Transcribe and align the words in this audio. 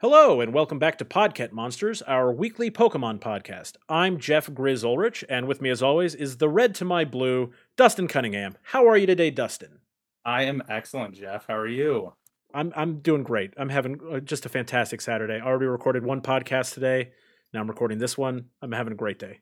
Hello, 0.00 0.42
and 0.42 0.52
welcome 0.52 0.78
back 0.78 0.98
to 0.98 1.06
Podcat 1.06 1.52
Monsters, 1.52 2.02
our 2.02 2.30
weekly 2.30 2.70
Pokemon 2.70 3.18
podcast. 3.18 3.76
I'm 3.88 4.18
Jeff 4.18 4.46
Grizz 4.46 4.84
Ulrich, 4.84 5.24
and 5.26 5.48
with 5.48 5.62
me, 5.62 5.70
as 5.70 5.82
always, 5.82 6.14
is 6.14 6.36
the 6.36 6.50
red 6.50 6.74
to 6.74 6.84
my 6.84 7.06
blue, 7.06 7.50
Dustin 7.78 8.06
Cunningham. 8.06 8.58
How 8.62 8.86
are 8.86 8.98
you 8.98 9.06
today, 9.06 9.30
Dustin? 9.30 9.78
I 10.22 10.42
am 10.42 10.62
excellent, 10.68 11.14
Jeff. 11.14 11.46
How 11.46 11.56
are 11.56 11.66
you? 11.66 12.12
I'm 12.52 12.74
I'm 12.76 12.98
doing 12.98 13.22
great. 13.22 13.54
I'm 13.56 13.70
having 13.70 13.98
uh, 14.12 14.20
just 14.20 14.44
a 14.44 14.50
fantastic 14.50 15.00
Saturday. 15.00 15.40
I 15.40 15.46
already 15.46 15.64
recorded 15.64 16.04
one 16.04 16.20
podcast 16.20 16.74
today. 16.74 17.12
Now 17.54 17.60
I'm 17.60 17.68
recording 17.68 17.96
this 17.96 18.18
one. 18.18 18.50
I'm 18.60 18.72
having 18.72 18.92
a 18.92 18.96
great 18.96 19.18
day. 19.18 19.40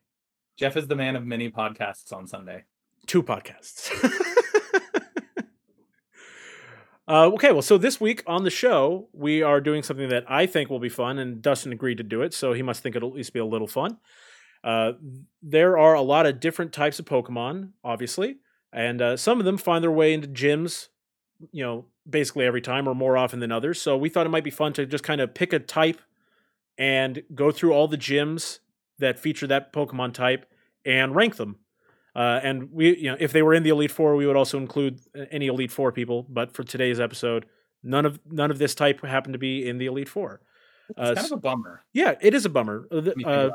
Jeff 0.56 0.76
is 0.76 0.86
the 0.86 0.94
man 0.94 1.16
of 1.16 1.26
many 1.26 1.50
podcasts 1.50 2.12
on 2.12 2.28
Sunday. 2.28 2.62
Two 3.08 3.24
podcasts. 3.24 3.90
Uh, 7.06 7.26
okay, 7.26 7.52
well, 7.52 7.62
so 7.62 7.76
this 7.76 8.00
week 8.00 8.22
on 8.26 8.44
the 8.44 8.50
show, 8.50 9.08
we 9.12 9.42
are 9.42 9.60
doing 9.60 9.82
something 9.82 10.08
that 10.08 10.24
I 10.26 10.46
think 10.46 10.70
will 10.70 10.78
be 10.78 10.88
fun, 10.88 11.18
and 11.18 11.42
Dustin 11.42 11.72
agreed 11.72 11.98
to 11.98 12.02
do 12.04 12.22
it, 12.22 12.32
so 12.32 12.54
he 12.54 12.62
must 12.62 12.82
think 12.82 12.96
it'll 12.96 13.10
at 13.10 13.14
least 13.14 13.34
be 13.34 13.40
a 13.40 13.44
little 13.44 13.66
fun. 13.66 13.98
Uh, 14.62 14.92
there 15.42 15.76
are 15.76 15.92
a 15.92 16.00
lot 16.00 16.24
of 16.24 16.40
different 16.40 16.72
types 16.72 16.98
of 16.98 17.04
Pokemon, 17.04 17.72
obviously, 17.84 18.38
and 18.72 19.02
uh, 19.02 19.16
some 19.18 19.38
of 19.38 19.44
them 19.44 19.58
find 19.58 19.84
their 19.84 19.90
way 19.90 20.14
into 20.14 20.28
gyms, 20.28 20.88
you 21.52 21.62
know, 21.62 21.84
basically 22.08 22.46
every 22.46 22.62
time 22.62 22.88
or 22.88 22.94
more 22.94 23.18
often 23.18 23.40
than 23.40 23.52
others. 23.52 23.80
So 23.82 23.98
we 23.98 24.08
thought 24.08 24.24
it 24.24 24.30
might 24.30 24.44
be 24.44 24.50
fun 24.50 24.72
to 24.74 24.86
just 24.86 25.04
kind 25.04 25.20
of 25.20 25.34
pick 25.34 25.52
a 25.52 25.58
type 25.58 26.00
and 26.78 27.22
go 27.34 27.52
through 27.52 27.72
all 27.72 27.86
the 27.86 27.98
gyms 27.98 28.60
that 28.98 29.18
feature 29.18 29.46
that 29.46 29.74
Pokemon 29.74 30.14
type 30.14 30.50
and 30.86 31.14
rank 31.14 31.36
them 31.36 31.56
uh, 32.14 32.40
and 32.42 32.70
we, 32.72 32.96
you 32.96 33.10
know, 33.10 33.16
if 33.18 33.32
they 33.32 33.42
were 33.42 33.54
in 33.54 33.62
the 33.62 33.70
Elite 33.70 33.90
Four, 33.90 34.16
we 34.16 34.26
would 34.26 34.36
also 34.36 34.58
include 34.58 35.00
uh, 35.16 35.24
any 35.30 35.48
Elite 35.48 35.72
Four 35.72 35.92
people. 35.92 36.26
But 36.28 36.52
for 36.52 36.62
today's 36.62 37.00
episode, 37.00 37.46
none 37.82 38.06
of 38.06 38.20
none 38.30 38.50
of 38.50 38.58
this 38.58 38.74
type 38.74 39.04
happened 39.04 39.34
to 39.34 39.38
be 39.38 39.68
in 39.68 39.78
the 39.78 39.86
Elite 39.86 40.08
Four. 40.08 40.40
It's 40.90 40.98
uh, 40.98 41.14
kind 41.14 41.26
of 41.26 41.32
a 41.32 41.36
bummer. 41.36 41.82
Yeah, 41.92 42.14
it 42.20 42.34
is 42.34 42.44
a 42.44 42.50
bummer. 42.50 42.86
Uh, 42.90 43.10
uh 43.26 43.50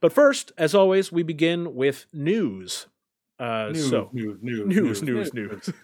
but 0.00 0.12
first, 0.12 0.52
as 0.58 0.74
always, 0.74 1.10
we 1.10 1.22
begin 1.22 1.74
with 1.74 2.06
news. 2.12 2.86
Uh, 3.38 3.70
news, 3.72 3.90
so 3.90 4.10
news, 4.12 4.38
news, 4.42 4.66
news, 4.66 5.02
news, 5.02 5.34
news. 5.34 5.68
news. 5.68 5.74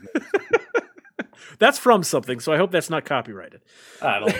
that's 1.58 1.78
from 1.78 2.03
something, 2.03 2.41
so 2.41 2.53
I 2.53 2.56
hope 2.56 2.70
that's 2.70 2.91
not 2.91 3.05
copyrighted. 3.05 3.62
I 4.00 4.19
don't. 4.20 4.36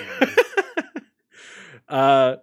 uh, 1.89 2.37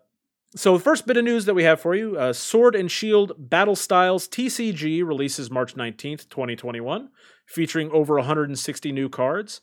so, 0.56 0.78
the 0.78 0.84
first 0.84 1.06
bit 1.06 1.18
of 1.18 1.24
news 1.24 1.46
that 1.46 1.54
we 1.54 1.64
have 1.64 1.80
for 1.80 1.94
you 1.94 2.18
uh, 2.18 2.34
Sword 2.34 2.76
and 2.76 2.90
Shield 2.90 3.34
Battle 3.38 3.76
Styles 3.76 4.28
TCG 4.28 5.06
releases 5.06 5.52
March 5.52 5.76
19th, 5.76 6.28
2021, 6.30 7.10
featuring 7.46 7.92
over 7.92 8.16
160 8.16 8.92
new 8.92 9.10
cards. 9.10 9.62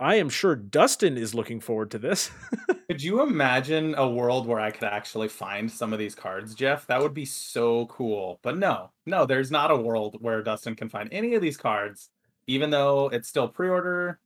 I 0.00 0.14
am 0.16 0.28
sure 0.28 0.54
Dustin 0.54 1.16
is 1.16 1.34
looking 1.34 1.60
forward 1.60 1.90
to 1.92 1.98
this. 1.98 2.30
could 2.88 3.02
you 3.02 3.22
imagine 3.22 3.94
a 3.96 4.08
world 4.08 4.46
where 4.46 4.60
I 4.60 4.70
could 4.70 4.84
actually 4.84 5.28
find 5.28 5.70
some 5.70 5.92
of 5.92 5.98
these 5.98 6.14
cards, 6.14 6.54
Jeff? 6.54 6.86
That 6.86 7.00
would 7.00 7.14
be 7.14 7.24
so 7.24 7.86
cool. 7.86 8.38
But 8.42 8.58
no, 8.58 8.90
no, 9.06 9.26
there's 9.26 9.50
not 9.50 9.70
a 9.70 9.76
world 9.76 10.18
where 10.20 10.42
Dustin 10.42 10.76
can 10.76 10.88
find 10.88 11.08
any 11.10 11.34
of 11.34 11.42
these 11.42 11.56
cards, 11.56 12.10
even 12.46 12.70
though 12.70 13.08
it's 13.08 13.28
still 13.28 13.48
pre 13.48 13.68
order 13.68 14.20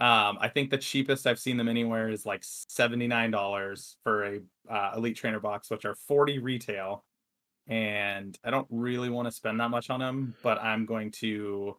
um, 0.00 0.38
I 0.40 0.48
think 0.48 0.70
the 0.70 0.78
cheapest 0.78 1.26
I've 1.26 1.38
seen 1.38 1.58
them 1.58 1.68
anywhere 1.68 2.08
is 2.08 2.24
like 2.24 2.40
seventy 2.42 3.06
nine 3.06 3.30
dollars 3.30 3.96
for 4.02 4.24
a 4.24 4.40
uh, 4.70 4.92
Elite 4.96 5.16
Trainer 5.16 5.40
box, 5.40 5.70
which 5.70 5.84
are 5.84 5.94
forty 5.94 6.38
retail. 6.38 7.04
And 7.68 8.36
I 8.42 8.50
don't 8.50 8.66
really 8.70 9.10
want 9.10 9.26
to 9.28 9.32
spend 9.32 9.60
that 9.60 9.68
much 9.68 9.90
on 9.90 10.00
them, 10.00 10.34
but 10.42 10.60
I'm 10.62 10.86
going 10.86 11.10
to. 11.12 11.76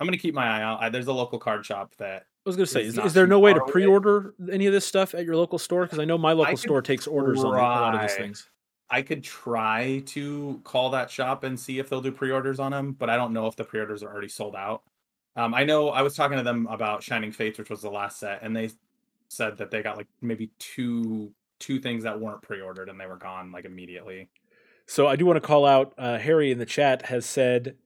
I'm 0.00 0.06
going 0.06 0.18
to 0.18 0.22
keep 0.22 0.34
my 0.34 0.44
eye 0.44 0.62
out. 0.62 0.82
I, 0.82 0.88
there's 0.88 1.06
a 1.06 1.12
local 1.12 1.38
card 1.38 1.64
shop 1.64 1.94
that 1.98 2.22
I 2.44 2.48
was 2.48 2.56
going 2.56 2.66
to 2.66 2.72
say, 2.72 2.82
is, 2.84 2.98
is, 2.98 3.14
there 3.14 3.28
no 3.28 3.38
way 3.38 3.54
to 3.54 3.60
pre-order 3.60 4.34
away. 4.38 4.54
any 4.54 4.66
of 4.66 4.72
this 4.72 4.84
stuff 4.84 5.14
at 5.14 5.24
your 5.24 5.36
local 5.36 5.58
store? 5.58 5.84
Because 5.84 6.00
I 6.00 6.04
know 6.04 6.18
my 6.18 6.32
local 6.32 6.56
store 6.56 6.82
takes 6.82 7.06
orders 7.06 7.40
try. 7.40 7.50
on 7.50 7.54
a 7.54 7.58
lot 7.58 7.94
of 7.94 8.00
these 8.02 8.14
things. 8.14 8.48
I 8.90 9.02
could 9.02 9.22
try 9.22 10.02
to 10.06 10.60
call 10.64 10.90
that 10.90 11.10
shop 11.10 11.44
and 11.44 11.58
see 11.58 11.78
if 11.78 11.88
they'll 11.88 12.02
do 12.02 12.12
pre-orders 12.12 12.58
on 12.58 12.72
them, 12.72 12.92
but 12.92 13.08
I 13.08 13.16
don't 13.16 13.32
know 13.32 13.46
if 13.46 13.56
the 13.56 13.64
pre-orders 13.64 14.02
are 14.02 14.12
already 14.12 14.28
sold 14.28 14.56
out. 14.56 14.82
Um, 15.36 15.54
I 15.54 15.64
know 15.64 15.88
I 15.88 16.02
was 16.02 16.14
talking 16.14 16.38
to 16.38 16.44
them 16.44 16.66
about 16.70 17.02
Shining 17.02 17.32
Fates, 17.32 17.58
which 17.58 17.70
was 17.70 17.82
the 17.82 17.90
last 17.90 18.18
set, 18.20 18.40
and 18.42 18.54
they 18.54 18.70
said 19.28 19.58
that 19.58 19.70
they 19.70 19.82
got 19.82 19.96
like 19.96 20.06
maybe 20.20 20.50
two 20.58 21.32
two 21.58 21.80
things 21.80 22.04
that 22.04 22.20
weren't 22.20 22.42
pre-ordered 22.42 22.88
and 22.88 23.00
they 23.00 23.06
were 23.06 23.16
gone 23.16 23.50
like 23.52 23.64
immediately. 23.64 24.28
So 24.86 25.06
I 25.06 25.16
do 25.16 25.24
want 25.24 25.36
to 25.36 25.40
call 25.40 25.64
out 25.64 25.94
uh, 25.96 26.18
Harry 26.18 26.50
in 26.50 26.58
the 26.58 26.66
chat 26.66 27.02
has 27.06 27.24
said, 27.24 27.76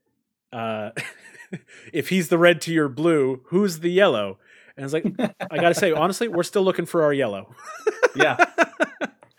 uh, 0.51 0.91
if 1.93 2.09
he's 2.09 2.27
the 2.29 2.37
red 2.37 2.61
to 2.61 2.73
your 2.73 2.89
blue, 2.89 3.41
who's 3.45 3.79
the 3.79 3.89
yellow? 3.89 4.39
And 4.75 4.83
it's 4.83 4.93
like, 4.93 5.05
I 5.51 5.57
gotta 5.57 5.75
say, 5.75 5.91
honestly, 5.91 6.27
we're 6.27 6.43
still 6.43 6.63
looking 6.63 6.85
for 6.85 7.03
our 7.03 7.13
yellow. 7.13 7.55
yeah. 8.15 8.37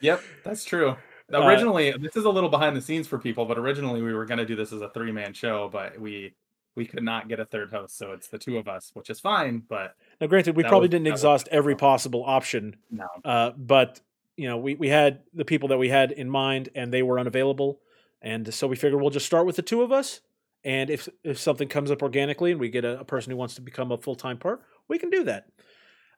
Yep, 0.03 0.22
that's 0.44 0.65
true. 0.65 0.97
Uh, 1.31 1.43
originally, 1.43 1.93
uh, 1.93 1.99
this 2.00 2.16
is 2.16 2.25
a 2.25 2.31
little 2.31 2.49
behind 2.49 2.75
the 2.75 2.81
scenes 2.81 3.06
for 3.06 3.19
people, 3.19 3.44
but 3.44 3.59
originally 3.59 4.00
we 4.00 4.15
were 4.15 4.25
going 4.25 4.38
to 4.38 4.47
do 4.47 4.56
this 4.56 4.72
as 4.72 4.81
a 4.81 4.88
three 4.88 5.12
man 5.12 5.34
show, 5.34 5.69
but 5.70 6.00
we 6.00 6.32
we 6.76 6.86
could 6.86 7.03
not 7.03 7.28
get 7.28 7.41
a 7.41 7.44
third 7.44 7.70
host, 7.70 7.98
so 7.98 8.12
it's 8.12 8.28
the 8.28 8.38
two 8.38 8.56
of 8.58 8.69
us, 8.69 8.91
which 8.94 9.10
is 9.10 9.20
fine. 9.20 9.62
But 9.69 9.97
now, 10.20 10.26
granted, 10.26 10.56
we 10.56 10.62
probably 10.62 10.86
was, 10.86 10.91
didn't 10.91 11.08
exhaust 11.08 11.48
every 11.50 11.75
possible 11.75 12.25
option. 12.25 12.76
No, 12.91 13.06
uh, 13.25 13.50
but 13.56 14.00
you 14.36 14.48
know, 14.48 14.56
we 14.56 14.75
we 14.75 14.88
had 14.88 15.20
the 15.34 15.44
people 15.44 15.69
that 15.69 15.78
we 15.78 15.88
had 15.88 16.12
in 16.12 16.31
mind, 16.31 16.69
and 16.75 16.92
they 16.92 17.03
were 17.03 17.19
unavailable, 17.19 17.81
and 18.22 18.53
so 18.53 18.66
we 18.66 18.76
figured 18.76 19.00
we'll 19.00 19.10
just 19.10 19.26
start 19.26 19.47
with 19.47 19.56
the 19.56 19.62
two 19.62 19.82
of 19.82 19.92
us. 19.92 20.20
And 20.62 20.91
if 20.91 21.08
if 21.25 21.38
something 21.38 21.69
comes 21.69 21.91
up 21.91 22.03
organically, 22.03 22.53
and 22.53 22.60
we 22.60 22.69
get 22.69 22.84
a, 22.84 23.00
a 23.00 23.04
person 23.04 23.31
who 23.31 23.37
wants 23.37 23.54
to 23.56 23.60
become 23.60 23.91
a 23.92 23.98
full 23.98 24.14
time 24.14 24.38
part, 24.38 24.62
we 24.88 24.98
can 24.98 25.10
do 25.10 25.25
that. 25.25 25.47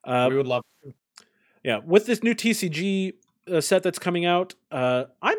Uh, 0.05 0.27
we 0.31 0.37
would 0.37 0.47
love. 0.47 0.63
To. 0.85 0.93
Yeah, 1.65 1.79
with 1.85 2.07
this 2.07 2.23
new 2.23 2.35
TCG 2.35 3.15
uh, 3.51 3.61
set 3.61 3.83
that's 3.83 3.99
coming 3.99 4.25
out, 4.25 4.55
uh, 4.71 5.05
I'm 5.23 5.39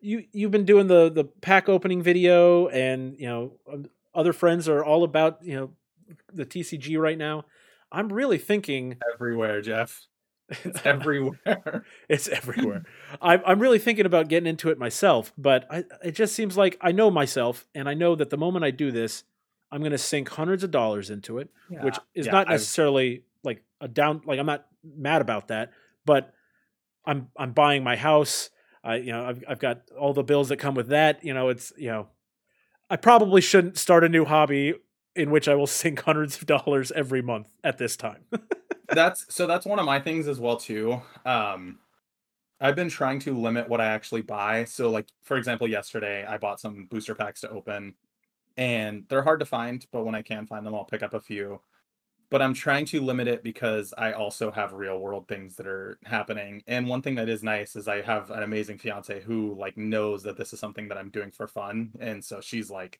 you 0.00 0.24
you've 0.32 0.50
been 0.50 0.64
doing 0.64 0.86
the 0.86 1.10
the 1.10 1.24
pack 1.24 1.68
opening 1.68 2.02
video 2.02 2.68
and 2.68 3.16
you 3.18 3.26
know 3.26 3.52
um, 3.72 3.86
other 4.14 4.32
friends 4.32 4.68
are 4.68 4.84
all 4.84 5.04
about 5.04 5.38
you 5.42 5.56
know 5.56 5.70
the 6.32 6.46
TCG 6.46 6.98
right 6.98 7.18
now. 7.18 7.44
I'm 7.90 8.12
really 8.12 8.38
thinking 8.38 8.98
everywhere, 9.14 9.60
Jeff. 9.60 10.06
It's 10.48 10.84
everywhere. 10.84 11.84
it's 12.08 12.28
everywhere. 12.28 12.84
I'm 13.20 13.42
I'm 13.46 13.60
really 13.60 13.78
thinking 13.78 14.06
about 14.06 14.28
getting 14.28 14.46
into 14.46 14.70
it 14.70 14.78
myself, 14.78 15.32
but 15.38 15.66
I, 15.70 15.84
it 16.02 16.12
just 16.12 16.34
seems 16.34 16.56
like 16.56 16.76
I 16.80 16.92
know 16.92 17.10
myself, 17.10 17.66
and 17.74 17.88
I 17.88 17.94
know 17.94 18.14
that 18.14 18.30
the 18.30 18.36
moment 18.36 18.64
I 18.64 18.70
do 18.70 18.90
this, 18.90 19.24
I'm 19.70 19.80
going 19.80 19.92
to 19.92 19.98
sink 19.98 20.28
hundreds 20.28 20.62
of 20.62 20.70
dollars 20.70 21.10
into 21.10 21.38
it, 21.38 21.48
yeah, 21.70 21.84
which 21.84 21.98
is 22.14 22.26
yeah, 22.26 22.32
not 22.32 22.48
necessarily 22.48 23.14
I've... 23.14 23.44
like 23.44 23.64
a 23.80 23.88
down. 23.88 24.22
Like 24.26 24.38
I'm 24.38 24.46
not 24.46 24.66
mad 24.84 25.22
about 25.22 25.48
that, 25.48 25.72
but 26.04 26.32
I'm 27.06 27.28
I'm 27.36 27.52
buying 27.52 27.82
my 27.82 27.96
house. 27.96 28.50
I 28.82 28.96
you 28.96 29.12
know 29.12 29.24
I've 29.24 29.44
I've 29.48 29.58
got 29.58 29.82
all 29.98 30.12
the 30.12 30.22
bills 30.22 30.50
that 30.50 30.58
come 30.58 30.74
with 30.74 30.88
that. 30.88 31.24
You 31.24 31.32
know 31.32 31.48
it's 31.48 31.72
you 31.78 31.88
know 31.88 32.08
I 32.90 32.96
probably 32.96 33.40
shouldn't 33.40 33.78
start 33.78 34.04
a 34.04 34.08
new 34.08 34.24
hobby 34.24 34.74
in 35.16 35.30
which 35.30 35.48
I 35.48 35.54
will 35.54 35.66
sink 35.66 36.00
hundreds 36.02 36.36
of 36.36 36.46
dollars 36.46 36.92
every 36.92 37.22
month 37.22 37.48
at 37.62 37.78
this 37.78 37.96
time. 37.96 38.24
that's 38.88 39.26
so 39.34 39.46
that's 39.46 39.66
one 39.66 39.78
of 39.78 39.86
my 39.86 40.00
things 40.00 40.28
as 40.28 40.40
well 40.40 40.56
too. 40.56 41.00
Um 41.24 41.78
I've 42.60 42.76
been 42.76 42.88
trying 42.88 43.18
to 43.20 43.36
limit 43.36 43.68
what 43.68 43.80
I 43.80 43.86
actually 43.86 44.22
buy. 44.22 44.64
So 44.64 44.90
like 44.90 45.06
for 45.22 45.36
example, 45.36 45.68
yesterday 45.68 46.24
I 46.24 46.38
bought 46.38 46.60
some 46.60 46.86
booster 46.90 47.14
packs 47.14 47.40
to 47.42 47.50
open 47.50 47.94
and 48.56 49.04
they're 49.08 49.22
hard 49.22 49.40
to 49.40 49.46
find, 49.46 49.84
but 49.90 50.04
when 50.04 50.14
I 50.14 50.22
can 50.22 50.46
find 50.46 50.66
them 50.66 50.74
I'll 50.74 50.84
pick 50.84 51.02
up 51.02 51.14
a 51.14 51.20
few 51.20 51.60
but 52.34 52.42
I'm 52.42 52.52
trying 52.52 52.84
to 52.86 53.00
limit 53.00 53.28
it 53.28 53.44
because 53.44 53.94
I 53.96 54.10
also 54.10 54.50
have 54.50 54.72
real 54.72 54.98
world 54.98 55.28
things 55.28 55.54
that 55.54 55.68
are 55.68 56.00
happening. 56.04 56.64
And 56.66 56.88
one 56.88 57.00
thing 57.00 57.14
that 57.14 57.28
is 57.28 57.44
nice 57.44 57.76
is 57.76 57.86
I 57.86 58.02
have 58.02 58.32
an 58.32 58.42
amazing 58.42 58.78
fiance 58.78 59.20
who 59.20 59.54
like 59.56 59.76
knows 59.76 60.24
that 60.24 60.36
this 60.36 60.52
is 60.52 60.58
something 60.58 60.88
that 60.88 60.98
I'm 60.98 61.10
doing 61.10 61.30
for 61.30 61.46
fun, 61.46 61.92
and 62.00 62.24
so 62.24 62.40
she's 62.40 62.72
like 62.72 62.98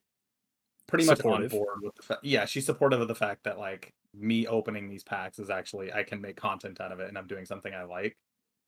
pretty 0.86 1.04
much 1.04 1.16
supportive. 1.16 1.52
on 1.52 1.58
board 1.58 1.78
with 1.82 1.96
the 1.96 2.02
fact. 2.02 2.20
Yeah, 2.22 2.44
she's 2.44 2.64
supportive 2.64 3.00
of 3.00 3.08
the 3.08 3.16
fact 3.16 3.42
that 3.42 3.58
like 3.58 3.92
me 4.16 4.46
opening 4.46 4.88
these 4.88 5.02
packs 5.02 5.40
is 5.40 5.50
actually 5.50 5.92
I 5.92 6.04
can 6.04 6.20
make 6.20 6.36
content 6.36 6.80
out 6.80 6.92
of 6.92 7.00
it, 7.00 7.08
and 7.08 7.18
I'm 7.18 7.26
doing 7.26 7.44
something 7.44 7.74
I 7.74 7.82
like. 7.82 8.16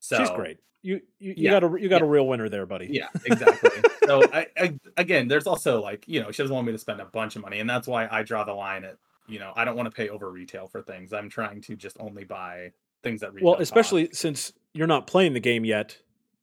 So 0.00 0.18
she's 0.18 0.30
great. 0.30 0.58
You 0.82 1.00
you, 1.20 1.28
you 1.28 1.34
yeah, 1.36 1.60
got 1.60 1.62
a 1.62 1.80
you 1.80 1.88
got 1.88 2.00
yeah. 2.00 2.08
a 2.08 2.10
real 2.10 2.26
winner 2.26 2.48
there, 2.48 2.66
buddy. 2.66 2.88
Yeah, 2.90 3.06
exactly. 3.24 3.70
so 4.04 4.24
I, 4.32 4.48
I 4.58 4.74
again, 4.96 5.28
there's 5.28 5.46
also 5.46 5.80
like 5.80 6.08
you 6.08 6.20
know 6.20 6.32
she 6.32 6.42
doesn't 6.42 6.52
want 6.52 6.66
me 6.66 6.72
to 6.72 6.78
spend 6.78 7.00
a 7.00 7.04
bunch 7.04 7.36
of 7.36 7.42
money, 7.42 7.60
and 7.60 7.70
that's 7.70 7.86
why 7.86 8.08
I 8.10 8.24
draw 8.24 8.42
the 8.42 8.52
line 8.52 8.82
at 8.82 8.96
you 9.28 9.38
know, 9.38 9.52
I 9.56 9.64
don't 9.64 9.76
want 9.76 9.86
to 9.86 9.94
pay 9.94 10.08
over 10.08 10.30
retail 10.30 10.66
for 10.66 10.82
things. 10.82 11.12
I'm 11.12 11.28
trying 11.28 11.60
to 11.62 11.76
just 11.76 11.96
only 12.00 12.24
buy 12.24 12.72
things 13.02 13.20
that 13.20 13.32
retail. 13.32 13.52
Well, 13.52 13.60
especially 13.60 14.08
since 14.12 14.52
you're 14.72 14.86
not 14.86 15.06
playing 15.06 15.32
the 15.32 15.40
game 15.40 15.64
yet. 15.64 15.98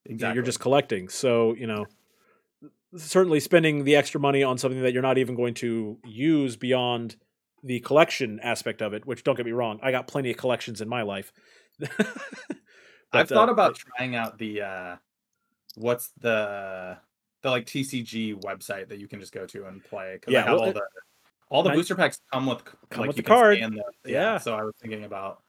Exactly. 0.05 0.35
You're 0.35 0.43
just 0.43 0.59
collecting. 0.59 1.07
So, 1.07 1.53
you 1.53 1.65
know, 1.65 1.85
certainly 2.97 3.39
spending 3.39 3.83
the 3.85 3.95
extra 3.95 4.19
money 4.19 4.43
on 4.43 4.57
something 4.57 4.81
that 4.81 4.93
you're 4.93 5.01
not 5.01 5.17
even 5.17 5.35
going 5.35 5.53
to 5.55 5.97
use 6.03 6.55
beyond 6.57 7.15
the 7.63 7.79
collection 7.79 8.39
aspect 8.41 8.81
of 8.81 8.93
it, 8.93 9.05
which 9.05 9.23
don't 9.23 9.35
get 9.35 9.45
me 9.45 9.53
wrong, 9.53 9.79
I 9.81 9.91
got 9.91 10.07
plenty 10.07 10.31
of 10.31 10.37
collections 10.37 10.81
in 10.81 10.89
my 10.89 11.01
life. 11.01 11.31
but, 11.79 11.91
I've 13.13 13.29
thought 13.29 13.49
uh, 13.49 13.53
about 13.53 13.75
trying 13.75 14.15
out 14.15 14.37
the 14.37 14.61
uh 14.61 14.95
what's 15.75 16.11
the 16.19 16.97
the 17.41 17.49
like 17.49 17.65
TCG 17.65 18.41
website 18.43 18.89
that 18.89 18.99
you 18.99 19.07
can 19.07 19.19
just 19.19 19.33
go 19.33 19.45
to 19.47 19.65
and 19.67 19.83
play 19.83 20.15
because 20.19 20.33
yeah, 20.33 20.41
I 20.41 20.49
have 20.49 20.59
well, 20.59 20.67
all 20.67 20.73
the 20.73 20.83
all 21.49 21.63
the 21.63 21.71
booster 21.71 21.95
packs 21.95 22.19
come 22.31 22.45
with 22.45 22.63
come 22.89 23.01
like, 23.01 23.07
with 23.07 23.17
the 23.17 23.23
card. 23.23 23.57
The, 23.57 23.83
yeah, 24.05 24.11
yeah, 24.11 24.37
So 24.37 24.55
I 24.55 24.63
was 24.63 24.73
thinking 24.81 25.03
about 25.03 25.41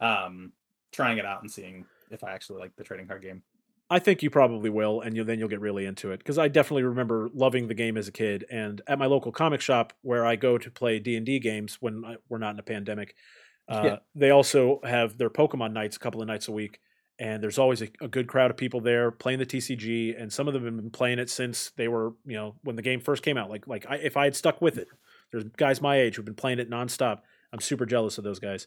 um 0.00 0.52
trying 0.92 1.18
it 1.18 1.24
out 1.24 1.42
and 1.42 1.50
seeing 1.50 1.86
if 2.10 2.22
I 2.24 2.32
actually 2.32 2.60
like 2.60 2.76
the 2.76 2.84
trading 2.84 3.06
card 3.06 3.22
game. 3.22 3.42
I 3.90 3.98
think 3.98 4.22
you 4.22 4.30
probably 4.30 4.70
will, 4.70 5.02
and 5.02 5.14
you 5.14 5.22
then 5.22 5.38
you'll 5.38 5.50
get 5.50 5.60
really 5.60 5.84
into 5.84 6.12
it 6.12 6.18
because 6.18 6.38
I 6.38 6.48
definitely 6.48 6.84
remember 6.84 7.28
loving 7.34 7.68
the 7.68 7.74
game 7.74 7.98
as 7.98 8.08
a 8.08 8.12
kid. 8.12 8.46
And 8.50 8.80
at 8.86 8.98
my 8.98 9.04
local 9.04 9.32
comic 9.32 9.60
shop, 9.60 9.92
where 10.00 10.24
I 10.24 10.36
go 10.36 10.56
to 10.56 10.70
play 10.70 10.98
D 10.98 11.14
and 11.14 11.26
D 11.26 11.38
games 11.38 11.76
when 11.80 12.02
I, 12.02 12.16
we're 12.28 12.38
not 12.38 12.54
in 12.54 12.58
a 12.58 12.62
pandemic, 12.62 13.14
uh, 13.68 13.82
Yeah. 13.84 13.96
they 14.14 14.30
also 14.30 14.80
have 14.82 15.18
their 15.18 15.28
Pokemon 15.28 15.72
nights 15.72 15.96
a 15.96 15.98
couple 15.98 16.22
of 16.22 16.26
nights 16.26 16.48
a 16.48 16.52
week, 16.52 16.80
and 17.18 17.42
there's 17.42 17.58
always 17.58 17.82
a, 17.82 17.88
a 18.00 18.08
good 18.08 18.28
crowd 18.28 18.50
of 18.50 18.56
people 18.56 18.80
there 18.80 19.10
playing 19.10 19.40
the 19.40 19.46
TCG, 19.46 20.18
and 20.18 20.32
some 20.32 20.48
of 20.48 20.54
them 20.54 20.64
have 20.64 20.76
been 20.76 20.90
playing 20.90 21.18
it 21.18 21.28
since 21.28 21.70
they 21.76 21.88
were, 21.88 22.14
you 22.24 22.34
know, 22.36 22.54
when 22.62 22.76
the 22.76 22.82
game 22.82 23.00
first 23.00 23.22
came 23.22 23.36
out. 23.36 23.50
Like 23.50 23.66
like 23.66 23.84
I, 23.90 23.96
if 23.96 24.16
I 24.16 24.24
had 24.24 24.34
stuck 24.34 24.62
with 24.62 24.78
it, 24.78 24.88
there's 25.32 25.44
guys 25.56 25.80
my 25.80 25.98
age 25.98 26.16
who've 26.16 26.24
been 26.24 26.34
playing 26.34 26.58
it 26.58 26.70
nonstop. 26.70 27.20
I'm 27.52 27.60
super 27.60 27.86
jealous 27.86 28.18
of 28.18 28.24
those 28.24 28.38
guys. 28.38 28.66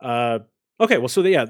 Uh, 0.00 0.40
okay, 0.80 0.98
well, 0.98 1.08
so 1.08 1.22
the, 1.22 1.30
yeah, 1.30 1.46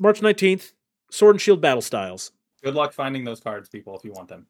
March 0.00 0.20
19th, 0.20 0.72
Sword 1.10 1.36
and 1.36 1.40
Shield 1.40 1.60
Battle 1.60 1.82
Styles. 1.82 2.32
Good 2.62 2.74
luck 2.74 2.92
finding 2.92 3.24
those 3.24 3.40
cards, 3.40 3.68
people, 3.68 3.96
if 3.96 4.04
you 4.04 4.12
want 4.12 4.28
them. 4.28 4.46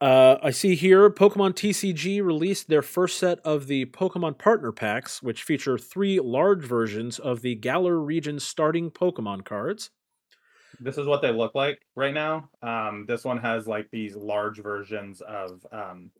Uh, 0.00 0.36
I 0.42 0.50
see 0.50 0.74
here 0.74 1.08
Pokemon 1.08 1.54
TCG 1.54 2.22
released 2.22 2.68
their 2.68 2.82
first 2.82 3.18
set 3.18 3.38
of 3.40 3.66
the 3.66 3.86
Pokemon 3.86 4.38
Partner 4.38 4.70
Packs, 4.70 5.22
which 5.22 5.42
feature 5.42 5.78
three 5.78 6.20
large 6.20 6.62
versions 6.62 7.18
of 7.18 7.40
the 7.40 7.54
Galar 7.54 7.98
region 7.98 8.38
starting 8.38 8.90
Pokemon 8.90 9.44
cards. 9.46 9.90
This 10.80 10.98
is 10.98 11.06
what 11.06 11.22
they 11.22 11.32
look 11.32 11.54
like 11.54 11.80
right 11.94 12.12
now. 12.12 12.50
Um, 12.62 13.06
this 13.08 13.24
one 13.24 13.38
has 13.38 13.66
like 13.66 13.90
these 13.90 14.14
large 14.14 14.58
versions 14.58 15.22
of 15.22 15.66
um, 15.72 16.10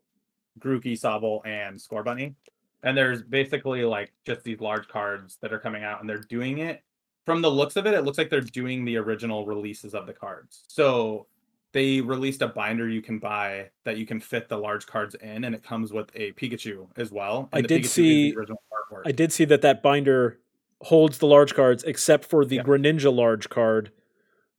Grookey, 0.59 0.93
Sobble, 0.93 1.45
and 1.45 1.77
Scorbunny. 1.77 2.35
And 2.83 2.95
there's 2.97 3.23
basically 3.23 3.83
like 3.83 4.13
just 4.25 4.43
these 4.43 4.59
large 4.61 4.87
cards 4.87 5.37
that 5.41 5.51
are 5.53 5.59
coming 5.59 5.83
out, 5.83 5.99
and 6.01 6.09
they're 6.09 6.17
doing 6.17 6.59
it 6.59 6.83
from 7.25 7.41
the 7.41 7.49
looks 7.51 7.75
of 7.75 7.85
it. 7.87 7.93
It 7.93 8.03
looks 8.03 8.17
like 8.17 8.29
they're 8.29 8.41
doing 8.41 8.85
the 8.85 8.97
original 8.97 9.45
releases 9.45 9.93
of 9.93 10.05
the 10.07 10.13
cards. 10.13 10.63
So 10.67 11.27
they 11.73 11.99
released 12.01 12.41
a 12.41 12.47
binder 12.47 12.87
you 12.87 13.01
can 13.01 13.19
buy 13.19 13.69
that 13.83 13.97
you 13.97 14.05
can 14.05 14.19
fit 14.19 14.47
the 14.47 14.57
large 14.57 14.85
cards 14.87 15.15
in, 15.15 15.43
and 15.43 15.53
it 15.55 15.63
comes 15.63 15.91
with 15.91 16.09
a 16.15 16.31
Pikachu 16.33 16.87
as 16.97 17.11
well. 17.11 17.49
I 17.51 17.61
the 17.61 17.67
did 17.67 17.81
Pikachu 17.83 17.87
see- 17.87 18.31
the 18.31 18.37
original 18.37 18.61
artwork. 18.71 19.01
I 19.05 19.11
did 19.11 19.33
see 19.33 19.45
that 19.45 19.61
that 19.63 19.81
binder 19.83 20.39
holds 20.81 21.17
the 21.17 21.25
large 21.27 21.55
cards, 21.55 21.83
except 21.83 22.25
for 22.25 22.45
the 22.45 22.57
Yeah. 22.57 22.63
Greninja 22.63 23.13
large 23.13 23.49
card, 23.49 23.91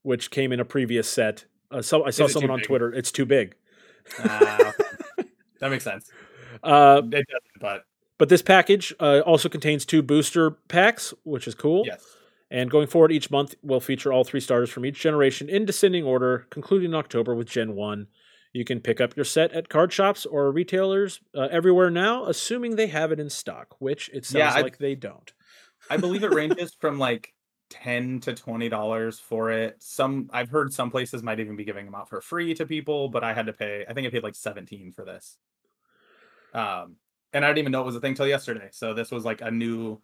which 0.02 0.30
came 0.30 0.52
in 0.52 0.58
a 0.60 0.64
previous 0.64 1.08
set. 1.08 1.44
Uh, 1.70 1.80
so 1.82 2.04
I 2.04 2.10
saw 2.10 2.24
Is 2.24 2.30
it 2.32 2.34
too 2.34 2.40
someone 2.40 2.58
on? 2.60 2.64
Twitter. 2.64 2.92
It's 2.92 3.12
too 3.12 3.24
big. 3.24 3.54
Okay. 4.20 4.70
that 5.60 5.70
makes 5.70 5.84
sense. 5.84 6.10
Uh, 6.62 7.02
It 7.04 7.10
doesn't, 7.28 7.60
but 7.60 7.84
but 8.18 8.28
this 8.28 8.42
package 8.42 8.92
uh, 9.00 9.20
also 9.20 9.48
contains 9.48 9.84
two 9.84 10.02
booster 10.02 10.50
packs, 10.50 11.14
which 11.24 11.46
is 11.46 11.54
cool. 11.54 11.84
yes. 11.86 12.04
And 12.50 12.70
going 12.70 12.86
forward, 12.86 13.12
each 13.12 13.30
month 13.30 13.54
will 13.62 13.78
feature 13.80 14.10
all 14.12 14.24
three 14.24 14.40
starters 14.40 14.70
from 14.70 14.86
each 14.86 14.98
generation 14.98 15.48
in 15.50 15.66
descending 15.66 16.02
order, 16.04 16.46
concluding 16.50 16.90
in 16.90 16.94
October 16.94 17.34
with 17.34 17.46
Gen 17.46 17.74
1. 17.74 18.06
You 18.54 18.64
can 18.64 18.80
pick 18.80 19.00
up 19.02 19.14
your 19.16 19.26
set 19.26 19.52
at 19.52 19.68
card 19.68 19.92
shops 19.92 20.24
or 20.24 20.50
retailers 20.50 21.20
uh, 21.34 21.48
everywhere 21.50 21.90
now, 21.90 22.24
assuming 22.24 22.74
they 22.76 22.86
have 22.86 23.12
it 23.12 23.20
in 23.20 23.28
stock, 23.28 23.76
which 23.78 24.08
it 24.14 24.24
sounds 24.24 24.38
Yeah, 24.38 24.52
I- 24.54 24.62
like 24.62 24.78
they 24.78 24.94
don't. 24.94 25.30
I 25.90 25.98
believe 25.98 26.24
it 26.24 26.32
ranges 26.34 26.74
from 26.80 26.98
like 26.98 27.34
ten 27.70 28.20
to 28.20 28.34
twenty 28.34 28.68
dollars 28.68 29.18
for 29.18 29.50
it. 29.50 29.76
Some 29.78 30.30
I've 30.32 30.48
heard 30.48 30.72
some 30.72 30.90
places 30.90 31.22
might 31.22 31.40
even 31.40 31.56
be 31.56 31.64
giving 31.64 31.84
them 31.84 31.94
out 31.94 32.08
for 32.08 32.20
free 32.20 32.54
to 32.54 32.66
people, 32.66 33.08
but 33.08 33.24
I 33.24 33.34
had 33.34 33.46
to 33.46 33.52
pay. 33.52 33.84
I 33.88 33.92
think 33.92 34.06
I 34.06 34.10
paid 34.10 34.22
like 34.22 34.34
seventeen 34.34 34.92
for 34.92 35.04
this. 35.04 35.36
Um, 36.54 36.96
and 37.32 37.44
I 37.44 37.48
didn't 37.48 37.58
even 37.58 37.72
know 37.72 37.82
it 37.82 37.86
was 37.86 37.96
a 37.96 38.00
thing 38.00 38.14
till 38.14 38.26
yesterday. 38.26 38.68
So 38.72 38.94
this 38.94 39.10
was 39.10 39.24
like 39.24 39.42
a 39.42 39.50
new, 39.50 40.00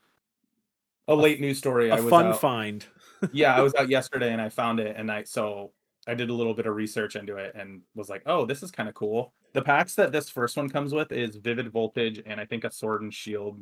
a 1.09 1.15
late 1.15 1.41
news 1.41 1.59
story. 1.59 1.91
A 1.91 1.97
I 1.97 2.01
was 2.01 2.11
fun 2.11 2.27
out, 2.27 2.41
find. 2.41 2.85
yeah, 3.33 3.57
I 3.57 3.61
was 3.61 3.75
out 3.79 3.89
yesterday 3.89 4.33
and 4.33 4.41
I 4.41 4.51
found 4.51 4.81
it, 4.81 4.97
and 4.97 5.11
I 5.11 5.25
so 5.25 5.73
I 6.07 6.15
did 6.15 6.31
a 6.31 6.35
little 6.35 6.55
bit 6.55 6.67
of 6.67 6.75
research 6.75 7.17
into 7.17 7.37
it 7.37 7.55
and 7.55 7.81
was 7.95 8.09
like, 8.09 8.23
oh, 8.27 8.45
this 8.45 8.63
is 8.63 8.71
kind 8.71 8.89
of 8.89 8.95
cool. 8.95 9.33
The 9.55 9.63
packs 9.63 9.95
that 9.95 10.13
this 10.13 10.29
first 10.29 10.57
one 10.57 10.69
comes 10.69 10.93
with 10.93 11.13
is 11.13 11.37
Vivid 11.37 11.71
Voltage 11.71 12.23
and 12.25 12.41
I 12.41 12.45
think 12.45 12.65
a 12.65 12.71
Sword 12.71 13.03
and 13.03 13.15
Shield. 13.15 13.61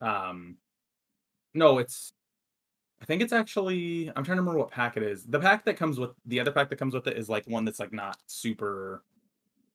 Um, 0.00 0.56
no, 1.52 1.78
it's. 1.78 2.12
I 3.00 3.04
think 3.04 3.22
it's 3.22 3.32
actually. 3.32 4.08
I'm 4.08 4.24
trying 4.24 4.36
to 4.36 4.42
remember 4.42 4.58
what 4.58 4.70
pack 4.70 4.96
it 4.96 5.02
is. 5.02 5.24
The 5.24 5.40
pack 5.40 5.64
that 5.66 5.76
comes 5.76 5.98
with 5.98 6.10
the 6.26 6.40
other 6.40 6.52
pack 6.52 6.70
that 6.70 6.76
comes 6.76 6.94
with 6.94 7.06
it 7.06 7.16
is 7.16 7.28
like 7.28 7.46
one 7.46 7.64
that's 7.64 7.80
like 7.80 7.92
not 7.92 8.16
super. 8.26 9.02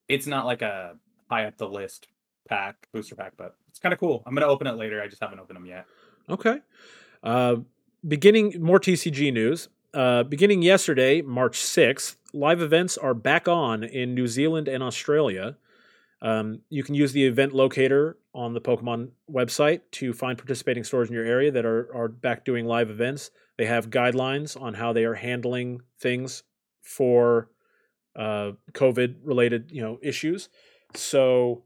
It's 0.08 0.26
not 0.26 0.46
like 0.46 0.62
a 0.62 0.96
high 1.30 1.46
up 1.46 1.58
the 1.58 1.68
list 1.68 2.08
pack 2.48 2.88
booster 2.92 3.16
pack, 3.16 3.34
but 3.38 3.56
it's 3.70 3.80
kind 3.80 3.94
of 3.94 4.00
cool. 4.00 4.24
I'm 4.26 4.34
gonna 4.34 4.48
open 4.48 4.68
it 4.68 4.76
later. 4.76 5.02
I 5.02 5.08
just 5.08 5.22
haven't 5.22 5.40
opened 5.40 5.58
them 5.58 5.66
yet. 5.66 5.86
Okay. 6.30 6.60
Uh, 7.24 7.58
beginning 8.08 8.62
more 8.62 8.80
TCG 8.80 9.32
news. 9.32 9.70
Uh, 9.94 10.24
beginning 10.24 10.62
yesterday, 10.62 11.22
March 11.22 11.60
6th, 11.60 12.16
live 12.32 12.62
events 12.62 12.98
are 12.98 13.16
back 13.16 13.48
on 13.48 13.84
in 13.84 14.14
New 14.14 14.28
Zealand 14.28 14.68
and 14.68 14.84
Australia. 14.84 15.58
Um, 16.22 16.62
you 16.70 16.84
can 16.84 16.96
use 16.96 17.14
the 17.14 17.26
event 17.26 17.54
locator 17.54 18.18
on 18.34 18.54
the 18.54 18.62
Pokemon 18.62 19.10
website 19.32 19.82
to 19.92 20.14
find 20.14 20.38
participating 20.38 20.84
stores 20.84 21.08
in 21.10 21.16
your 21.16 21.26
area 21.26 21.52
that 21.52 21.66
are, 21.66 21.90
are 21.96 22.08
back 22.10 22.44
doing 22.44 22.66
live 22.66 22.90
events. 22.90 23.32
They 23.58 23.66
have 23.66 23.90
guidelines 23.90 24.60
on 24.60 24.74
how 24.74 24.92
they 24.94 25.06
are 25.06 25.16
handling 25.16 25.82
things 26.00 26.44
for 26.82 27.50
uh, 28.16 28.52
COVID 28.74 29.16
related 29.24 29.72
you 29.72 29.82
know 29.82 29.98
issues. 30.02 30.50
So 30.94 31.64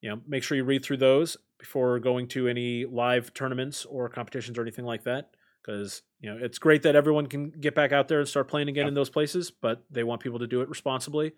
you 0.00 0.10
know 0.10 0.20
make 0.26 0.42
sure 0.42 0.56
you 0.56 0.64
read 0.64 0.84
through 0.84 0.98
those 0.98 1.36
before 1.58 1.98
going 1.98 2.28
to 2.28 2.46
any 2.46 2.84
live 2.84 3.34
tournaments 3.34 3.84
or 3.84 4.08
competitions 4.08 4.58
or 4.58 4.62
anything 4.62 4.84
like 4.84 5.04
that 5.04 5.30
because 5.60 6.02
you 6.20 6.30
know 6.30 6.38
it's 6.40 6.58
great 6.58 6.82
that 6.82 6.94
everyone 6.94 7.26
can 7.26 7.50
get 7.50 7.74
back 7.74 7.90
out 7.92 8.06
there 8.06 8.20
and 8.20 8.28
start 8.28 8.46
playing 8.48 8.68
again 8.68 8.82
Yep. 8.84 8.88
in 8.88 8.94
those 8.94 9.10
places 9.10 9.50
but 9.50 9.84
they 9.90 10.04
want 10.04 10.20
people 10.20 10.38
to 10.38 10.46
do 10.46 10.60
it 10.60 10.68
responsibly 10.68 11.32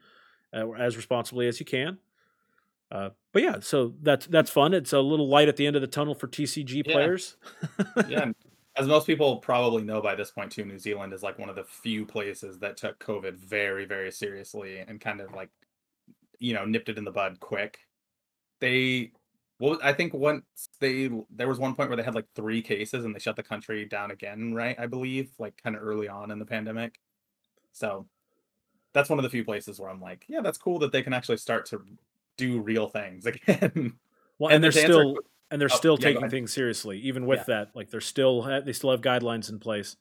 uh, 0.53 0.71
as 0.73 0.97
responsibly 0.97 1.49
as 1.49 1.59
you 1.59 1.65
can 1.65 1.97
uh, 2.91 3.11
but 3.33 3.43
yeah 3.43 3.61
so 3.61 3.95
that's 4.03 4.27
that's 4.27 4.51
fun. 4.51 4.75
It's 4.75 4.93
a 4.93 5.01
little 5.01 5.29
light 5.29 5.49
at 5.49 5.57
the 5.57 5.67
end 5.67 5.77
of 5.77 5.83
the 5.83 5.89
tunnel 5.89 6.15
for 6.15 6.27
tcg 6.29 6.83
Yeah. 6.87 6.93
players. 6.93 7.37
Yeah 8.09 8.33
as 8.77 8.87
most 8.87 9.07
people 9.07 9.39
probably 9.39 9.83
know 9.83 10.01
by 10.01 10.15
this 10.15 10.31
point 10.31 10.51
too 10.53 10.65
new 10.65 10.79
zealand 10.79 11.13
is 11.13 11.23
like 11.25 11.39
one 11.39 11.49
of 11.49 11.57
the 11.57 11.65
few 11.65 12.07
places 12.07 12.59
that 12.61 12.77
took 12.77 12.99
covid 13.01 13.35
very 13.37 13.85
very 13.85 14.13
seriously 14.13 14.79
and 14.79 15.01
kind 15.01 15.21
of 15.21 15.33
like 15.35 15.51
you 16.39 16.55
know 16.55 16.65
nipped 16.65 16.89
it 16.89 16.97
in 16.97 17.05
the 17.05 17.11
bud 17.11 17.39
quick. 17.41 17.81
They 18.61 19.11
well 19.59 19.79
i 19.83 19.93
think 19.93 20.15
once 20.15 20.45
they 20.79 21.11
there 21.31 21.49
was 21.49 21.59
one 21.59 21.75
point 21.75 21.91
where 21.91 21.97
they 21.97 22.03
had 22.03 22.15
like 22.15 22.29
three 22.35 22.63
cases 22.63 23.05
and 23.05 23.15
they 23.15 23.19
shut 23.19 23.37
the 23.37 23.43
country 23.43 23.85
down 23.85 24.11
again 24.13 24.55
right 24.55 24.79
i 24.79 24.87
believe 24.87 25.31
like 25.39 25.61
kind 25.63 25.77
of 25.77 25.83
early 25.83 26.09
on 26.09 26.31
in 26.31 26.39
the 26.39 26.47
pandemic. 26.47 26.99
So 27.73 28.07
that's 28.95 29.11
one 29.11 29.19
of 29.19 29.23
the 29.25 29.31
few 29.31 29.45
places 29.45 29.79
where 29.79 29.91
i'm 29.91 30.01
like 30.01 30.25
yeah 30.29 30.41
that's 30.41 30.59
cool 30.59 30.79
that 30.79 30.93
they 30.93 31.03
can 31.03 31.13
actually 31.13 31.37
start 31.39 31.67
to 31.67 31.83
do 32.41 32.61
real 32.61 32.89
things 32.89 33.27
again. 33.27 33.95
Well 34.39 34.51
And 34.51 34.57
and 34.57 34.65
they're 34.65 34.69
answer 34.71 34.87
still 34.93 35.19
and 35.51 35.61
they're 35.61 35.69
Oh, 35.73 35.77
still 35.77 35.99
yeah, 36.01 36.05
taking 36.09 36.31
things 36.31 36.53
seriously 36.53 36.99
even 37.01 37.27
with 37.27 37.41
Yeah. 37.41 37.45
that 37.49 37.77
like 37.77 37.91
they're 37.91 38.01
still 38.01 38.43
they 38.65 38.73
still 38.73 38.91
have 38.91 39.01
guidelines 39.03 39.51
in 39.51 39.59
place. 39.61 39.97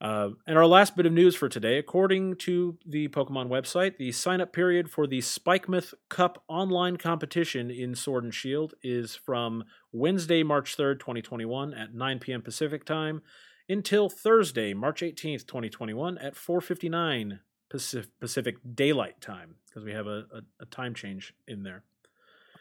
Uh, 0.00 0.30
and 0.46 0.56
our 0.56 0.64
last 0.66 0.96
bit 0.96 1.04
of 1.04 1.12
news 1.12 1.36
for 1.36 1.46
today 1.50 1.76
according 1.76 2.34
to 2.36 2.78
the 2.86 3.06
pokemon 3.08 3.48
website 3.50 3.98
the 3.98 4.10
sign 4.10 4.40
up 4.40 4.50
period 4.50 4.90
for 4.90 5.06
the 5.06 5.18
spikemuth 5.18 5.92
cup 6.08 6.42
online 6.48 6.96
competition 6.96 7.70
in 7.70 7.94
sword 7.94 8.24
and 8.24 8.32
shield 8.34 8.72
is 8.82 9.14
from 9.14 9.62
wednesday 9.92 10.42
march 10.42 10.74
3rd 10.74 11.00
2021 11.00 11.74
at 11.74 11.92
9 11.92 12.18
p.m 12.18 12.40
pacific 12.40 12.86
time 12.86 13.20
until 13.68 14.08
thursday 14.08 14.72
march 14.72 15.02
18th 15.02 15.46
2021 15.46 16.16
at 16.16 16.34
4.59 16.34 17.40
pacific, 17.70 18.10
pacific 18.20 18.56
daylight 18.74 19.20
time 19.20 19.54
because 19.66 19.84
we 19.84 19.92
have 19.92 20.06
a, 20.06 20.26
a, 20.34 20.42
a 20.60 20.66
time 20.66 20.94
change 20.94 21.32
in 21.48 21.62
there 21.62 21.82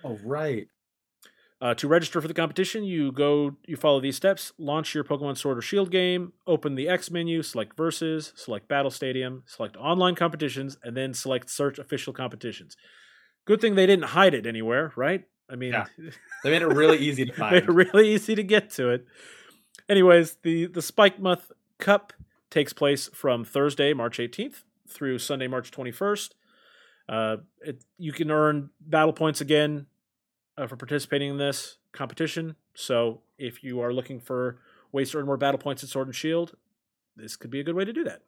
oh 0.04 0.18
right 0.24 0.68
uh, 1.62 1.74
to 1.74 1.90
register 1.90 2.22
for 2.22 2.28
the 2.30 2.34
competition, 2.34 2.86
you 2.86 3.12
go, 3.12 3.58
you 3.66 3.76
follow 3.76 4.00
these 4.00 4.16
steps: 4.16 4.54
launch 4.58 4.96
your 4.96 5.04
Pokemon 5.04 5.38
Sword 5.38 5.58
or 5.58 5.62
Shield 5.62 5.92
game, 5.92 6.32
open 6.48 6.76
the 6.76 6.88
X 6.88 7.12
menu, 7.12 7.44
select 7.44 7.76
Versus, 7.76 8.32
select 8.36 8.70
Battle 8.70 8.92
Stadium, 8.92 9.44
select 9.46 9.76
Online 9.76 10.16
Competitions, 10.16 10.78
and 10.84 10.96
then 10.96 11.14
select 11.14 11.50
Search 11.50 11.78
Official 11.78 12.14
Competitions. 12.14 12.78
Good 13.44 13.60
thing 13.60 13.76
they 13.76 13.86
didn't 13.86 14.06
hide 14.06 14.34
it 14.34 14.46
anywhere, 14.46 14.94
right? 14.96 15.26
I 15.50 15.58
mean, 15.58 15.74
Yeah. 15.74 15.88
they 16.46 16.50
made 16.50 16.62
it 16.62 16.68
really 16.68 16.98
easy 16.98 17.26
to 17.26 17.32
made 17.38 17.38
find 17.38 17.56
it 17.58 17.68
really 17.68 18.14
easy 18.14 18.36
to 18.36 18.44
get 18.44 18.70
to 18.72 18.92
it. 18.92 19.06
Anyways, 19.90 20.38
the 20.44 20.68
the 20.68 20.82
Spikemuth 20.82 21.52
Cup 21.78 22.14
takes 22.50 22.72
place 22.72 23.10
from 23.14 23.44
Thursday, 23.44 23.94
March 23.94 24.18
18th 24.18 24.64
through 24.90 25.20
Sunday, 25.20 25.48
March 25.48 25.72
21st. 25.72 26.32
Uh, 27.08 27.38
it, 27.62 27.84
you 27.98 28.12
can 28.12 28.30
earn 28.30 28.70
battle 28.80 29.14
points 29.14 29.42
again 29.42 29.88
uh, 30.58 30.68
for 30.68 30.76
participating 30.76 31.32
in 31.32 31.38
this 31.38 31.78
competition. 31.92 32.56
So 32.76 33.22
if 33.38 33.64
you 33.64 33.82
are 33.82 33.92
looking 33.94 34.20
for 34.20 34.60
ways 34.92 35.12
to 35.12 35.18
earn 35.18 35.26
more 35.26 35.38
battle 35.38 35.60
points 35.60 35.84
at 35.84 35.90
Sword 35.90 36.08
and 36.08 36.16
Shield, 36.16 36.56
this 37.16 37.36
could 37.36 37.50
be 37.50 37.60
a 37.60 37.64
good 37.64 37.76
way 37.76 37.86
to 37.86 37.94
do 37.94 38.04
that. 38.04 38.22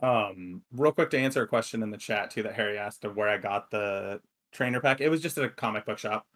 Um, 0.00 0.62
real 0.72 0.92
quick 0.92 1.10
to 1.10 1.18
answer 1.18 1.42
a 1.42 1.46
question 1.46 1.82
in 1.82 1.90
the 1.90 1.96
chat 1.96 2.30
too 2.30 2.42
that 2.42 2.54
Harry 2.54 2.78
asked 2.78 3.04
of 3.04 3.16
where 3.16 3.28
I 3.28 3.38
got 3.38 3.70
the 3.70 4.20
trainer 4.52 4.80
pack. 4.80 5.00
It 5.00 5.08
was 5.08 5.20
just 5.20 5.38
at 5.38 5.44
a 5.44 5.48
comic 5.48 5.86
book 5.86 5.98
shop, 5.98 6.26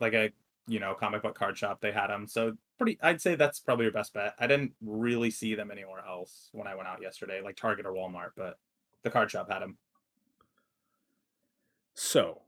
like 0.00 0.14
a 0.14 0.30
you 0.66 0.80
know 0.80 0.94
comic 0.94 1.22
book 1.22 1.34
card 1.34 1.58
shop. 1.58 1.80
They 1.80 1.92
had 1.92 2.06
them, 2.08 2.26
so 2.26 2.56
pretty. 2.82 2.98
I'd 3.02 3.20
say 3.20 3.34
that's 3.34 3.60
probably 3.60 3.84
your 3.84 3.92
best 3.92 4.12
bet. 4.12 4.34
I 4.38 4.46
didn't 4.46 4.72
really 4.84 5.30
see 5.30 5.54
them 5.54 5.70
anywhere 5.70 6.02
else 6.06 6.48
when 6.52 6.66
I 6.66 6.74
went 6.74 6.88
out 6.88 7.00
yesterday, 7.00 7.40
like 7.42 7.56
Target 7.56 7.86
or 7.86 7.92
Walmart, 7.92 8.30
but 8.36 8.58
the 9.02 9.10
card 9.10 9.30
shop 9.30 9.50
had 9.50 9.60
them. 9.60 9.78
So, 11.94 12.40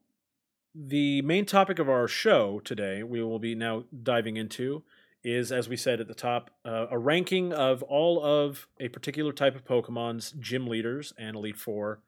the 0.75 1.23
main 1.23 1.47
topic 1.47 1.79
of 1.79 1.89
our 1.89 2.09
show 2.09 2.61
today, 2.61 3.03
we 3.03 3.23
will 3.23 3.39
be 3.39 3.55
now 3.55 3.85
diving 4.03 4.37
into, 4.37 4.83
is 5.23 5.53
as 5.53 5.69
we 5.69 5.77
said 5.77 6.01
at 6.01 6.09
the 6.09 6.15
top, 6.15 6.51
uh, 6.65 6.87
a 6.91 6.99
ranking 6.99 7.53
of 7.53 7.83
all 7.85 8.25
of 8.25 8.67
a 8.81 8.89
particular 8.89 9.33
type 9.33 9.55
of 9.55 9.65
Pokemon's 9.65 10.33
gym 10.33 10.67
leaders 10.67 11.13
and 11.17 11.37
Elite 11.37 11.57
Four, 11.57 12.01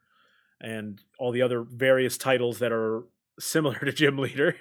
and 0.61 1.01
all 1.19 1.31
the 1.31 1.43
other 1.43 1.63
various 1.63 2.19
titles 2.19 2.59
that 2.59 2.73
are 2.73 3.05
similar 3.39 3.79
to 3.85 3.93
gym 3.93 4.19
leader. 4.19 4.57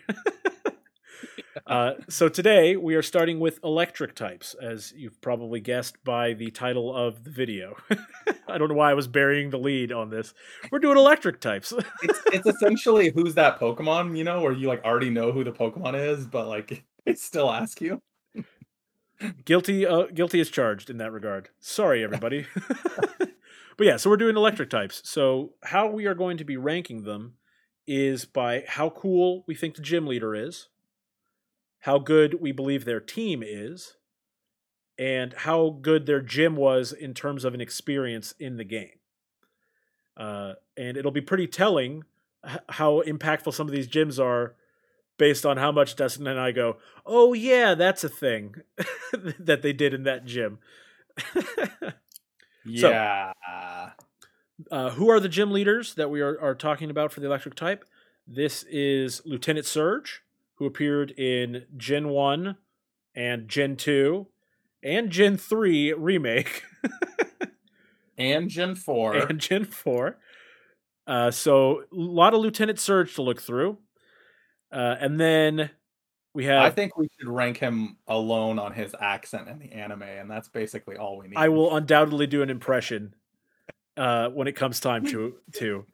Uh, 1.67 1.93
so 2.09 2.29
today 2.29 2.75
we 2.75 2.95
are 2.95 3.01
starting 3.01 3.39
with 3.39 3.59
electric 3.63 4.15
types, 4.15 4.53
as 4.55 4.93
you've 4.95 5.19
probably 5.21 5.59
guessed 5.59 6.03
by 6.03 6.33
the 6.33 6.51
title 6.51 6.95
of 6.95 7.23
the 7.23 7.29
video. 7.29 7.75
I 8.47 8.57
don't 8.57 8.69
know 8.69 8.75
why 8.75 8.91
I 8.91 8.93
was 8.93 9.07
burying 9.07 9.49
the 9.49 9.57
lead 9.57 9.91
on 9.91 10.09
this. 10.09 10.33
We're 10.71 10.79
doing 10.79 10.97
electric 10.97 11.39
types. 11.39 11.73
it's 12.03 12.21
it's 12.33 12.45
essentially 12.45 13.11
who's 13.11 13.35
that 13.35 13.59
Pokemon, 13.59 14.17
you 14.17 14.23
know, 14.23 14.41
where 14.41 14.51
you 14.51 14.67
like 14.67 14.83
already 14.83 15.09
know 15.09 15.31
who 15.31 15.43
the 15.43 15.51
Pokemon 15.51 15.95
is, 15.95 16.25
but 16.25 16.47
like 16.47 16.83
they 17.05 17.15
still 17.15 17.51
ask 17.51 17.81
you. 17.81 18.01
guilty, 19.45 19.85
uh, 19.85 20.03
guilty 20.13 20.39
as 20.41 20.49
charged 20.49 20.89
in 20.89 20.97
that 20.97 21.11
regard. 21.11 21.49
Sorry, 21.59 22.03
everybody. 22.03 22.45
but 23.77 23.87
yeah, 23.87 23.97
so 23.97 24.09
we're 24.09 24.17
doing 24.17 24.35
electric 24.35 24.69
types. 24.69 25.01
So 25.05 25.53
how 25.63 25.87
we 25.87 26.05
are 26.05 26.15
going 26.15 26.37
to 26.37 26.43
be 26.43 26.57
ranking 26.57 27.03
them 27.03 27.35
is 27.87 28.25
by 28.25 28.63
how 28.67 28.89
cool 28.89 29.43
we 29.47 29.55
think 29.55 29.75
the 29.75 29.81
gym 29.81 30.07
leader 30.07 30.35
is, 30.35 30.67
how 31.85 31.99
good 31.99 32.41
we 32.41 32.51
believe 32.51 32.83
their 32.83 32.99
team 32.99 33.43
is, 33.45 33.95
and 34.97 35.33
how 35.33 35.69
good 35.69 36.07
their 36.07 36.19
gym 36.19 36.55
was 36.55 36.91
in 36.91 37.13
terms 37.13 37.45
of 37.45 37.53
an 37.53 37.61
experience 37.61 38.33
in 38.39 38.57
the 38.57 38.63
game. 38.63 38.97
Uh, 40.17 40.53
and 40.75 40.97
it'll 40.97 41.11
be 41.11 41.21
pretty 41.21 41.45
telling 41.45 42.03
how 42.69 43.03
impactful 43.03 43.53
some 43.53 43.67
of 43.67 43.71
these 43.71 43.87
gyms 43.87 44.19
are 44.19 44.55
based 45.19 45.45
on 45.45 45.57
how 45.57 45.71
much 45.71 45.95
Dustin 45.95 46.25
and 46.25 46.39
I 46.39 46.51
go, 46.51 46.77
oh, 47.05 47.33
yeah, 47.33 47.75
that's 47.75 48.03
a 48.03 48.09
thing 48.09 48.55
that 49.39 49.61
they 49.61 49.71
did 49.71 49.93
in 49.93 50.03
that 50.03 50.25
gym. 50.25 50.57
yeah. 52.65 53.31
So, 53.45 53.91
uh, 54.71 54.89
who 54.91 55.11
are 55.11 55.19
the 55.19 55.29
gym 55.29 55.51
leaders 55.51 55.93
that 55.93 56.09
we 56.09 56.21
are, 56.21 56.39
are 56.41 56.55
talking 56.55 56.89
about 56.89 57.11
for 57.11 57.19
the 57.19 57.27
electric 57.27 57.53
type? 57.53 57.85
This 58.25 58.63
is 58.63 59.21
Lieutenant 59.23 59.67
Surge, 59.67 60.23
who 60.55 60.65
appeared 60.65 61.11
in 61.11 61.65
Gen 61.77 62.09
1 62.09 62.57
and 63.15 63.47
Gen 63.47 63.75
2 63.75 64.27
and 64.83 65.09
Gen 65.09 65.37
3 65.37 65.93
remake. 65.93 66.63
and 68.17 68.49
Gen 68.49 68.75
4. 68.75 69.15
And 69.29 69.39
Gen 69.39 69.65
4. 69.65 70.17
Uh, 71.07 71.31
so 71.31 71.81
a 71.81 71.85
lot 71.91 72.33
of 72.33 72.39
Lieutenant 72.39 72.79
Surge 72.79 73.15
to 73.15 73.21
look 73.21 73.41
through. 73.41 73.77
Uh, 74.71 74.95
and 74.99 75.19
then 75.19 75.69
we 76.33 76.45
have. 76.45 76.63
I 76.63 76.69
think 76.69 76.97
we 76.97 77.07
should 77.17 77.29
rank 77.29 77.57
him 77.57 77.97
alone 78.07 78.59
on 78.59 78.73
his 78.73 78.93
accent 78.99 79.47
in 79.47 79.57
the 79.59 79.71
anime, 79.71 80.01
and 80.01 80.29
that's 80.29 80.49
basically 80.49 80.97
all 80.97 81.17
we 81.17 81.27
need. 81.27 81.37
I 81.37 81.49
will 81.49 81.75
undoubtedly 81.75 82.27
do 82.27 82.41
an 82.41 82.49
impression 82.49 83.13
uh, 83.95 84.29
when 84.29 84.47
it 84.47 84.53
comes 84.53 84.79
time 84.79 85.05
to 85.07 85.35
to. 85.53 85.85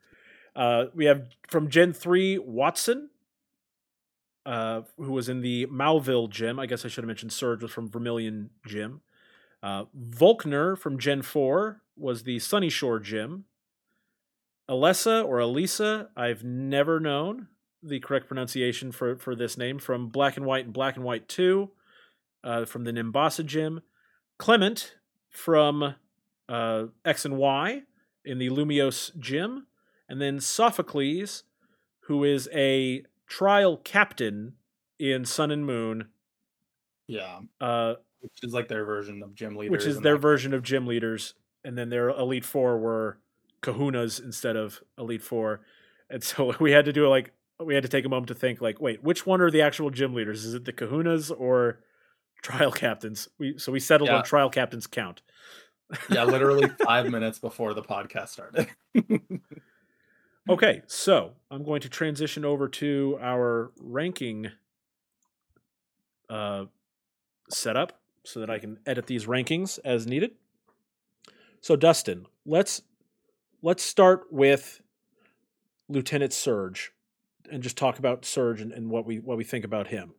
Uh, 0.56 0.86
we 0.94 1.04
have 1.04 1.28
from 1.48 1.68
Gen 1.70 1.92
three 1.92 2.38
Watson, 2.38 3.08
uh, 4.44 4.82
who 4.96 5.12
was 5.12 5.28
in 5.28 5.40
the 5.40 5.66
Mauville 5.66 6.28
gym. 6.28 6.58
I 6.58 6.66
guess 6.66 6.84
I 6.84 6.88
should 6.88 7.04
have 7.04 7.08
mentioned 7.08 7.32
Surge 7.32 7.62
was 7.62 7.72
from 7.72 7.88
Vermilion 7.88 8.50
gym. 8.66 9.00
Uh, 9.62 9.84
Volkner 9.96 10.76
from 10.76 10.98
Gen 10.98 11.22
4 11.22 11.80
was 11.96 12.24
the 12.24 12.36
Sunyshore 12.36 13.02
gym. 13.02 13.44
Alessa 14.68 15.24
or 15.24 15.38
Elisa, 15.38 16.08
I've 16.16 16.42
never 16.42 16.98
known 16.98 17.48
the 17.82 18.00
correct 18.00 18.28
pronunciation 18.28 18.92
for, 18.92 19.16
for 19.16 19.34
this 19.34 19.58
name 19.58 19.78
from 19.78 20.08
Black 20.08 20.36
and 20.36 20.46
White 20.46 20.64
and 20.64 20.72
Black 20.72 20.96
and 20.96 21.04
White 21.04 21.28
2 21.28 21.70
uh, 22.44 22.64
from 22.64 22.84
the 22.84 22.92
Nimbasa 22.92 23.44
gym. 23.44 23.82
Clement 24.38 24.96
from 25.28 25.94
uh, 26.48 26.84
X 27.04 27.24
and 27.24 27.36
Y 27.36 27.82
in 28.24 28.38
the 28.38 28.50
Lumiose 28.50 29.16
gym. 29.18 29.66
And 30.08 30.20
then 30.20 30.40
Sophocles, 30.40 31.44
who 32.06 32.24
is 32.24 32.48
a 32.52 33.04
trial 33.32 33.78
captain 33.78 34.52
in 34.98 35.24
Sun 35.24 35.50
and 35.50 35.64
Moon. 35.64 36.08
Yeah. 37.06 37.40
Uh, 37.58 37.94
which 38.20 38.32
is 38.42 38.52
like 38.52 38.68
their 38.68 38.84
version 38.84 39.22
of 39.22 39.34
gym 39.34 39.56
leaders. 39.56 39.70
Which 39.70 39.86
is 39.86 40.00
their 40.00 40.18
version 40.18 40.52
of 40.52 40.62
gym 40.62 40.86
leaders, 40.86 41.34
and 41.64 41.76
then 41.76 41.88
their 41.88 42.10
elite 42.10 42.44
four 42.44 42.78
were 42.78 43.18
Kahunas 43.62 44.22
instead 44.22 44.54
of 44.54 44.82
elite 44.98 45.22
four, 45.22 45.62
and 46.10 46.22
so 46.22 46.54
we 46.60 46.72
had 46.72 46.84
to 46.84 46.92
do 46.92 47.08
like 47.08 47.32
we 47.58 47.74
had 47.74 47.82
to 47.82 47.88
take 47.88 48.04
a 48.04 48.08
moment 48.08 48.28
to 48.28 48.34
think 48.34 48.60
like, 48.60 48.80
wait, 48.80 49.02
which 49.02 49.26
one 49.26 49.40
are 49.40 49.50
the 49.50 49.62
actual 49.62 49.90
gym 49.90 50.14
leaders? 50.14 50.44
Is 50.44 50.54
it 50.54 50.64
the 50.64 50.72
Kahunas 50.72 51.32
or 51.36 51.80
trial 52.42 52.70
captains? 52.70 53.28
We 53.38 53.58
so 53.58 53.72
we 53.72 53.80
settled 53.80 54.10
yeah. 54.10 54.18
on 54.18 54.24
trial 54.24 54.50
captains 54.50 54.86
count. 54.86 55.22
yeah, 56.10 56.24
literally 56.24 56.68
five 56.84 57.10
minutes 57.10 57.38
before 57.38 57.74
the 57.74 57.82
podcast 57.82 58.28
started. 58.28 58.68
Okay, 60.48 60.82
so 60.88 61.32
I'm 61.50 61.62
going 61.62 61.80
to 61.82 61.88
transition 61.88 62.44
over 62.44 62.68
to 62.68 63.18
our 63.20 63.70
ranking 63.78 64.50
uh, 66.28 66.64
setup 67.48 68.00
so 68.24 68.40
that 68.40 68.50
I 68.50 68.58
can 68.58 68.78
edit 68.86 69.06
these 69.06 69.26
rankings 69.26 69.78
as 69.84 70.06
needed. 70.06 70.32
So 71.60 71.76
Dustin, 71.76 72.26
let's 72.44 72.82
let's 73.62 73.84
start 73.84 74.24
with 74.32 74.80
Lieutenant 75.88 76.32
Surge 76.32 76.92
and 77.50 77.62
just 77.62 77.76
talk 77.76 78.00
about 78.00 78.24
Surge 78.24 78.60
and, 78.60 78.72
and 78.72 78.90
what 78.90 79.06
we 79.06 79.20
what 79.20 79.36
we 79.36 79.44
think 79.44 79.64
about 79.64 79.86
him. 79.86 80.12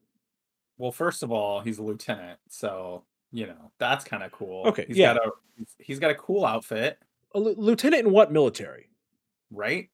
Well, 0.78 0.92
first 0.92 1.24
of 1.24 1.32
all, 1.32 1.60
he's 1.60 1.80
a 1.80 1.84
lieutenant, 1.84 2.40
so 2.48 3.04
you 3.32 3.48
know 3.48 3.72
that's 3.78 4.06
kind 4.06 4.24
of 4.24 4.32
cool. 4.32 4.68
Okay, 4.68 4.86
he's 4.88 4.98
yeah, 4.98 5.16
got 5.16 5.28
a 5.28 5.32
he's 5.80 6.00
got 6.00 6.12
a 6.12 6.16
cool 6.16 6.46
outfit. 6.46 6.98
A 7.36 7.40
lieutenant 7.40 8.06
in 8.08 8.14
what 8.14 8.32
military? 8.32 8.90
Right. 9.52 9.90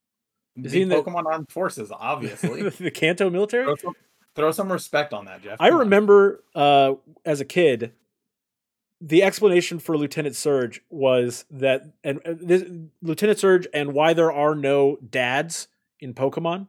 Is 0.65 0.71
he 0.71 0.81
in 0.81 0.89
Pokemon 0.89 1.23
the... 1.23 1.29
Armed 1.29 1.51
Forces? 1.51 1.91
Obviously, 1.91 2.69
the 2.69 2.91
Kanto 2.91 3.29
military. 3.29 3.65
Throw 3.65 3.75
some, 3.75 3.93
throw 4.35 4.51
some, 4.51 4.71
respect 4.71 5.13
on 5.13 5.25
that, 5.25 5.43
Jeff. 5.43 5.57
I 5.59 5.69
remember 5.69 6.43
uh, 6.55 6.93
as 7.25 7.41
a 7.41 7.45
kid, 7.45 7.93
the 9.01 9.23
explanation 9.23 9.79
for 9.79 9.97
Lieutenant 9.97 10.35
Surge 10.35 10.81
was 10.89 11.45
that, 11.51 11.83
and 12.03 12.19
uh, 12.25 12.33
this, 12.39 12.63
Lieutenant 13.01 13.39
Surge, 13.39 13.67
and 13.73 13.93
why 13.93 14.13
there 14.13 14.31
are 14.31 14.55
no 14.55 14.97
dads 14.97 15.67
in 15.99 16.13
Pokemon. 16.13 16.67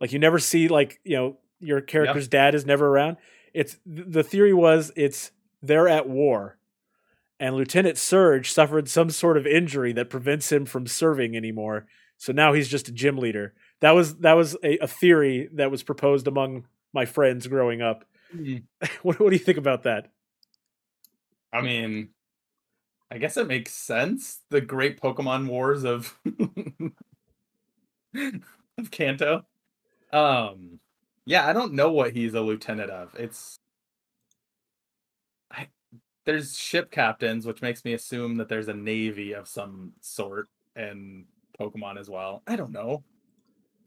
Like 0.00 0.12
you 0.12 0.18
never 0.18 0.38
see, 0.38 0.68
like 0.68 1.00
you 1.04 1.16
know, 1.16 1.36
your 1.60 1.80
character's 1.80 2.24
yep. 2.24 2.30
dad 2.30 2.54
is 2.54 2.66
never 2.66 2.86
around. 2.86 3.16
It's 3.54 3.78
the 3.86 4.22
theory 4.22 4.52
was 4.52 4.92
it's 4.96 5.32
they're 5.62 5.88
at 5.88 6.08
war, 6.08 6.58
and 7.40 7.54
Lieutenant 7.54 7.98
Surge 7.98 8.52
suffered 8.52 8.88
some 8.88 9.10
sort 9.10 9.36
of 9.36 9.46
injury 9.46 9.92
that 9.92 10.10
prevents 10.10 10.52
him 10.52 10.66
from 10.66 10.86
serving 10.86 11.36
anymore 11.36 11.86
so 12.18 12.32
now 12.32 12.52
he's 12.52 12.68
just 12.68 12.88
a 12.88 12.92
gym 12.92 13.18
leader. 13.18 13.54
That 13.80 13.92
was 13.92 14.16
that 14.16 14.34
was 14.34 14.56
a, 14.62 14.78
a 14.78 14.86
theory 14.86 15.48
that 15.54 15.70
was 15.70 15.82
proposed 15.82 16.26
among 16.26 16.66
my 16.92 17.04
friends 17.04 17.46
growing 17.46 17.82
up. 17.82 18.04
Mm. 18.34 18.62
what, 19.02 19.20
what 19.20 19.30
do 19.30 19.36
you 19.36 19.44
think 19.44 19.58
about 19.58 19.82
that? 19.84 20.10
I 21.52 21.60
mean, 21.60 22.08
I 23.10 23.18
guess 23.18 23.36
it 23.36 23.46
makes 23.46 23.72
sense. 23.72 24.40
The 24.50 24.60
great 24.60 25.00
Pokemon 25.00 25.46
wars 25.46 25.84
of 25.84 26.18
of 28.78 28.90
Kanto. 28.90 29.44
Um, 30.12 30.80
yeah, 31.24 31.46
I 31.46 31.52
don't 31.52 31.74
know 31.74 31.92
what 31.92 32.12
he's 32.12 32.34
a 32.34 32.40
lieutenant 32.40 32.90
of. 32.90 33.14
It's 33.18 33.58
I, 35.50 35.68
there's 36.24 36.58
ship 36.58 36.90
captains, 36.90 37.46
which 37.46 37.62
makes 37.62 37.84
me 37.84 37.92
assume 37.92 38.36
that 38.36 38.48
there's 38.48 38.68
a 38.68 38.74
navy 38.74 39.32
of 39.32 39.48
some 39.48 39.92
sort, 40.00 40.48
and 40.74 41.26
Pokemon 41.58 41.98
as 41.98 42.08
well. 42.08 42.42
I 42.46 42.56
don't 42.56 42.72
know. 42.72 43.02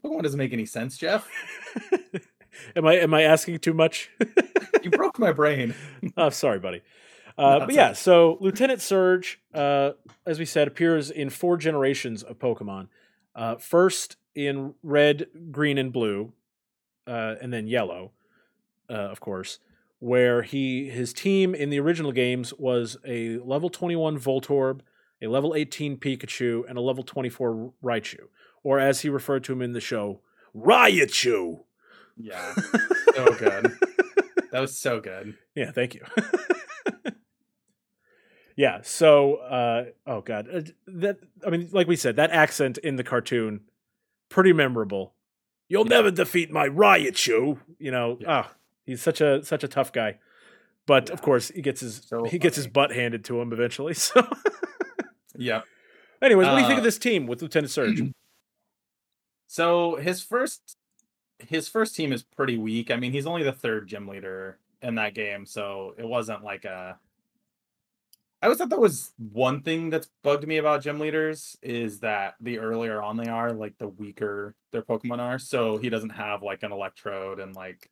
Pokemon 0.04 0.22
doesn't 0.22 0.38
make 0.38 0.52
any 0.52 0.66
sense, 0.66 0.96
Jeff. 0.96 1.28
am 2.76 2.86
I 2.86 2.94
am 2.96 3.14
I 3.14 3.22
asking 3.22 3.58
too 3.58 3.74
much? 3.74 4.10
you 4.82 4.90
broke 4.90 5.18
my 5.18 5.32
brain. 5.32 5.74
oh, 6.16 6.30
sorry, 6.30 6.58
buddy. 6.58 6.82
Uh, 7.38 7.60
but 7.60 7.72
yeah, 7.72 7.92
so 7.92 8.36
Lieutenant 8.40 8.82
Surge, 8.82 9.40
uh, 9.54 9.92
as 10.26 10.38
we 10.38 10.44
said, 10.44 10.68
appears 10.68 11.10
in 11.10 11.30
four 11.30 11.56
generations 11.56 12.22
of 12.22 12.38
Pokemon. 12.38 12.88
Uh, 13.34 13.56
first 13.56 14.16
in 14.34 14.74
red, 14.82 15.26
green, 15.50 15.78
and 15.78 15.92
blue, 15.92 16.32
uh, 17.06 17.36
and 17.40 17.52
then 17.52 17.66
yellow, 17.66 18.12
uh, 18.90 18.94
of 18.94 19.20
course. 19.20 19.58
Where 20.00 20.42
he 20.42 20.88
his 20.88 21.12
team 21.12 21.54
in 21.54 21.70
the 21.70 21.78
original 21.78 22.12
games 22.12 22.54
was 22.54 22.96
a 23.06 23.38
level 23.38 23.68
twenty 23.68 23.96
one 23.96 24.18
Voltorb, 24.18 24.80
a 25.22 25.26
level 25.28 25.54
18 25.54 25.98
Pikachu, 25.98 26.62
and 26.68 26.78
a 26.78 26.80
level 26.80 27.02
24 27.04 27.72
Raichu, 27.82 28.20
or 28.62 28.78
as 28.78 29.00
he 29.00 29.08
referred 29.08 29.44
to 29.44 29.52
him 29.52 29.62
in 29.62 29.72
the 29.72 29.80
show, 29.80 30.20
Raichu. 30.56 31.60
Yeah, 32.16 32.54
so 33.14 33.24
good. 33.34 33.72
that 34.52 34.60
was 34.60 34.76
so 34.78 35.00
good. 35.00 35.36
Yeah, 35.54 35.70
thank 35.72 35.94
you. 35.94 36.02
yeah, 38.56 38.80
so 38.82 39.36
uh, 39.36 39.84
oh 40.06 40.20
god, 40.20 40.48
uh, 40.52 40.60
that 40.86 41.18
I 41.46 41.50
mean, 41.50 41.68
like 41.72 41.86
we 41.86 41.96
said, 41.96 42.16
that 42.16 42.30
accent 42.30 42.78
in 42.78 42.96
the 42.96 43.04
cartoon, 43.04 43.60
pretty 44.28 44.52
memorable. 44.52 45.14
You'll 45.68 45.84
never 45.84 46.10
defeat 46.10 46.50
my 46.50 46.68
Raichu. 46.68 47.58
You 47.78 47.90
know, 47.90 48.18
Yeah. 48.20 48.26
ah, 48.44 48.52
he's 48.84 49.00
such 49.00 49.20
a 49.20 49.44
such 49.44 49.64
a 49.64 49.68
tough 49.68 49.92
guy. 49.92 50.18
But 50.86 51.08
of 51.10 51.22
course, 51.22 51.48
he 51.48 51.62
gets 51.62 51.80
his 51.80 52.02
So 52.06 52.24
he 52.24 52.38
gets 52.38 52.56
his 52.56 52.66
butt 52.66 52.92
handed 52.92 53.24
to 53.26 53.40
him 53.40 53.52
eventually. 53.52 53.94
So, 54.00 54.26
Yep. 55.40 55.64
anyways, 56.22 56.46
what 56.46 56.54
do 56.56 56.60
you 56.60 56.66
think 56.66 56.76
Uh, 56.76 56.82
of 56.82 56.84
this 56.84 56.98
team 56.98 57.26
with 57.26 57.42
Lieutenant 57.42 57.70
Surge? 57.70 58.02
So 59.46 59.96
his 59.96 60.22
first 60.22 60.76
his 61.40 61.66
first 61.66 61.96
team 61.96 62.12
is 62.12 62.22
pretty 62.22 62.56
weak. 62.56 62.90
I 62.90 62.96
mean, 62.96 63.10
he's 63.10 63.26
only 63.26 63.42
the 63.42 63.50
third 63.52 63.88
gym 63.88 64.06
leader 64.06 64.58
in 64.80 64.94
that 64.94 65.12
game, 65.14 65.44
so 65.44 65.94
it 65.98 66.06
wasn't 66.06 66.44
like 66.44 66.64
a 66.64 67.00
I 68.42 68.46
always 68.46 68.58
thought 68.58 68.70
that 68.70 68.78
was 68.80 69.12
one 69.18 69.62
thing 69.62 69.90
that's 69.90 70.08
bugged 70.22 70.46
me 70.46 70.58
about 70.58 70.82
gym 70.82 70.98
leaders 71.00 71.58
is 71.62 71.98
that 72.00 72.36
the 72.40 72.58
earlier 72.60 73.02
on 73.02 73.16
they 73.16 73.28
are, 73.28 73.52
like 73.52 73.76
the 73.78 73.88
weaker 73.88 74.54
their 74.70 74.82
Pokemon 74.82 75.18
are. 75.18 75.38
So 75.38 75.76
he 75.78 75.90
doesn't 75.90 76.10
have 76.10 76.42
like 76.42 76.62
an 76.62 76.70
Electrode 76.72 77.40
and 77.40 77.54
like 77.56 77.90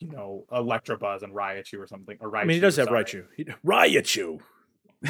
you 0.00 0.08
know 0.08 0.44
Electabuzz 0.50 1.22
and 1.22 1.32
Raichu 1.32 1.78
or 1.78 1.86
something. 1.86 2.16
Or 2.20 2.28
Raichu, 2.28 2.40
I 2.40 2.44
mean, 2.44 2.54
he 2.56 2.60
does 2.60 2.76
have 2.76 2.88
sorry. 2.88 3.04
Raichu. 3.04 3.24
He, 3.36 3.44
Raichu 3.64 4.40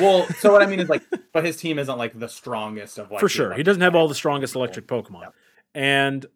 Well, 0.00 0.26
so 0.38 0.50
what 0.52 0.62
I 0.62 0.66
mean 0.66 0.80
is 0.80 0.88
like, 0.88 1.02
but 1.32 1.44
his 1.44 1.56
team 1.56 1.78
isn't 1.78 1.98
like 1.98 2.18
the 2.18 2.28
strongest 2.28 2.98
of 2.98 3.10
like 3.10 3.20
for 3.20 3.28
sure. 3.28 3.52
He 3.54 3.62
doesn't 3.62 3.82
have 3.82 3.94
all 3.94 4.08
the 4.08 4.14
strongest 4.14 4.54
electric 4.54 4.86
Pokemon, 4.86 5.22
Yeah. 5.22 5.28
and 5.74 6.26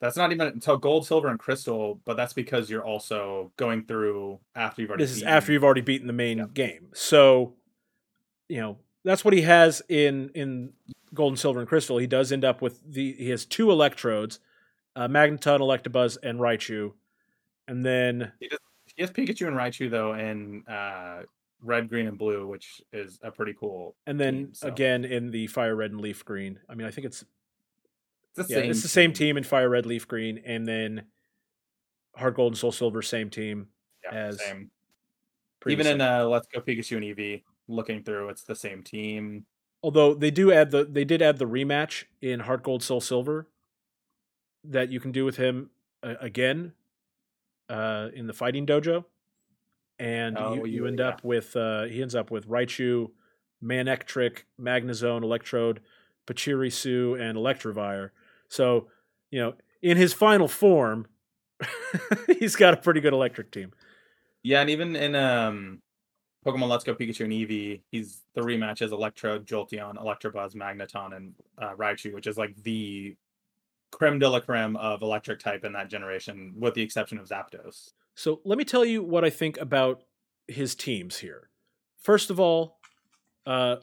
That's 0.00 0.16
not 0.16 0.32
even 0.32 0.46
until 0.48 0.76
gold, 0.78 1.06
silver, 1.06 1.28
and 1.28 1.38
crystal, 1.38 2.00
but 2.04 2.16
that's 2.16 2.32
because 2.32 2.68
you're 2.70 2.84
also 2.84 3.52
going 3.56 3.84
through 3.84 4.40
after 4.54 4.82
you've 4.82 4.90
already. 4.90 5.04
this 5.04 5.10
is 5.12 5.18
beaten- 5.18 5.28
after 5.32 5.52
you've 5.52 5.64
already 5.64 5.80
beaten 5.80 6.06
the 6.06 6.12
main 6.12 6.46
game. 6.54 6.88
So, 6.94 7.54
you 8.48 8.60
know, 8.60 8.78
that's 9.04 9.24
what 9.24 9.34
he 9.34 9.42
has 9.42 9.82
in 9.88 10.30
in 10.34 10.72
Gold 11.14 11.32
and 11.32 11.38
Silver 11.38 11.60
and 11.60 11.68
Crystal. 11.68 11.98
He 11.98 12.06
does 12.06 12.32
end 12.32 12.44
up 12.44 12.60
with 12.62 12.80
the 12.84 13.12
he 13.14 13.30
has 13.30 13.44
two 13.46 13.70
Electrodes, 13.70 14.40
uh, 14.96 15.06
Magneton, 15.08 15.60
Electabuzz, 15.60 16.16
and 16.22 16.38
Raichu, 16.40 16.92
and 17.68 17.84
then 17.84 18.32
He 18.40 19.02
has 19.02 19.10
Pikachu 19.12 19.46
and 19.46 19.56
Raichu 19.56 19.88
though 19.90 20.12
and. 20.12 20.68
uh, 20.68 21.22
red, 21.62 21.88
green, 21.88 22.06
and 22.06 22.18
blue, 22.18 22.46
which 22.46 22.80
is 22.92 23.18
a 23.22 23.30
pretty 23.30 23.54
cool. 23.58 23.96
and 24.06 24.18
then 24.18 24.34
team, 24.34 24.54
so. 24.54 24.68
again 24.68 25.04
in 25.04 25.30
the 25.30 25.46
Fire 25.48 25.74
Red 25.76 25.90
and 25.92 26.00
Leaf 26.00 26.24
Green. 26.24 26.58
I 26.68 26.74
mean, 26.74 26.86
I 26.86 26.90
think 26.90 27.06
it's 27.06 27.24
It's 28.36 28.48
the 28.48 28.54
yeah, 28.54 28.60
same. 28.60 28.70
it's 28.70 28.82
the 28.82 28.88
same 28.88 29.12
team 29.12 29.36
in 29.36 29.44
Fire 29.44 29.68
Red, 29.68 29.86
Leaf 29.86 30.06
Green, 30.06 30.40
and 30.44 30.66
then 30.66 31.02
Heart 32.16 32.36
Gold 32.36 32.52
and 32.52 32.58
Soul 32.58 32.72
Silver, 32.72 33.02
same 33.02 33.30
team. 33.30 33.68
Yeah, 34.04 34.18
as 34.18 34.40
same. 34.40 34.70
Even 35.66 35.86
in 35.86 36.00
uh, 36.00 36.24
Let's 36.24 36.46
Go 36.46 36.60
Pikachu 36.60 36.96
and 36.96 37.04
Eevee, 37.04 37.42
looking 37.66 38.02
through, 38.02 38.28
it's 38.28 38.44
the 38.44 38.54
same 38.54 38.82
team. 38.82 39.44
Although 39.82 40.14
they 40.14 40.30
do 40.30 40.52
add 40.52 40.70
the 40.70 40.84
they 40.84 41.04
did 41.04 41.22
add 41.22 41.38
the 41.38 41.44
rematch 41.46 42.04
in 42.20 42.40
Heart 42.40 42.62
Gold 42.62 42.82
Soul 42.82 43.00
Silver 43.00 43.48
that 44.64 44.90
you 44.90 45.00
can 45.00 45.12
do 45.12 45.24
with 45.24 45.36
him 45.36 45.70
uh, 46.02 46.14
again 46.20 46.72
uh, 47.68 48.08
in 48.14 48.26
the 48.26 48.32
fighting 48.32 48.66
dojo, 48.66 49.04
and 49.98 50.38
Oh, 50.38 50.54
you, 50.54 50.66
you 50.66 50.86
end 50.86 50.98
yeah. 50.98 51.08
up 51.08 51.24
with 51.24 51.56
uh, 51.56 51.84
he 51.84 52.02
ends 52.02 52.14
up 52.14 52.30
with 52.30 52.48
Raichu, 52.48 53.10
Manectric, 53.62 54.44
Magnezone, 54.60 55.22
Electrode, 55.22 55.80
Pachirisu, 56.26 57.20
and 57.20 57.36
Electivire. 57.36 58.10
So 58.48 58.88
you 59.30 59.40
know 59.40 59.54
in 59.82 59.96
his 59.96 60.12
final 60.12 60.48
form, 60.48 61.06
he's 62.38 62.56
got 62.56 62.74
a 62.74 62.76
pretty 62.76 63.00
good 63.00 63.12
electric 63.12 63.50
team. 63.50 63.72
Yeah, 64.42 64.60
and 64.60 64.70
even 64.70 64.96
in 64.96 65.14
um, 65.14 65.82
Pokemon 66.46 66.68
Let's 66.68 66.84
Go 66.84 66.94
Pikachu 66.94 67.24
and 67.24 67.32
Eevee, 67.32 67.80
he's 67.90 68.22
the 68.34 68.40
rematch 68.40 68.82
is 68.82 68.92
Electrode, 68.92 69.46
Jolteon, 69.46 69.96
Electabuzz, 69.96 70.54
Magneton, 70.54 71.16
and 71.16 71.34
uh, 71.58 71.74
Raichu, 71.74 72.14
which 72.14 72.26
is 72.26 72.38
like 72.38 72.54
the 72.62 73.16
creme 73.90 74.18
de 74.18 74.28
la 74.28 74.40
creme 74.40 74.76
of 74.76 75.02
electric 75.02 75.40
type 75.40 75.64
in 75.64 75.72
that 75.72 75.88
generation, 75.88 76.54
with 76.56 76.74
the 76.74 76.82
exception 76.82 77.18
of 77.18 77.26
Zapdos. 77.28 77.92
So 78.18 78.40
let 78.44 78.58
me 78.58 78.64
tell 78.64 78.84
you 78.84 79.00
what 79.00 79.24
I 79.24 79.30
think 79.30 79.58
about 79.58 80.02
his 80.48 80.74
teams 80.74 81.18
here. 81.18 81.50
First 81.98 82.30
of 82.30 82.40
all, 82.40 82.80
uh, 83.46 83.76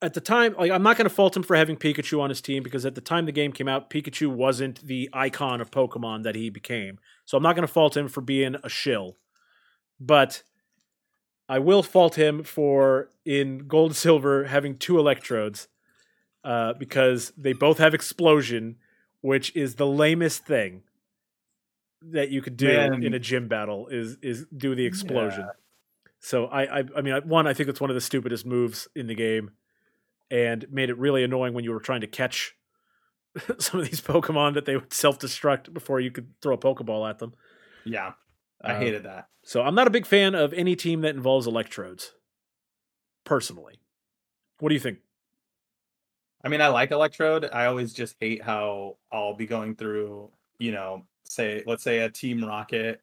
at 0.00 0.14
the 0.14 0.22
time, 0.22 0.54
like 0.58 0.70
I'm 0.70 0.82
not 0.82 0.96
going 0.96 1.06
to 1.06 1.14
fault 1.14 1.36
him 1.36 1.42
for 1.42 1.54
having 1.54 1.76
Pikachu 1.76 2.18
on 2.18 2.30
his 2.30 2.40
team 2.40 2.62
because 2.62 2.86
at 2.86 2.94
the 2.94 3.02
time 3.02 3.26
the 3.26 3.32
game 3.32 3.52
came 3.52 3.68
out, 3.68 3.90
Pikachu 3.90 4.28
wasn't 4.28 4.86
the 4.86 5.10
icon 5.12 5.60
of 5.60 5.70
Pokemon 5.70 6.22
that 6.22 6.34
he 6.34 6.48
became. 6.48 6.98
So 7.26 7.36
I'm 7.36 7.42
not 7.42 7.54
going 7.54 7.66
to 7.66 7.72
fault 7.72 7.94
him 7.94 8.08
for 8.08 8.22
being 8.22 8.56
a 8.64 8.70
shill. 8.70 9.18
But 10.00 10.42
I 11.46 11.58
will 11.58 11.82
fault 11.82 12.14
him 12.14 12.42
for 12.42 13.10
in 13.26 13.68
Gold 13.68 13.90
and 13.90 13.96
Silver 13.96 14.44
having 14.44 14.78
two 14.78 14.98
Electrodes 14.98 15.68
uh, 16.42 16.72
because 16.72 17.34
they 17.36 17.52
both 17.52 17.76
have 17.76 17.92
Explosion, 17.92 18.76
which 19.20 19.54
is 19.54 19.74
the 19.74 19.86
lamest 19.86 20.46
thing 20.46 20.84
that 22.02 22.30
you 22.30 22.42
could 22.42 22.56
do 22.56 22.68
Man. 22.68 23.02
in 23.02 23.14
a 23.14 23.18
gym 23.18 23.48
battle 23.48 23.88
is 23.88 24.16
is 24.22 24.46
do 24.56 24.74
the 24.74 24.84
explosion. 24.86 25.48
So 26.20 26.46
I, 26.46 26.80
I 26.80 26.84
I 26.96 27.00
mean 27.02 27.14
I- 27.14 27.20
one 27.20 27.46
I 27.46 27.54
think 27.54 27.68
it's 27.68 27.80
one 27.80 27.90
of 27.90 27.94
the 27.94 28.00
stupidest 28.00 28.46
moves 28.46 28.88
in 28.94 29.06
the 29.06 29.14
game, 29.14 29.50
and 30.30 30.66
made 30.70 30.90
it 30.90 30.98
really 30.98 31.22
annoying 31.24 31.54
when 31.54 31.64
you 31.64 31.72
were 31.72 31.80
trying 31.80 32.00
to 32.02 32.06
catch 32.06 32.54
some 33.58 33.80
of 33.80 33.86
these 33.86 34.00
Pokemon 34.00 34.54
that 34.54 34.64
they 34.64 34.76
would 34.76 34.92
self 34.92 35.18
destruct 35.18 35.72
before 35.72 36.00
you 36.00 36.10
could 36.10 36.28
throw 36.42 36.54
a 36.54 36.58
Pokeball 36.58 37.08
at 37.08 37.18
them. 37.18 37.34
Yeah, 37.84 38.12
I 38.62 38.72
Uh, 38.74 38.78
hated 38.78 39.02
that. 39.04 39.28
So 39.42 39.62
I'm 39.62 39.74
not 39.74 39.86
a 39.86 39.90
big 39.90 40.06
fan 40.06 40.34
of 40.34 40.52
any 40.54 40.74
team 40.74 41.02
that 41.02 41.14
involves 41.14 41.46
Electrodes. 41.46 42.12
Personally, 43.24 43.78
what 44.60 44.68
do 44.70 44.74
you 44.74 44.80
think? 44.80 44.98
I 46.44 46.48
mean, 46.48 46.60
I 46.60 46.68
like 46.68 46.90
Electrode. 46.92 47.48
I 47.52 47.66
always 47.66 47.92
just 47.92 48.16
hate 48.20 48.42
how 48.42 48.98
I'll 49.10 49.34
be 49.34 49.46
going 49.46 49.74
through, 49.74 50.30
you 50.58 50.70
know, 50.72 51.06
say, 51.34 51.62
let's 51.66 51.82
say 51.82 52.00
a 52.00 52.10
Team 52.10 52.44
Rocket 52.44 53.00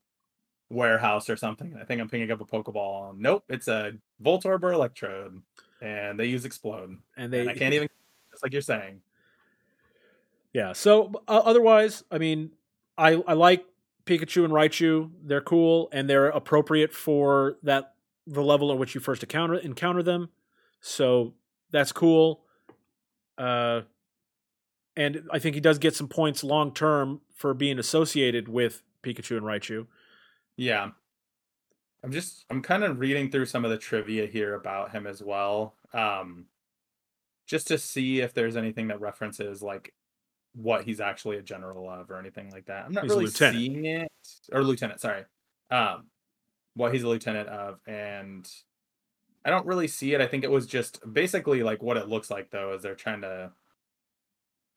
warehouse 0.70 1.30
or 1.30 1.36
something. 1.36 1.76
I 1.80 1.84
think 1.84 2.02
I'm 2.02 2.10
picking 2.10 2.32
up 2.32 2.42
a 2.42 2.46
Pokeball. 2.46 3.18
Nope, 3.18 3.44
it's 3.50 3.68
a 3.68 3.94
Voltorb 4.24 4.64
or 4.64 4.74
Electrode, 4.74 5.42
and 5.82 6.20
they 6.20 6.26
use 6.26 6.46
Explode. 6.46 6.98
And 7.18 7.32
they 7.32 7.42
and 7.42 7.50
I 7.50 7.54
can't 7.56 7.74
even, 7.74 7.90
just 8.32 8.44
like 8.44 8.54
you're 8.54 8.62
saying. 8.62 9.02
Yeah. 10.54 10.74
So 10.74 11.12
uh, 11.28 11.42
otherwise, 11.44 12.04
I 12.12 12.18
mean, 12.18 12.52
I 12.98 13.22
I 13.28 13.34
like 13.34 13.66
Pikachu 14.06 14.46
and 14.46 14.54
Raichu. 14.54 15.10
They're 15.24 15.42
cool 15.42 15.90
and 15.92 16.10
they're 16.10 16.28
appropriate 16.28 16.94
for 16.94 17.58
that 17.64 17.94
the 18.28 18.42
level 18.42 18.72
at 18.72 18.78
which 18.78 18.96
you 18.96 19.02
first 19.02 19.24
encounter 19.24 19.56
encounter 19.56 20.04
them. 20.04 20.30
So 20.80 21.34
that's 21.72 21.92
cool. 21.92 22.44
Uh, 23.38 23.82
and 24.96 25.24
I 25.32 25.40
think 25.40 25.56
he 25.56 25.62
does 25.62 25.80
get 25.80 25.96
some 25.96 26.08
points 26.08 26.44
long 26.44 26.74
term 26.74 27.22
for 27.34 27.54
being 27.54 27.80
associated 27.80 28.48
with 28.48 28.84
Pikachu 29.04 29.38
and 29.38 29.46
Raichu. 29.46 29.88
Yeah. 30.56 30.90
I'm 32.04 32.12
just 32.12 32.46
I'm 32.50 32.62
kind 32.62 32.84
of 32.84 33.00
reading 33.00 33.32
through 33.32 33.46
some 33.46 33.64
of 33.66 33.72
the 33.72 33.78
trivia 33.78 34.26
here 34.26 34.56
about 34.56 34.92
him 34.92 35.08
as 35.08 35.24
well. 35.24 35.76
Um 35.94 36.46
just 37.46 37.68
to 37.68 37.78
see 37.78 38.22
if 38.22 38.34
there's 38.34 38.56
anything 38.56 38.88
that 38.88 39.02
references 39.02 39.62
like 39.62 39.94
what 40.56 40.84
he's 40.84 41.02
actually 41.02 41.38
a 41.38 41.42
general 41.42 41.90
of 41.90 42.10
or 42.12 42.20
anything 42.20 42.50
like 42.52 42.66
that. 42.66 42.86
I'm 42.86 42.94
not 42.94 43.04
He's 43.04 43.12
really 43.12 43.28
seeing 43.28 43.86
it 43.86 44.08
or 44.52 44.64
lieutenant, 44.64 45.02
sorry. 45.02 45.24
Um 45.72 46.08
what 46.76 46.94
he's 46.94 47.04
a 47.04 47.08
lieutenant 47.08 47.50
of 47.50 47.80
and 47.88 48.48
I 49.46 49.50
don't 49.50 49.66
really 49.66 49.88
see 49.88 50.14
it. 50.14 50.22
I 50.22 50.28
think 50.28 50.44
it 50.44 50.52
was 50.52 50.66
just 50.68 51.02
basically 51.12 51.64
like 51.64 51.82
what 51.82 51.98
it 51.98 52.08
looks 52.08 52.30
like 52.30 52.52
though 52.52 52.74
is 52.74 52.82
they're 52.82 52.96
trying 52.96 53.22
to 53.22 53.52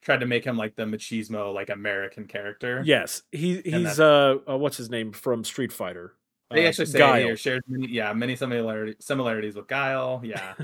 tried 0.06 0.20
to 0.20 0.26
make 0.26 0.44
him 0.44 0.56
like 0.56 0.76
the 0.76 0.84
machismo 0.84 1.52
like 1.52 1.68
American 1.68 2.26
character. 2.26 2.80
Yes, 2.86 3.22
he 3.32 3.60
he's 3.62 3.98
uh, 3.98 4.36
uh 4.48 4.56
what's 4.56 4.76
his 4.76 4.88
name 4.88 5.12
from 5.12 5.42
Street 5.42 5.72
Fighter. 5.72 6.14
They 6.52 6.64
Uh, 6.64 6.68
actually 6.68 6.86
say 6.86 7.00
Guile. 7.00 7.24
here 7.24 7.36
shares 7.36 7.62
many, 7.66 7.92
yeah, 7.92 8.12
many 8.12 8.36
similarity, 8.36 8.94
similarities 9.00 9.56
with 9.56 9.66
Guile. 9.66 10.22
Yeah. 10.22 10.54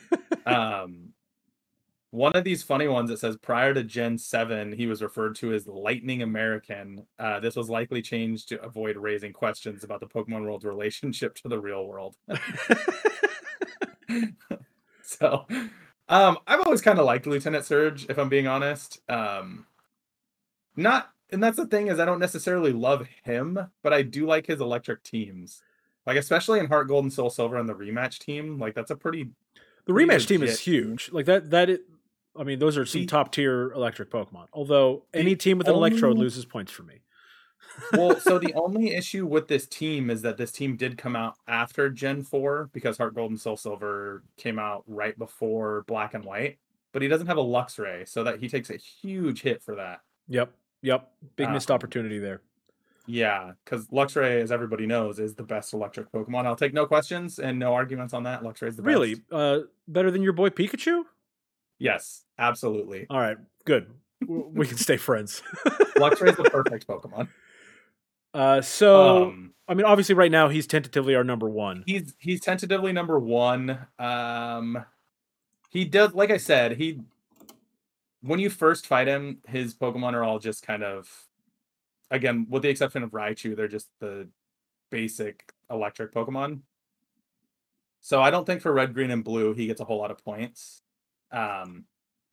um, 0.46 1.08
one 2.10 2.32
of 2.36 2.44
these 2.44 2.62
funny 2.62 2.86
ones 2.86 3.10
that 3.10 3.18
says 3.18 3.36
prior 3.38 3.74
to 3.74 3.82
Gen 3.82 4.18
7, 4.18 4.70
he 4.72 4.86
was 4.86 5.02
referred 5.02 5.34
to 5.36 5.52
as 5.52 5.66
Lightning 5.66 6.22
American. 6.22 7.04
Uh, 7.18 7.40
this 7.40 7.56
was 7.56 7.68
likely 7.68 8.02
changed 8.02 8.50
to 8.50 8.62
avoid 8.62 8.96
raising 8.96 9.32
questions 9.32 9.82
about 9.82 9.98
the 9.98 10.06
Pokemon 10.06 10.42
world's 10.42 10.64
relationship 10.64 11.34
to 11.36 11.48
the 11.48 11.58
real 11.58 11.88
world. 11.88 12.14
so, 15.02 15.46
um, 16.12 16.38
I've 16.46 16.60
always 16.60 16.82
kind 16.82 16.98
of 16.98 17.06
liked 17.06 17.26
Lieutenant 17.26 17.64
Surge, 17.64 18.06
if 18.08 18.18
I'm 18.18 18.28
being 18.28 18.46
honest. 18.46 19.00
Um, 19.08 19.66
not, 20.76 21.10
and 21.30 21.42
that's 21.42 21.56
the 21.56 21.66
thing 21.66 21.88
is 21.88 21.98
I 21.98 22.04
don't 22.04 22.18
necessarily 22.18 22.72
love 22.72 23.08
him, 23.24 23.58
but 23.82 23.92
I 23.92 24.02
do 24.02 24.26
like 24.26 24.46
his 24.46 24.60
electric 24.60 25.02
teams. 25.02 25.62
Like 26.06 26.16
especially 26.16 26.58
in 26.58 26.66
Heart 26.66 26.88
Gold 26.88 27.04
and 27.04 27.12
Soul 27.12 27.30
Silver 27.30 27.56
and 27.56 27.68
the 27.68 27.74
rematch 27.74 28.18
team, 28.18 28.58
like 28.58 28.74
that's 28.74 28.90
a 28.90 28.96
pretty 28.96 29.30
The 29.86 29.92
rematch 29.92 30.26
team 30.26 30.42
is 30.42 30.60
huge. 30.60 31.10
Like 31.12 31.26
that. 31.26 31.50
That. 31.50 31.70
It, 31.70 31.82
I 32.36 32.44
mean, 32.44 32.58
those 32.58 32.76
are 32.78 32.86
some 32.86 33.06
top 33.06 33.30
tier 33.30 33.72
electric 33.72 34.10
Pokemon. 34.10 34.46
Although 34.52 35.04
any 35.12 35.36
team 35.36 35.58
with 35.58 35.68
an 35.68 35.74
Electrode 35.74 36.16
loses 36.16 36.44
points 36.44 36.72
for 36.72 36.82
me. 36.82 37.02
Well, 37.92 38.18
so 38.20 38.38
the 38.38 38.52
only 38.54 38.94
issue 38.94 39.26
with 39.26 39.48
this 39.48 39.66
team 39.66 40.10
is 40.10 40.22
that 40.22 40.36
this 40.36 40.52
team 40.52 40.76
did 40.76 40.98
come 40.98 41.16
out 41.16 41.34
after 41.48 41.88
Gen 41.90 42.22
4 42.22 42.70
because 42.72 42.98
Heart 42.98 43.14
Gold 43.14 43.30
and 43.30 43.40
Soul 43.40 43.56
Silver 43.56 44.22
came 44.36 44.58
out 44.58 44.84
right 44.86 45.18
before 45.18 45.84
Black 45.86 46.14
and 46.14 46.24
White, 46.24 46.58
but 46.92 47.02
he 47.02 47.08
doesn't 47.08 47.26
have 47.26 47.38
a 47.38 47.42
Luxray, 47.44 48.08
so 48.08 48.24
that 48.24 48.38
he 48.40 48.48
takes 48.48 48.70
a 48.70 48.76
huge 48.76 49.42
hit 49.42 49.62
for 49.62 49.74
that. 49.76 50.00
Yep. 50.28 50.52
Yep. 50.82 51.10
Big 51.36 51.50
missed 51.50 51.70
Um, 51.70 51.74
opportunity 51.76 52.18
there. 52.18 52.40
Yeah, 53.06 53.52
because 53.64 53.88
Luxray, 53.88 54.40
as 54.40 54.52
everybody 54.52 54.86
knows, 54.86 55.18
is 55.18 55.34
the 55.34 55.42
best 55.42 55.72
electric 55.72 56.10
Pokemon. 56.12 56.46
I'll 56.46 56.54
take 56.56 56.72
no 56.72 56.86
questions 56.86 57.38
and 57.40 57.58
no 57.58 57.74
arguments 57.74 58.14
on 58.14 58.22
that. 58.24 58.42
Luxray 58.42 58.68
is 58.68 58.76
the 58.76 58.82
Really? 58.82 59.14
best. 59.16 59.32
Uh, 59.32 59.58
better 59.88 60.10
than 60.12 60.22
your 60.22 60.32
boy 60.32 60.50
Pikachu? 60.50 61.02
Yes, 61.78 62.24
absolutely. 62.38 63.06
All 63.10 63.18
right. 63.18 63.36
Good. 63.64 63.90
We 64.26 64.68
can 64.68 64.76
stay 64.76 64.96
friends. 64.98 65.42
Luxray 65.96 66.30
is 66.30 66.36
the 66.36 66.44
perfect 66.44 66.86
Pokemon. 66.86 67.28
Uh, 68.34 68.60
so 68.60 69.24
Um, 69.24 69.54
I 69.68 69.74
mean, 69.74 69.86
obviously, 69.86 70.14
right 70.14 70.30
now 70.30 70.48
he's 70.48 70.66
tentatively 70.66 71.14
our 71.14 71.24
number 71.24 71.48
one. 71.48 71.84
he's 71.86 72.14
he's 72.18 72.40
tentatively 72.40 72.92
number 72.92 73.18
one. 73.18 73.78
Um, 73.98 74.84
he 75.70 75.84
does, 75.84 76.14
like 76.14 76.30
I 76.30 76.36
said, 76.36 76.76
he 76.76 77.00
when 78.22 78.38
you 78.38 78.50
first 78.50 78.86
fight 78.86 79.08
him, 79.08 79.38
his 79.48 79.74
Pokemon 79.74 80.14
are 80.14 80.22
all 80.22 80.38
just 80.38 80.64
kind 80.64 80.82
of, 80.84 81.26
again, 82.10 82.46
with 82.48 82.62
the 82.62 82.68
exception 82.68 83.02
of 83.02 83.10
Raichu, 83.10 83.56
they're 83.56 83.68
just 83.68 83.88
the 83.98 84.28
basic 84.90 85.52
electric 85.70 86.12
Pokemon. 86.12 86.60
So 88.00 88.20
I 88.22 88.30
don't 88.30 88.44
think 88.44 88.62
for 88.62 88.72
red, 88.72 88.94
green, 88.94 89.10
and 89.10 89.24
blue 89.24 89.54
he 89.54 89.66
gets 89.66 89.80
a 89.80 89.84
whole 89.84 89.98
lot 89.98 90.10
of 90.10 90.24
points. 90.24 90.82
Um, 91.30 91.84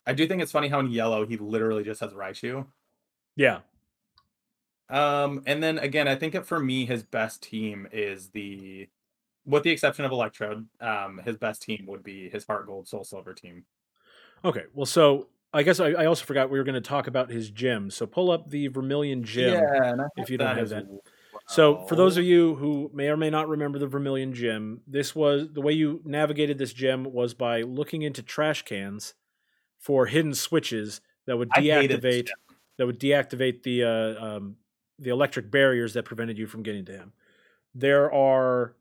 I 0.05 0.13
do 0.13 0.27
think 0.27 0.41
it's 0.41 0.51
funny 0.51 0.67
how 0.67 0.79
in 0.79 0.89
yellow 0.91 1.25
he 1.25 1.38
literally 1.38 1.83
just 1.83 2.01
has 2.01 2.12
Raichu. 2.13 2.65
Yeah. 3.35 3.59
Um, 4.89 5.43
and 5.45 5.62
then 5.62 5.78
again, 5.78 6.08
I 6.08 6.15
think 6.15 6.36
it, 6.36 6.45
for 6.45 6.60
me, 6.60 6.86
his 6.86 7.04
best 7.04 7.43
team 7.43 7.88
is 7.91 8.30
the, 8.30 8.89
with 9.45 9.63
the 9.63 9.71
exception 9.71 10.06
of 10.06 10.12
Electrode, 10.12 10.67
um, 10.82 11.19
his 11.23 11.38
best 11.38 11.62
team 11.62 11.86
would 11.88 12.04
be 12.04 12.30
his 12.30 12.45
Heart 12.45 12.67
Gold 12.67 12.88
Soul 12.88 13.04
Silver 13.04 13.34
team. 13.34 13.65
Okay. 14.43 14.65
Well, 14.73 14.86
so 14.86 15.28
I 15.54 15.63
guess 15.63 15.80
I, 15.80 15.89
I 15.89 16.06
also 16.06 16.25
forgot 16.25 16.49
we 16.49 16.58
were 16.58 16.63
going 16.63 16.75
to 16.75 16.82
talk 16.82 17.08
about 17.08 17.30
his 17.30 17.49
gym. 17.49 17.89
So 17.89 18.06
pull 18.06 18.32
up 18.32 18.49
the 18.49 18.67
Vermilion 18.67 19.23
gym. 19.23 19.54
and 19.56 20.02
I 20.02 20.06
if 20.17 20.30
you 20.30 20.38
don't 20.38 20.56
have 20.56 20.69
that. 20.69 20.86
So, 21.47 21.86
for 21.88 21.95
those 21.95 22.15
of 22.17 22.23
you 22.23 22.56
who 22.56 22.91
may 22.93 23.10
or 23.10 23.17
may 23.17 23.32
not 23.32 23.47
remember 23.47 23.80
the 23.80 23.88
Vermilion 23.88 24.34
Gym, 24.34 24.82
this 24.86 25.15
was 25.15 25.52
the 25.52 25.62
way 25.62 25.73
you 25.73 25.99
navigated 26.06 26.60
this 26.60 26.73
gym 26.73 27.04
was 27.06 27.34
by 27.34 27.63
looking 27.63 28.04
into 28.04 28.21
trash 28.21 28.62
cans 28.63 29.15
for 29.80 30.06
hidden 30.06 30.36
switches 30.36 31.02
that 31.25 31.38
would 31.38 31.49
I 31.56 31.62
hated 31.62 32.02
this 32.02 32.23
deactivate 32.23 32.30
that 32.78 32.86
would 32.86 32.99
deactivate 32.99 33.63
the 33.63 33.84
uh, 33.84 34.25
um, 34.25 34.58
the 34.99 35.09
electric 35.09 35.49
barriers 35.49 35.93
that 35.93 36.03
prevented 36.03 36.38
you 36.38 36.47
from 36.47 36.63
getting 36.63 36.85
to 36.85 36.91
him. 36.91 37.13
There 37.73 38.12
are 38.13 38.75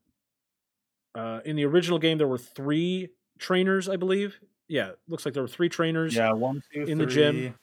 uh, 1.14 1.40
in 1.44 1.56
the 1.56 1.64
original 1.64 1.98
game 1.98 2.18
there 2.18 2.28
were 2.28 2.38
three 2.38 3.10
trainers, 3.38 3.88
I 3.88 3.96
believe. 3.96 4.38
Yeah, 4.68 4.92
looks 5.08 5.24
like 5.24 5.34
there 5.34 5.42
were 5.42 5.48
three 5.48 5.68
trainers, 5.68 6.14
yeah, 6.14 6.32
one, 6.32 6.62
two, 6.72 6.84
in 6.84 6.98
the 6.98 7.06
gym, 7.06 7.54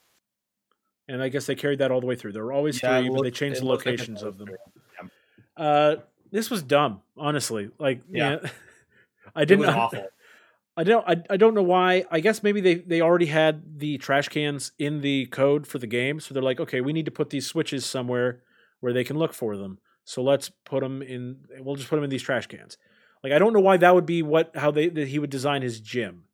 and 1.07 1.21
I 1.21 1.29
guess 1.29 1.45
they 1.45 1.55
carried 1.55 1.79
that 1.79 1.91
all 1.91 2.01
the 2.01 2.07
way 2.07 2.15
through. 2.15 2.31
There 2.31 2.43
were 2.43 2.53
always 2.53 2.81
Yeah, 2.81 2.99
three, 2.99 3.09
but 3.09 3.21
they 3.21 3.31
changed 3.31 3.61
the 3.61 3.65
looked 3.65 3.85
like 3.85 3.93
locations 3.93 4.23
of 4.23 4.37
them. 4.37 4.49
Yeah. 4.49 5.07
Uh, 5.55 5.95
this 6.31 6.49
was 6.49 6.63
dumb, 6.63 7.01
honestly. 7.15 7.69
Like, 7.77 8.01
yeah, 8.09 8.37
Yeah. 8.43 8.49
I 9.35 9.45
didn't. 9.45 9.65
awful. 9.65 10.07
I 10.77 10.83
don't. 10.83 11.07
I, 11.07 11.23
I 11.29 11.37
don't 11.37 11.53
know 11.53 11.63
why. 11.63 12.03
I 12.11 12.19
guess 12.19 12.43
maybe 12.43 12.59
they 12.59 12.75
they 12.75 12.99
already 12.99 13.27
had 13.27 13.79
the 13.79 13.97
trash 13.97 14.27
cans 14.27 14.73
in 14.77 14.99
the 14.99 15.27
code 15.27 15.65
for 15.65 15.77
the 15.77 15.87
game, 15.87 16.19
so 16.19 16.33
they're 16.33 16.43
like, 16.43 16.59
okay, 16.59 16.81
we 16.81 16.91
need 16.91 17.05
to 17.05 17.11
put 17.11 17.29
these 17.29 17.47
switches 17.47 17.85
somewhere 17.85 18.41
where 18.86 18.93
they 18.93 19.04
can 19.04 19.17
look 19.17 19.34
for 19.34 19.58
them. 19.58 19.80
So 20.04 20.21
let's 20.21 20.52
put 20.63 20.82
them 20.82 21.02
in. 21.02 21.38
We'll 21.58 21.76
just 21.76 21.89
put 21.89 21.95
them 21.95 22.04
in 22.04 22.12
these 22.12 22.21
trash 22.21 22.45
cans. 22.45 22.78
Like, 23.24 23.34
I 23.34 23.39
don't 23.39 23.52
know 23.54 23.60
why 23.60 23.78
that 23.78 23.95
would 23.95 24.06
be 24.06 24.21
what 24.21 24.56
how 24.56 24.69
they 24.69 24.89
that 24.89 25.08
he 25.08 25.17
would 25.17 25.32
design 25.32 25.63
his 25.63 25.80
gym. 25.80 26.26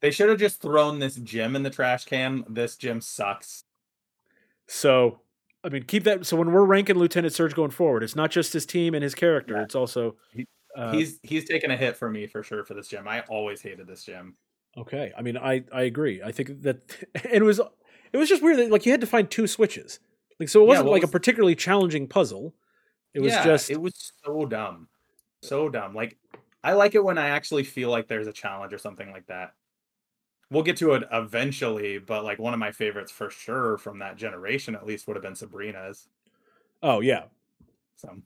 They 0.00 0.12
should 0.12 0.28
have 0.28 0.38
just 0.38 0.62
thrown 0.62 1.00
this 1.00 1.16
gym 1.16 1.56
in 1.56 1.64
the 1.64 1.70
trash 1.70 2.04
can. 2.04 2.44
This 2.48 2.76
gym 2.76 3.00
sucks. 3.00 3.64
So, 4.68 5.22
I 5.64 5.68
mean, 5.68 5.82
keep 5.82 6.04
that. 6.04 6.24
So 6.24 6.36
when 6.36 6.52
we're 6.52 6.64
ranking 6.64 6.96
Lieutenant 6.96 7.34
Surge 7.34 7.54
going 7.54 7.72
forward, 7.72 8.04
it's 8.04 8.14
not 8.14 8.30
just 8.30 8.52
his 8.52 8.64
team 8.64 8.94
and 8.94 9.02
his 9.02 9.16
character. 9.16 9.56
Yeah. 9.56 9.62
It's 9.62 9.74
also 9.74 10.14
He- 10.32 10.46
uh, 10.76 10.92
he's 10.92 11.18
he's 11.24 11.44
taken 11.48 11.72
a 11.72 11.76
hit 11.76 11.96
for 11.96 12.08
me 12.08 12.28
for 12.28 12.44
sure 12.44 12.62
for 12.62 12.74
this 12.74 12.86
gym. 12.86 13.08
I 13.08 13.22
always 13.22 13.60
hated 13.60 13.88
this 13.88 14.04
gym. 14.04 14.36
Okay, 14.78 15.12
I 15.18 15.22
mean, 15.22 15.36
I 15.36 15.64
I 15.72 15.82
agree. 15.82 16.22
I 16.22 16.30
think 16.30 16.62
that 16.62 16.94
and 17.24 17.32
it 17.32 17.42
was 17.42 17.60
it 18.12 18.16
was 18.18 18.28
just 18.28 18.42
weird 18.42 18.58
that 18.58 18.70
like 18.70 18.86
you 18.86 18.92
had 18.92 19.00
to 19.00 19.06
find 19.08 19.28
two 19.28 19.48
switches. 19.48 19.98
Like 20.38 20.48
so, 20.48 20.62
it 20.62 20.66
wasn't 20.66 20.86
what 20.88 20.92
like 20.92 21.02
a 21.04 21.08
particularly 21.08 21.54
challenging 21.54 22.06
puzzle. 22.08 22.54
It 23.14 23.20
was 23.20 23.32
Yeah, 23.32 23.44
just 23.44 23.70
it 23.70 23.80
was 23.80 24.12
so 24.24 24.44
dumb, 24.46 24.88
so 25.42 25.68
dumb. 25.68 25.94
Like 25.94 26.18
I 26.62 26.72
like 26.74 26.94
it 26.94 27.02
when 27.04 27.16
I 27.18 27.28
actually 27.28 27.64
feel 27.64 27.90
like 27.90 28.08
there's 28.08 28.26
a 28.26 28.32
challenge 28.32 28.72
or 28.72 28.78
something 28.78 29.10
like 29.12 29.26
that. 29.26 29.54
We'll 30.50 30.62
get 30.62 30.76
to 30.78 30.92
it 30.92 31.04
eventually, 31.12 31.98
but 31.98 32.24
like 32.24 32.38
one 32.38 32.52
of 32.54 32.60
my 32.60 32.70
favorites 32.70 33.10
for 33.10 33.30
sure 33.30 33.78
from 33.78 33.98
that 34.00 34.16
generation 34.16 34.74
at 34.74 34.86
least 34.86 35.06
would 35.08 35.16
have 35.16 35.22
been 35.22 35.34
Sabrina's. 35.34 36.08
oh 36.82 37.00
yeah 37.00 37.24
So 37.96 38.18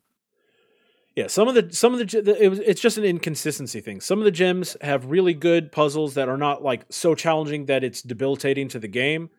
yeah. 1.17 1.27
Some 1.27 1.49
of 1.49 1.55
the 1.55 1.73
some 1.75 1.93
of 1.93 1.99
the 1.99 2.21
the- 2.23 2.43
it 2.43 2.49
was 2.49 2.59
it's 2.61 2.81
just 2.81 2.99
an 2.99 3.05
inconsistency 3.05 3.81
thing. 3.81 4.01
Some 4.01 4.19
of 4.19 4.25
the 4.25 4.33
gyms 4.33 4.81
have 4.83 5.07
really 5.07 5.35
good 5.35 5.73
puzzles 5.73 6.15
that 6.15 6.29
are 6.29 6.37
not 6.37 6.63
like 6.63 6.85
so 6.91 7.15
challenging 7.15 7.67
that 7.67 7.83
it's 7.85 8.03
debilitating 8.03 8.69
to 8.69 8.79
the 8.79 8.89
game. 8.89 9.31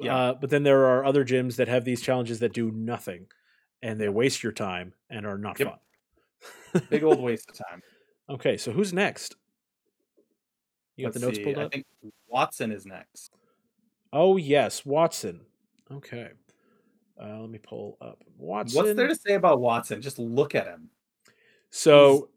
Yeah. 0.00 0.16
Uh, 0.16 0.34
but 0.34 0.50
then 0.50 0.62
there 0.62 0.86
are 0.86 1.04
other 1.04 1.24
gyms 1.24 1.56
that 1.56 1.68
have 1.68 1.84
these 1.84 2.00
challenges 2.02 2.38
that 2.40 2.52
do 2.52 2.70
nothing, 2.70 3.26
and 3.82 4.00
they 4.00 4.08
waste 4.08 4.42
your 4.42 4.52
time 4.52 4.94
and 5.10 5.26
are 5.26 5.38
not 5.38 5.58
Yep. 5.58 5.68
fun. 6.72 6.82
big 6.90 7.02
old 7.02 7.20
waste 7.20 7.50
of 7.50 7.56
time. 7.68 7.82
Okay, 8.30 8.56
so 8.56 8.70
who's 8.72 8.92
next? 8.92 9.36
You 10.96 11.06
got 11.06 11.08
Let's 11.14 11.20
the 11.20 11.26
notes 11.26 11.36
see, 11.38 11.44
pulled 11.44 11.58
up? 11.58 11.66
I 11.66 11.68
think 11.68 11.86
Watson 12.26 12.72
is 12.72 12.84
next. 12.86 13.32
Oh 14.12 14.36
yes, 14.36 14.84
Watson. 14.84 15.40
Okay. 15.90 16.30
Uh, 17.20 17.40
let 17.40 17.50
me 17.50 17.58
pull 17.58 17.96
up 18.00 18.22
Watson. 18.36 18.76
What's 18.76 18.94
there 18.96 19.08
to 19.08 19.14
say 19.14 19.34
about 19.34 19.60
Watson? 19.60 20.00
Just 20.02 20.18
look 20.18 20.54
at 20.54 20.66
him. 20.66 20.90
so 21.70 22.28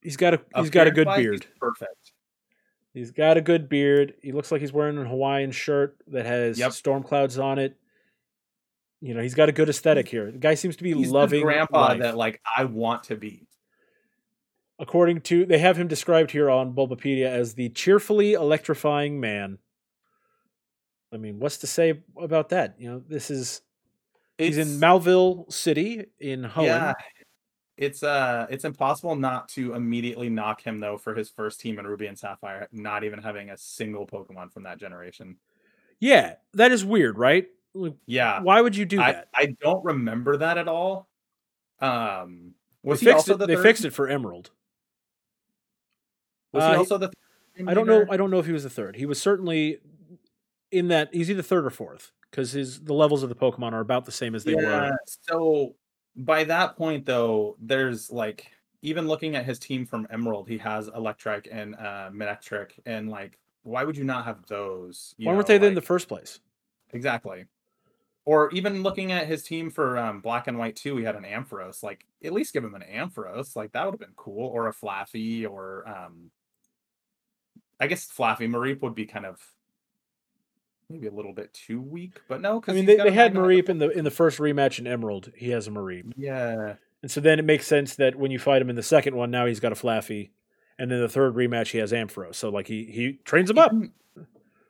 he's 0.00 0.16
got 0.16 0.34
a 0.34 0.40
he's 0.56 0.70
got 0.70 0.86
a 0.86 0.90
good 0.90 1.08
beard. 1.16 1.46
Perfect. 1.58 2.11
He's 2.94 3.10
got 3.10 3.36
a 3.36 3.40
good 3.40 3.68
beard. 3.68 4.14
He 4.22 4.32
looks 4.32 4.52
like 4.52 4.60
he's 4.60 4.72
wearing 4.72 4.98
a 4.98 5.04
Hawaiian 5.08 5.50
shirt 5.52 5.96
that 6.08 6.26
has 6.26 6.58
Yep. 6.58 6.72
storm 6.72 7.02
clouds 7.02 7.38
on 7.38 7.58
it. 7.58 7.76
You 9.00 9.14
know, 9.14 9.22
he's 9.22 9.34
got 9.34 9.48
a 9.48 9.52
good 9.52 9.68
aesthetic 9.68 10.08
here. 10.08 10.30
The 10.30 10.38
guy 10.38 10.54
seems 10.54 10.76
to 10.76 10.82
be 10.84 10.92
He's 10.92 11.10
loving 11.10 11.40
the 11.40 11.44
grandpa 11.44 11.80
life. 11.88 12.00
that 12.00 12.16
like 12.16 12.40
I 12.56 12.64
want 12.64 13.04
to 13.04 13.16
be. 13.16 13.46
According 14.78 15.22
to 15.22 15.46
they 15.46 15.58
have 15.58 15.76
him 15.76 15.88
described 15.88 16.30
here 16.32 16.50
on 16.50 16.74
Bulbapedia 16.74 17.26
as 17.26 17.54
the 17.54 17.68
cheerfully 17.70 18.34
electrifying 18.34 19.18
man. 19.20 19.58
I 21.12 21.16
mean, 21.18 21.38
what's 21.40 21.58
to 21.58 21.66
say 21.66 22.00
about 22.20 22.50
that? 22.50 22.74
You 22.78 22.90
know, 22.90 23.02
this 23.06 23.30
is 23.30 23.62
he's 24.38 24.56
in 24.58 24.68
It's- 24.68 24.80
Mauville 24.80 25.50
City 25.52 26.06
in 26.20 26.42
Hoenn. 26.44 26.64
Yeah. 26.66 26.92
It's 27.76 28.02
uh 28.02 28.46
it's 28.50 28.64
impossible 28.64 29.16
not 29.16 29.48
to 29.50 29.74
immediately 29.74 30.28
knock 30.28 30.60
him 30.62 30.78
though 30.78 30.98
for 30.98 31.14
his 31.14 31.30
first 31.30 31.60
team 31.60 31.78
in 31.78 31.86
Ruby 31.86 32.06
and 32.06 32.18
Sapphire, 32.18 32.68
not 32.70 33.02
even 33.04 33.20
having 33.20 33.50
a 33.50 33.56
single 33.56 34.06
Pokemon 34.06 34.52
from 34.52 34.64
that 34.64 34.78
generation. 34.78 35.36
Yeah, 35.98 36.34
that 36.54 36.70
is 36.72 36.84
weird, 36.84 37.18
right? 37.18 37.46
Yeah. 38.06 38.40
Why 38.40 38.60
would 38.60 38.76
you 38.76 38.84
do 38.84 39.00
I, 39.00 39.12
that? 39.12 39.28
I 39.34 39.56
don't 39.60 39.84
remember 39.84 40.36
that 40.38 40.58
at 40.58 40.68
all. 40.68 41.08
Um 41.80 42.54
was 42.82 43.00
they 43.00 43.06
he 43.06 43.12
fixed 43.12 43.28
also 43.30 43.34
it, 43.34 43.38
the 43.38 43.46
they 43.46 43.54
third? 43.56 43.62
fixed 43.62 43.84
it 43.84 43.92
for 43.92 44.08
Emerald. 44.08 44.50
Was 46.52 46.62
Uh, 46.64 46.66
he 46.68 46.72
he- 46.72 46.78
also 46.78 46.98
the 46.98 47.06
third 47.08 47.68
I 47.68 47.74
don't 47.74 47.86
know. 47.86 48.06
I 48.10 48.16
don't 48.16 48.30
know 48.30 48.38
if 48.38 48.46
he 48.46 48.52
was 48.52 48.62
the 48.62 48.70
third. 48.70 48.96
He 48.96 49.04
was 49.06 49.20
certainly 49.20 49.78
in 50.70 50.88
that. 50.88 51.14
He's 51.14 51.30
either 51.30 51.42
third 51.42 51.66
or 51.66 51.70
fourth 51.70 52.10
because 52.30 52.52
his 52.52 52.80
the 52.82 52.94
levels 52.94 53.22
of 53.22 53.28
the 53.28 53.34
Pokemon 53.34 53.72
are 53.72 53.80
about 53.80 54.06
the 54.06 54.12
same 54.12 54.34
as 54.34 54.44
they 54.44 54.52
yeah, 54.52 54.90
were. 54.90 54.98
So 55.06 55.74
by 56.16 56.44
that 56.44 56.76
point 56.76 57.06
though, 57.06 57.56
there's 57.60 58.10
like 58.10 58.50
even 58.82 59.06
looking 59.06 59.36
at 59.36 59.44
his 59.44 59.58
team 59.58 59.86
from 59.86 60.06
Emerald, 60.10 60.48
he 60.48 60.58
has 60.58 60.88
Electrike 60.90 61.48
and 61.50 61.74
uh 61.76 62.10
Manectric 62.12 62.72
and 62.86 63.08
like 63.08 63.38
why 63.62 63.84
would 63.84 63.96
you 63.96 64.04
not 64.04 64.24
have 64.24 64.44
those? 64.46 65.14
Why 65.18 65.32
weren't 65.32 65.46
they 65.46 65.58
there 65.58 65.68
in 65.68 65.74
the 65.74 65.80
first 65.80 66.08
place? 66.08 66.40
Exactly. 66.92 67.46
Or 68.24 68.50
even 68.50 68.82
looking 68.82 69.12
at 69.12 69.26
his 69.26 69.42
team 69.42 69.70
for 69.70 69.98
um, 69.98 70.20
Black 70.20 70.46
and 70.46 70.58
White 70.58 70.76
2, 70.76 70.96
he 70.96 71.04
had 71.04 71.16
an 71.16 71.24
Ampharos. 71.24 71.82
Like, 71.82 72.06
at 72.24 72.32
least 72.32 72.52
give 72.52 72.64
him 72.64 72.74
an 72.74 72.82
Ampharos. 72.82 73.56
Like, 73.56 73.72
that 73.72 73.84
would 73.84 73.94
have 73.94 74.00
been 74.00 74.14
cool. 74.16 74.46
Or 74.48 74.68
a 74.68 74.72
Flaaffy, 74.72 75.48
or 75.48 75.88
um, 75.88 76.30
I 77.80 77.88
guess 77.88 78.06
Flaaffy 78.06 78.48
Mareep 78.48 78.80
would 78.82 78.94
be 78.94 79.06
kind 79.06 79.26
of 79.26 79.40
maybe 80.92 81.06
a 81.06 81.12
little 81.12 81.32
bit 81.32 81.52
too 81.54 81.80
weak, 81.80 82.20
but 82.28 82.40
no. 82.40 82.62
I 82.68 82.72
mean, 82.72 82.86
they, 82.86 82.96
they 82.96 83.10
had 83.10 83.34
Mareep 83.34 83.68
in 83.68 83.78
the 83.78 83.88
in 83.90 84.04
the 84.04 84.10
first 84.10 84.38
rematch 84.38 84.78
in 84.78 84.86
Emerald. 84.86 85.32
He 85.36 85.50
has 85.50 85.66
a 85.66 85.70
Mareep, 85.70 86.12
Yeah, 86.16 86.74
and 87.02 87.10
so 87.10 87.20
then 87.20 87.38
it 87.38 87.44
makes 87.44 87.66
sense 87.66 87.96
that 87.96 88.16
when 88.16 88.30
you 88.30 88.38
fight 88.38 88.62
him 88.62 88.70
in 88.70 88.76
the 88.76 88.82
second 88.82 89.14
one, 89.16 89.30
now 89.30 89.46
he's 89.46 89.60
got 89.60 89.72
a 89.72 89.74
Flaaffy, 89.74 90.30
and 90.78 90.90
then 90.90 91.00
the 91.00 91.08
third 91.08 91.34
rematch 91.34 91.70
he 91.72 91.78
has 91.78 91.92
Ampharos. 91.92 92.34
So 92.36 92.48
like 92.50 92.66
he 92.66 92.84
he 92.84 93.14
trains 93.24 93.50
him 93.50 93.58
up. 93.58 93.72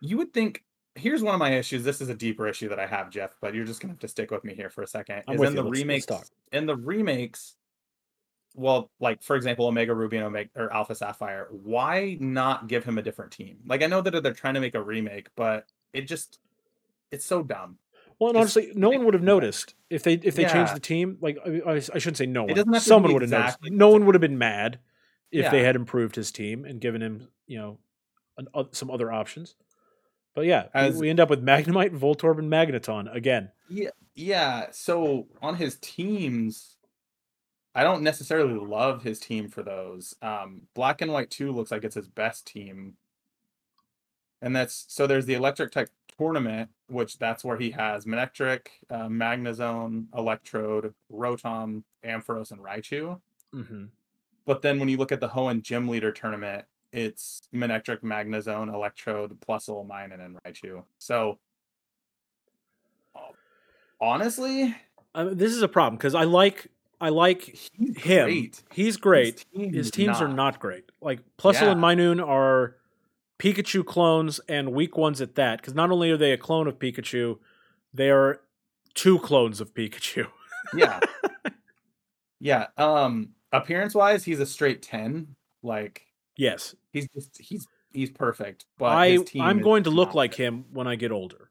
You 0.01 0.17
would 0.19 0.33
think 0.33 0.65
here's 0.95 1.23
one 1.23 1.35
of 1.35 1.39
my 1.39 1.55
issues. 1.55 1.85
This 1.85 2.01
is 2.01 2.09
a 2.09 2.15
deeper 2.15 2.47
issue 2.47 2.69
that 2.69 2.79
I 2.79 2.87
have, 2.87 3.11
Jeff, 3.11 3.35
but 3.41 3.55
you're 3.55 3.65
just 3.65 3.81
gonna 3.81 3.93
have 3.93 4.01
to 4.01 4.09
stick 4.09 4.31
with 4.31 4.45
me 4.45 4.55
here 4.55 4.69
for 4.71 4.83
a 4.83 4.87
2nd 4.87 5.23
I'm 5.29 5.37
is 5.37 5.41
in 5.43 5.49
you. 5.49 5.55
the 5.57 5.63
Let's- 5.63 5.65
let's 5.65 5.79
remakes. 5.81 6.07
talk. 6.07 6.27
In 6.53 6.67
the 6.67 6.77
remakes, 6.77 7.57
well, 8.55 8.91
like 9.01 9.23
for 9.23 9.35
example, 9.37 9.67
Omega 9.67 9.95
Ruby 9.95 10.19
and 10.19 10.27
Omega 10.27 10.51
or 10.57 10.71
Alpha 10.73 10.95
Sapphire. 10.95 11.49
Why 11.51 12.19
not 12.21 12.67
give 12.67 12.85
him 12.85 12.99
a 12.99 13.03
different 13.03 13.33
team? 13.33 13.59
Like 13.65 13.83
I 13.83 13.87
know 13.87 14.03
that 14.03 14.23
they're 14.23 14.35
trying 14.35 14.55
to 14.55 14.61
make 14.61 14.75
a 14.75 14.83
remake, 14.83 15.29
but 15.37 15.65
it 15.93 16.03
just 16.03 16.39
it's 17.11 17.25
so 17.25 17.43
dumb. 17.43 17.79
Well, 18.19 18.31
and 18.31 18.39
honestly, 18.39 18.73
no 18.75 18.89
one 18.91 19.05
would 19.05 19.15
have 19.15 19.23
noticed 19.23 19.75
if 19.91 20.03
they 20.05 20.15
if 20.15 20.35
they 20.37 20.45
changed 20.45 20.75
the 20.75 20.81
team. 20.81 21.19
Like 21.21 21.39
I, 21.45 21.73
I 21.77 21.79
shouldn't 21.81 22.17
say 22.19 22.27
no 22.27 22.45
one. 22.45 22.55
doesn't 22.55 22.73
have 22.73 22.83
to 22.83 22.89
Someone 22.89 23.13
would 23.15 23.23
have 23.23 23.33
exactly 23.33 23.71
noticed. 23.71 23.79
No 23.79 23.89
one 23.89 24.07
would 24.07 24.15
have 24.15 24.21
been 24.21 24.39
mad 24.39 24.79
if 25.31 25.51
they 25.51 25.63
had 25.65 25.77
improved 25.77 26.15
his 26.15 26.31
team 26.31 26.65
and 26.65 26.81
given 26.81 27.01
him, 27.03 27.29
you 27.47 27.59
know, 27.59 27.79
an, 28.37 28.49
uh, 28.55 28.65
some 28.73 28.91
other 28.91 29.11
options. 29.11 29.55
But 30.35 30.45
yeah, 30.47 30.65
we- 30.75 30.81
As- 30.81 30.97
we 30.99 31.11
end 31.11 31.21
up 31.21 31.31
with 31.31 31.43
Magnemite, 31.45 31.99
Voltorb, 31.99 32.39
and 32.39 32.51
Magneton 32.53 33.13
again. 33.15 33.51
Yeah, 33.69 33.91
yeah. 34.15 34.67
So 34.73 35.27
on 35.41 35.57
his 35.57 35.77
teams, 35.81 36.77
I 37.75 37.83
don't 37.83 38.03
necessarily 38.03 38.55
love 38.55 39.03
his 39.03 39.19
team 39.19 39.49
for 39.49 39.63
those. 39.63 40.15
Um, 40.23 40.63
Black 40.75 41.01
and 41.01 41.11
White 41.13 41.31
Two 41.31 41.51
looks 41.53 41.71
like 41.71 41.83
it's 41.85 41.95
his 41.97 42.09
best 42.09 42.47
team, 42.47 42.95
and 44.43 44.55
that's 44.55 44.85
so. 44.89 45.07
There's 45.07 45.27
the 45.27 45.35
Electric 45.35 45.71
tech 45.73 45.89
tournament, 46.19 46.69
which 46.89 47.19
that's 47.19 47.43
where 47.45 47.57
he 47.57 47.71
has 47.71 48.05
Manectric, 48.05 48.67
uh, 48.91 49.07
Magnezone, 49.07 50.07
Electrode, 50.15 50.93
Rotom, 51.11 51.85
Ampharos, 52.05 52.51
and 52.51 52.61
Raichu. 52.61 53.21
hmm 53.53 53.85
But 54.45 54.61
then 54.63 54.79
when 54.79 54.89
you 54.89 54.99
look 54.99 55.13
at 55.13 55.21
the 55.21 55.29
Hoenn 55.29 55.63
Gym 55.63 55.89
Leader 55.89 56.13
tournament, 56.13 56.67
it's 56.93 57.41
Manectric, 57.55 58.03
Magnezone, 58.03 58.73
Electrode, 58.73 59.41
Plusle, 59.41 59.87
Minun, 59.89 60.21
and 60.23 60.39
Raichu. 60.45 60.85
So 60.99 61.39
honestly, 64.01 64.75
I 65.15 65.25
mean, 65.25 65.37
this 65.39 65.53
is 65.53 65.63
a 65.63 65.69
problem 65.69 65.97
because 65.97 66.15
I 66.15 66.25
like 66.25 66.69
I 67.01 67.09
like 67.09 67.43
he's 67.73 67.97
him. 67.97 68.27
great. 68.27 68.63
He's 68.73 68.97
great. 68.97 69.45
team 69.55 69.73
His 69.73 69.87
is 69.87 69.91
teams 69.93 70.21
are 70.21 70.29
not 70.29 70.61
great. 70.61 70.85
Like 71.01 71.21
Plusle 71.39 71.73
and 71.73 71.81
Minun 71.81 72.27
are 72.27 72.77
Pikachu 73.43 73.85
clones 73.85 74.41
and 74.49 74.73
weak 74.73 74.97
ones 74.97 75.21
at 75.21 75.35
that. 75.35 75.61
Because 75.61 75.75
not 75.75 75.91
only 75.91 76.13
are 76.13 76.17
they 76.17 76.31
a 76.31 76.39
clone 76.39 76.69
of 76.69 76.79
Pikachu, 76.79 77.39
they 77.93 78.09
are 78.09 78.41
two 78.95 79.19
clones 79.19 79.61
of 79.61 79.75
Pikachu. 79.75 80.27
Yeah. 80.75 81.01
yeah. 82.41 82.67
Um, 82.79 83.31
appearance 83.51 83.95
wise, 83.95 84.25
he's 84.25 84.39
a 84.41 84.47
straight 84.47 84.81
10. 84.81 85.35
Like 85.63 86.07
yes, 86.37 86.75
he's 86.93 87.09
just 87.09 87.37
he's 87.39 87.67
he's 87.93 88.11
perfect. 88.11 88.65
But 88.79 88.87
I 88.87 89.11
his 89.11 89.25
team 89.25 89.43
I'm 89.43 89.61
going 89.61 89.83
to 89.83 89.91
look 89.91 90.11
not 90.11 90.15
like 90.15 90.35
him 90.35 90.65
when 90.73 90.87
I 90.87 90.95
get 90.95 91.13
older. 91.13 91.51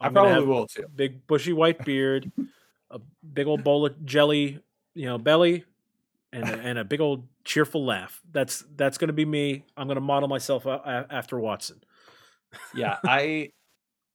I 0.00 0.06
I'm 0.06 0.14
gonna 0.14 0.34
probably 0.34 0.46
will 0.46 0.66
too. 0.68 0.86
big 0.94 1.26
bushy 1.26 1.52
white 1.52 1.84
beard, 1.84 2.30
a 2.90 3.00
big 3.32 3.46
old 3.48 3.64
bowl 3.64 3.86
of 3.86 4.04
jelly, 4.04 4.60
you 4.94 5.06
know, 5.06 5.18
belly, 5.18 5.64
and 6.32 6.44
a, 6.44 6.58
and 6.60 6.78
a 6.78 6.84
big 6.84 7.00
old 7.00 7.26
cheerful 7.44 7.84
laugh. 7.84 8.20
That's 8.32 8.64
that's 8.76 8.98
going 8.98 9.08
to 9.08 9.14
be 9.14 9.24
me. 9.24 9.64
I'm 9.76 9.86
going 9.86 9.96
to 9.96 10.00
model 10.00 10.28
myself 10.28 10.66
after 10.66 11.38
Watson. 11.38 11.82
yeah 12.74 12.98
i 13.04 13.50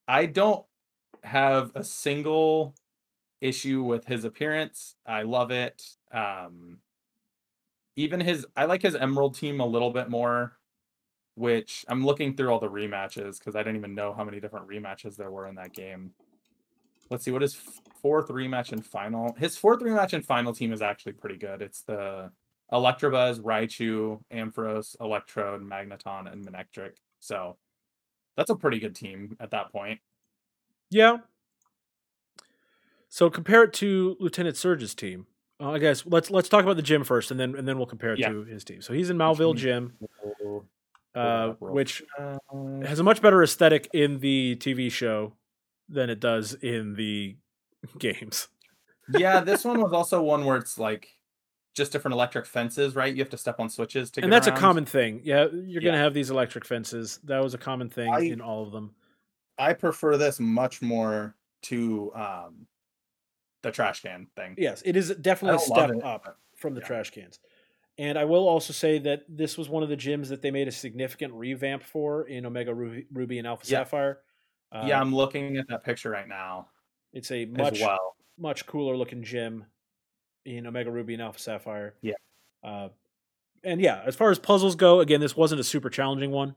i 0.07 0.25
don't 0.25 0.65
have 1.23 1.71
a 1.75 1.83
single 1.83 2.73
issue 3.41 3.83
with 3.83 4.05
his 4.05 4.23
appearance 4.25 4.95
i 5.05 5.21
love 5.23 5.51
it 5.51 5.83
um 6.13 6.77
even 7.95 8.19
his 8.19 8.45
i 8.55 8.65
like 8.65 8.81
his 8.81 8.95
emerald 8.95 9.35
team 9.35 9.59
a 9.59 9.65
little 9.65 9.91
bit 9.91 10.09
more 10.09 10.53
which 11.35 11.85
i'm 11.87 12.05
looking 12.05 12.35
through 12.35 12.49
all 12.49 12.59
the 12.59 12.69
rematches 12.69 13.39
because 13.39 13.55
i 13.55 13.59
didn't 13.59 13.77
even 13.77 13.95
know 13.95 14.13
how 14.13 14.23
many 14.23 14.39
different 14.39 14.67
rematches 14.67 15.15
there 15.15 15.31
were 15.31 15.47
in 15.47 15.55
that 15.55 15.73
game 15.73 16.11
let's 17.09 17.23
see 17.23 17.31
what 17.31 17.41
his 17.41 17.55
fourth 18.01 18.27
rematch 18.29 18.71
and 18.71 18.85
final 18.85 19.33
his 19.37 19.57
fourth 19.57 19.79
rematch 19.79 20.13
and 20.13 20.25
final 20.25 20.53
team 20.53 20.71
is 20.71 20.81
actually 20.81 21.13
pretty 21.13 21.37
good 21.37 21.61
it's 21.61 21.81
the 21.81 22.31
electabuzz 22.71 23.39
raichu 23.39 24.19
ampharos 24.31 24.95
electrode 25.01 25.61
magneton 25.61 26.31
and 26.31 26.45
manectric 26.45 26.93
so 27.19 27.57
that's 28.37 28.49
a 28.49 28.55
pretty 28.55 28.79
good 28.79 28.95
team 28.95 29.35
at 29.41 29.51
that 29.51 29.71
point. 29.71 29.99
Yeah. 30.89 31.17
So 33.09 33.29
compare 33.29 33.63
it 33.63 33.73
to 33.73 34.15
Lieutenant 34.19 34.55
Surge's 34.55 34.93
team. 34.95 35.25
Uh, 35.59 35.71
I 35.71 35.79
guess 35.79 36.05
let's 36.05 36.31
let's 36.31 36.47
talk 36.47 36.63
about 36.63 36.77
the 36.77 36.81
gym 36.81 37.03
first, 37.03 37.31
and 37.31 37.39
then 37.39 37.55
and 37.55 37.67
then 37.67 37.77
we'll 37.77 37.87
compare 37.87 38.13
it 38.13 38.19
Yeah. 38.19 38.29
to 38.29 38.43
his 38.45 38.63
team. 38.63 38.81
So 38.81 38.93
he's 38.93 39.09
in 39.09 39.17
Mauville 39.17 39.55
Gym, 39.55 39.93
uh, 41.15 41.49
which 41.59 42.01
has 42.83 42.99
a 42.99 43.03
much 43.03 43.21
better 43.21 43.43
aesthetic 43.43 43.89
in 43.93 44.19
the 44.19 44.55
TV 44.57 44.89
show 44.91 45.33
than 45.89 46.09
it 46.09 46.19
does 46.21 46.53
in 46.53 46.93
the 46.93 47.35
games. 47.99 48.47
yeah, 49.17 49.41
this 49.41 49.65
one 49.65 49.81
was 49.81 49.91
also 49.91 50.21
one 50.21 50.45
where 50.45 50.55
it's 50.57 50.77
like 50.77 51.09
just 51.75 51.91
different 51.91 52.13
electric 52.13 52.45
fences, 52.45 52.95
right? 52.95 53.13
You 53.13 53.19
have 53.21 53.29
to 53.29 53.37
step 53.37 53.59
on 53.59 53.69
switches 53.69 54.11
to 54.11 54.21
and 54.21 54.29
get 54.29 54.35
that's 54.35 54.47
around. 54.47 54.57
a 54.57 54.59
common 54.59 54.85
thing. 54.85 55.21
Yeah, 55.23 55.47
you're 55.51 55.81
gonna 55.81 55.97
have 55.97 56.13
these 56.13 56.29
electric 56.29 56.65
fences. 56.65 57.19
That 57.23 57.41
was 57.43 57.53
a 57.53 57.57
common 57.57 57.89
thing 57.89 58.13
I- 58.13 58.21
in 58.21 58.41
all 58.41 58.63
of 58.63 58.71
them. 58.71 58.93
I 59.57 59.73
prefer 59.73 60.15
this 60.17 60.39
much 60.39 60.81
more 60.81 61.35
to 61.63 62.11
um 62.15 62.67
the 63.61 63.71
trash 63.71 64.01
can 64.01 64.27
thing. 64.35 64.55
Yes, 64.57 64.81
it 64.85 64.95
is 64.95 65.09
definitely 65.21 65.57
a 65.57 65.59
step 65.59 65.89
it, 65.89 66.03
up 66.03 66.37
from 66.55 66.73
the 66.75 66.81
yeah. 66.81 66.87
trash 66.87 67.09
cans. 67.11 67.39
And 67.97 68.17
I 68.17 68.23
will 68.23 68.47
also 68.47 68.71
say 68.71 68.97
that 68.99 69.23
this 69.27 69.57
was 69.57 69.67
one 69.67 69.83
of 69.83 69.89
the 69.89 69.97
gyms 69.97 70.29
that 70.29 70.41
they 70.41 70.51
made 70.51 70.69
a 70.69 70.71
significant 70.71 71.33
revamp 71.33 71.83
for 71.83 72.25
in 72.29 72.45
Omega 72.45 72.73
Ruby, 72.73 73.05
Ruby 73.11 73.37
and 73.39 73.45
Alpha 73.45 73.65
Yeah. 73.67 73.79
Sapphire. 73.79 74.19
Uh, 74.71 74.85
yeah, 74.87 75.01
I'm 75.01 75.13
looking 75.13 75.57
at 75.57 75.67
that 75.67 75.83
picture 75.83 76.09
right 76.09 76.27
now 76.27 76.67
it's 77.11 77.31
a 77.31 77.45
much 77.45 77.81
well. 77.81 78.15
much 78.37 78.65
cooler 78.65 78.95
looking 78.95 79.23
gym 79.23 79.65
in 80.45 80.65
Omega 80.67 80.91
Ruby 80.91 81.13
and 81.13 81.23
Alpha 81.23 81.39
Sapphire. 81.39 81.95
Yeah. 82.01 82.13
Uh, 82.63 82.89
and 83.63 83.81
yeah, 83.81 84.01
as 84.05 84.15
far 84.15 84.31
as 84.31 84.39
puzzles 84.39 84.75
go, 84.75 84.99
again, 84.99 85.19
this 85.19 85.35
wasn't 85.35 85.61
a 85.61 85.63
super 85.63 85.89
challenging 85.89 86.31
one, 86.31 86.55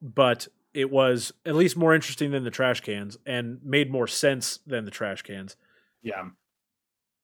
but 0.00 0.48
it 0.74 0.90
was 0.90 1.32
at 1.44 1.54
least 1.54 1.76
more 1.76 1.94
interesting 1.94 2.30
than 2.30 2.44
the 2.44 2.50
trash 2.50 2.80
cans 2.80 3.18
and 3.26 3.60
made 3.62 3.90
more 3.90 4.06
sense 4.06 4.60
than 4.66 4.84
the 4.84 4.90
trash 4.90 5.22
cans. 5.22 5.56
Yeah. 6.02 6.28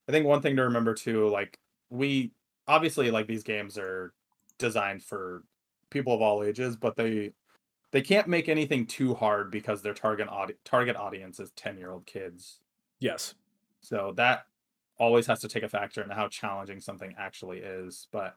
I 0.08 0.12
think 0.12 0.26
one 0.26 0.42
thing 0.42 0.56
to 0.56 0.62
remember 0.64 0.94
too, 0.94 1.28
like 1.28 1.58
we 1.90 2.32
obviously 2.66 3.10
like 3.10 3.26
these 3.26 3.42
games 3.42 3.78
are 3.78 4.12
designed 4.58 5.02
for 5.02 5.44
people 5.90 6.14
of 6.14 6.22
all 6.22 6.42
ages, 6.42 6.76
but 6.76 6.96
they 6.96 7.32
they 7.90 8.02
can't 8.02 8.28
make 8.28 8.48
anything 8.48 8.86
too 8.86 9.14
hard 9.14 9.50
because 9.50 9.80
their 9.80 9.94
target 9.94 10.28
audi- 10.28 10.54
target 10.64 10.94
audience 10.96 11.40
is 11.40 11.50
10-year-old 11.52 12.04
kids. 12.04 12.60
Yes. 13.00 13.34
So 13.80 14.12
that 14.16 14.44
always 14.98 15.26
has 15.26 15.40
to 15.40 15.48
take 15.48 15.62
a 15.62 15.68
factor 15.68 16.02
in 16.02 16.10
how 16.10 16.28
challenging 16.28 16.80
something 16.80 17.14
actually 17.18 17.58
is. 17.58 18.08
But 18.12 18.36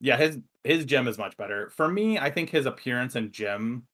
yeah, 0.00 0.16
his 0.16 0.38
his 0.64 0.84
gem 0.84 1.08
is 1.08 1.18
much 1.18 1.36
better. 1.36 1.70
For 1.70 1.88
me, 1.88 2.18
I 2.18 2.30
think 2.30 2.50
his 2.50 2.66
appearance 2.66 3.14
and 3.16 3.32
gem 3.32 3.84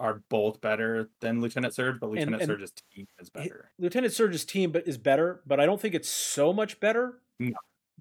are 0.00 0.22
both 0.28 0.60
better 0.60 1.10
than 1.20 1.40
Lieutenant 1.40 1.74
Surge, 1.74 2.00
but 2.00 2.10
Lieutenant 2.10 2.42
and 2.42 2.50
Surge's 2.50 2.72
team 2.94 3.06
is 3.20 3.30
better. 3.30 3.70
Lieutenant 3.78 4.12
Surge's 4.12 4.44
team 4.44 4.72
but 4.72 4.86
is 4.88 4.98
better, 4.98 5.42
but 5.46 5.60
I 5.60 5.66
don't 5.66 5.80
think 5.80 5.94
it's 5.94 6.08
so 6.08 6.52
much 6.52 6.80
better 6.80 7.20
No. 7.38 7.54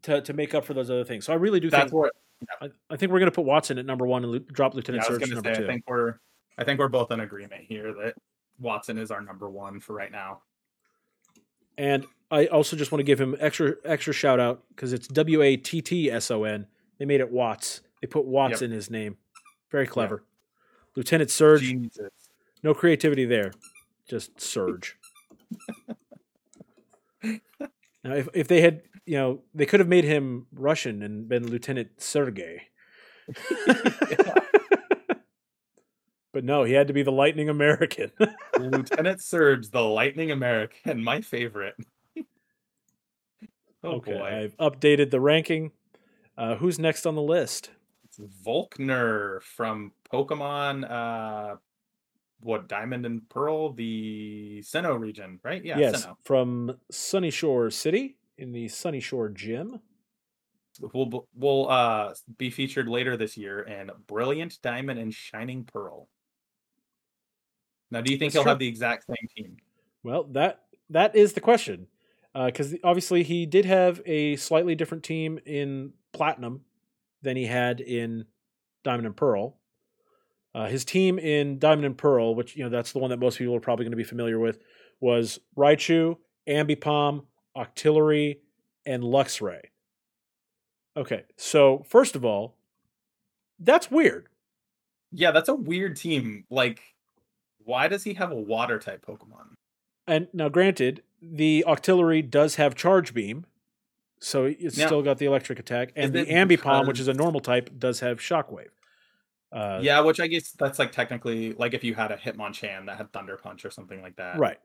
to, 0.04 0.22
to 0.22 0.34
make 0.34 0.56
up 0.56 0.66
for 0.66 0.74
those 0.74 0.90
other 0.90 1.04
things. 1.04 1.26
So 1.26 1.34
I 1.34 1.36
really 1.36 1.60
do 1.60 1.70
That's 1.70 1.92
think 1.92 1.94
what 1.94 2.12
I, 2.62 2.70
I 2.90 2.98
think 2.98 3.12
we're 3.12 3.20
going 3.20 3.32
to 3.32 3.36
put 3.36 3.46
Watson 3.46 3.78
at 3.78 3.86
number 3.86 4.06
one 4.08 4.24
and 4.24 4.48
drop 4.48 4.74
yeah, 4.74 4.78
Lieutenant 4.78 5.06
I 5.06 5.10
was 5.12 5.20
Surge 5.20 5.32
number 5.34 5.54
say. 5.54 5.60
two. 5.62 5.66
I 5.66 5.68
think 5.68 5.84
we're 5.88 6.16
I 6.58 6.64
think 6.64 6.80
we're 6.80 6.88
both 6.88 7.12
in 7.12 7.20
agreement 7.20 7.64
here 7.68 7.94
that 7.94 8.16
Watson 8.60 8.98
is 8.98 9.12
our 9.12 9.22
number 9.22 9.50
one 9.50 9.80
for 9.80 9.94
right 9.94 10.12
now. 10.12 10.42
And 11.78 12.06
I 12.34 12.48
also 12.48 12.76
just 12.76 12.92
want 12.92 13.00
to 13.00 13.04
give 13.04 13.22
him 13.22 13.36
extra 13.40 13.76
extra 13.86 14.12
shout 14.12 14.40
out 14.40 14.64
because 14.70 14.92
it's 14.92 15.08
W 15.08 15.44
A 15.44 15.56
T 15.56 15.82
T 15.84 16.10
S 16.10 16.32
O 16.32 16.44
N. 16.46 16.66
They 16.98 17.06
made 17.06 17.20
it 17.22 17.32
Watts. 17.32 17.82
They 18.02 18.08
put 18.08 18.26
Watts 18.26 18.62
Yep. 18.62 18.64
in 18.64 18.72
his 18.72 18.90
name. 18.90 19.18
Very 19.70 19.86
clever. 19.86 20.24
Lieutenant 20.96 21.30
Surge. 21.30 21.62
Jesus. 21.62 22.10
No 22.64 22.74
creativity 22.74 23.26
there. 23.26 23.52
Just 24.10 24.42
Surge. 24.42 24.98
now, 27.24 28.14
if 28.14 28.28
if 28.34 28.48
they 28.48 28.62
had, 28.62 28.82
you 29.06 29.18
know, 29.18 29.42
they 29.54 29.68
could 29.68 29.80
have 29.80 29.90
made 29.90 30.04
him 30.04 30.48
Russian 30.54 31.04
and 31.04 31.30
been 31.30 31.48
Lieutenant 31.48 32.02
Sergey. 32.02 32.64
but 36.34 36.44
no, 36.44 36.64
he 36.64 36.74
had 36.74 36.88
to 36.88 36.94
be 36.94 37.04
the 37.04 37.12
Lightning 37.12 37.50
American. 37.50 38.12
Lieutenant 38.60 39.22
Surge, 39.22 39.70
the 39.70 39.82
Lightning 39.82 40.32
American, 40.32 41.04
my 41.04 41.22
favorite. 41.22 41.76
Oh 43.84 43.94
okay, 43.94 44.14
boy. 44.18 44.26
I've 44.26 44.58
updated 44.58 45.12
the 45.12 45.20
ranking. 45.20 45.72
Uh, 46.38 46.56
who's 46.56 46.80
next 46.80 47.06
on 47.06 47.16
the 47.16 47.22
list? 47.22 47.72
It's 48.06 48.20
Volkner 48.46 49.42
from 49.42 49.92
Pokemon 50.12 50.90
uh 50.90 51.56
what 52.40 52.68
Diamond 52.68 53.06
and 53.06 53.28
Pearl, 53.30 53.72
the 53.72 54.60
Sinnoh 54.64 55.00
region, 55.00 55.40
right? 55.44 55.64
Yeah, 55.64 55.80
yes, 55.80 56.06
Sinnoh. 56.06 56.18
from 56.24 56.78
Sunyshore 56.92 57.72
City 57.72 58.18
in 58.38 58.52
the 58.52 58.66
Sunyshore 58.66 59.34
Gym. 59.34 59.80
Will 60.94 61.28
will 61.36 61.70
uh 61.70 62.14
be 62.38 62.50
featured 62.50 62.88
later 62.90 63.16
this 63.16 63.38
year 63.38 63.62
in 63.62 63.92
Brilliant 64.08 64.60
Diamond 64.62 65.00
and 65.00 65.14
Shining 65.14 65.64
Pearl. 65.64 66.10
Now, 67.92 68.02
do 68.02 68.12
you 68.12 68.18
think 68.18 68.34
That's 68.34 68.36
he'll 68.36 68.44
true. 68.44 68.50
have 68.50 68.60
the 68.60 68.68
exact 68.68 69.06
same 69.06 69.28
team? 69.38 69.58
Well, 70.04 70.24
that 70.32 70.66
that 70.90 71.16
is 71.16 71.34
the 71.34 71.42
question, 71.42 71.88
because 72.34 72.76
obviously 72.84 73.24
he 73.24 73.46
did 73.46 73.66
have 73.66 74.02
a 74.06 74.36
slightly 74.38 74.76
different 74.76 75.04
team 75.04 75.40
in 75.46 75.94
Platinum 76.14 76.62
than 77.22 77.38
he 77.38 77.46
had 77.46 77.80
in 77.80 78.26
Diamond 78.84 79.08
and 79.08 79.16
Pearl. 79.16 79.58
Uh, 80.56 80.68
his 80.68 80.86
team 80.86 81.18
in 81.18 81.58
Diamond 81.58 81.86
and 81.86 81.98
Pearl, 81.98 82.36
which 82.36 82.56
you 82.56 82.64
know 82.64 82.70
that's 82.70 82.92
the 82.92 83.00
one 83.00 83.10
that 83.10 83.20
most 83.20 83.38
people 83.38 83.56
are 83.56 83.60
probably 83.60 83.86
going 83.86 83.92
to 83.92 83.98
be 83.98 84.04
familiar 84.04 84.40
with, 84.40 84.60
was 85.00 85.40
Raichu, 85.58 86.18
Ambipom, 86.48 87.26
Octillery, 87.58 88.38
and 88.86 89.04
Luxray. 89.04 89.62
Okay, 90.96 91.24
so 91.38 91.84
first 91.88 92.16
of 92.16 92.24
all, 92.24 92.56
that's 93.60 93.90
weird. 93.90 94.28
Yeah, 95.12 95.32
that's 95.32 95.50
a 95.50 95.56
weird 95.56 95.96
team. 95.96 96.46
Like, 96.52 96.82
why 97.64 97.88
does 97.88 98.04
he 98.04 98.14
have 98.16 98.32
a 98.32 98.36
water 98.36 98.78
type 98.78 99.06
Pokemon? 99.06 99.54
And 100.06 100.28
now, 100.34 100.50
granted, 100.50 101.02
the 101.24 101.64
Octillery 101.68 102.28
does 102.30 102.56
have 102.56 102.76
Charge 102.76 103.14
Beam, 103.14 103.46
so 104.20 104.46
it's 104.46 104.76
still 104.76 105.02
got 105.02 105.18
the 105.18 105.26
electric 105.26 105.60
attack, 105.60 105.92
and 105.96 106.14
the 106.14 106.26
Ambipom, 106.26 106.88
which 106.88 107.00
is 107.00 107.08
a 107.08 107.14
normal 107.14 107.42
type, 107.42 107.70
does 107.78 108.00
have 108.02 108.20
Shockwave. 108.20 108.70
Uh, 109.52 109.80
yeah, 109.84 110.00
which 110.00 110.20
I 110.20 110.28
guess 110.28 110.52
that's 110.52 110.80
like 110.80 110.92
technically 110.92 111.54
like 111.54 111.74
if 111.74 111.84
you 111.84 111.94
had 111.94 112.12
a 112.12 112.18
Hitmonchan 112.18 112.88
that 112.88 112.98
had 112.98 113.14
Thunder 113.14 113.38
Punch 113.38 113.66
or 113.66 113.72
something 113.72 114.02
like 114.02 114.16
that. 114.16 114.40
right. 114.40 114.60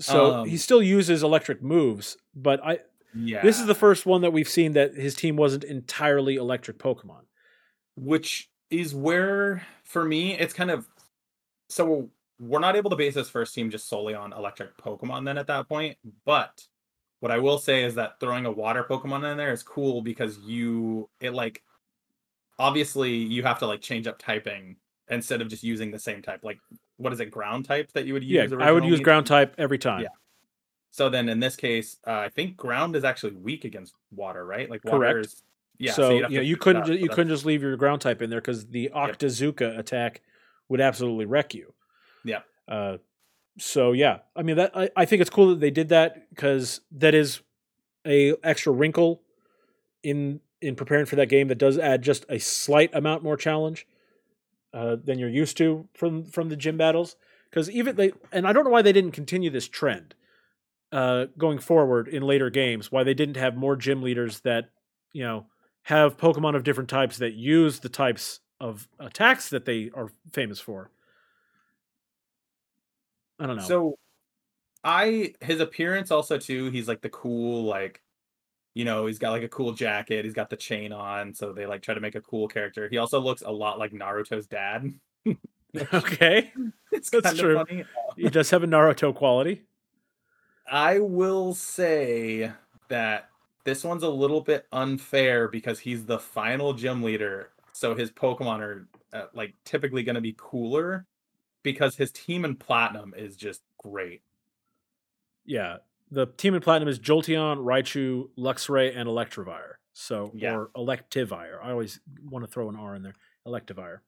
So 0.00 0.34
Um, 0.36 0.48
he 0.48 0.56
still 0.56 0.82
uses 0.82 1.22
electric 1.22 1.62
moves, 1.62 2.16
but 2.34 2.64
I 2.64 2.80
Yeah. 3.14 3.42
this 3.42 3.60
is 3.60 3.66
the 3.66 3.74
first 3.74 4.06
one 4.06 4.22
that 4.22 4.32
we've 4.32 4.48
seen 4.48 4.72
that 4.72 4.94
his 4.94 5.14
team 5.14 5.36
wasn't 5.36 5.62
entirely 5.64 6.36
electric 6.36 6.78
Pokemon. 6.78 7.24
which 7.96 8.50
is 8.70 8.94
where 8.94 9.66
for 9.84 10.04
me 10.04 10.32
it's 10.38 10.54
kind 10.54 10.70
of 10.70 10.88
so 11.68 12.10
we're 12.40 12.58
not 12.58 12.74
able 12.74 12.90
to 12.90 12.96
base 12.96 13.14
this 13.14 13.28
first 13.28 13.54
team 13.54 13.70
just 13.70 13.88
solely 13.88 14.14
on 14.14 14.32
electric 14.32 14.76
Pokemon 14.78 15.24
then 15.26 15.36
at 15.38 15.46
that 15.48 15.68
point. 15.68 15.98
But 16.24 16.66
what 17.20 17.30
I 17.30 17.38
will 17.38 17.58
say 17.58 17.84
is 17.84 17.94
that 17.96 18.18
throwing 18.18 18.46
a 18.46 18.50
water 18.50 18.84
Pokemon 18.88 19.30
in 19.30 19.36
there 19.36 19.52
is 19.52 19.62
cool 19.62 20.00
because 20.00 20.38
you 20.38 21.08
it 21.20 21.34
like 21.34 21.62
obviously 22.58 23.14
you 23.14 23.42
have 23.42 23.58
to 23.58 23.66
like 23.66 23.82
change 23.82 24.06
up 24.06 24.18
typing 24.18 24.76
instead 25.10 25.42
of 25.42 25.48
just 25.48 25.62
using 25.62 25.90
the 25.90 25.98
same 25.98 26.22
type. 26.22 26.40
Like 26.42 26.58
what 26.96 27.12
is 27.12 27.20
it, 27.20 27.30
ground 27.30 27.66
type 27.66 27.92
that 27.92 28.06
you 28.06 28.14
would 28.14 28.24
use? 28.24 28.32
Yeah, 28.32 28.42
use? 28.42 28.52
I 28.58 28.72
would 28.72 28.84
use 28.84 29.00
ground 29.00 29.26
type 29.26 29.54
every 29.58 29.78
time. 29.78 30.02
Yeah. 30.02 30.08
So 30.92 31.08
then 31.08 31.28
in 31.28 31.40
this 31.40 31.56
case, 31.56 31.98
uh, 32.06 32.12
I 32.12 32.30
think 32.30 32.56
ground 32.56 32.96
is 32.96 33.04
actually 33.04 33.32
weak 33.32 33.64
against 33.64 33.94
water, 34.10 34.44
right? 34.44 34.68
Like 34.68 34.84
water 34.84 34.98
Correct. 34.98 35.26
is 35.26 35.42
yeah. 35.78 35.92
so 35.92 36.10
you'd 36.10 36.22
have 36.22 36.32
you, 36.32 36.38
know, 36.38 36.42
you 36.42 36.56
couldn't 36.56 36.86
ju- 36.86 36.96
you 36.96 37.08
couldn't 37.08 37.28
just 37.28 37.44
leave 37.44 37.62
your 37.62 37.76
ground 37.76 38.00
type 38.00 38.22
in 38.22 38.30
there 38.30 38.40
because 38.40 38.66
the 38.66 38.90
Octazooka 38.94 39.78
attack 39.78 40.22
would 40.68 40.80
absolutely 40.80 41.26
wreck 41.26 41.54
you. 41.54 41.72
Yep. 42.24 42.44
Uh, 42.68 42.96
so 43.58 43.92
yeah, 43.92 44.18
I 44.36 44.42
mean 44.42 44.56
that 44.56 44.76
I, 44.76 44.90
I 44.96 45.04
think 45.04 45.20
it's 45.20 45.30
cool 45.30 45.50
that 45.50 45.60
they 45.60 45.70
did 45.70 45.88
that 45.90 46.30
because 46.30 46.80
that 46.92 47.14
is 47.14 47.40
a 48.06 48.34
extra 48.42 48.72
wrinkle 48.72 49.22
in 50.02 50.40
in 50.60 50.76
preparing 50.76 51.06
for 51.06 51.16
that 51.16 51.28
game 51.28 51.48
that 51.48 51.58
does 51.58 51.78
add 51.78 52.02
just 52.02 52.24
a 52.28 52.38
slight 52.38 52.94
amount 52.94 53.22
more 53.22 53.36
challenge 53.36 53.86
uh, 54.72 54.96
than 55.02 55.18
you're 55.18 55.28
used 55.28 55.56
to 55.58 55.88
from 55.94 56.24
from 56.24 56.48
the 56.48 56.56
gym 56.56 56.76
battles. 56.76 57.16
Because 57.50 57.68
even 57.70 57.96
they 57.96 58.12
and 58.32 58.46
I 58.46 58.52
don't 58.52 58.64
know 58.64 58.70
why 58.70 58.82
they 58.82 58.92
didn't 58.92 59.12
continue 59.12 59.50
this 59.50 59.68
trend 59.68 60.14
uh, 60.92 61.26
going 61.36 61.58
forward 61.58 62.08
in 62.08 62.22
later 62.22 62.50
games. 62.50 62.92
Why 62.92 63.02
they 63.04 63.14
didn't 63.14 63.36
have 63.36 63.56
more 63.56 63.76
gym 63.76 64.02
leaders 64.02 64.40
that 64.40 64.70
you 65.12 65.22
know 65.22 65.46
have 65.84 66.16
Pokemon 66.16 66.56
of 66.56 66.62
different 66.62 66.90
types 66.90 67.18
that 67.18 67.34
use 67.34 67.80
the 67.80 67.88
types 67.88 68.40
of 68.60 68.88
attacks 68.98 69.48
that 69.48 69.64
they 69.64 69.90
are 69.94 70.10
famous 70.32 70.60
for. 70.60 70.90
I 73.40 73.46
don't 73.46 73.56
know. 73.56 73.62
So 73.62 73.98
I 74.84 75.34
his 75.40 75.60
appearance 75.60 76.10
also 76.10 76.38
too, 76.38 76.70
he's 76.70 76.86
like 76.86 77.00
the 77.00 77.08
cool, 77.08 77.64
like 77.64 78.02
you 78.74 78.84
know, 78.84 79.06
he's 79.06 79.18
got 79.18 79.32
like 79.32 79.42
a 79.42 79.48
cool 79.48 79.72
jacket, 79.72 80.24
he's 80.24 80.34
got 80.34 80.50
the 80.50 80.56
chain 80.56 80.92
on, 80.92 81.34
so 81.34 81.52
they 81.52 81.66
like 81.66 81.82
try 81.82 81.94
to 81.94 82.00
make 82.00 82.14
a 82.14 82.20
cool 82.20 82.46
character. 82.46 82.88
He 82.88 82.98
also 82.98 83.18
looks 83.18 83.42
a 83.42 83.50
lot 83.50 83.78
like 83.78 83.92
Naruto's 83.92 84.46
dad. 84.46 84.92
okay, 85.94 86.52
It's 86.90 87.10
That's 87.10 87.26
kind 87.26 87.38
true. 87.38 87.58
of 87.58 87.68
funny. 87.68 87.84
he 88.16 88.28
does 88.28 88.50
have 88.50 88.62
a 88.64 88.66
Naruto 88.66 89.14
quality. 89.14 89.62
I 90.70 90.98
will 90.98 91.54
say 91.54 92.52
that 92.88 93.28
this 93.64 93.84
one's 93.84 94.02
a 94.02 94.08
little 94.08 94.40
bit 94.40 94.66
unfair 94.72 95.46
because 95.48 95.78
he's 95.78 96.06
the 96.06 96.18
final 96.18 96.72
gym 96.72 97.02
leader, 97.02 97.50
so 97.72 97.94
his 97.94 98.10
Pokemon 98.10 98.60
are 98.60 98.88
uh, 99.12 99.26
like 99.32 99.54
typically 99.64 100.02
going 100.02 100.16
to 100.16 100.20
be 100.20 100.34
cooler 100.36 101.06
because 101.62 101.96
his 101.96 102.10
team 102.12 102.44
in 102.44 102.56
Platinum 102.56 103.14
is 103.16 103.36
just 103.36 103.62
great. 103.78 104.22
Yeah, 105.44 105.78
the 106.10 106.26
team 106.26 106.54
in 106.54 106.60
platinum 106.60 106.88
is 106.88 106.98
Jolteon, 106.98 107.58
Raichu, 107.58 108.28
Luxray, 108.38 108.96
and 108.96 109.08
Electivire. 109.08 109.74
So 109.92 110.30
Yeah. 110.34 110.54
or 110.54 110.70
Electivire. 110.76 111.62
I 111.62 111.70
always 111.70 112.00
want 112.22 112.44
to 112.44 112.50
throw 112.50 112.68
an 112.68 112.76
R 112.76 112.94
in 112.94 113.02
there. 113.02 113.14
Electivire. 113.46 114.00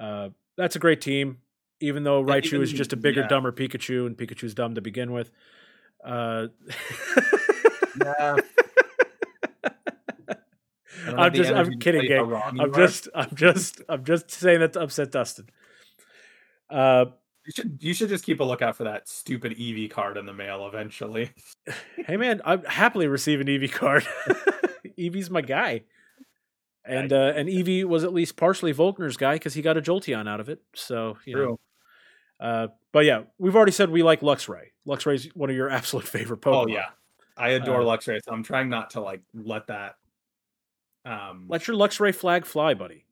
Uh, 0.00 0.30
that's 0.56 0.76
a 0.76 0.78
great 0.78 1.00
team. 1.00 1.38
Even 1.80 2.04
though 2.04 2.22
Raichu 2.24 2.62
is 2.62 2.72
just 2.72 2.92
a 2.92 2.96
bigger, 2.96 3.20
yeah. 3.22 3.28
dumber 3.28 3.52
Pikachu, 3.52 4.06
and 4.06 4.16
Pikachu's 4.16 4.54
dumb 4.54 4.74
to 4.76 4.80
begin 4.80 5.12
with. 5.12 5.30
Uh, 6.04 6.48
Yeah. 8.04 8.36
I'm 11.16 11.32
just, 11.32 11.52
I'm 11.52 11.78
kidding, 11.78 12.06
gang. 12.08 12.32
I'm 12.60 12.72
just, 12.74 13.08
I'm 13.14 13.34
just, 13.34 13.80
I'm 13.88 14.04
just 14.04 14.30
saying 14.30 14.60
that 14.60 14.72
to 14.74 14.80
upset 14.80 15.12
Dustin. 15.12 15.48
Uh, 16.70 17.06
You 17.44 17.52
should 17.54 17.78
you 17.80 17.94
should 17.94 18.08
just 18.08 18.24
keep 18.24 18.40
a 18.40 18.44
lookout 18.44 18.76
for 18.76 18.84
that 18.84 19.08
stupid 19.08 19.52
Eevee 19.56 19.90
card 19.90 20.16
in 20.16 20.26
the 20.26 20.32
mail 20.32 20.66
eventually. 20.66 21.30
hey 22.06 22.16
man, 22.16 22.40
I'd 22.44 22.66
happily 22.66 23.06
receive 23.06 23.40
an 23.40 23.46
Eevee 23.46 23.72
card. 23.72 24.04
Eevee's 24.98 25.30
my 25.30 25.42
guy. 25.42 25.82
And 26.84 27.12
uh, 27.12 27.32
and 27.36 27.48
Eevee 27.48 27.84
was 27.84 28.04
at 28.04 28.12
least 28.12 28.36
partially 28.36 28.72
Volkner's 28.72 29.16
guy 29.16 29.34
because 29.34 29.54
he 29.54 29.62
got 29.62 29.76
a 29.76 29.82
Jolteon 29.82 30.28
out 30.28 30.40
of 30.40 30.48
it. 30.48 30.60
So 30.74 31.18
you 31.24 31.36
know. 31.36 31.60
Uh, 32.38 32.68
but 32.92 33.04
yeah, 33.04 33.22
we've 33.38 33.56
already 33.56 33.72
said 33.72 33.90
we 33.90 34.02
like 34.02 34.20
Luxray. 34.20 34.66
Luxray's 34.86 35.26
one 35.34 35.48
of 35.50 35.56
your 35.56 35.70
absolute 35.70 36.06
favorite 36.06 36.40
Pokemon. 36.40 36.64
Oh 36.64 36.66
yeah. 36.68 36.86
I 37.36 37.50
adore 37.50 37.82
Uh, 37.82 37.84
Luxray, 37.84 38.18
so 38.24 38.32
I'm 38.32 38.42
trying 38.42 38.68
not 38.68 38.90
to 38.90 39.00
like 39.00 39.20
let 39.34 39.66
that 39.68 39.96
um 41.04 41.46
Let 41.48 41.66
your 41.68 41.76
Luxray 41.76 42.14
flag 42.14 42.44
fly, 42.44 42.74
buddy. 42.74 43.04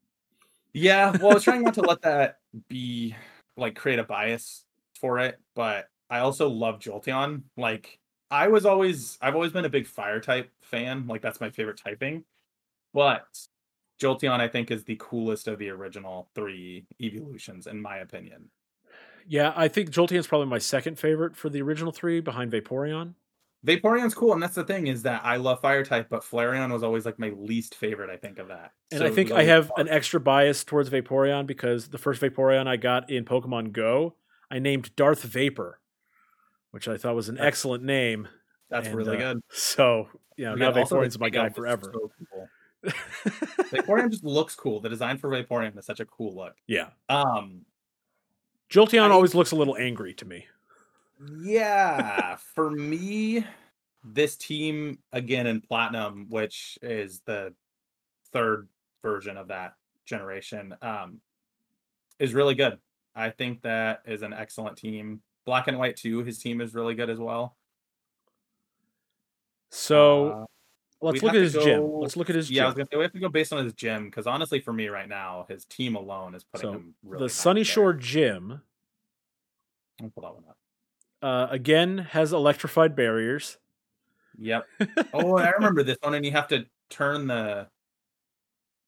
Yeah, 0.72 1.16
well 1.18 1.30
I 1.30 1.34
was 1.34 1.44
trying 1.44 1.62
not 1.62 1.74
to 1.74 1.82
let 1.82 2.02
that 2.02 2.38
be 2.68 3.14
like 3.56 3.76
create 3.76 3.98
a 3.98 4.04
bias 4.04 4.64
for 5.00 5.18
it, 5.18 5.38
but 5.54 5.88
I 6.10 6.20
also 6.20 6.48
love 6.48 6.80
Jolteon. 6.80 7.42
Like 7.56 7.98
I 8.30 8.48
was 8.48 8.66
always 8.66 9.18
I've 9.20 9.34
always 9.34 9.52
been 9.52 9.64
a 9.64 9.70
big 9.70 9.86
fire 9.86 10.20
type 10.20 10.50
fan. 10.62 11.06
Like 11.06 11.22
that's 11.22 11.40
my 11.40 11.50
favorite 11.50 11.80
typing. 11.82 12.24
But 12.92 13.26
Jolteon 14.00 14.40
I 14.40 14.48
think 14.48 14.70
is 14.70 14.84
the 14.84 14.96
coolest 14.98 15.48
of 15.48 15.58
the 15.58 15.70
original 15.70 16.28
three 16.34 16.86
evolutions 17.00 17.66
in 17.66 17.80
my 17.80 17.98
opinion. 17.98 18.50
Yeah, 19.26 19.52
I 19.56 19.68
think 19.68 19.90
Jolteon's 19.90 20.26
probably 20.26 20.48
my 20.48 20.58
second 20.58 20.98
favorite 20.98 21.34
for 21.34 21.48
the 21.48 21.62
original 21.62 21.92
three, 21.92 22.20
behind 22.20 22.52
Vaporeon. 22.52 23.14
Vaporeon's 23.64 24.14
cool, 24.14 24.32
and 24.34 24.42
that's 24.42 24.54
the 24.54 24.64
thing 24.64 24.86
is 24.88 25.02
that 25.04 25.24
I 25.24 25.36
love 25.36 25.60
fire 25.60 25.84
type, 25.84 26.08
but 26.10 26.22
Flareon 26.22 26.70
was 26.72 26.82
always 26.82 27.06
like 27.06 27.18
my 27.18 27.30
least 27.30 27.74
favorite. 27.74 28.10
I 28.10 28.16
think 28.16 28.38
of 28.38 28.48
that, 28.48 28.72
And 28.92 28.98
So 29.00 29.06
I 29.06 29.10
think 29.10 29.30
I 29.30 29.44
have 29.44 29.68
fun. 29.68 29.86
an 29.86 29.88
extra 29.88 30.20
bias 30.20 30.64
towards 30.64 30.90
Vaporeon 30.90 31.46
because 31.46 31.88
the 31.88 31.98
first 31.98 32.20
Vaporeon 32.20 32.66
I 32.66 32.76
got 32.76 33.10
in 33.10 33.24
Pokemon 33.24 33.72
Go, 33.72 34.16
I 34.50 34.58
named 34.58 34.94
Darth 34.96 35.22
Vapor, 35.22 35.80
which 36.72 36.88
I 36.88 36.96
thought 36.98 37.14
was 37.14 37.28
an 37.30 37.36
That's- 37.36 37.48
excellent 37.48 37.84
name. 37.84 38.28
That's 38.70 38.86
and, 38.88 38.96
really 38.96 39.16
uh, 39.16 39.34
good. 39.34 39.42
So, 39.50 40.08
you 40.36 40.44
know, 40.46 40.56
Yeah, 40.56 40.70
now 40.70 40.72
Vaporeon's 40.72 41.18
my 41.18 41.30
guy 41.30 41.48
forever. 41.48 41.90
so 41.92 42.10
cool. 42.32 42.48
Vaporeon 43.72 44.10
just 44.10 44.24
looks 44.24 44.54
cool. 44.54 44.80
The 44.80 44.88
design 44.88 45.16
for 45.18 45.30
Vaporeon 45.30 45.78
is 45.78 45.86
such 45.86 46.00
a 46.00 46.04
cool 46.04 46.34
look. 46.34 46.54
yeah. 46.66 46.88
Um, 47.08 47.62
Jolteon 48.70 49.08
I- 49.08 49.10
always 49.10 49.34
looks 49.34 49.52
a 49.52 49.56
little 49.56 49.76
angry 49.76 50.12
to 50.14 50.24
me. 50.24 50.46
Yeah, 51.42 52.36
for 52.36 52.70
me, 52.70 53.44
this 54.04 54.36
team 54.36 54.98
again 55.12 55.46
in 55.46 55.60
Platinum, 55.60 56.26
which 56.28 56.78
is 56.82 57.20
the 57.26 57.54
third 58.32 58.68
version 59.02 59.36
of 59.36 59.48
that 59.48 59.74
generation, 60.06 60.74
um, 60.82 61.20
is 62.18 62.34
really 62.34 62.54
good. 62.54 62.78
I 63.14 63.30
think 63.30 63.62
that 63.62 64.02
is 64.06 64.22
an 64.22 64.32
excellent 64.32 64.76
team. 64.76 65.22
Black 65.46 65.68
and 65.68 65.78
White 65.78 65.96
too. 65.96 66.24
His 66.24 66.38
team 66.38 66.60
is 66.60 66.74
really 66.74 66.94
good 66.94 67.10
as 67.10 67.18
well. 67.18 67.56
So 69.70 70.28
Uh, 70.30 70.46
let's 71.00 71.22
look 71.22 71.34
at 71.34 71.42
his 71.42 71.52
gym. 71.54 71.82
Let's 72.00 72.16
look 72.16 72.30
at 72.30 72.36
his 72.36 72.50
yeah, 72.50 72.64
I 72.64 72.66
was 72.66 72.74
gym. 72.74 72.78
gonna 72.78 72.88
say 72.92 72.96
we 72.98 73.02
have 73.04 73.12
to 73.12 73.18
go 73.20 73.28
based 73.28 73.52
on 73.52 73.64
his 73.64 73.74
gym 73.74 74.06
because 74.06 74.26
honestly, 74.26 74.60
for 74.60 74.72
me 74.72 74.88
right 74.88 75.08
now, 75.08 75.46
his 75.48 75.64
team 75.64 75.96
alone 75.96 76.34
is 76.34 76.44
putting 76.44 76.70
So 76.70 76.72
him 76.72 76.94
really. 77.02 77.24
the 77.24 77.28
Sunny 77.28 77.60
there. 77.60 77.64
Shore 77.64 77.92
gym 77.92 78.62
I'll 80.02 80.10
pull 80.10 80.22
that 80.22 80.34
one 80.34 80.44
up. 80.48 80.56
Uh, 81.24 81.48
again 81.50 81.98
has 81.98 82.32
electrified 82.32 82.94
barriers. 82.94 83.58
Yep. 84.38 84.66
Oh, 85.14 85.36
I 85.38 85.50
remember 85.50 85.82
this 85.82 85.96
one, 86.02 86.14
and 86.14 86.24
you 86.24 86.32
have 86.32 86.48
to 86.48 86.66
turn 86.90 87.26
the. 87.28 87.68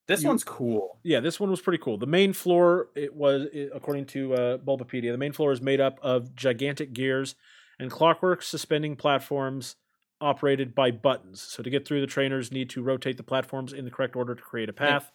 This 0.09 0.23
You- 0.23 0.29
one's 0.29 0.45
cool. 0.45 0.99
Yeah, 1.03 1.21
this 1.21 1.41
one 1.41 1.51
was 1.51 1.61
pretty 1.61 1.83
cool. 1.83 1.99
The 1.99 2.07
main 2.07 2.33
floor, 2.33 2.89
it 2.95 3.15
was 3.15 3.47
i- 3.55 3.69
according 3.75 4.07
to 4.07 4.35
uh, 4.35 4.59
Bulbapedia, 4.59 5.11
the 5.13 5.19
main 5.19 5.33
floor 5.33 5.51
is 5.53 5.61
made 5.61 5.81
up 5.81 5.99
of 6.03 6.35
gigantic 6.35 6.93
gears 6.93 7.35
and 7.79 7.91
clockwork 7.91 8.43
suspending 8.43 8.97
platforms 8.97 9.77
operated 10.21 10.75
by 10.75 10.91
buttons. 10.91 11.43
So 11.43 11.63
to 11.63 11.71
get 11.71 11.87
through, 11.87 12.01
the 12.01 12.07
trainers 12.07 12.51
need 12.53 12.71
to 12.71 12.83
rotate 12.83 13.17
the 13.17 13.23
platforms 13.23 13.73
in 13.73 13.85
the 13.85 13.91
correct 13.91 14.15
order 14.17 14.35
to 14.35 14.43
create 14.43 14.69
a 14.69 14.73
path. 14.73 15.11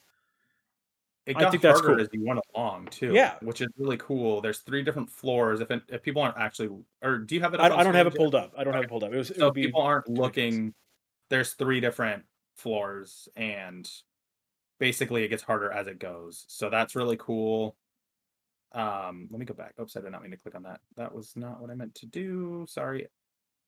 It 1.27 1.37
I 1.37 1.41
got 1.41 1.51
think 1.51 1.61
that's 1.61 1.79
harder 1.79 1.95
cool. 1.95 2.03
as 2.03 2.09
you 2.11 2.25
went 2.25 2.39
along 2.55 2.87
too. 2.87 3.13
Yeah. 3.13 3.35
which 3.41 3.61
is 3.61 3.67
really 3.77 3.97
cool. 3.97 4.41
There's 4.41 4.59
three 4.59 4.83
different 4.83 5.09
floors. 5.09 5.61
If 5.61 5.69
it, 5.69 5.83
if 5.87 6.01
people 6.01 6.21
aren't 6.21 6.37
actually, 6.37 6.69
or 7.01 7.19
do 7.19 7.35
you 7.35 7.41
have 7.41 7.53
it? 7.53 7.59
I, 7.59 7.65
I 7.65 7.83
don't 7.83 7.93
have 7.93 8.07
it 8.07 8.15
pulled 8.15 8.33
up. 8.33 8.53
I 8.57 8.63
don't 8.63 8.73
have 8.73 8.83
it 8.83 8.89
pulled 8.89 9.03
up. 9.03 9.13
It 9.13 9.17
was. 9.17 9.31
So 9.35 9.51
be 9.51 9.65
people 9.65 9.81
aren't 9.81 10.09
looking, 10.09 10.73
there's 11.29 11.53
three 11.53 11.79
different 11.79 12.23
floors, 12.55 13.29
and 13.35 13.89
basically 14.79 15.23
it 15.23 15.29
gets 15.29 15.43
harder 15.43 15.71
as 15.71 15.85
it 15.87 15.99
goes. 15.99 16.45
So 16.47 16.69
that's 16.69 16.95
really 16.95 17.17
cool. 17.17 17.75
Um, 18.73 19.27
let 19.29 19.39
me 19.39 19.45
go 19.45 19.53
back. 19.53 19.73
Oops, 19.79 19.95
I 19.95 20.01
did 20.01 20.11
not 20.11 20.23
mean 20.23 20.31
to 20.31 20.37
click 20.37 20.55
on 20.55 20.63
that. 20.63 20.79
That 20.97 21.13
was 21.13 21.33
not 21.35 21.61
what 21.61 21.69
I 21.69 21.75
meant 21.75 21.93
to 21.95 22.05
do. 22.07 22.65
Sorry. 22.67 23.07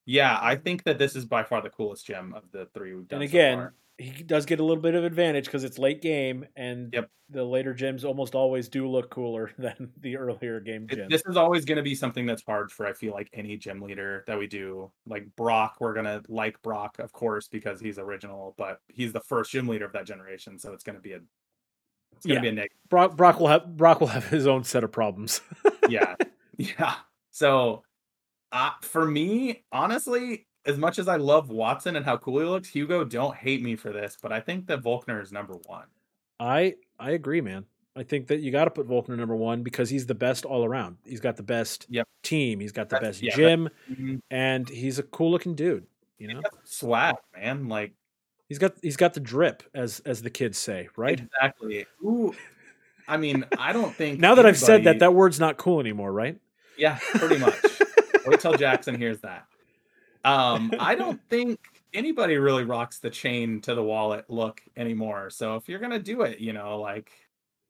Yeah, 0.05 0.37
I 0.41 0.55
think 0.55 0.83
that 0.83 0.97
this 0.97 1.15
is 1.15 1.25
by 1.25 1.43
far 1.43 1.61
the 1.61 1.69
coolest 1.69 2.07
gem 2.07 2.33
of 2.33 2.43
the 2.51 2.67
three 2.73 2.93
we've 2.93 3.07
done. 3.07 3.21
And 3.21 3.29
so 3.29 3.37
again, 3.37 3.57
far. 3.57 3.73
He 3.97 4.23
does 4.23 4.45
get 4.45 4.59
a 4.59 4.63
little 4.63 4.81
bit 4.81 4.95
of 4.95 5.03
advantage 5.03 5.45
because 5.45 5.63
it's 5.63 5.77
late 5.77 6.01
game, 6.01 6.45
and 6.55 6.91
Yep. 6.93 7.09
the 7.29 7.43
later 7.43 7.73
gyms 7.75 8.03
almost 8.03 8.33
always 8.35 8.67
do 8.67 8.87
look 8.87 9.09
cooler 9.11 9.51
than 9.57 9.91
the 9.97 10.17
earlier 10.17 10.59
game 10.59 10.87
It- 10.89 11.09
this 11.09 11.21
is 11.27 11.37
always 11.37 11.63
going 11.65 11.77
to 11.77 11.83
be 11.83 11.93
something 11.95 12.25
that's 12.25 12.43
hard 12.43 12.71
for 12.71 12.85
I 12.87 12.93
feel 12.93 13.13
like 13.13 13.29
any 13.33 13.55
gym 13.57 13.81
leader 13.81 14.23
that 14.27 14.37
we 14.37 14.47
do. 14.47 14.91
Like 15.05 15.27
Brock, 15.35 15.77
we're 15.79 15.93
gonna 15.93 16.21
like 16.27 16.61
Brock, 16.63 16.97
of 16.99 17.11
course, 17.13 17.47
because 17.47 17.79
he's 17.79 17.99
original, 17.99 18.55
but 18.57 18.79
he's 18.87 19.13
the 19.13 19.21
first 19.21 19.51
gym 19.51 19.67
leader 19.67 19.85
of 19.85 19.93
that 19.93 20.05
generation, 20.05 20.57
so 20.57 20.73
it's 20.73 20.83
gonna 20.83 20.99
be 20.99 21.13
a 21.13 21.21
it's 22.15 22.25
gonna 22.25 22.35
Yeah. 22.35 22.41
be 22.41 22.47
a 22.49 22.51
negative. 22.53 22.77
Brock, 22.89 23.15
Brock 23.17 23.39
will 23.39 23.47
have 23.47 23.75
Brock 23.77 23.99
will 23.99 24.07
have 24.07 24.27
his 24.27 24.47
own 24.47 24.63
set 24.63 24.83
of 24.83 24.91
problems. 24.91 25.41
Yeah, 25.89 26.15
yeah. 26.57 26.95
So, 27.31 27.83
uh, 28.51 28.71
for 28.81 29.05
me, 29.05 29.63
honestly, 29.71 30.45
as 30.65 30.77
much 30.77 30.99
as 30.99 31.07
I 31.07 31.17
love 31.17 31.49
Watson 31.49 31.95
and 31.95 32.05
how 32.05 32.17
cool 32.17 32.39
he 32.39 32.45
looks, 32.45 32.69
Hugo, 32.69 33.03
don't 33.03 33.35
hate 33.35 33.61
me 33.61 33.75
for 33.75 33.91
this, 33.91 34.17
but 34.21 34.31
I 34.31 34.39
think 34.39 34.67
that 34.67 34.81
Volkner 34.81 35.21
is 35.21 35.31
number 35.31 35.55
one. 35.65 35.85
I 36.39 36.75
I 36.99 37.11
agree, 37.11 37.41
man. 37.41 37.65
I 37.95 38.03
think 38.03 38.27
that 38.27 38.39
you 38.39 38.51
got 38.51 38.65
to 38.65 38.71
put 38.71 38.87
Volkner 38.87 39.15
number 39.17 39.35
one 39.35 39.61
because 39.61 39.89
he's 39.89 40.07
the 40.07 40.15
best 40.15 40.45
all 40.45 40.65
around. 40.65 40.97
He's 41.05 41.19
got 41.19 41.35
the 41.37 41.43
best 41.43 41.85
Yep. 41.89 42.07
team. 42.23 42.59
He's 42.59 42.71
got 42.71 42.89
the 42.89 42.95
That's- 42.95 43.19
best 43.19 43.23
yeah, 43.23 43.35
that- 43.35 43.37
gym, 43.37 43.69
Mhm. 43.91 44.21
and 44.31 44.67
he's 44.67 44.97
a 44.99 45.03
cool 45.03 45.29
looking 45.31 45.53
dude. 45.55 45.85
You 46.17 46.33
know, 46.33 46.41
swag, 46.63 47.15
man. 47.35 47.67
Like 47.67 47.93
he's 48.49 48.57
got 48.59 48.73
he's 48.81 48.97
got 48.97 49.13
the 49.13 49.19
drip, 49.19 49.63
as 49.73 49.99
as 50.05 50.21
the 50.21 50.29
kids 50.29 50.57
say, 50.57 50.89
right? 50.95 51.19
exactly. 51.19 51.85
Who? 51.99 52.33
I 53.07 53.17
mean, 53.17 53.45
I 53.59 53.73
don't 53.73 53.93
think 53.95 54.19
Now 54.19 54.33
that 54.35 54.45
I've 54.45 54.57
said 54.57 54.85
that, 54.85 54.99
that 54.99 55.13
word's 55.13 55.39
not 55.39 55.57
cool 55.57 55.79
anymore, 55.79 56.11
right? 56.13 56.39
Yeah, 56.77 56.97
pretty 57.15 57.37
much. 57.37 57.55
Wait 58.25 58.39
till 58.39 58.53
Jackson 58.53 58.95
hears 58.95 59.19
that. 59.19 59.45
Um, 60.23 60.73
I 60.79 60.95
don't 60.95 61.19
think 61.29 61.59
anybody 61.93 62.37
really 62.37 62.63
rocks 62.63 62.99
the 62.99 63.09
chain 63.09 63.61
to 63.61 63.75
the 63.75 63.83
wallet 63.83 64.25
look 64.29 64.61
anymore. 64.77 65.29
So 65.29 65.55
if 65.55 65.67
you're 65.67 65.79
gonna 65.79 65.99
do 65.99 66.21
it, 66.21 66.39
you 66.39 66.53
know, 66.53 66.79
like 66.79 67.11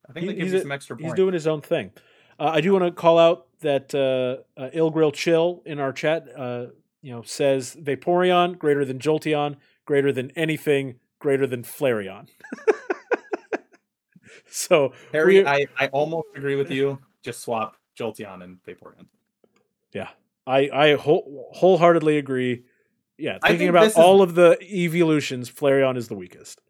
I 0.10 0.14
think 0.14 0.24
He- 0.24 0.28
that 0.28 0.40
gives 0.40 0.54
you 0.54 0.62
some 0.62 0.72
extra 0.72 0.98
He's 1.02 1.14
doing 1.14 1.34
his 1.34 1.48
own 1.48 1.62
thing. 1.62 1.92
Uh, 2.40 2.52
I 2.54 2.62
do 2.62 2.74
want 2.74 2.86
to 2.86 2.92
call 2.92 3.20
out 3.20 3.48
that 3.60 3.94
uh, 3.94 4.60
uh, 4.60 4.70
Ill 4.74 4.90
Grill 4.90 5.12
Chill 5.12 5.62
in 5.66 5.80
our 5.80 5.94
chat, 5.94 6.28
uh, 6.36 6.68
you 7.02 7.12
know, 7.12 7.22
says 7.22 7.76
Vaporeon 7.80 8.58
greater 8.58 8.84
than 8.86 9.00
Jolteon, 9.00 9.56
greater 9.86 10.12
than 10.12 10.32
anything, 10.32 10.96
greater 11.20 11.46
than 11.46 11.64
Flareon. 11.64 12.30
so 14.50 14.94
Harry, 15.12 15.46
I, 15.46 15.66
I 15.80 15.88
almost 15.88 16.28
agree 16.36 16.56
with 16.56 16.72
you. 16.72 17.00
Just 17.22 17.42
swap 17.42 17.78
Jolteon 17.98 18.44
and 18.44 18.62
Vaporeon. 18.64 19.06
yeah, 19.94 20.10
I 20.46 20.70
I 20.74 20.96
whole, 20.96 21.50
wholeheartedly 21.54 22.18
agree. 22.18 22.64
Yeah, 23.18 23.38
thinking 23.40 23.60
think 23.60 23.70
about 23.70 23.86
is- 23.88 23.96
all 23.96 24.22
of 24.22 24.36
the 24.36 24.58
evolutions, 24.62 25.50
Flareon 25.50 25.98
is 25.98 26.08
the 26.08 26.16
weakest. 26.16 26.62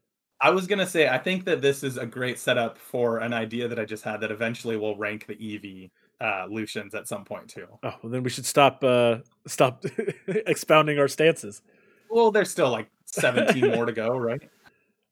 I 0.42 0.50
was 0.50 0.68
gonna 0.68 0.86
say 0.88 1.08
I 1.08 1.18
think 1.20 1.46
that 1.46 1.62
this 1.62 1.84
is 1.84 1.98
a 1.98 2.06
great 2.06 2.38
setup 2.38 2.78
for 2.78 3.20
an 3.20 3.32
idea 3.34 3.68
that 3.70 3.80
I 3.80 3.86
just 3.86 4.04
had 4.04 4.20
that 4.22 4.32
eventually 4.32 4.76
will 4.76 4.98
rank 4.98 5.26
the 5.26 5.36
EV 5.56 5.90
uh 6.20 6.46
Lucians 6.50 6.94
at 6.94 7.08
some 7.08 7.24
point 7.24 7.50
too. 7.50 7.66
Oh, 7.82 7.94
well, 8.04 8.12
then 8.12 8.24
we 8.24 8.30
should 8.30 8.46
stop 8.46 8.84
uh, 8.84 9.18
stop 9.48 9.86
expounding 10.28 11.00
our 11.00 11.08
stances. 11.08 11.62
Well, 12.10 12.30
there's 12.32 12.52
still 12.52 12.70
like 12.70 12.90
17 13.06 13.72
more 13.72 13.86
to 13.86 13.94
go, 13.94 14.10
right? 14.18 14.42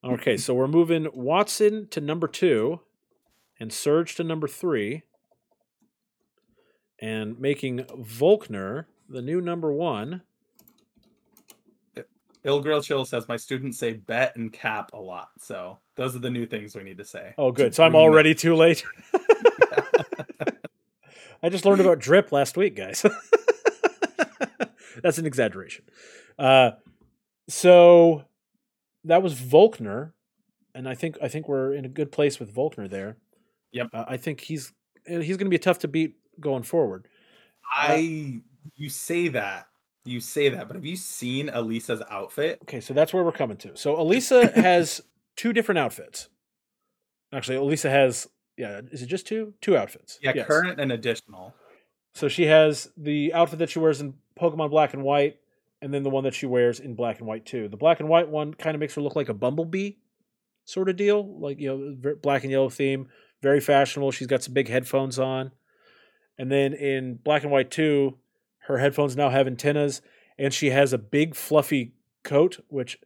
Okay, 0.03 0.35
so 0.35 0.53
we're 0.53 0.67
moving 0.67 1.07
Watson 1.13 1.87
to 1.91 2.01
number 2.01 2.27
two 2.27 2.81
and 3.59 3.71
Surge 3.71 4.15
to 4.15 4.23
number 4.23 4.47
three 4.47 5.03
and 7.01 7.39
making 7.39 7.79
Volkner 7.79 8.85
the 9.09 9.21
new 9.21 9.41
number 9.41 9.73
one. 9.73 10.21
Ilgrill 12.43 12.83
Chill 12.83 13.05
says 13.05 13.27
my 13.27 13.37
students 13.37 13.77
say 13.77 13.93
bet 13.93 14.35
and 14.35 14.51
cap 14.51 14.91
a 14.93 14.99
lot. 14.99 15.29
So 15.39 15.77
those 15.95 16.15
are 16.15 16.19
the 16.19 16.29
new 16.29 16.47
things 16.47 16.75
we 16.75 16.83
need 16.83 16.97
to 16.97 17.05
say. 17.05 17.33
Oh, 17.37 17.51
good. 17.51 17.75
So 17.75 17.83
I'm 17.83 17.95
already 17.95 18.33
too 18.33 18.55
late. 18.55 18.83
I 21.43 21.49
just 21.49 21.65
learned 21.65 21.81
about 21.81 21.99
drip 21.99 22.31
last 22.31 22.57
week, 22.57 22.75
guys. 22.75 23.01
That's 25.03 25.17
an 25.17 25.25
exaggeration. 25.25 25.85
Uh, 26.37 26.71
so 27.47 28.25
that 29.03 29.23
was 29.23 29.35
Volkner, 29.35 30.11
and 30.75 30.87
I 30.87 30.95
think 30.95 31.17
I 31.21 31.27
think 31.27 31.47
we're 31.47 31.73
in 31.73 31.85
a 31.85 31.89
good 31.89 32.11
place 32.11 32.39
with 32.39 32.53
Volkner 32.53 32.89
there. 32.89 33.17
Yep. 33.71 33.87
Uh, 33.93 34.05
I 34.07 34.17
think 34.17 34.41
he's 34.41 34.73
he's 35.07 35.37
going 35.37 35.47
to 35.47 35.49
be 35.49 35.57
tough 35.57 35.79
to 35.79 35.87
beat 35.87 36.15
going 36.39 36.63
forward. 36.63 37.07
Uh, 37.65 37.93
I 37.93 38.41
you 38.75 38.89
say 38.89 39.27
that. 39.29 39.67
You 40.03 40.19
say 40.19 40.49
that, 40.49 40.67
but 40.67 40.75
have 40.75 40.85
you 40.85 40.95
seen 40.95 41.47
Elesa's 41.49 42.01
outfit? 42.09 42.59
Okay, 42.63 42.79
so 42.81 42.93
that's 42.93 43.13
where 43.13 43.23
we're 43.23 43.31
coming 43.31 43.57
to. 43.57 43.77
So 43.77 43.95
Elesa 43.97 44.51
has 44.53 45.01
two 45.35 45.53
different 45.53 45.77
outfits. 45.79 46.29
Actually, 47.33 47.57
Elesa 47.57 47.89
has 47.89 48.27
yeah, 48.57 48.81
is 48.91 49.01
it 49.01 49.07
just 49.07 49.25
two? 49.27 49.53
Two 49.61 49.77
outfits. 49.77 50.19
Yeah, 50.21 50.33
Yes. 50.35 50.47
current 50.47 50.79
and 50.79 50.91
additional. 50.91 51.53
So 52.13 52.27
she 52.27 52.43
has 52.47 52.89
the 52.97 53.33
outfit 53.33 53.59
that 53.59 53.69
she 53.69 53.79
wears 53.79 54.01
in 54.01 54.15
Pokemon 54.39 54.69
Black 54.71 54.93
and 54.93 55.03
White, 55.03 55.37
and 55.81 55.93
then 55.93 56.03
the 56.03 56.09
one 56.09 56.23
that 56.25 56.33
she 56.33 56.45
wears 56.45 56.79
in 56.79 56.93
Black 56.95 57.19
and 57.19 57.27
White 57.27 57.45
too. 57.45 57.67
The 57.69 57.77
Black 57.77 57.99
and 57.99 58.09
White 58.09 58.27
one 58.27 58.53
kind 58.53 58.75
of 58.75 58.79
makes 58.79 58.95
her 58.95 59.01
look 59.01 59.15
like 59.15 59.29
a 59.29 59.33
bumblebee 59.33 59.93
sort 60.65 60.89
of 60.89 60.95
deal, 60.95 61.39
like 61.39 61.59
you 61.59 61.69
know, 62.03 62.15
black 62.21 62.43
and 62.43 62.51
yellow 62.51 62.69
theme, 62.69 63.07
very 63.41 63.59
fashionable. 63.59 64.11
She's 64.11 64.27
got 64.27 64.43
some 64.43 64.53
big 64.53 64.67
headphones 64.67 65.17
on, 65.19 65.51
and 66.41 66.51
then 66.51 66.73
in 66.73 67.15
Black 67.15 67.43
and 67.43 67.51
White 67.51 67.69
two, 67.69 68.17
her 68.67 68.79
headphones 68.79 69.15
now 69.15 69.29
have 69.29 69.45
antennas, 69.45 70.01
and 70.39 70.51
she 70.51 70.71
has 70.71 70.91
a 70.91 70.97
big 70.97 71.35
fluffy 71.35 71.93
coat, 72.23 72.59
which 72.67 72.97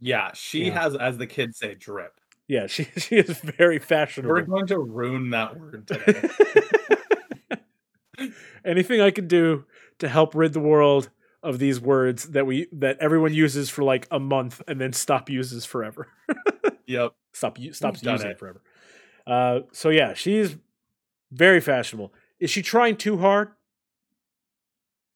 Yeah, 0.00 0.32
she 0.34 0.66
Yeah. 0.66 0.82
has, 0.82 0.96
as 0.96 1.18
the 1.18 1.26
kids 1.28 1.56
say, 1.58 1.74
drip. 1.74 2.20
yeah, 2.48 2.66
she 2.66 2.84
she 2.96 3.16
is 3.16 3.38
very 3.38 3.78
fashionable. 3.78 4.34
We're 4.34 4.42
going 4.42 4.66
to 4.66 4.78
ruin 4.78 5.30
that 5.30 5.58
word 5.58 5.86
today. 5.86 6.28
Anything 8.64 9.00
I 9.00 9.12
can 9.12 9.28
do 9.28 9.64
to 10.00 10.08
help 10.08 10.34
rid 10.34 10.52
the 10.52 10.60
world 10.60 11.10
of 11.44 11.60
these 11.60 11.80
words 11.80 12.30
that 12.30 12.44
we 12.46 12.66
that 12.72 12.98
everyone 12.98 13.32
uses 13.32 13.70
for 13.70 13.84
like 13.84 14.08
a 14.10 14.18
month 14.18 14.60
and 14.66 14.80
then 14.80 14.92
stop 14.92 15.30
uses 15.30 15.64
forever. 15.64 16.08
yep. 16.86 17.14
Stop 17.32 17.58
stops 17.70 18.02
using 18.02 18.30
it. 18.30 18.38
forever. 18.38 18.60
Uh, 19.24 19.60
so 19.72 19.90
yeah, 19.90 20.14
she's 20.14 20.56
very 21.30 21.60
fashionable. 21.60 22.12
Is 22.40 22.50
she 22.50 22.62
trying 22.62 22.96
too 22.96 23.18
hard? 23.18 23.50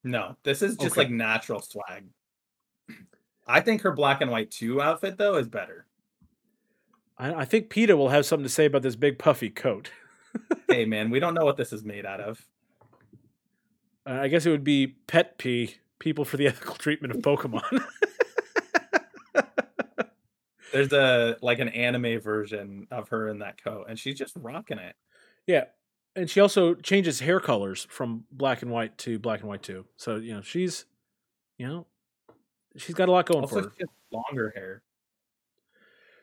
No, 0.05 0.37
this 0.43 0.63
is 0.63 0.77
just 0.77 0.93
Okay. 0.93 1.03
like 1.03 1.11
natural 1.11 1.61
swag. 1.61 2.07
I 3.47 3.61
think 3.61 3.83
her 3.83 3.93
black 3.93 4.21
and 4.21 4.31
white 4.31 4.51
two 4.51 4.81
outfit 4.83 5.17
though 5.19 5.37
is 5.37 5.49
better. 5.49 5.87
I, 7.19 7.35
I 7.35 7.45
think 7.45 7.71
Peter 7.71 7.97
will 7.97 8.09
have 8.09 8.27
something 8.27 8.45
to 8.45 8.49
say 8.49 8.65
about 8.65 8.83
this 8.83 8.97
big 8.97 9.19
puffy 9.19 9.51
coat. 9.51 9.91
hey 10.69 10.85
man, 10.85 11.11
we 11.11 11.21
don't 11.21 11.35
know 11.35 11.45
what 11.45 11.57
this 11.57 11.73
is 11.73 11.85
made 11.85 12.05
out 12.07 12.21
of. 12.21 12.45
Uh, 14.05 14.15
I 14.23 14.29
guess 14.29 14.45
it 14.47 14.51
would 14.51 14.65
be 14.65 14.89
Pet 15.07 15.39
pee 15.39 15.77
People 16.01 16.25
for 16.25 16.37
the 16.37 16.47
Ethical 16.49 16.75
Treatment 16.75 17.15
of 17.15 17.21
Pokemon. 17.23 17.85
There's 20.73 20.93
a 20.93 21.37
like 21.43 21.59
an 21.59 21.69
anime 21.69 22.19
version 22.19 22.87
of 22.91 23.11
her 23.11 23.29
in 23.29 23.41
that 23.41 23.63
coat, 23.63 23.87
and 23.91 23.99
she's 23.99 24.17
just 24.19 24.35
rocking 24.37 24.79
it. 24.79 24.97
yeah, 25.47 25.65
and 26.17 26.29
she 26.29 26.41
also 26.41 26.75
changes 26.75 27.21
hair 27.21 27.41
colors 27.41 27.87
from 27.91 28.25
black 28.31 28.63
and 28.63 28.71
white 28.71 28.97
to 28.99 29.19
black 29.19 29.41
and 29.41 29.49
white 29.49 29.63
too. 29.63 29.87
So 29.97 30.17
you 30.17 30.35
know 30.35 30.43
she's, 30.43 30.87
you 31.59 31.67
know, 31.67 31.87
she's 32.77 32.95
got 32.95 33.09
a 33.09 33.13
lot 33.13 33.27
going 33.27 33.43
Also, 33.43 33.63
for 33.63 33.69
her. 33.79 33.87
longer 34.11 34.53
hair. 34.55 34.83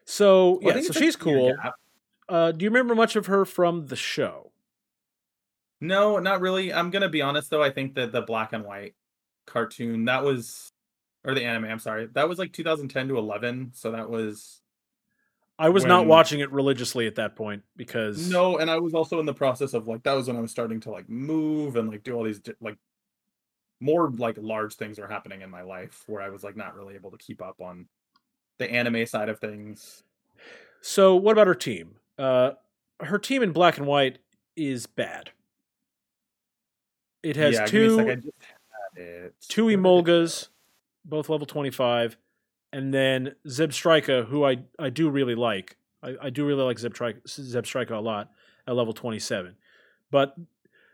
So 0.06 0.60
Well, 0.62 0.76
yeah, 0.76 0.84
so 0.84 0.94
she's 0.94 1.16
cool. 1.16 1.56
Uh, 2.28 2.52
do 2.52 2.64
you 2.64 2.70
remember 2.70 2.94
much 2.96 3.16
of 3.16 3.26
her 3.26 3.46
from 3.46 3.88
the 3.88 3.96
show? 3.96 4.52
No, 5.82 6.20
not 6.20 6.42
really. 6.42 6.74
I'm 6.74 6.90
gonna 6.90 7.10
be 7.10 7.22
honest 7.22 7.50
though. 7.50 7.64
I 7.64 7.72
think 7.72 7.96
that 7.96 8.12
the 8.12 8.22
black 8.22 8.54
and 8.54 8.66
white 8.66 8.96
cartoon 9.46 10.06
that 10.06 10.24
was, 10.24 10.72
or 11.24 11.34
the 11.34 11.44
anime. 11.46 11.66
I'm 11.66 11.80
sorry, 11.80 12.08
that 12.14 12.28
was 12.30 12.38
like 12.38 12.54
2010 12.54 13.08
to 13.10 13.18
11. 13.18 13.72
So 13.74 13.92
that 13.92 14.10
was 14.10 14.62
I 15.60 15.68
was 15.68 15.84
not 15.84 16.07
watching 16.07 16.39
it 16.39 16.49
religiously 16.53 17.05
at 17.05 17.16
that 17.16 17.36
point 17.36 17.64
because 17.76 18.30
No, 18.30 18.57
and 18.60 18.72
I 18.72 18.80
was 18.80 18.93
also 18.93 19.20
in 19.20 19.26
the 19.26 19.34
process 19.34 19.74
of 19.74 19.88
like 19.88 20.01
that 20.03 20.14
was 20.14 20.28
when 20.28 20.38
I 20.38 20.41
was 20.41 20.51
starting 20.51 20.80
to 20.82 20.91
like 20.91 21.10
move 21.10 21.76
and 21.76 21.89
like 21.89 22.03
do 22.03 22.16
all 22.16 22.24
these 22.24 22.39
like 22.62 22.78
more 23.82 24.10
like 24.10 24.38
large 24.39 24.76
things 24.76 24.97
were 24.97 25.07
happening 25.07 25.41
in 25.41 25.49
my 25.49 25.62
life 25.62 26.03
where 26.07 26.22
I 26.22 26.30
was 26.30 26.45
like 26.45 26.55
not 26.55 26.76
really 26.76 26.95
able 26.95 27.12
to 27.12 27.18
keep 27.18 27.41
up 27.41 27.60
on 27.60 27.88
the 28.57 28.72
anime 28.72 29.05
side 29.05 29.28
of 29.28 29.39
things. 29.39 30.03
So, 30.82 31.18
what 31.18 31.34
about 31.34 31.47
her 31.47 31.55
team? 31.55 31.95
Uh, 32.18 32.51
her 33.01 33.20
team 33.20 33.43
in 33.43 33.51
black 33.51 33.78
and 33.78 33.86
white 33.86 34.20
is 34.55 34.86
bad. 34.86 35.32
It 37.22 37.36
has 37.36 37.55
yeah, 37.55 37.68
give 37.68 37.97
me 37.97 38.12
a 38.12 38.16
two 38.16 38.32
it. 38.95 39.34
two 39.41 39.66
Where 39.66 39.76
did 39.76 39.80
it 39.80 39.82
Emolgas, 39.82 40.47
both 41.03 41.28
level 41.28 41.45
twenty 41.45 41.72
five, 41.72 42.18
and 42.72 42.94
then 42.94 43.36
Zebstrika, 43.48 44.26
who 44.26 44.46
I 44.46 44.58
I 44.78 44.90
do 44.90 45.10
really 45.10 45.36
like. 45.36 45.78
I, 46.02 46.16
I 46.24 46.30
do 46.30 46.46
really 46.46 46.64
like 46.64 46.78
Zebstrika, 46.78 47.92
a 47.92 48.00
lot 48.00 48.32
at 48.68 48.76
level 48.76 48.94
twenty 48.94 49.20
seven. 49.20 49.56
But 50.12 50.36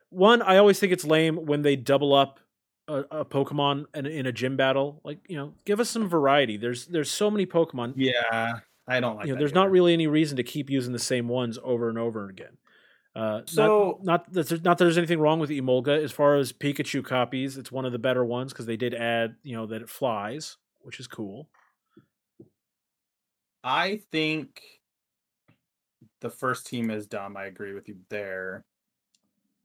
one, 0.10 0.42
I 0.42 0.58
always 0.58 0.80
think 0.80 0.94
it's 0.94 1.06
lame 1.06 1.46
when 1.46 1.62
they 1.62 1.76
double 1.76 2.14
up 2.14 2.40
a, 2.88 3.04
a 3.12 3.26
Pokemon 3.26 3.86
in, 3.94 4.06
in 4.06 4.26
a 4.26 4.32
gym 4.32 4.58
battle. 4.58 5.02
Like 5.04 5.20
you 5.28 5.38
know, 5.38 5.54
give 5.66 5.80
us 5.80 5.90
some 5.90 6.08
variety. 6.10 6.58
There's 6.58 6.86
there's 6.88 7.12
so 7.12 7.30
many 7.30 7.46
Pokemon. 7.46 7.94
Yeah, 7.96 8.60
I 8.88 9.00
don't 9.00 9.18
like 9.18 9.28
you 9.28 9.34
know, 9.34 9.40
there's 9.40 9.54
not 9.54 9.72
really 9.72 9.94
any 9.94 10.08
reason 10.08 10.38
to 10.38 10.44
keep 10.44 10.70
using 10.70 10.94
the 10.94 11.00
same 11.00 11.28
ones 11.28 11.58
over 11.64 11.90
and 11.90 11.98
over 11.98 12.30
again. 12.30 12.58
Uh, 13.16 13.42
So- 13.46 14.00
not 14.04 14.30
not 14.30 14.34
that 14.34 14.48
there's, 14.48 14.64
not 14.64 14.78
that 14.78 14.84
there's 14.84 14.98
anything 14.98 15.20
wrong 15.20 15.40
with 15.40 15.50
Emolga 15.50 16.04
as 16.04 16.12
far 16.12 16.36
as 16.36 16.52
Pikachu 16.52 17.04
copies. 17.04 17.58
It's 17.58 17.72
one 17.72 17.86
of 17.86 17.92
the 17.92 18.00
better 18.00 18.26
ones 18.26 18.52
because 18.52 18.66
they 18.66 18.78
did 18.78 18.94
add 18.94 19.36
you 19.44 19.56
know 19.56 19.66
that 19.68 19.82
it 19.82 19.90
flies, 19.90 20.58
which 20.82 21.00
is 21.00 21.08
cool. 21.08 21.48
I 23.66 24.02
think 24.12 24.62
the 26.22 26.30
first 26.30 26.68
team 26.68 26.92
is 26.92 27.08
dumb. 27.08 27.36
I 27.36 27.46
agree 27.46 27.74
with 27.74 27.90
you 27.90 27.98
there. 28.10 28.64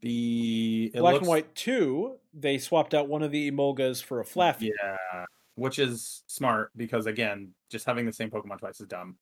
The 0.00 0.90
Black 0.94 1.12
looks, 1.12 1.18
and 1.18 1.28
White 1.28 1.54
two, 1.54 2.16
they 2.32 2.56
swapped 2.56 2.94
out 2.94 3.08
one 3.08 3.22
of 3.22 3.30
the 3.30 3.50
Emolgas 3.50 4.02
for 4.02 4.20
a 4.20 4.24
Flaaffy. 4.24 4.70
Yeah, 4.82 5.26
which 5.56 5.78
is 5.78 6.24
smart 6.26 6.70
because 6.74 7.04
again, 7.04 7.50
just 7.68 7.84
having 7.84 8.06
the 8.06 8.12
same 8.12 8.30
Pokemon 8.30 8.58
twice 8.58 8.80
is 8.80 8.86
dumb. 8.86 9.16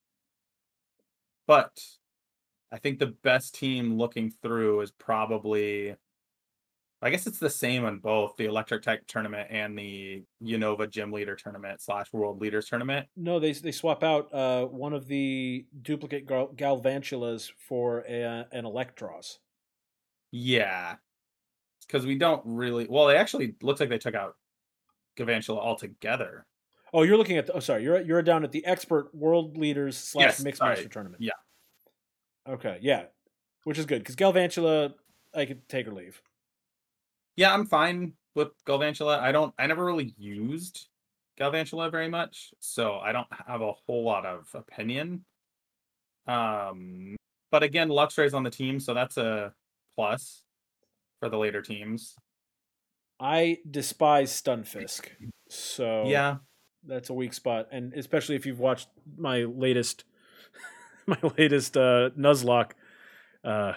But 1.48 1.82
I 2.70 2.78
think 2.78 3.00
the 3.00 3.06
best 3.24 3.56
team 3.56 3.98
looking 3.98 4.30
through 4.30 4.82
is 4.82 4.92
probably 4.92 5.96
I 7.01 7.11
guess 7.11 7.28
it's 7.28 7.38
the 7.38 7.49
same 7.51 7.84
on 7.84 7.99
both 8.01 8.34
the 8.36 8.46
Electric 8.46 8.82
Tech 8.82 9.07
tournament 9.07 9.49
and 9.51 9.78
the 9.78 10.24
Unova 10.42 10.90
Gym 10.90 11.12
Leader 11.12 11.36
tournament 11.36 11.80
slash 11.80 12.12
World 12.12 12.40
Leaders 12.40 12.66
tournament. 12.68 13.07
No, 13.16 13.38
they 13.38 13.53
they 13.53 13.70
swap 13.70 14.03
out 14.03 14.32
uh, 14.34 14.64
one 14.66 14.92
of 14.92 15.07
the 15.07 15.64
duplicate 15.82 16.26
Gal- 16.26 16.53
Galvantulas 16.57 17.51
for 17.68 18.01
a, 18.09 18.46
an 18.51 18.64
Eelektross. 18.64 19.38
Yeah. 20.32 20.96
Because 21.86 22.05
we 22.05 22.18
don't 22.18 22.42
really 22.44 22.86
well, 22.90 23.07
they 23.07 23.16
actually 23.16 23.55
looks 23.62 23.78
like 23.80 23.88
they 23.88 23.99
took 23.99 24.14
out 24.16 24.34
Galvantula 25.16 25.59
altogether. 25.59 26.44
Oh, 26.92 27.03
you're 27.03 27.16
looking 27.16 27.36
at 27.38 27.46
the, 27.46 27.53
oh 27.53 27.61
sorry, 27.61 27.82
you're 27.84 28.01
you're 28.01 28.22
down 28.22 28.42
at 28.44 28.51
the 28.53 28.64
expert 28.66 29.14
world 29.14 29.57
leaders 29.57 29.96
slash 29.96 30.24
Yes, 30.24 30.42
mixed 30.42 30.59
sorry. 30.59 30.74
master 30.74 30.88
tournament. 30.88 31.22
Yeah. 31.22 31.32
Okay, 32.49 32.78
yeah, 32.82 33.05
which 33.64 33.78
is 33.78 33.86
good 33.86 34.01
because 34.01 34.16
Galvantula, 34.16 34.94
I 35.34 35.44
could 35.44 35.68
take 35.68 35.86
or 35.86 35.92
leave. 35.92 36.20
Yeah, 37.39 37.55
I'm 37.55 37.66
fine 37.66 38.14
with 38.34 38.49
Galvantula. 38.64 39.20
I 39.20 39.30
don't 39.30 39.55
I 39.61 39.68
never 39.68 39.84
really 39.84 40.12
used 40.18 40.89
Galvantula 41.39 41.89
very 41.89 42.09
much, 42.09 42.53
so 42.59 42.97
I 42.99 43.12
don't 43.12 43.28
have 43.47 43.61
a 43.62 43.70
whole 43.86 44.03
lot 44.03 44.26
of 44.26 44.49
opinion. 44.55 45.24
Um 46.26 47.14
but 47.53 47.62
again, 47.62 47.91
Luxray's 47.91 48.34
on 48.34 48.43
the 48.43 48.51
team, 48.51 48.80
so 48.80 48.93
that's 48.93 49.18
a 49.18 49.55
plus 49.95 50.43
for 51.20 51.28
the 51.28 51.39
later 51.39 51.62
teams. 51.62 52.16
I 53.20 53.59
despise 53.70 54.32
Stunfisk, 54.32 55.07
so 55.49 56.09
Yeah. 56.09 56.39
that's 56.82 57.09
a 57.09 57.14
weak 57.14 57.34
spot, 57.34 57.68
and 57.70 57.95
especially 57.95 58.34
if 58.34 58.47
you've 58.47 58.59
watched 58.59 58.89
my 59.16 59.45
latest, 59.45 60.03
my 61.07 61.18
latest 61.39 61.76
uh, 61.76 62.11
Nuzlocke. 62.18 62.72
Uh, 63.45 63.74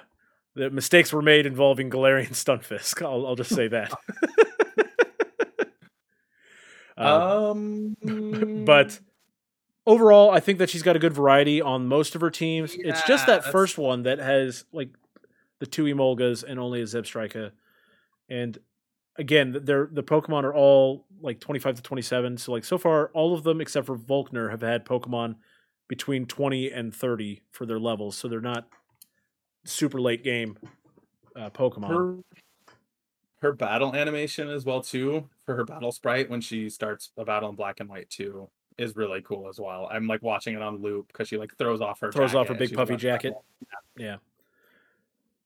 the 0.55 0.69
mistakes 0.69 1.13
were 1.13 1.21
made 1.21 1.45
involving 1.45 1.89
Galarian 1.89 2.29
Stunfisk. 2.31 3.01
I'll, 3.01 3.25
I'll 3.25 3.35
just 3.35 3.53
say 3.53 3.67
that. 3.69 3.93
Uh, 6.97 7.51
Um 7.51 7.95
but 8.65 8.99
overall, 9.87 10.29
I 10.29 10.39
think 10.39 10.59
that 10.59 10.69
she's 10.69 10.83
got 10.83 10.95
a 10.95 10.99
good 10.99 11.13
variety 11.13 11.61
on 11.61 11.87
most 11.87 12.15
of 12.15 12.21
her 12.21 12.29
teams. 12.29 12.73
it's 12.77 13.01
just 13.03 13.25
that 13.27 13.37
that's- 13.37 13.51
first 13.51 13.77
one 13.77 14.03
that 14.03 14.19
has 14.19 14.65
like 14.71 14.89
the 15.59 15.65
two 15.65 15.85
Emolgas 15.85 16.43
and 16.43 16.59
only 16.59 16.81
a 16.81 16.85
Zebstrika. 16.85 17.51
And 18.29 18.57
again, 19.17 19.57
they're 19.63 19.89
the 19.91 20.03
Pokemon 20.03 20.43
are 20.43 20.53
all 20.53 21.05
like 21.21 21.39
25 21.39 21.75
to 21.77 21.81
27. 21.81 22.37
So 22.37 22.51
like 22.51 22.65
so 22.65 22.77
far, 22.77 23.09
all 23.13 23.33
of 23.33 23.43
them 23.43 23.61
except 23.61 23.85
for 23.87 23.97
Volkner 23.97 24.51
have 24.51 24.61
had 24.61 24.85
Pokemon 24.85 25.35
between 25.87 26.25
20 26.25 26.71
and 26.71 26.93
30 26.93 27.41
for 27.51 27.65
their 27.65 27.79
levels. 27.79 28.15
So 28.17 28.27
they're 28.27 28.41
not 28.41 28.67
super 29.64 29.99
late 30.01 30.24
game 30.24 30.57
uh, 31.36 31.49
Pokemon. 31.49 31.89
her 31.89 32.18
her 33.41 33.53
battle 33.53 33.95
animation 33.95 34.49
as 34.49 34.66
well 34.66 34.82
too 34.82 35.28
for 35.45 35.55
her 35.55 35.66
battle 35.66 35.91
sprite 35.91 36.30
when 36.30 36.41
she 36.41 36.70
starts 36.70 37.12
a 37.18 37.26
battle 37.26 37.49
in 37.49 37.55
black 37.55 37.80
and 37.80 37.89
white 37.89 38.09
too 38.09 38.49
is 38.78 38.95
really 38.95 39.22
cool 39.22 39.47
as 39.49 39.59
well. 39.59 39.88
I'm 39.91 40.07
like 40.07 40.22
watching 40.24 40.55
it 40.55 40.62
on 40.62 40.82
loop 40.82 41.07
because 41.07 41.28
she 41.28 41.38
like 41.38 41.55
throws 41.57 41.82
off 41.82 41.99
her 42.01 42.12
Throws 42.12 42.34
off 42.36 42.47
her 42.47 42.53
big 42.55 42.74
puffy 42.74 42.95
jacket. 42.95 43.34
battle. 43.34 43.45
Yeah. 43.97 44.16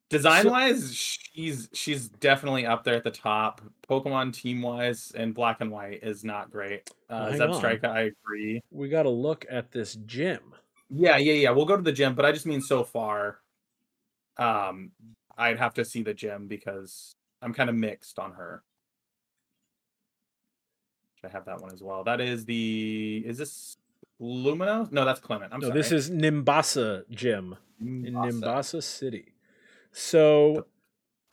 Design 0.09 0.43
So- 0.43 0.51
wise, 0.51 0.93
she's 0.95 1.67
she's 1.73 2.07
definitely 2.09 2.65
up 2.65 2.83
there 2.83 2.93
at 2.95 3.03
the 3.03 3.11
top. 3.11 3.61
Pokemon 3.89 4.33
team 4.33 4.61
wise 4.61 5.11
and 5.15 5.33
black 5.33 5.61
and 5.61 5.71
white 5.71 6.03
is 6.03 6.23
not 6.23 6.51
great. 6.51 6.89
Uh, 7.09 7.29
Zebstrika, 7.29 7.85
I 7.85 8.11
agree. 8.23 8.61
We 8.71 8.87
got 8.87 9.03
to 9.03 9.09
look 9.09 9.45
at 9.49 9.71
this 9.71 9.95
gym. 10.05 10.53
Yeah, 10.89 11.17
yeah, 11.17 11.33
yeah. 11.33 11.49
We'll 11.51 11.65
go 11.65 11.75
to 11.75 11.81
the 11.81 11.91
gym, 11.91 12.13
but 12.13 12.25
I 12.25 12.31
just 12.31 12.45
mean 12.45 12.61
so 12.61 12.83
far. 12.83 13.39
Um, 14.37 14.91
I'd 15.37 15.57
have 15.59 15.73
to 15.75 15.85
see 15.85 16.01
the 16.03 16.13
gym 16.13 16.47
because 16.47 17.15
I'm 17.41 17.53
kind 17.53 17.69
of 17.69 17.75
mixed 17.75 18.19
on 18.19 18.33
her. 18.33 18.63
Should 21.19 21.29
I 21.29 21.33
have 21.33 21.45
that 21.45 21.61
one 21.61 21.71
as 21.73 21.81
well? 21.81 22.03
That 22.03 22.21
is 22.21 22.45
the. 22.45 23.23
Is 23.25 23.37
this 23.37 23.77
Lumino? 24.21 24.91
No, 24.91 25.05
that's 25.05 25.19
Clemont. 25.19 25.53
I'm 25.53 25.59
no, 25.59 25.67
sorry. 25.67 25.79
this 25.79 25.91
is 25.91 26.09
Nimbasa 26.09 27.03
Gym 27.09 27.55
in 27.81 28.13
Nimbasa. 28.13 28.41
Nimbasa 28.41 28.83
City. 28.83 29.33
So 29.91 30.65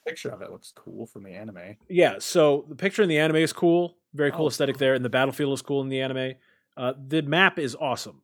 Picture 0.07 0.31
of 0.31 0.43
it 0.43 0.51
looks 0.51 0.73
cool 0.75 1.07
from 1.07 1.23
the 1.23 1.31
anime. 1.31 1.77
yeah, 1.89 2.17
so 2.19 2.65
the 2.69 2.75
picture 2.75 3.03
in 3.03 3.09
the 3.09 3.19
anime 3.19 3.37
is 3.37 3.53
cool, 3.53 3.97
very 4.15 4.33
cool 4.33 4.47
Oh, 4.47 4.49
aesthetic 4.49 4.79
there, 4.79 4.95
and 4.95 5.05
the 5.05 5.09
battlefield 5.11 5.53
is 5.55 5.63
cool 5.63 5.81
in 5.81 5.89
the 5.89 6.01
anime. 6.01 6.35
Uh, 6.77 6.95
the 7.07 7.23
map 7.23 7.57
is 7.59 7.77
awesome, 7.77 8.22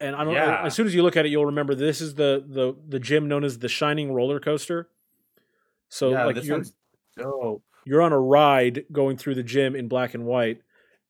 and 0.00 0.16
I 0.16 0.24
don't. 0.24 0.34
Yeah. 0.34 0.62
As 0.64 0.74
soon 0.74 0.86
as 0.86 0.94
you 0.94 1.02
look 1.02 1.16
at 1.16 1.26
it, 1.26 1.28
you'll 1.28 1.46
remember 1.46 1.74
this 1.74 2.00
is 2.00 2.14
the 2.14 2.44
the 2.46 2.76
the 2.88 2.98
gym 2.98 3.28
known 3.28 3.44
as 3.44 3.58
the 3.58 3.68
Shining 3.68 4.12
Roller 4.12 4.40
Coaster. 4.40 4.88
So 5.88 6.10
yeah, 6.10 6.24
like 6.24 6.42
you're 6.44 6.62
dope. 7.16 7.62
you're 7.84 8.02
on 8.02 8.12
a 8.12 8.20
ride 8.20 8.84
going 8.92 9.16
through 9.16 9.34
the 9.34 9.42
gym 9.42 9.74
in 9.76 9.88
black 9.88 10.14
and 10.14 10.24
white, 10.24 10.62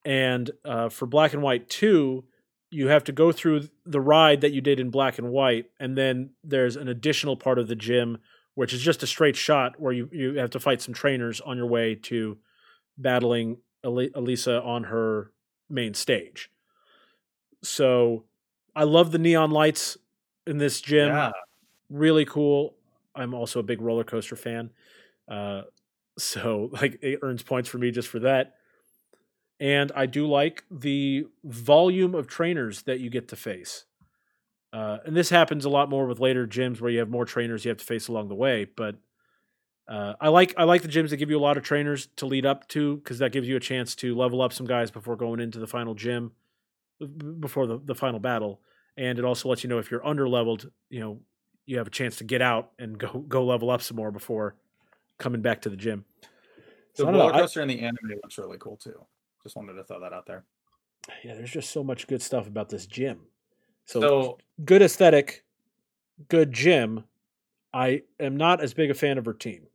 and 0.05 0.51
uh, 0.65 0.89
for 0.89 1.07
black 1.07 1.33
and 1.33 1.43
white 1.43 1.69
two, 1.69 2.25
you 2.71 2.89
have 2.89 3.05
to 3.05 3.13
go 3.13 3.33
through 3.33 3.69
the 3.85 4.01
ride 4.01 4.41
that 4.41 4.53
you 4.53 4.61
did 4.61 4.81
in 4.81 4.91
black 4.91 5.19
and 5.19 5.31
white, 5.31 5.71
and 5.79 5.97
then 5.97 6.31
there's 6.43 6.77
an 6.77 6.89
additional 6.89 7.37
part 7.37 7.59
of 7.59 7.69
the 7.69 7.77
gym 7.77 8.19
which 8.55 8.73
is 8.73 8.83
just 8.83 9.03
a 9.03 9.07
straight 9.07 9.37
shot 9.37 9.81
where 9.81 9.93
you, 9.93 10.09
you 10.13 10.35
have 10.35 10.51
to 10.51 10.61
fight 10.61 10.83
some 10.83 10.93
trainers 10.93 11.41
on 11.41 11.57
your 11.57 11.67
way 11.67 11.95
to 11.95 12.37
battling 12.99 13.57
Elesa 13.85 14.65
on 14.65 14.85
her 14.85 15.33
main 15.69 15.95
stage. 15.95 16.51
So 17.63 18.25
I 18.81 18.85
love 18.85 19.13
the 19.13 19.19
neon 19.19 19.51
lights 19.51 19.99
in 20.47 20.57
this 20.57 20.81
gym. 20.81 21.09
Yeah, 21.09 21.33
Really 21.91 22.25
cool. 22.25 22.77
I'm 23.15 23.35
also 23.35 23.61
a 23.61 23.63
big 23.63 23.83
roller 23.83 24.05
coaster 24.05 24.37
fan. 24.37 24.71
Uh, 25.29 25.63
so 26.19 26.71
like 26.73 26.99
it 27.03 27.19
earns 27.21 27.43
points 27.43 27.69
for 27.69 27.77
me 27.77 27.91
just 27.91 28.09
for 28.09 28.21
that. 28.21 28.55
And 29.61 29.93
I 29.95 30.07
do 30.07 30.27
like 30.27 30.65
the 30.71 31.27
volume 31.45 32.15
of 32.15 32.27
trainers 32.27 32.85
that 32.85 33.01
you 33.01 33.11
get 33.11 33.29
to 33.29 33.37
face. 33.37 33.85
Uh, 34.73 34.97
and 35.05 35.15
this 35.15 35.29
happens 35.29 35.67
a 35.67 35.69
lot 35.69 35.91
more 35.91 36.07
with 36.07 36.19
later 36.19 36.47
gyms 36.47 36.81
where 36.81 36.91
you 36.91 37.01
have 37.01 37.11
more 37.11 37.27
trainers 37.27 37.67
you 37.67 37.69
have 37.69 37.77
to 37.77 37.85
face 37.85 38.09
along 38.09 38.29
the 38.29 38.35
way. 38.35 38.65
But 38.65 38.97
uh, 39.87 40.15
I 40.23 40.29
like 40.29 40.55
I 40.57 40.65
like 40.65 40.81
the 40.81 40.89
gyms 40.89 41.11
that 41.11 41.19
give 41.19 41.29
you 41.29 41.39
a 41.39 41.43
lot 41.43 41.59
of 41.59 41.65
trainers 41.65 42.09
to 42.17 42.25
lead 42.25 42.47
up 42.47 42.67
to 42.69 42.97
because 42.97 43.19
that 43.19 43.33
gives 43.33 43.47
you 43.47 43.57
a 43.57 43.61
chance 43.61 43.95
to 43.97 44.15
level 44.15 44.41
up 44.41 44.55
some 44.55 44.67
guys 44.67 44.91
before 44.91 45.17
going 45.17 45.39
into 45.39 45.59
the 45.59 45.67
final 45.67 45.93
gym, 45.93 46.33
before 47.41 47.67
the, 47.67 47.79
the 47.85 47.95
final 47.95 48.21
battle. 48.21 48.63
And 49.01 49.19
it 49.19 49.25
also 49.25 49.49
lets 49.49 49.65
you 49.65 49.71
know 49.71 49.79
if 49.79 49.91
you're 49.91 50.07
under 50.07 50.29
leveled, 50.29 50.71
you 50.91 51.01
know, 51.01 51.21
you 51.65 51.79
have 51.79 51.87
a 51.87 51.91
chance 51.91 52.17
to 52.17 52.25
get 52.25 52.43
out 52.43 52.73
and 52.79 52.99
go 53.05 53.25
go 53.27 53.45
level 53.45 53.71
up 53.71 53.81
some 53.81 53.97
more 53.97 54.13
before 54.13 54.55
coming 55.19 55.41
back 55.41 55.63
to 55.63 55.71
the 55.71 55.77
gym. 55.77 56.05
the 56.21 56.29
So 57.05 57.09
I 57.09 57.13
roller 57.13 57.33
I- 57.35 57.41
coaster 57.41 57.63
in 57.63 57.69
the 57.69 57.81
anime 57.81 58.19
looks 58.23 58.37
really 58.39 58.59
cool 58.59 58.77
too. 58.77 59.05
Just 59.43 59.57
wanted 59.57 59.73
to 59.75 59.85
throw 59.85 60.01
that 60.01 60.13
out 60.13 60.27
there. 60.27 60.45
yeah, 61.25 61.35
there's 61.35 61.51
just 61.51 61.71
so 61.71 61.83
much 61.83 62.07
good 62.07 62.21
stuff 62.21 62.47
about 62.47 62.69
this 62.69 62.87
gym. 62.87 63.21
So, 63.87 64.01
So 64.01 64.39
good 64.65 64.83
aesthetic, 64.83 65.45
good 66.29 66.53
gym. 66.53 67.05
I 67.73 68.03
am 68.19 68.37
not 68.37 68.61
as 68.61 68.75
big 68.75 68.91
a 68.91 68.95
fan 68.95 69.17
of 69.17 69.25
her 69.25 69.33
team. 69.33 69.67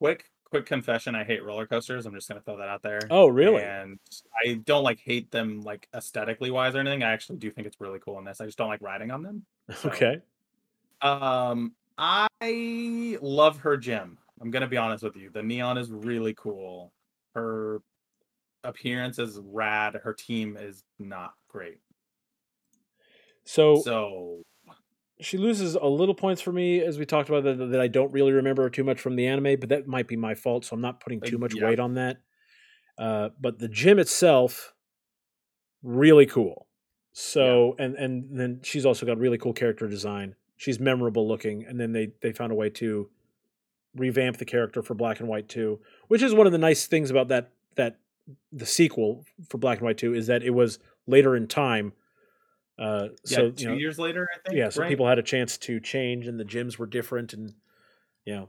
quick 0.00 0.29
quick 0.50 0.66
confession, 0.66 1.14
I 1.14 1.24
hate 1.24 1.44
roller 1.44 1.66
coasters. 1.66 2.06
I'm 2.06 2.14
just 2.14 2.28
gonna 2.28 2.40
throw 2.40 2.58
that 2.58 2.68
out 2.68 2.82
there. 2.82 3.00
Oh, 3.10 3.28
really? 3.28 3.62
And 3.62 3.98
I 4.44 4.54
don't 4.64 4.82
like 4.84 5.00
hate 5.00 5.30
them 5.30 5.62
like 5.62 5.88
aesthetically 5.94 6.50
wise 6.50 6.74
or 6.74 6.80
anything. 6.80 7.02
I 7.02 7.12
actually 7.12 7.38
do 7.38 7.50
think 7.50 7.66
it's 7.66 7.80
really 7.80 8.00
cool 8.00 8.18
in 8.18 8.24
this. 8.24 8.40
I 8.40 8.46
just 8.46 8.58
don't 8.58 8.68
like 8.68 8.82
riding 8.82 9.10
on 9.10 9.22
them. 9.22 9.44
So, 9.74 9.88
Okay. 9.90 10.20
Um, 11.02 11.72
I 11.96 13.18
love 13.22 13.58
her 13.58 13.76
gym. 13.76 14.18
I'm 14.40 14.50
gonna 14.50 14.66
be 14.66 14.76
honest 14.76 15.04
with 15.04 15.16
you. 15.16 15.30
The 15.30 15.42
neon 15.42 15.78
is 15.78 15.90
really 15.90 16.34
cool. 16.34 16.92
Her 17.34 17.80
appearance 18.64 19.18
is 19.18 19.38
rad. 19.42 19.94
Her 20.02 20.12
team 20.12 20.56
is 20.60 20.82
not 20.98 21.34
great. 21.48 21.80
So, 23.44 23.76
So 23.76 24.42
she 25.20 25.36
loses 25.38 25.74
a 25.74 25.86
little 25.86 26.14
points 26.14 26.40
for 26.42 26.52
me, 26.52 26.80
as 26.80 26.98
we 26.98 27.04
talked 27.06 27.28
about, 27.28 27.44
that, 27.44 27.56
that 27.70 27.80
I 27.80 27.88
don't 27.88 28.12
really 28.12 28.32
remember 28.32 28.68
too 28.70 28.84
much 28.84 29.00
from 29.00 29.16
the 29.16 29.26
anime, 29.26 29.58
but 29.60 29.68
that 29.68 29.86
might 29.86 30.08
be 30.08 30.16
my 30.16 30.34
fault. 30.34 30.64
So 30.64 30.74
I'm 30.74 30.80
not 30.80 31.00
putting 31.00 31.20
too 31.20 31.36
Uh, 31.36 31.40
much 31.40 31.54
yeah. 31.54 31.66
weight 31.66 31.80
on 31.80 31.94
that. 31.94 32.18
Uh, 32.98 33.30
but 33.40 33.58
the 33.58 33.68
gym 33.68 33.98
itself, 33.98 34.74
really 35.82 36.26
cool. 36.26 36.66
So, 37.12 37.74
and 37.78 37.94
and 37.96 38.38
then 38.38 38.60
she's 38.62 38.86
also 38.86 39.04
got 39.04 39.18
really 39.18 39.38
cool 39.38 39.52
character 39.52 39.88
design. 39.88 40.36
She's 40.56 40.78
memorable 40.78 41.26
looking, 41.26 41.64
and 41.66 41.80
then 41.80 41.92
they 41.92 42.12
they 42.22 42.32
found 42.32 42.52
a 42.52 42.54
way 42.54 42.70
to 42.70 43.10
revamp 43.96 44.36
the 44.36 44.44
character 44.44 44.82
for 44.82 44.94
Black 44.94 45.18
and 45.18 45.28
White 45.28 45.48
2, 45.48 45.80
which 46.08 46.22
is 46.22 46.32
one 46.32 46.46
of 46.46 46.52
the 46.52 46.58
nice 46.58 46.86
things 46.86 47.10
about 47.10 47.28
that 47.28 47.50
that 47.74 47.98
the 48.52 48.66
sequel 48.66 49.24
for 49.48 49.58
Black 49.58 49.78
and 49.78 49.86
White 49.86 49.98
2 49.98 50.14
is 50.14 50.28
that 50.28 50.42
it 50.44 50.50
was 50.50 50.78
later 51.06 51.34
in 51.34 51.48
time. 51.48 51.92
Uh, 52.80 53.08
yeah, 53.26 53.36
so 53.36 53.50
two 53.50 53.62
you 53.62 53.68
know, 53.68 53.74
years 53.76 53.98
later, 53.98 54.26
I 54.34 54.38
think. 54.48 54.58
yeah, 54.58 54.70
so 54.70 54.80
right? 54.80 54.88
people 54.88 55.06
had 55.06 55.18
a 55.18 55.22
chance 55.22 55.58
to 55.58 55.80
change, 55.80 56.26
and 56.26 56.40
the 56.40 56.44
gyms 56.44 56.78
were 56.78 56.86
different, 56.86 57.34
and 57.34 57.52
you 58.24 58.34
know, 58.34 58.48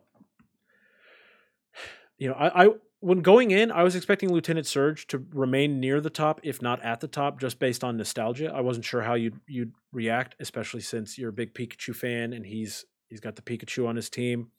you 2.18 2.30
know, 2.30 2.34
I, 2.36 2.66
I 2.66 2.70
when 3.02 3.22
going 3.22 3.52
in, 3.52 3.72
I 3.72 3.84
was 3.84 3.96
expecting 3.96 4.32
Lieutenant 4.32 4.68
Surge 4.68 5.08
to 5.08 5.26
remain 5.34 5.80
near 5.80 6.00
the 6.00 6.10
top, 6.10 6.40
if 6.44 6.62
not 6.62 6.82
at 6.82 7.02
the 7.02 7.08
top, 7.08 7.42
just 7.42 7.60
based 7.60 7.84
on 7.84 7.98
nostalgia. 7.98 8.54
I 8.56 8.62
wasn't 8.62 8.86
sure 8.86 9.02
how 9.02 9.16
you'd 9.16 9.40
you'd 9.48 9.74
react, 9.92 10.36
especially 10.40 10.82
since 10.82 11.18
you're 11.18 11.30
a 11.30 11.34
big 11.34 11.54
Pikachu 11.54 11.94
fan, 11.94 12.32
and 12.32 12.46
he's 12.46 12.86
he's 13.10 13.20
got 13.20 13.36
the 13.36 13.42
Pikachu 13.42 13.86
on 13.88 13.98
his 13.98 14.10
team. 14.10 14.52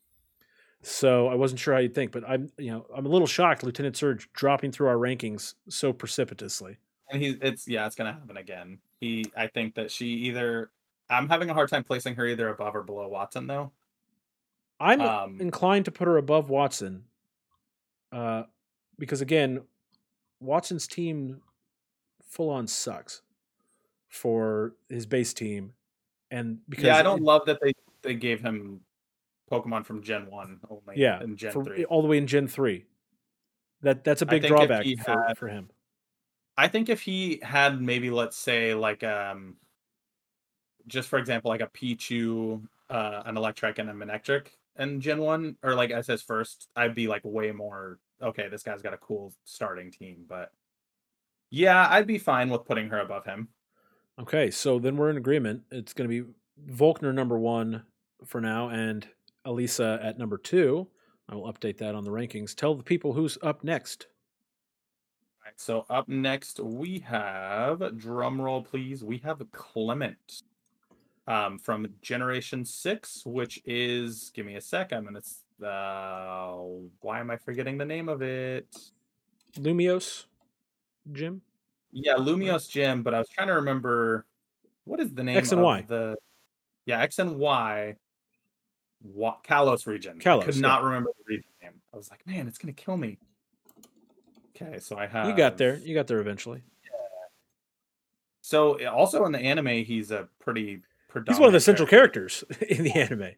So 0.82 1.28
I 1.28 1.36
wasn't 1.36 1.60
sure 1.60 1.72
how 1.72 1.80
you'd 1.80 1.94
think, 1.94 2.12
but 2.12 2.28
I'm 2.28 2.50
you 2.58 2.72
know 2.72 2.86
I'm 2.94 3.06
a 3.06 3.08
little 3.08 3.28
shocked 3.28 3.62
Lieutenant 3.62 3.96
Surge 3.96 4.28
dropping 4.34 4.72
through 4.72 4.88
our 4.88 4.96
rankings 4.96 5.54
so 5.70 5.94
precipitously. 5.94 6.76
and 7.10 7.22
he's 7.22 7.36
it's 7.40 7.66
yeah, 7.66 7.86
it's 7.86 7.94
gonna 7.94 8.12
happen 8.12 8.36
again. 8.36 8.78
He, 9.02 9.24
I 9.36 9.48
think 9.48 9.74
that 9.74 9.90
she 9.90 10.06
either. 10.06 10.70
I'm 11.10 11.28
having 11.28 11.50
a 11.50 11.54
hard 11.54 11.68
time 11.68 11.82
placing 11.82 12.14
her 12.14 12.24
either 12.24 12.48
above 12.48 12.76
or 12.76 12.84
below 12.84 13.08
Watson 13.08 13.48
though. 13.48 13.72
I'm 14.78 15.00
Um, 15.00 15.40
inclined 15.40 15.84
to 15.86 15.90
put 15.90 16.06
her 16.06 16.16
above 16.18 16.48
Watson, 16.50 17.04
uh, 18.12 18.44
because 19.00 19.20
again, 19.20 19.62
Watson's 20.40 20.86
team 20.86 21.42
full 22.22 22.48
on 22.48 22.68
sucks 22.68 23.22
for 24.08 24.74
his 24.88 25.04
base 25.04 25.34
team, 25.34 25.72
and 26.30 26.60
because 26.68 26.84
yeah, 26.84 26.96
I 26.96 27.02
don't 27.02 27.18
it- 27.18 27.24
love 27.24 27.42
that 27.46 27.58
they 27.60 27.72
they 28.02 28.14
gave 28.14 28.40
him 28.40 28.80
Pokemon 29.50 29.84
from 29.84 30.00
Gen 30.02 30.30
One 30.30 30.60
only. 30.70 30.94
yeah 31.00 31.20
and 31.20 31.36
Gen 31.36 31.52
for- 31.52 31.64
Three. 31.64 31.84
all 31.86 32.02
the 32.02 32.08
way 32.08 32.18
in 32.18 32.28
Gen 32.28 32.46
three. 32.46 32.84
That 33.82 34.04
that's 34.04 34.22
a 34.22 34.26
big 34.26 34.46
drawback 34.46 34.86
for, 35.04 35.24
had- 35.26 35.38
for 35.38 35.48
him. 35.48 35.70
I 36.56 36.68
think 36.68 36.88
if 36.88 37.02
he 37.02 37.40
had 37.42 37.80
maybe 37.80 38.10
let's 38.10 38.36
say 38.36 38.74
like 38.74 39.02
um 39.02 39.56
just 40.86 41.08
for 41.08 41.18
example 41.18 41.50
like 41.50 41.60
a 41.60 41.68
Pichu, 41.68 42.62
uh 42.90 43.22
an 43.24 43.36
Electrike 43.36 43.78
and 43.78 43.90
a 43.90 43.92
Manectric 43.92 44.48
and 44.76 45.00
Gen 45.02 45.18
1 45.20 45.56
or 45.62 45.74
like 45.74 45.90
as 45.90 46.06
his 46.06 46.22
first, 46.22 46.68
I'd 46.76 46.94
be 46.94 47.08
like 47.08 47.22
way 47.24 47.52
more 47.52 47.98
okay, 48.22 48.48
this 48.48 48.62
guy's 48.62 48.82
got 48.82 48.94
a 48.94 48.98
cool 48.98 49.32
starting 49.44 49.90
team, 49.90 50.24
but 50.28 50.52
yeah, 51.50 51.86
I'd 51.90 52.06
be 52.06 52.18
fine 52.18 52.48
with 52.48 52.64
putting 52.64 52.88
her 52.88 53.00
above 53.00 53.24
him. 53.24 53.48
Okay, 54.20 54.50
so 54.50 54.78
then 54.78 54.96
we're 54.96 55.10
in 55.10 55.16
agreement. 55.16 55.64
It's 55.70 55.92
going 55.92 56.08
to 56.08 56.24
be 56.24 56.30
Volkner 56.72 57.14
number 57.14 57.38
one 57.38 57.84
for 58.24 58.40
now, 58.40 58.68
and 58.68 59.06
Elesa 59.46 60.04
at 60.04 60.18
number 60.18 60.38
two. 60.38 60.88
I 61.28 61.34
will 61.34 61.52
update 61.52 61.78
that 61.78 61.94
on 61.94 62.04
the 62.04 62.10
rankings. 62.10 62.54
Tell 62.54 62.74
the 62.74 62.82
people 62.82 63.12
who's 63.12 63.38
up 63.42 63.64
next. 63.64 64.06
So 65.62 65.86
up 65.88 66.08
next 66.08 66.58
we 66.58 66.98
have 67.06 67.96
drum 67.96 68.40
roll 68.40 68.62
please. 68.62 69.04
We 69.04 69.18
have 69.18 69.40
Clemont. 69.52 70.42
Um 71.28 71.56
from 71.56 71.86
Generation 72.02 72.64
6, 72.64 73.22
which 73.24 73.62
is 73.64 74.32
give 74.34 74.44
me 74.44 74.56
a 74.56 74.60
sec. 74.60 74.92
I'm 74.92 75.04
gonna 75.04 75.22
uh 75.64 76.56
why 77.00 77.20
am 77.20 77.30
I 77.30 77.36
forgetting 77.36 77.78
the 77.78 77.84
name 77.84 78.08
of 78.08 78.22
it? 78.22 78.76
Lumiose, 79.56 80.24
gym. 81.12 81.42
Yeah, 81.92 82.16
Lumiose 82.16 82.68
gym. 82.68 83.04
but 83.04 83.14
I 83.14 83.18
was 83.20 83.28
trying 83.28 83.46
to 83.46 83.54
remember 83.54 84.26
what 84.82 84.98
is 84.98 85.14
the 85.14 85.22
name 85.22 85.36
X 85.36 85.52
and 85.52 85.60
of 85.60 85.64
Y. 85.64 85.84
the 85.86 86.16
yeah, 86.86 86.98
X 87.02 87.20
and 87.20 87.36
Y 87.36 87.94
Wa- 89.00 89.38
Kalos 89.48 89.86
region. 89.86 90.16
I 90.20 90.24
Kalos, 90.24 90.42
could 90.42 90.56
yeah. 90.56 90.60
not 90.60 90.82
remember 90.82 91.10
the 91.18 91.36
region 91.36 91.50
name. 91.62 91.80
I 91.94 91.96
was 91.96 92.10
like, 92.10 92.26
man, 92.26 92.48
it's 92.48 92.58
gonna 92.58 92.72
kill 92.72 92.96
me. 92.96 93.20
Okay, 94.54 94.78
so 94.78 94.96
I 94.98 95.06
have 95.06 95.28
You 95.28 95.36
got 95.36 95.56
there. 95.58 95.76
You 95.78 95.94
got 95.94 96.06
there 96.06 96.20
eventually. 96.20 96.62
Yeah. 96.84 96.90
So 98.40 98.84
also 98.88 99.24
in 99.24 99.32
the 99.32 99.38
anime, 99.38 99.84
he's 99.84 100.10
a 100.10 100.28
pretty. 100.40 100.80
He's 101.28 101.38
one 101.38 101.48
of 101.48 101.52
the 101.52 101.60
central 101.60 101.86
character. 101.86 102.28
characters 102.28 102.44
in 102.68 102.84
the 102.84 102.92
anime, 102.92 103.32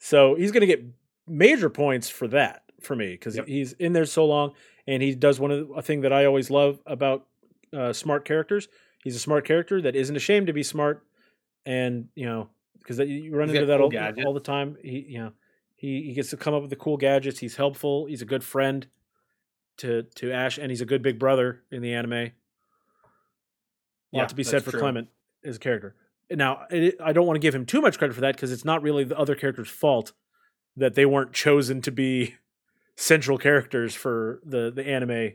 so 0.00 0.34
he's 0.34 0.50
going 0.50 0.62
to 0.62 0.66
get 0.66 0.84
major 1.28 1.70
points 1.70 2.08
for 2.08 2.26
that 2.28 2.64
for 2.80 2.96
me 2.96 3.12
because 3.12 3.36
Yep. 3.36 3.46
he's 3.46 3.72
in 3.74 3.92
there 3.92 4.04
so 4.06 4.26
long, 4.26 4.54
and 4.88 5.00
he 5.04 5.14
does 5.14 5.38
one 5.38 5.52
of 5.52 5.68
the, 5.68 5.74
a 5.74 5.82
thing 5.82 6.00
that 6.00 6.12
I 6.12 6.24
always 6.24 6.50
love 6.50 6.80
about 6.84 7.26
uh, 7.72 7.92
smart 7.92 8.24
characters. 8.24 8.66
He's 9.04 9.14
a 9.14 9.20
smart 9.20 9.44
character 9.44 9.80
that 9.82 9.94
isn't 9.94 10.16
ashamed 10.16 10.48
to 10.48 10.52
be 10.52 10.64
smart, 10.64 11.06
and 11.64 12.08
you 12.16 12.26
know 12.26 12.48
because 12.78 12.98
you 12.98 13.36
run 13.36 13.48
He's 13.48 13.54
into 13.58 13.66
that 13.66 13.78
cool 13.78 13.96
all, 13.96 14.26
all 14.26 14.34
the 14.34 14.40
time. 14.40 14.76
He 14.82 15.06
you 15.08 15.18
know 15.20 15.32
he 15.76 16.02
he 16.02 16.14
gets 16.14 16.30
to 16.30 16.36
come 16.36 16.54
up 16.54 16.62
with 16.62 16.70
the 16.70 16.76
cool 16.76 16.96
gadgets. 16.96 17.38
He's 17.38 17.54
helpful. 17.54 18.06
He's 18.06 18.20
a 18.22 18.26
good 18.26 18.42
friend 18.42 18.84
to 19.78 20.02
to 20.02 20.32
Ash, 20.32 20.58
and 20.58 20.70
he's 20.70 20.80
a 20.80 20.86
good 20.86 21.02
big 21.02 21.18
brother 21.18 21.62
in 21.70 21.82
the 21.82 21.94
anime. 21.94 22.12
A 22.12 22.22
lot 24.12 24.22
Yeah, 24.22 24.26
to 24.26 24.34
be 24.34 24.44
said 24.44 24.62
for 24.62 24.70
true. 24.70 24.80
Clemont 24.80 25.08
as 25.44 25.56
a 25.56 25.58
character. 25.58 25.94
Now, 26.30 26.66
it, 26.70 26.96
I 27.02 27.12
don't 27.12 27.26
want 27.26 27.36
to 27.36 27.40
give 27.40 27.54
him 27.54 27.66
too 27.66 27.80
much 27.80 27.98
credit 27.98 28.14
for 28.14 28.20
that 28.22 28.36
because 28.36 28.52
it's 28.52 28.64
not 28.64 28.82
really 28.82 29.04
the 29.04 29.18
other 29.18 29.34
characters' 29.34 29.68
fault 29.68 30.12
that 30.76 30.94
they 30.94 31.04
weren't 31.04 31.32
chosen 31.32 31.82
to 31.82 31.90
be 31.90 32.36
central 32.96 33.38
characters 33.38 33.94
for 33.94 34.40
the 34.44 34.70
the 34.70 34.86
anime 34.86 35.32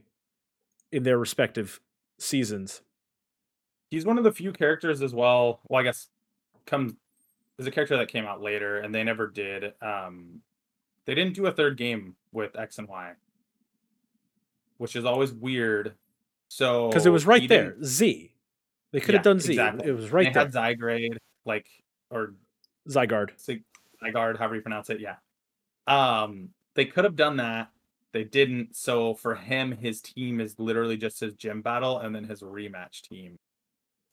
in 0.92 1.04
their 1.04 1.18
respective 1.18 1.80
seasons. 2.18 2.82
He's 3.90 4.06
one 4.06 4.18
of 4.18 4.24
the 4.24 4.32
few 4.32 4.52
characters 4.52 5.02
as 5.02 5.14
well. 5.14 5.62
Well, 5.68 5.80
I 5.80 5.84
guess 5.84 6.10
comes 6.66 6.94
there's 7.58 7.68
a 7.68 7.72
character 7.72 7.98
that 7.98 8.08
came 8.08 8.26
out 8.26 8.42
later, 8.42 8.78
and 8.78 8.94
they 8.94 9.04
never 9.04 9.28
did. 9.28 9.74
Um, 9.82 10.42
they 11.06 11.16
didn't 11.16 11.34
do 11.34 11.48
a 11.48 11.52
third 11.52 11.78
game 11.78 12.16
with 12.32 12.58
X 12.58 12.78
and 12.78 12.88
Y, 12.88 13.14
which 14.78 14.96
is 14.96 15.06
always 15.06 15.32
weird. 15.34 15.94
So 16.50 16.88
Because 16.90 17.06
it 17.06 17.10
was 17.12 17.26
right 17.26 17.48
there, 17.48 17.76
Z. 17.84 18.34
They 18.94 19.00
could 19.00 19.16
have 19.16 19.24
done 19.24 19.40
Z. 19.40 19.54
exactly. 19.54 19.88
It 19.90 19.92
was 19.94 20.12
right 20.12 20.28
they 20.28 20.32
there. 20.34 20.44
had 20.44 20.54
Zygrade, 20.54 21.18
like 21.46 21.68
or 22.10 22.34
Zygarde. 22.90 23.32
Zy- 23.40 23.64
Zygarde, 24.04 24.38
however 24.38 24.56
you 24.56 24.62
pronounce 24.62 24.90
it. 24.90 25.00
Yeah. 25.02 25.16
Um, 25.88 26.50
they 26.76 26.86
could 26.86 27.04
have 27.04 27.16
done 27.16 27.38
that. 27.38 27.70
They 28.14 28.24
didn't. 28.24 28.76
So 28.76 29.14
for 29.16 29.36
him, 29.36 29.72
his 29.74 30.02
team 30.02 30.40
is 30.40 30.56
literally 30.58 30.98
just 30.98 31.20
his 31.20 31.34
gym 31.34 31.62
battle 31.62 32.00
and 32.00 32.16
then 32.16 32.24
his 32.24 32.42
rematch 32.42 33.02
team. 33.02 33.38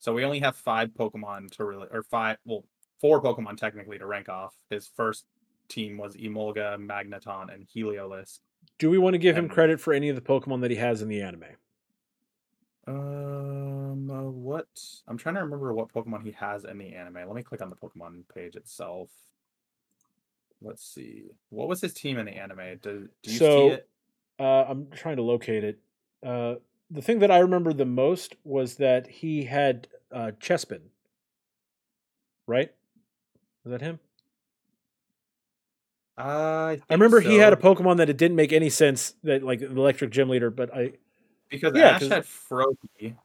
So 0.01 0.13
we 0.13 0.25
only 0.25 0.41
have 0.41 0.57
five 0.57 0.91
Pokemon 0.91 1.51
to 1.53 1.65
really, 1.65 1.87
or 1.91 2.03
five, 2.03 2.37
well, 2.45 2.65
four 3.01 3.23
Pokemon 3.23 3.57
technically 3.57 3.99
to 3.99 4.07
rank 4.07 4.29
off. 4.29 4.55
His 4.71 4.87
first 4.87 5.25
team 5.69 5.97
was 5.97 6.17
Emolga, 6.17 6.77
Magneton, 6.77 7.53
and 7.55 7.67
Heliolisk. 7.75 8.41
Do 8.79 8.91
we 8.91 8.99
want 8.99 9.15
to 9.15 9.19
give 9.19 9.37
him 9.37 9.49
credit 9.49 9.81
for 9.81 9.93
any 9.93 10.09
of 10.09 10.17
the 10.17 10.23
Pokemon 10.23 10.61
that 10.63 10.71
he 10.71 10.77
has 10.77 11.01
in 11.01 11.09
the 11.09 11.23
anime? 11.23 11.45
Um, 12.87 14.11
uh, 14.11 14.23
what? 14.31 14.67
I'm 15.09 15.17
trying 15.17 15.37
to 15.37 15.43
remember 15.43 15.73
what 15.73 15.93
Pokemon 15.93 16.25
he 16.25 16.33
has 16.33 16.65
in 16.65 16.79
the 16.79 16.95
anime. 16.95 17.15
Let 17.15 17.35
me 17.35 17.43
click 17.43 17.63
on 17.63 17.71
the 17.71 17.77
Pokemon 17.77 18.25
page 18.35 18.57
itself. 18.57 19.11
Let's 20.61 20.85
see. 20.85 21.25
What 21.51 21.69
was 21.69 21.81
his 21.81 21.95
team 21.95 22.19
in 22.19 22.27
the 22.27 22.33
anime? 22.33 22.79
Do, 22.83 23.09
do 23.23 23.31
you 23.31 23.39
So- 23.39 23.69
see 23.69 23.75
it? 23.75 23.89
Uh, 24.39 24.65
I'm 24.69 24.91
trying 24.91 25.17
to 25.17 25.23
locate 25.23 25.63
it. 25.63 25.79
Uh, 26.21 26.57
the 26.91 27.01
thing 27.01 27.21
that 27.21 27.31
I 27.31 27.39
remember 27.39 27.73
the 27.73 27.85
most 27.85 28.35
was 28.43 28.77
that 28.77 29.07
he 29.07 29.45
had 29.45 29.87
uh, 30.11 30.33
Chespin. 30.41 30.81
Right? 32.47 32.73
Was 33.63 33.71
that 33.71 33.81
him? 33.81 34.01
I 36.17 36.81
I 36.89 36.95
remember 36.95 37.21
he 37.21 37.37
had 37.37 37.53
a 37.53 37.57
Pokemon 37.57 37.97
that 37.97 38.09
it 38.09 38.17
didn't 38.17 38.37
make 38.37 38.53
any 38.53 38.71
sense 38.71 39.15
that 39.25 39.43
like 39.43 39.59
the 39.61 39.67
electric 39.71 40.11
gym 40.13 40.29
leader, 40.29 40.51
but 40.51 40.73
I 40.75 40.93
because 41.51 41.73
yeah, 41.75 41.91
Ash 41.91 42.01
'cause- 42.01 42.09
had 42.11 42.25
Froakie. 42.25 43.17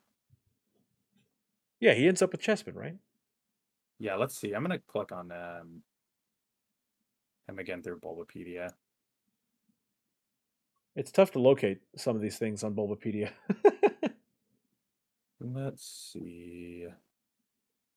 yeah 1.80 1.94
he 1.94 2.08
ends 2.08 2.22
up 2.22 2.32
with 2.32 2.42
Chespin, 2.42 2.76
right? 2.76 2.96
Yeah, 4.00 4.16
let's 4.16 4.36
see. 4.38 4.54
I'm 4.54 4.64
gonna 4.64 4.80
click 4.80 5.12
on 5.12 5.32
um, 5.32 5.84
him 7.48 7.60
again 7.60 7.84
through 7.84 8.00
Bulbapedia. 8.00 8.72
It's 10.96 11.12
tough 11.12 11.32
to 11.34 11.40
locate 11.40 11.80
some 11.96 12.16
of 12.16 12.22
these 12.22 12.38
things 12.38 12.64
on 12.64 12.74
Bulbapedia. 12.76 13.30
Let's 15.40 16.12
see. 16.14 16.88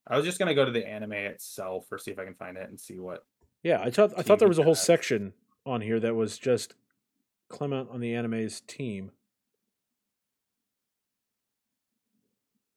I 0.07 0.17
was 0.17 0.25
just 0.25 0.39
gonna 0.39 0.55
go 0.55 0.65
to 0.65 0.71
the 0.71 0.87
anime 0.87 1.13
itself 1.13 1.87
or 1.91 1.99
see 1.99 2.11
if 2.13 2.19
I 2.19 2.25
can 2.25 2.35
find 2.35 2.57
it 2.57 2.69
and 2.69 2.79
see 2.79 2.99
what. 2.99 3.25
Yeah, 3.63 3.81
I 3.81 3.91
thought 3.91 4.13
I 4.17 4.23
thought 4.23 4.39
there 4.39 4.49
was 4.49 4.59
a 4.59 4.65
whole 4.65 4.75
section 4.75 5.35
on 5.65 5.81
here 5.81 6.01
that 6.01 6.15
was 6.15 6.39
just 6.39 6.75
Clemont 7.49 7.89
on 7.91 8.01
the 8.01 8.15
anime's 8.15 8.61
team. 8.61 9.13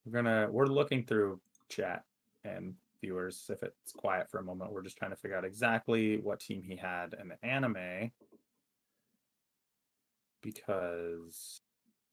We're 0.06 0.22
gonna 0.22 0.48
we're 0.52 0.68
looking 0.68 1.04
through 1.04 1.40
chat 1.70 2.04
and 2.44 2.76
viewers. 3.02 3.50
If 3.50 3.64
it's 3.64 3.92
quiet 3.92 4.30
for 4.30 4.40
a 4.40 4.44
moment, 4.44 4.72
we're 4.72 4.84
just 4.84 4.98
trying 4.98 5.12
to 5.12 5.18
figure 5.18 5.38
out 5.38 5.46
exactly 5.46 6.18
what 6.18 6.40
team 6.40 6.62
he 6.62 6.76
had 6.76 7.16
in 7.20 7.30
the 7.30 7.44
anime. 7.44 8.12
Because 10.42 11.62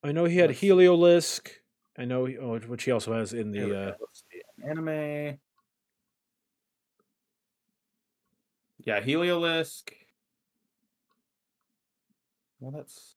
I 0.02 0.12
know 0.12 0.24
he 0.24 0.38
had. 0.38 0.50
Heliolisk. 0.50 1.48
I 1.98 2.06
know, 2.06 2.24
he, 2.24 2.38
oh, 2.38 2.58
which 2.60 2.84
he 2.84 2.90
also 2.90 3.12
has 3.12 3.34
in 3.34 3.50
the. 3.50 3.88
Uh, 3.88 3.92
anime. 4.66 5.38
Yeah, 8.84 9.00
Heliolisk. 9.00 9.90
Well, 12.58 12.72
that's 12.72 13.16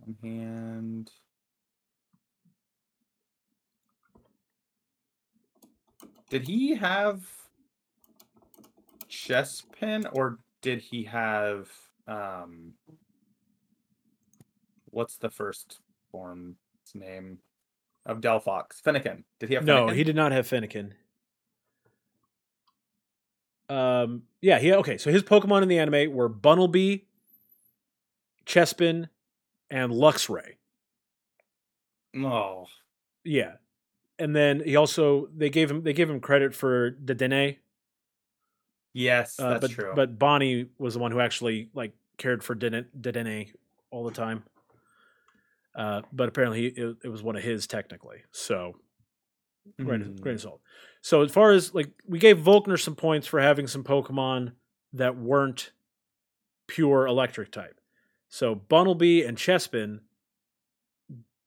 on 0.00 0.16
hand. 0.22 1.10
Did 6.30 6.46
he 6.46 6.74
have 6.74 7.22
Chespin 9.08 10.06
or 10.12 10.38
did 10.62 10.80
he 10.80 11.04
have 11.04 11.68
um 12.08 12.72
what's 14.86 15.16
the 15.16 15.30
first 15.30 15.78
form's 16.10 16.56
name 16.94 17.38
of 18.06 18.20
Delphox? 18.20 18.82
Fennekin. 18.84 19.24
Did 19.38 19.48
he 19.48 19.54
have 19.54 19.64
no, 19.64 19.88
he 19.88 20.04
did 20.04 20.16
not 20.16 20.32
have 20.32 20.48
Fennekin. 20.48 20.92
Um, 23.68 24.24
yeah, 24.40 24.58
he 24.58 24.72
okay. 24.72 24.98
So 24.98 25.10
his 25.10 25.22
Pokemon 25.22 25.62
in 25.62 25.68
the 25.68 25.78
anime 25.78 26.12
were 26.12 26.28
Bunnelby, 26.28 27.02
Chespin, 28.46 29.08
and 29.70 29.92
Luxray. 29.92 30.56
Oh, 32.16 32.66
Yeah, 33.24 33.54
and 34.18 34.34
then 34.36 34.62
he 34.64 34.76
also 34.76 35.28
they 35.34 35.50
gave 35.50 35.70
him 35.70 35.82
they 35.82 35.92
gave 35.92 36.08
him 36.08 36.20
credit 36.20 36.54
for 36.54 36.92
Dedenne, 36.92 37.58
yes, 38.92 39.38
uh, 39.38 39.58
that's 39.58 39.60
but 39.60 39.70
true. 39.70 39.92
but 39.94 40.18
Bonnie 40.18 40.68
was 40.78 40.94
the 40.94 41.00
one 41.00 41.10
who 41.12 41.20
actually 41.20 41.70
like 41.74 41.92
cared 42.18 42.44
for 42.44 42.54
Dedenne, 42.54 42.86
Dedenne 42.98 43.52
all 43.90 44.04
the 44.04 44.12
time. 44.12 44.44
Uh, 45.74 46.02
but 46.12 46.28
apparently 46.28 46.60
he, 46.60 46.66
it, 46.68 46.96
it 47.04 47.08
was 47.08 47.22
one 47.22 47.34
of 47.36 47.42
his 47.42 47.66
technically. 47.66 48.18
So 48.30 48.76
great, 49.82 50.02
Hmm. 50.02 50.14
great 50.16 50.36
assault. 50.36 50.60
So 51.00 51.22
as 51.22 51.30
far 51.32 51.52
as 51.52 51.74
like 51.74 51.90
we 52.06 52.18
gave 52.18 52.38
Volkner 52.38 52.80
some 52.80 52.94
points 52.96 53.26
for 53.26 53.40
having 53.40 53.66
some 53.66 53.84
Pokemon 53.84 54.52
that 54.92 55.16
weren't 55.16 55.72
pure 56.66 57.06
electric 57.06 57.50
type. 57.50 57.80
So 58.28 58.54
Bunnelby 58.56 59.26
and 59.26 59.36
Chespin, 59.36 60.00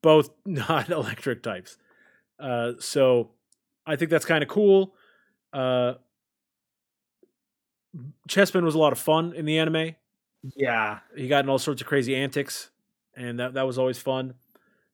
both 0.01 0.29
not 0.45 0.89
electric 0.89 1.41
types. 1.43 1.77
Uh, 2.39 2.73
so 2.79 3.31
I 3.85 3.95
think 3.95 4.11
that's 4.11 4.25
kind 4.25 4.43
of 4.43 4.49
cool. 4.49 4.93
Uh, 5.53 5.95
Chespin 8.29 8.63
was 8.63 8.75
a 8.75 8.79
lot 8.79 8.93
of 8.93 8.99
fun 8.99 9.33
in 9.33 9.45
the 9.45 9.57
anime. 9.57 9.95
Yeah, 10.55 10.99
He 11.15 11.27
got 11.27 11.43
in 11.43 11.49
all 11.49 11.57
sorts 11.57 11.81
of 11.81 11.87
crazy 11.87 12.15
antics, 12.15 12.69
and 13.15 13.39
that 13.39 13.55
that 13.55 13.63
was 13.65 13.77
always 13.77 13.97
fun. 13.97 14.35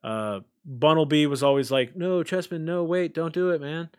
Uh, 0.04 0.40
Bunnelby 0.68 1.28
was 1.28 1.44
always 1.44 1.72
like, 1.72 1.96
"No, 1.96 2.24
Chessman, 2.24 2.62
no, 2.62 2.84
wait, 2.84 3.14
don't 3.14 3.34
do 3.34 3.50
it, 3.52 3.62
man." 3.62 3.90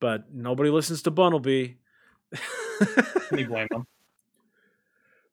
But 0.00 0.32
nobody 0.32 0.70
listens 0.70 1.02
to 1.02 1.10
Bunnelby. 1.10 1.76
you 3.32 3.46
blame 3.46 3.68
him? 3.70 3.86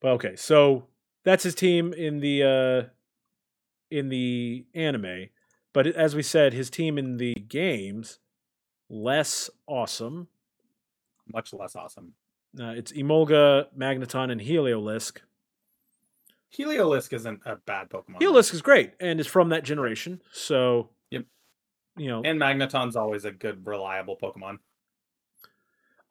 But 0.02 0.12
okay, 0.16 0.36
so 0.36 0.88
that's 1.24 1.46
his 1.46 1.56
team 1.56 1.94
in 1.94 2.20
the 2.20 2.44
uh, 2.44 2.90
in 3.90 4.10
the 4.10 4.66
anime. 4.76 5.30
But 5.72 5.88
as 5.88 6.14
we 6.14 6.22
said, 6.22 6.54
his 6.54 6.70
team 6.70 6.98
in 6.98 7.16
the 7.16 7.34
games 7.34 8.20
less 8.90 9.50
awesome. 9.66 10.28
Much 11.32 11.54
less 11.54 11.76
awesome. 11.76 12.16
Uh, 12.60 12.72
it's 12.72 12.92
Emolga, 12.92 13.68
Magneton, 13.78 14.30
and 14.30 14.42
Heliolisk. 14.42 15.20
Heliolisk 16.58 17.14
isn't 17.14 17.42
a 17.46 17.56
bad 17.56 17.90
Pokemon. 17.90 18.20
Heliolisk 18.22 18.54
is 18.54 18.62
great 18.62 18.94
and 19.00 19.20
is 19.20 19.28
from 19.28 19.50
that 19.50 19.64
generation. 19.64 20.22
So, 20.32 20.90
Yep. 21.10 21.26
you 21.98 22.08
know, 22.08 22.22
and 22.24 22.40
Magneton's 22.40 22.96
always 22.96 23.26
a 23.26 23.32
good, 23.32 23.66
reliable 23.66 24.18
Pokemon. 24.22 24.60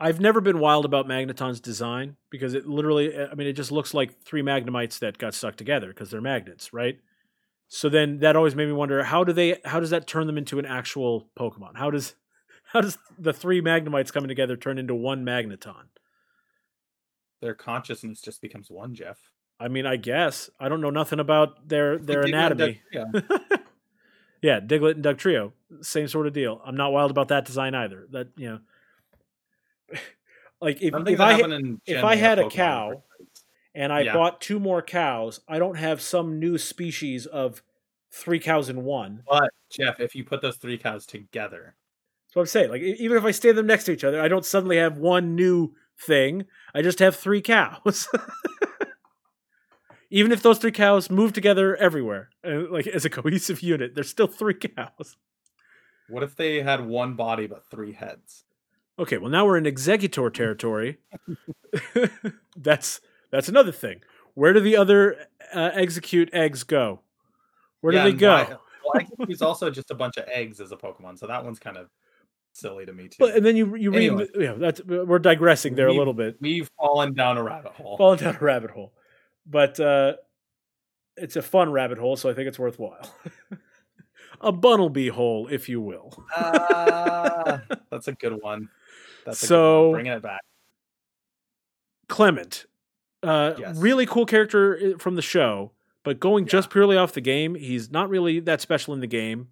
I've 0.00 0.18
never 0.20 0.40
been 0.40 0.58
wild 0.58 0.84
about 0.84 1.06
Magneton's 1.06 1.60
design 1.60 2.16
because 2.28 2.54
it 2.54 2.66
literally, 2.66 3.16
uh, 3.16 3.28
I 3.30 3.34
mean, 3.36 3.46
it 3.46 3.52
just 3.52 3.70
looks 3.70 3.94
like 3.94 4.20
three 4.20 4.42
Magnemites 4.42 4.98
that 4.98 5.16
got 5.16 5.32
stuck 5.32 5.54
together 5.54 5.88
because 5.88 6.10
they're 6.10 6.20
magnets, 6.20 6.72
right? 6.72 6.98
So 7.68 7.88
then 7.88 8.18
that 8.18 8.34
always 8.34 8.56
made 8.56 8.66
me 8.66 8.72
wonder 8.72 9.04
how 9.04 9.22
do 9.22 9.32
they, 9.32 9.60
how 9.64 9.78
does 9.78 9.90
that 9.90 10.08
turn 10.08 10.26
them 10.26 10.36
into 10.38 10.58
an 10.58 10.66
actual 10.66 11.30
Pokemon? 11.38 11.76
How 11.76 11.90
does, 11.90 12.16
how 12.72 12.80
does 12.80 12.98
the 13.16 13.32
three 13.32 13.62
Magnemites 13.62 14.12
coming 14.12 14.28
together 14.28 14.56
turn 14.56 14.76
into 14.76 14.94
one 14.94 15.24
Magneton? 15.24 15.84
Their 17.40 17.54
consciousness 17.54 18.20
just 18.20 18.40
becomes 18.42 18.70
one, 18.70 18.94
Jeff. 18.94 19.18
I 19.62 19.68
mean, 19.68 19.86
I 19.86 19.96
guess 19.96 20.50
I 20.58 20.68
don't 20.68 20.80
know 20.80 20.90
nothing 20.90 21.20
about 21.20 21.68
their 21.68 21.98
their 21.98 22.24
Diglett 22.24 22.28
anatomy. 22.28 22.82
Yeah, 24.42 24.58
Diglett 24.58 24.96
and 24.96 25.04
Dugtrio, 25.04 25.52
same 25.82 26.08
sort 26.08 26.26
of 26.26 26.32
deal. 26.32 26.60
I'm 26.66 26.76
not 26.76 26.92
wild 26.92 27.12
about 27.12 27.28
that 27.28 27.44
design 27.44 27.76
either. 27.76 28.08
That 28.10 28.28
you 28.36 28.50
know, 28.50 28.58
like 30.60 30.82
if, 30.82 30.92
if 31.06 31.20
I 31.20 31.40
if 31.86 32.04
I 32.04 32.16
had 32.16 32.40
a 32.40 32.44
Pokemon 32.44 32.50
cow 32.50 33.02
and 33.72 33.92
I 33.92 34.02
Yeah. 34.02 34.14
bought 34.14 34.40
two 34.40 34.58
more 34.58 34.82
cows, 34.82 35.40
I 35.46 35.60
don't 35.60 35.76
have 35.76 36.00
some 36.02 36.40
new 36.40 36.58
species 36.58 37.26
of 37.26 37.62
three 38.10 38.40
cows 38.40 38.68
in 38.68 38.82
one. 38.82 39.22
But 39.28 39.50
Jeff, 39.70 40.00
if 40.00 40.16
you 40.16 40.24
put 40.24 40.42
those 40.42 40.56
three 40.56 40.76
cows 40.76 41.06
together, 41.06 41.76
that's 42.26 42.34
what 42.34 42.42
I'm 42.42 42.46
saying, 42.46 42.70
like, 42.70 42.82
even 42.82 43.16
if 43.16 43.24
I 43.24 43.30
stay 43.30 43.52
them 43.52 43.68
next 43.68 43.84
to 43.84 43.92
each 43.92 44.02
other, 44.02 44.20
I 44.20 44.26
don't 44.26 44.44
suddenly 44.44 44.78
have 44.78 44.98
one 44.98 45.36
new 45.36 45.74
thing. 45.96 46.46
I 46.74 46.82
just 46.82 46.98
have 46.98 47.14
three 47.14 47.42
cows. 47.42 48.08
even 50.12 50.30
if 50.30 50.42
those 50.42 50.58
three 50.58 50.70
cows 50.72 51.10
move 51.10 51.32
together 51.32 51.74
everywhere, 51.76 52.28
uh, 52.46 52.70
like 52.70 52.86
as 52.86 53.04
a 53.04 53.10
cohesive 53.10 53.62
unit, 53.62 53.94
there's 53.94 54.08
still 54.10 54.26
three 54.28 54.54
cows. 54.54 55.16
what 56.08 56.22
if 56.22 56.36
they 56.36 56.60
had 56.62 56.86
one 56.86 57.14
body 57.14 57.46
but 57.46 57.64
three 57.70 57.92
heads? 57.92 58.44
Okay, 58.98 59.16
well 59.18 59.30
now 59.30 59.46
we're 59.46 59.56
in 59.56 59.64
Exeggutor 59.64 60.32
territory. 60.32 60.98
that's 62.56 63.00
that's 63.30 63.48
another 63.48 63.72
thing. 63.72 64.00
Where 64.34 64.52
do 64.52 64.60
the 64.60 64.76
other 64.76 65.16
uh, 65.54 65.70
execute 65.74 66.30
eggs 66.32 66.62
go? 66.64 67.00
Where 67.80 67.92
Yeah, 67.92 68.04
do 68.04 68.12
they 68.12 68.18
go? 68.18 68.58
why- 68.84 69.06
Well, 69.16 69.26
he's 69.26 69.42
also 69.42 69.70
just 69.70 69.90
a 69.90 69.94
bunch 69.94 70.16
of 70.16 70.24
eggs 70.28 70.60
as 70.60 70.72
a 70.72 70.76
Pokemon, 70.76 71.18
so 71.18 71.26
that 71.26 71.44
one's 71.44 71.58
kind 71.58 71.76
of 71.76 71.88
silly 72.52 72.84
to 72.84 72.92
me 72.92 73.08
too. 73.08 73.16
But 73.18 73.34
and 73.36 73.44
then 73.46 73.56
you 73.56 73.74
you 73.76 73.90
read 73.90 74.28
yeah 74.38 74.52
that's 74.54 74.84
we're 74.84 75.18
digressing 75.18 75.74
there 75.74 75.88
a 75.88 75.92
little 75.94 76.12
bit, 76.14 76.36
We've 76.40 76.70
fallen 76.78 77.14
down 77.14 77.38
a 77.38 77.42
rabbit 77.42 77.72
hole. 77.72 77.96
falling 77.96 78.18
down 78.18 78.36
a 78.36 78.44
rabbit 78.44 78.70
hole, 78.70 78.92
but 79.46 79.78
uh, 79.80 80.14
it's 81.16 81.36
a 81.36 81.42
fun 81.42 81.70
rabbit 81.72 81.98
hole, 81.98 82.16
so 82.16 82.30
I 82.30 82.34
think 82.34 82.48
it's 82.48 82.58
worthwhile. 82.58 83.08
a 84.40 84.52
Bunnelby 84.52 85.10
hole, 85.10 85.48
if 85.48 85.68
you 85.68 85.80
will. 85.80 86.12
Ah, 86.36 87.62
that's 87.90 88.08
a 88.08 88.12
good 88.12 88.40
one. 88.42 88.68
That's 89.24 89.40
a 89.42 89.44
good 89.44 89.48
So- 89.48 89.82
one. 89.84 89.92
bringing 89.92 90.12
it 90.12 90.22
back. 90.22 90.40
Clemont, 92.08 92.66
uh, 93.22 93.54
Yes. 93.58 93.76
really 93.78 94.04
cool 94.04 94.26
character 94.26 94.98
from 94.98 95.14
the 95.16 95.22
show, 95.22 95.72
but 96.02 96.20
going 96.20 96.46
just 96.46 96.68
purely 96.68 96.96
off 96.96 97.12
the 97.12 97.20
game, 97.22 97.54
he's 97.54 97.90
not 97.90 98.10
really 98.10 98.38
that 98.40 98.60
special 98.60 98.92
in 98.92 99.00
the 99.00 99.06
game. 99.06 99.48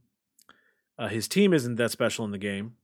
Uh, 0.99 1.09
his 1.09 1.26
team 1.26 1.55
isn't 1.55 1.76
that 1.76 1.91
special 1.91 2.24
in 2.26 2.30
the 2.32 2.38
game. 2.38 2.74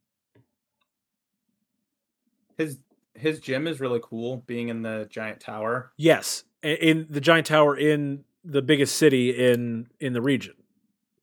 His 2.56 2.78
his 3.14 3.40
gym 3.40 3.66
is 3.66 3.80
really 3.80 4.00
cool, 4.02 4.38
being 4.46 4.68
in 4.68 4.80
the 4.82 5.06
giant 5.10 5.40
tower. 5.40 5.92
Yes, 5.98 6.44
in 6.62 7.06
the 7.10 7.20
giant 7.20 7.46
tower 7.46 7.76
in 7.76 8.24
the 8.44 8.62
biggest 8.62 8.96
city 8.96 9.30
in 9.30 9.88
in 10.00 10.12
the 10.12 10.22
region. 10.22 10.54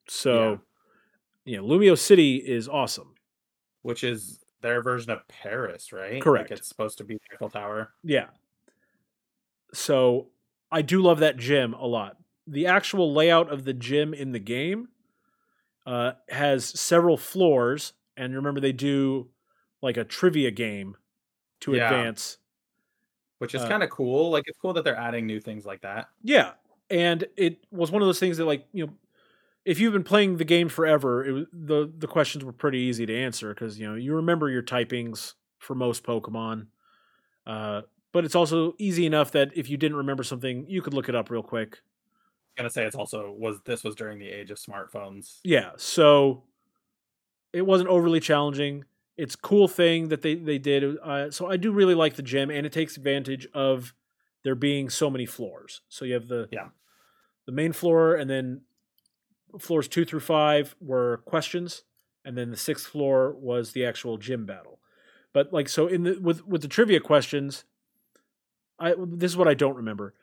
So, 0.07 0.59
you 1.45 1.57
know, 1.57 1.63
Lumiose 1.65 1.99
City 1.99 2.35
is 2.37 2.67
awesome. 2.67 3.15
which 3.81 4.03
is 4.03 4.39
their 4.61 4.81
version 4.81 5.11
of 5.11 5.27
Paris, 5.27 5.91
right? 5.91 6.21
Correct. 6.21 6.49
Like 6.51 6.59
it's 6.59 6.67
supposed 6.69 6.97
to 6.99 7.03
be 7.03 7.15
the 7.15 7.35
Eiffel 7.35 7.49
Tower. 7.49 7.93
Yeah. 8.03 8.27
So 9.73 10.29
I 10.71 10.81
do 10.81 11.01
love 11.01 11.19
that 11.19 11.37
gym 11.37 11.73
a 11.73 11.85
lot. 11.85 12.17
The 12.47 12.67
actual 12.67 13.13
layout 13.13 13.51
of 13.51 13.63
the 13.65 13.73
gym 13.73 14.13
in 14.13 14.31
the 14.31 14.39
game 14.39 14.89
uh, 15.85 16.13
has 16.29 16.65
several 16.79 17.17
floors, 17.17 17.93
and 18.15 18.35
remember 18.35 18.59
they 18.61 18.71
do 18.73 19.29
like 19.81 19.97
a 19.97 20.03
trivia 20.05 20.51
game 20.51 20.95
to 21.61 21.73
Yeah. 21.73 21.85
advance. 21.85 22.37
Which 23.43 23.53
is 23.55 23.61
Uh, 23.61 23.67
kind 23.69 23.83
of 23.83 23.89
cool. 23.89 24.31
Like 24.31 24.45
it's 24.47 24.57
cool 24.57 24.73
that 24.73 24.83
they're 24.83 24.95
adding 24.97 25.27
new 25.27 25.39
things 25.39 25.65
like 25.65 25.81
that. 25.81 26.09
Yeah, 26.23 26.53
and 26.89 27.25
it 27.37 27.65
was 27.71 27.91
one 27.91 28.01
of 28.01 28.07
those 28.07 28.19
things 28.19 28.37
that 28.37 28.45
like 28.45 28.67
you 28.71 28.87
know, 28.87 28.93
if 29.65 29.79
you've 29.79 29.93
been 29.93 30.03
playing 30.03 30.37
the 30.37 30.45
game 30.45 30.69
forever, 30.69 31.25
it 31.25 31.47
the 31.53 31.91
the 31.97 32.07
questions 32.07 32.43
were 32.45 32.53
pretty 32.53 32.79
easy 32.79 33.05
to 33.05 33.15
answer 33.15 33.53
because 33.53 33.79
you 33.79 33.87
know 33.89 33.95
you 33.95 34.15
remember 34.15 34.49
your 34.49 34.63
typings 34.63 35.33
for 35.59 35.75
most 35.75 36.03
Pokemon. 36.03 36.67
Uh, 37.45 37.83
but 38.13 38.25
it's 38.25 38.35
also 38.35 38.75
easy 38.79 39.05
enough 39.05 39.31
that 39.31 39.51
if 39.55 39.69
you 39.69 39.77
didn't 39.77 39.97
remember 39.97 40.23
something, 40.23 40.65
you 40.69 40.81
could 40.81 40.93
look 40.93 41.09
it 41.09 41.15
up 41.15 41.29
real 41.29 41.43
quick. 41.43 41.79
I'm 42.57 42.63
gonna 42.63 42.69
say 42.69 42.85
it's 42.85 42.95
also 42.95 43.31
was 43.31 43.61
this 43.65 43.83
was 43.83 43.95
during 43.95 44.19
the 44.19 44.29
age 44.29 44.51
of 44.51 44.57
smartphones. 44.59 45.39
Yeah, 45.43 45.71
so 45.77 46.43
it 47.51 47.61
wasn't 47.65 47.89
overly 47.89 48.19
challenging. 48.19 48.85
It's 49.17 49.35
cool 49.35 49.67
thing 49.67 50.09
that 50.09 50.21
they 50.21 50.35
they 50.35 50.57
did. 50.57 50.97
Uh, 50.97 51.29
so 51.31 51.47
I 51.47 51.57
do 51.57 51.71
really 51.71 51.95
like 51.95 52.15
the 52.15 52.23
gym, 52.23 52.49
and 52.49 52.65
it 52.65 52.71
takes 52.71 52.97
advantage 52.97 53.47
of 53.53 53.93
there 54.43 54.55
being 54.55 54.89
so 54.89 55.09
many 55.09 55.25
floors. 55.25 55.81
So 55.89 56.03
you 56.05 56.13
have 56.15 56.27
the 56.27 56.49
Yeah. 56.51 56.69
the 57.45 57.51
main 57.51 57.73
floor, 57.73 58.15
and 58.15 58.29
then 58.29 58.61
floors 59.59 59.87
two 59.87 60.03
through 60.05 60.21
five 60.21 60.75
were 60.81 61.17
questions, 61.25 61.83
and 62.25 62.35
then 62.37 62.49
the 62.49 62.57
sixth 62.57 62.87
floor 62.87 63.31
was 63.33 63.71
the 63.73 63.85
actual 63.85 64.17
gym 64.17 64.45
battle. 64.45 64.79
But 65.31 65.53
like 65.53 65.69
so 65.69 65.87
in 65.87 66.03
the 66.03 66.17
with 66.19 66.45
with 66.47 66.61
the 66.63 66.67
trivia 66.67 66.99
questions, 66.99 67.65
I 68.79 68.95
this 68.97 69.31
is 69.31 69.37
what 69.37 69.47
I 69.47 69.53
don't 69.53 69.75
remember. 69.75 70.15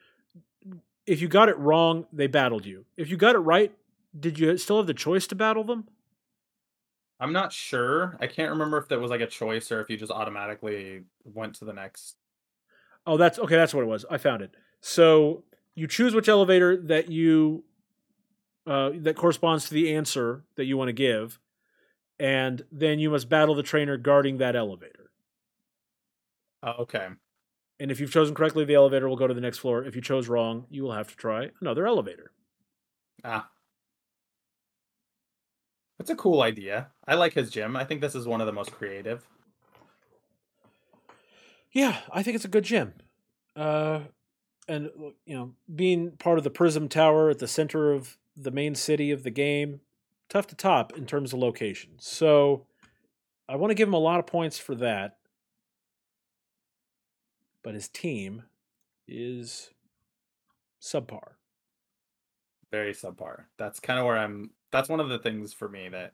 If 1.07 1.21
you 1.21 1.29
got 1.29 1.49
it 1.49 1.59
wrong, 1.59 2.07
they 2.13 2.27
battled 2.27 2.67
you. 2.67 2.85
If 2.97 3.09
you 3.09 3.17
got 3.17 3.35
it 3.35 3.39
right, 3.41 3.73
did 4.19 4.39
you 4.39 4.57
still 4.59 4.77
have 4.79 4.87
the 4.87 4.95
choice 4.95 5.27
to 5.29 5.35
battle 5.35 5.65
them? 5.65 5.89
I'm 7.21 7.33
not 7.33 7.53
sure. 7.53 8.17
I 8.19 8.27
can't 8.27 8.51
remember 8.51 8.79
if 8.79 8.89
that 8.89 8.99
was 8.99 9.11
like 9.11 9.21
a 9.21 9.27
choice 9.27 9.71
or 9.71 9.81
if 9.81 9.91
you 9.91 9.99
just 9.99 10.11
automatically 10.11 11.03
went 11.25 11.55
to 11.57 11.67
the 11.67 11.73
next. 11.73 12.17
Oh, 13.07 13.19
that's 13.19 13.39
okay. 13.39 13.57
That's 13.57 13.75
what 13.75 13.83
it 13.83 13.89
was. 13.89 14.07
I 14.11 14.17
found 14.17 14.43
it. 14.43 14.55
So 14.81 15.45
you 15.75 15.87
choose 15.87 16.15
which 16.15 16.29
elevator 16.29 16.77
that 16.77 17.11
you 17.11 17.65
uh, 18.67 18.91
that 19.01 19.17
corresponds 19.17 19.69
to 19.69 19.75
the 19.75 19.95
answer 19.95 20.45
that 20.57 20.65
you 20.65 20.79
want 20.79 20.89
to 20.89 20.93
give, 20.95 21.39
and 22.19 22.63
then 22.73 22.99
you 22.99 23.11
must 23.11 23.29
battle 23.29 23.55
the 23.55 23.63
trainer 23.63 23.97
guarding 23.99 24.39
that 24.39 24.57
elevator. 24.57 25.11
Oh, 26.63 26.73
okay. 26.81 27.09
And 27.79 27.91
if 27.91 28.01
you've 28.01 28.13
chosen 28.13 28.35
correctly, 28.35 28.65
the 28.65 28.75
elevator 28.75 29.09
will 29.09 29.17
go 29.17 29.27
to 29.27 29.35
the 29.35 29.41
next 29.41 29.59
floor. 29.59 29.85
If 29.85 29.97
you 29.97 30.03
chose 30.03 30.29
wrong, 30.29 30.67
you 30.71 30.83
will 30.83 30.93
have 30.93 31.09
to 31.09 31.17
try 31.17 31.51
another 31.61 31.87
elevator. 31.87 32.33
Ah. 33.25 33.49
That's 36.01 36.09
a 36.09 36.17
cool 36.17 36.41
idea. 36.41 36.87
I 37.07 37.15
like 37.15 37.35
his 37.35 37.51
gym. 37.51 37.77
I 37.77 37.85
think 37.85 38.01
this 38.01 38.15
is 38.15 38.27
one 38.27 38.41
of 38.41 38.47
the 38.47 38.55
most 38.55 38.73
creative. 38.73 39.27
Yeah, 41.73 41.99
I 42.11 42.23
think 42.23 42.37
it's 42.37 42.45
a 42.47 42.49
good 42.49 42.65
gym. 42.65 42.95
Uh, 43.55 44.01
and 44.67 44.89
you 45.27 45.37
know, 45.37 45.53
being 45.75 46.13
part 46.13 46.39
of 46.39 46.45
the 46.45 46.49
Prism 46.49 46.89
Tower 46.89 47.29
at 47.29 47.39
the 47.39 47.47
center 47.47 47.93
of 47.93 48.17
the 48.35 48.51
main 48.51 48.75
city 48.75 49.11
of 49.11 49.25
the 49.25 49.31
game, 49.31 49.83
tough 50.31 50.47
to 50.47 50.55
top 50.55 50.97
in 50.97 51.05
terms 51.05 51.35
of 51.35 51.39
location. 51.39 51.91
So, 51.99 52.65
I 53.47 53.57
want 53.57 53.71
to 53.71 53.75
give 53.75 53.89
him 53.89 53.93
a 53.93 53.99
lot 53.99 54.21
of 54.21 54.27
points 54.27 54.59
for 54.59 54.75
that. 54.77 55.19
But 57.63 57.75
his 57.75 57.89
team 57.89 58.45
is 59.07 59.69
subpar. 60.81 61.33
Very 62.71 62.93
subpar. 62.93 63.45
That's 63.57 63.81
kind 63.81 63.99
of 63.99 64.07
where 64.07 64.19
I'm. 64.19 64.51
That's 64.71 64.89
one 64.89 65.01
of 65.01 65.09
the 65.09 65.19
things 65.19 65.53
for 65.53 65.69
me 65.69 65.89
that 65.89 66.13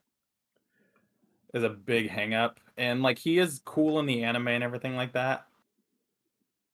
is 1.52 1.62
a 1.62 1.68
big 1.68 2.08
hang 2.08 2.34
up. 2.34 2.60
And 2.76 3.02
like 3.02 3.18
he 3.18 3.38
is 3.38 3.60
cool 3.64 3.98
in 3.98 4.06
the 4.06 4.22
anime 4.22 4.48
and 4.48 4.64
everything 4.64 4.96
like 4.96 5.12
that. 5.12 5.46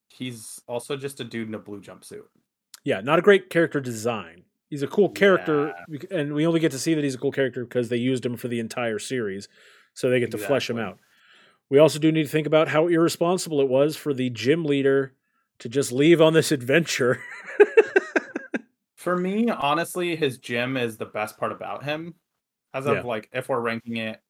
He's 0.09 0.61
also 0.67 0.97
just 0.97 1.21
a 1.21 1.25
dude 1.25 1.49
in 1.49 1.55
a 1.55 1.59
blue 1.59 1.81
jumpsuit. 1.81 2.25
Yeah, 2.85 3.01
not 3.01 3.19
a 3.19 3.23
great 3.23 3.49
character 3.49 3.81
design. 3.81 4.45
He's 4.69 4.83
a 4.83 4.89
cool 4.89 5.11
character, 5.11 5.75
bec- 5.89 6.11
and 6.11 6.33
we 6.33 6.47
only 6.47 6.59
get 6.59 6.73
to 6.73 6.79
see 6.79 6.95
that 6.95 7.05
he's 7.05 7.15
a 7.15 7.19
cool 7.19 7.31
character 7.31 7.65
because 7.65 7.91
they 7.91 7.99
used 7.99 8.25
him 8.25 8.37
for 8.37 8.49
the 8.49 8.59
entire 8.59 8.99
series, 8.99 9.47
so 9.93 10.09
they 10.09 10.19
get 10.19 10.31
to 10.31 10.39
flesh 10.39 10.71
him 10.71 10.79
out. 10.79 10.99
We 11.69 11.79
also 11.79 11.99
do 11.99 12.11
need 12.11 12.25
to 12.25 12.29
think 12.29 12.47
about 12.47 12.69
how 12.69 12.89
irresponsible 12.89 13.61
it 13.61 13.69
was 13.69 13.97
for 13.97 14.15
the 14.15 14.31
gym 14.31 14.65
leader 14.65 15.13
to 15.59 15.69
just 15.69 15.93
leave 15.93 16.21
on 16.21 16.33
this 16.33 16.51
adventure. 16.51 17.23
For 19.03 19.17
me, 19.17 19.51
honestly, 19.51 20.15
his 20.15 20.39
gym 20.39 20.77
is 20.77 20.97
the 20.97 21.07
best 21.07 21.37
part 21.37 21.51
about 21.51 21.83
him. 21.83 22.15
As 22.73 22.87
of 22.87 23.05
like, 23.05 23.29
if 23.33 23.49
we're 23.49 23.61
ranking 23.61 23.97
it, 23.97 24.21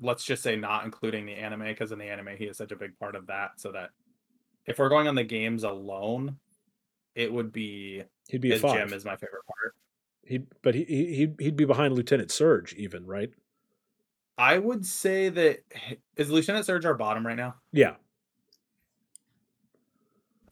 let's 0.00 0.22
just 0.22 0.42
say 0.42 0.54
not 0.54 0.84
including 0.84 1.26
the 1.26 1.32
anime, 1.32 1.62
because 1.62 1.90
in 1.90 1.98
the 1.98 2.04
anime 2.04 2.36
he 2.38 2.44
is 2.44 2.56
such 2.56 2.70
a 2.70 2.76
big 2.76 2.96
part 3.00 3.16
of 3.16 3.26
that. 3.26 3.50
So 3.56 3.72
that 3.72 3.90
if 4.66 4.78
we're 4.78 4.88
going 4.88 5.08
on 5.08 5.16
the 5.16 5.24
games 5.24 5.64
alone, 5.64 6.36
it 7.16 7.32
would 7.32 7.52
be 7.52 8.04
He'd 8.28 8.40
be 8.40 8.52
a 8.52 8.54
his 8.54 8.62
gym 8.62 8.92
is 8.92 9.04
my 9.04 9.16
favorite 9.16 9.44
part. 9.46 9.74
He'd, 10.24 10.46
but 10.62 10.76
he, 10.76 10.84
he 10.84 11.16
he'd 11.16 11.34
he'd 11.40 11.56
be 11.56 11.64
behind 11.64 11.94
Lieutenant 11.94 12.30
Surge, 12.30 12.72
even 12.74 13.04
right? 13.04 13.32
I 14.38 14.58
would 14.58 14.86
say 14.86 15.28
that 15.28 15.64
is 16.16 16.30
Lieutenant 16.30 16.66
Surge 16.66 16.86
our 16.86 16.94
bottom 16.94 17.26
right 17.26 17.36
now. 17.36 17.56
Yeah, 17.72 17.96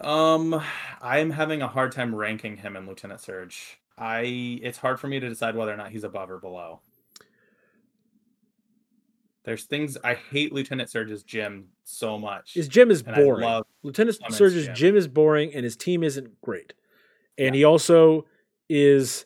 Um, 0.01 0.61
I'm 1.03 1.30
having 1.30 1.62
a 1.62 1.68
hard 1.68 1.92
time 1.92 2.14
ranking 2.14 2.57
him 2.57 2.76
in 2.76 2.86
Lieutenant 2.86 3.20
Surge. 3.20 3.78
I 3.96 4.61
it's 4.62 4.78
hard 4.78 5.01
for 5.01 5.09
me 5.09 5.18
to 5.18 5.28
decide 5.28 5.57
whether 5.57 5.72
or 5.72 5.76
not 5.76 5.90
he's 5.90 6.05
above 6.05 6.30
or 6.30 6.38
below. 6.38 6.80
There's 9.44 9.64
things 9.64 9.96
I 10.05 10.14
hate 10.14 10.53
Lieutenant 10.53 10.90
Surge's 10.90 11.22
gym 11.22 11.68
so 11.84 12.18
much. 12.18 12.53
his 12.55 12.68
gym 12.68 12.90
is 12.90 13.03
boring. 13.03 13.46
love 13.46 13.64
Lieutenant 13.82 14.18
Surge's 14.30 14.66
gym. 14.66 14.74
gym 14.74 14.96
is 14.96 15.09
boring, 15.09 15.55
and 15.55 15.64
his 15.64 15.76
team 15.76 16.05
isn't 16.05 16.40
great. 16.42 16.74
And 17.38 17.55
Yeah. 17.55 17.59
he 17.61 17.64
also 17.64 18.26
is 18.68 19.24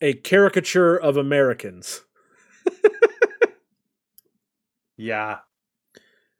a 0.00 0.14
caricature 0.14 0.96
of 0.96 1.16
Americans. 1.18 2.02
yeah. 4.96 5.38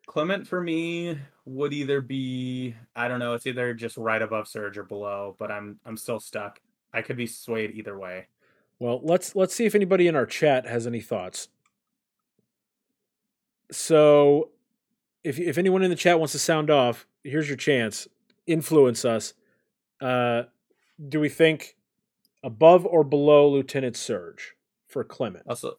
Clemont 0.06 0.48
for 0.48 0.60
me 0.60 1.18
would 1.50 1.72
either 1.72 2.00
be 2.00 2.74
I 2.94 3.08
don't 3.08 3.18
know, 3.18 3.34
it's 3.34 3.46
either 3.46 3.74
just 3.74 3.96
right 3.96 4.22
above 4.22 4.46
Surge 4.46 4.78
or 4.78 4.84
below, 4.84 5.36
but 5.38 5.50
I'm 5.50 5.78
I'm 5.84 5.96
still 5.96 6.20
stuck. 6.20 6.60
I 6.92 7.02
could 7.02 7.16
be 7.16 7.26
swayed 7.26 7.72
either 7.72 7.98
way. 7.98 8.28
Well, 8.78 9.00
let's 9.02 9.34
let's 9.34 9.54
see 9.54 9.66
if 9.66 9.74
anybody 9.74 10.06
in 10.06 10.16
our 10.16 10.26
chat 10.26 10.66
has 10.66 10.86
any 10.86 11.00
thoughts. 11.00 11.48
So, 13.72 14.50
if 15.24 15.38
if 15.38 15.58
anyone 15.58 15.82
in 15.82 15.90
the 15.90 15.96
chat 15.96 16.18
wants 16.18 16.32
to 16.32 16.38
sound 16.38 16.70
off, 16.70 17.06
here's 17.24 17.48
your 17.48 17.56
chance. 17.56 18.06
Influence 18.46 19.04
us. 19.04 19.34
Uh, 20.00 20.44
do 21.08 21.20
we 21.20 21.28
think 21.28 21.76
above 22.42 22.86
or 22.86 23.04
below 23.04 23.48
Lieutenant 23.48 23.96
Surge 23.96 24.54
for 24.86 25.04
Clemont? 25.04 25.44
Also 25.48 25.70
I 25.70 25.72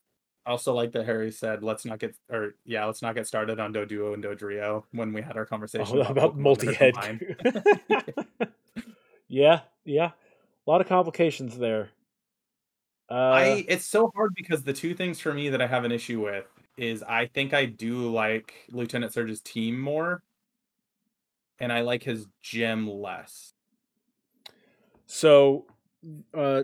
also 0.45 0.73
like 0.73 0.91
that 0.93 1.05
Harry 1.05 1.31
said 1.31 1.63
let's 1.63 1.85
not 1.85 1.99
get 1.99 2.15
or 2.29 2.55
yeah, 2.65 2.85
let's 2.85 3.01
not 3.01 3.15
get 3.15 3.27
started 3.27 3.59
on 3.59 3.73
Doduo 3.73 4.13
and 4.13 4.23
Dodrio 4.23 4.83
when 4.91 5.13
we 5.13 5.21
had 5.21 5.37
our 5.37 5.45
conversation 5.47 5.99
Oh, 5.99 6.01
about 6.01 6.35
that 6.35 6.41
multi-head. 6.41 6.95
yeah, 9.27 9.61
yeah. 9.85 10.11
A 10.67 10.69
lot 10.69 10.81
of 10.81 10.87
complications 10.87 11.57
there. 11.57 11.89
Uh, 13.09 13.13
I 13.13 13.65
it's 13.67 13.85
so 13.85 14.11
hard 14.15 14.33
because 14.35 14.63
the 14.63 14.73
two 14.73 14.93
things 14.93 15.19
for 15.19 15.33
me 15.33 15.49
that 15.49 15.61
I 15.61 15.67
have 15.67 15.83
an 15.83 15.91
issue 15.91 16.23
with 16.23 16.45
is 16.77 17.03
I 17.03 17.27
think 17.27 17.53
I 17.53 17.65
do 17.65 18.09
like 18.11 18.53
Lieutenant 18.69 19.11
Surge's 19.11 19.41
team 19.41 19.79
more, 19.79 20.23
and 21.59 21.73
I 21.73 21.81
like 21.81 22.03
his 22.03 22.27
gym 22.41 22.89
less. 22.89 23.53
So, 25.07 25.65
uh, 26.33 26.63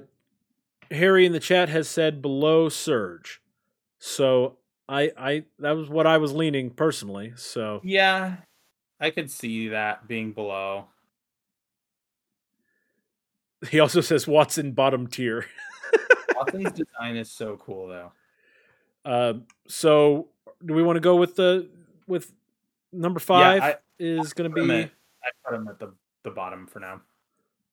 Harry 0.90 1.26
in 1.26 1.34
the 1.34 1.40
chat 1.42 1.68
has 1.68 1.90
said 1.90 2.22
below 2.22 2.70
Surge. 2.70 3.42
So 4.00 4.58
I, 4.90 5.12
I 5.18 5.44
that 5.60 5.72
was 5.72 5.90
what 5.90 6.06
I 6.08 6.18
was 6.18 6.34
leaning 6.34 6.70
personally. 6.70 7.34
So 7.36 7.82
Yeah, 7.84 8.38
I 9.00 9.10
could 9.10 9.30
see 9.32 9.70
that 9.70 10.08
being 10.08 10.32
below. 10.34 10.86
he 13.70 13.80
also 13.80 14.02
says 14.02 14.28
Watson 14.28 14.72
bottom 14.74 15.08
tier. 15.08 15.46
Watson's 16.36 16.72
design 16.74 17.16
is 17.18 17.32
so 17.32 17.58
cool 17.58 17.88
though. 17.88 18.12
Um, 19.06 19.46
so 19.68 20.28
do 20.66 20.74
we 20.74 20.84
want 20.84 20.98
to 20.98 21.02
go 21.02 21.16
with 21.16 21.36
the 21.36 21.70
with 22.08 22.32
number 22.92 23.20
five? 23.20 23.62
I- 23.62 23.76
is 24.00 24.34
going 24.34 24.52
to 24.52 24.54
be 24.64 24.72
at- 24.84 24.92
I 25.24 25.30
put 25.44 25.56
him 25.56 25.68
at 25.68 25.80
the 25.80 25.92
the 26.24 26.30
bottom 26.30 26.68
for 26.68 26.80
now. 26.80 27.02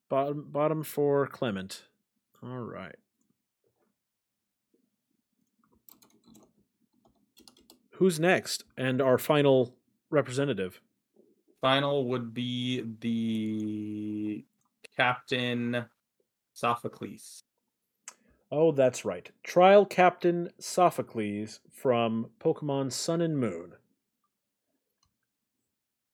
bottom 0.08 0.46
bottom 0.50 0.82
for 0.82 1.26
Clemont. 1.26 1.82
All 2.42 2.58
right. 2.58 2.94
Who's 7.94 8.18
next? 8.18 8.64
And 8.76 9.00
our 9.00 9.18
final 9.18 9.74
representative. 10.10 10.80
Final 11.60 12.08
would 12.08 12.34
be 12.34 12.84
the 13.00 14.44
Captain 14.96 15.86
Sophocles. 16.52 17.42
Oh, 18.50 18.72
that's 18.72 19.04
right. 19.04 19.30
Trial 19.42 19.86
Captain 19.86 20.50
Sophocles 20.58 21.60
from 21.72 22.30
Pokemon 22.40 22.92
Sun 22.92 23.20
and 23.20 23.38
Moon. 23.38 23.72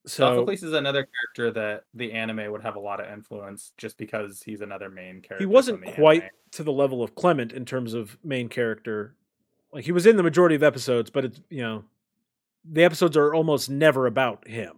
So 0.07 0.37
Sophocles 0.37 0.63
is 0.63 0.73
another 0.73 1.07
character 1.07 1.61
that 1.61 1.85
the 1.93 2.13
anime 2.13 2.51
would 2.51 2.63
have 2.63 2.77
a 2.77 2.81
lot 2.81 3.01
of 3.01 3.13
influence 3.13 3.73
just 3.77 3.99
because 3.99 4.43
he's 4.43 4.63
another 4.63 4.89
main 4.89 5.21
character. 5.21 5.39
he 5.39 5.47
wasn't 5.47 5.85
quite 5.95 6.23
anime. 6.23 6.35
to 6.53 6.63
the 6.63 6.73
level 6.73 7.03
of 7.03 7.15
Clemont 7.15 7.53
in 7.53 7.65
terms 7.67 7.93
of 7.93 8.17
main 8.25 8.49
character. 8.49 9.15
Like 9.73 9.85
he 9.85 9.93
was 9.93 10.07
in 10.07 10.17
the 10.17 10.23
majority 10.23 10.55
of 10.55 10.63
episodes, 10.63 11.11
but 11.11 11.25
it's 11.25 11.41
you 11.49 11.63
know 11.63 11.85
the 12.65 12.85
episodes 12.85 13.17
are 13.17 13.35
almost 13.35 13.71
never 13.71 14.07
about 14.07 14.47
him. 14.47 14.77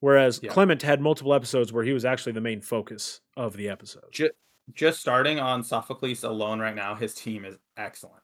Whereas 0.00 0.40
Yeah. 0.42 0.50
Clemont 0.52 0.82
had 0.82 1.00
multiple 1.00 1.32
episodes 1.32 1.72
where 1.72 1.82
he 1.84 1.92
was 1.92 2.04
actually 2.04 2.32
the 2.32 2.40
main 2.40 2.60
focus 2.60 3.20
of 3.36 3.56
the 3.56 3.68
episode. 3.70 4.12
Ju- 4.12 4.30
just 4.74 5.00
starting 5.00 5.40
on 5.40 5.64
Sophocles 5.64 6.24
alone 6.24 6.60
right 6.60 6.74
now, 6.74 6.94
his 6.94 7.14
team 7.14 7.44
is 7.44 7.56
excellent. 7.76 8.22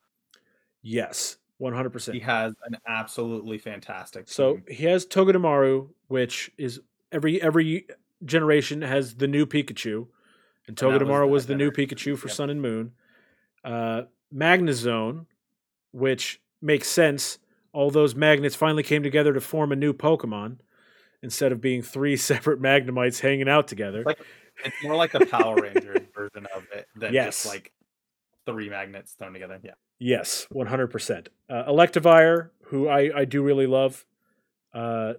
Yes, 0.82 1.38
one 1.58 1.72
hundred 1.72 1.90
percent. 1.90 2.14
He 2.14 2.20
has 2.20 2.54
an 2.66 2.76
absolutely 2.86 3.58
fantastic 3.58 4.26
team. 4.26 4.32
So 4.32 4.60
he 4.68 4.84
has 4.84 5.06
Togedemaru, 5.06 5.88
which 6.08 6.50
is 6.58 6.80
every 7.12 7.40
every 7.42 7.86
generation 8.24 8.82
has 8.82 9.14
the 9.14 9.26
new 9.26 9.46
Pikachu, 9.46 10.06
and 10.66 10.80
And 10.82 11.00
that 11.00 11.06
was 11.06 11.30
was, 11.30 11.46
the 11.46 11.54
the 11.54 11.58
new 11.58 11.70
Pikachu 11.70 12.16
for 12.16 12.28
yep. 12.28 12.36
Sun 12.36 12.50
and 12.50 12.62
Moon. 12.62 12.92
Uh, 13.64 14.02
Magnezone, 14.34 15.26
which 15.92 16.40
makes 16.62 16.88
sense. 16.88 17.38
All 17.72 17.90
those 17.90 18.14
magnets 18.14 18.54
finally 18.56 18.82
came 18.82 19.02
together 19.02 19.32
to 19.32 19.40
form 19.40 19.72
a 19.72 19.76
new 19.76 19.92
Pokemon 19.92 20.58
instead 21.22 21.52
of 21.52 21.60
being 21.60 21.82
three 21.82 22.16
separate 22.30 22.60
Magnemites 22.60 23.20
hanging 23.20 23.48
out 23.48 23.68
together. 23.68 24.02
Like, 24.04 24.18
it's 24.64 24.76
more 24.82 24.96
like 24.96 25.14
a 25.14 25.24
Power 25.26 25.62
Rangers 25.62 26.06
version 26.14 26.46
of 26.54 26.64
it 26.74 26.86
than 26.96 27.12
Yes. 27.14 27.42
just 27.42 27.46
like 27.46 27.72
three 28.46 28.68
magnets 28.68 29.12
thrown 29.12 29.32
together. 29.32 29.60
Yeah. 29.62 29.72
Yes, 29.98 30.46
one 30.50 30.66
hundred 30.66 30.88
percent. 30.88 31.28
Electivire, 31.50 32.50
who 32.64 32.88
I 32.88 33.10
I 33.20 33.24
do 33.26 33.42
really 33.42 33.66
love. 33.66 34.04
Uh, 34.74 35.14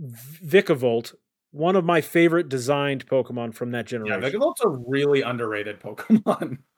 Vikavolt, 0.00 1.14
one 1.52 1.76
of 1.76 1.84
my 1.84 2.00
favorite 2.00 2.48
designed 2.48 3.06
Pokemon 3.06 3.54
from 3.54 3.70
that 3.72 3.90
Yeah, 3.90 3.98
generation. 3.98 4.40
Vikavolt's 4.40 4.62
a 4.64 4.68
really 4.68 5.22
underrated 5.22 5.80
Pokemon. 5.80 6.58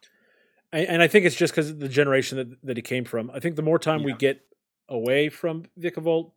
and, 0.77 0.89
and 0.89 1.03
I 1.03 1.09
think 1.09 1.25
it's 1.25 1.37
just 1.37 1.55
because 1.55 1.71
of 1.71 1.79
the 1.81 1.89
generation 1.89 2.39
that 2.39 2.67
that 2.67 2.77
he 2.77 2.83
came 2.83 3.05
from. 3.05 3.31
I 3.33 3.41
think 3.41 3.57
the 3.57 3.63
more 3.63 3.79
time 3.79 4.03
we 4.03 4.13
get 4.13 4.43
away 4.89 5.29
from 5.29 5.65
Vikavolt, 5.81 6.33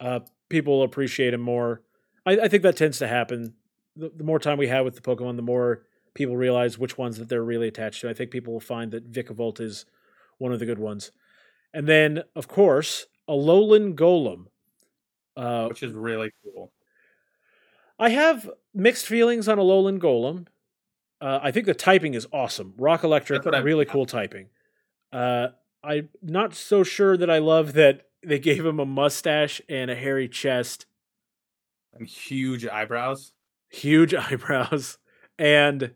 uh, 0.00 0.20
people 0.48 0.78
will 0.78 0.84
appreciate 0.84 1.34
him 1.34 1.42
more. 1.42 1.82
I, 2.26 2.32
I 2.40 2.48
think 2.48 2.62
that 2.62 2.76
tends 2.76 2.98
to 2.98 3.08
happen. 3.08 3.54
The, 3.96 4.10
the 4.14 4.24
more 4.24 4.38
time 4.38 4.58
we 4.58 4.68
have 4.68 4.84
with 4.84 4.94
the 4.94 5.02
Pokemon, 5.02 5.36
the 5.36 5.42
more 5.42 5.84
people 6.14 6.36
realize 6.36 6.78
which 6.78 6.96
ones 6.96 7.18
that 7.18 7.28
they're 7.28 7.44
really 7.44 7.68
attached 7.68 8.00
to. 8.00 8.08
I 8.08 8.14
think 8.14 8.30
people 8.30 8.52
will 8.52 8.60
find 8.60 8.92
that 8.92 9.12
Vikavolt 9.12 9.60
is 9.60 9.84
one 10.38 10.52
of 10.52 10.58
the 10.58 10.66
good 10.66 10.78
ones. 10.78 11.12
And 11.74 11.86
then, 11.86 12.22
of 12.34 12.48
course, 12.48 13.06
Alolan 13.28 13.94
Golem. 13.94 14.46
Uh, 15.36 15.66
which 15.68 15.82
is 15.82 15.92
really 15.92 16.30
cool. 16.42 16.72
I 17.98 18.10
have 18.10 18.50
mixed 18.74 19.06
feelings 19.06 19.48
on 19.48 19.58
Alolan 19.58 19.98
Golem. 19.98 20.46
Uh, 21.22 21.38
I 21.40 21.52
think 21.52 21.66
the 21.66 21.74
typing 21.74 22.14
is 22.14 22.26
awesome. 22.32 22.74
Rock 22.76 23.04
Electric, 23.04 23.38
That's 23.38 23.46
what 23.46 23.54
I- 23.54 23.58
really 23.60 23.84
cool 23.84 24.06
typing. 24.06 24.48
Uh, 25.12 25.48
I'm 25.84 26.08
not 26.20 26.54
so 26.54 26.82
sure 26.82 27.16
that 27.16 27.30
I 27.30 27.38
love 27.38 27.74
that 27.74 28.08
they 28.24 28.38
gave 28.40 28.64
him 28.66 28.80
a 28.80 28.84
mustache 28.86 29.60
and 29.68 29.88
a 29.90 29.94
hairy 29.94 30.28
chest, 30.28 30.86
And 31.94 32.06
huge 32.08 32.66
eyebrows. 32.66 33.32
huge 33.70 34.14
eyebrows, 34.26 34.98
and 35.38 35.92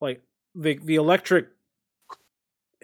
like 0.00 0.22
the 0.54 0.78
the 0.82 0.94
electric. 0.94 1.48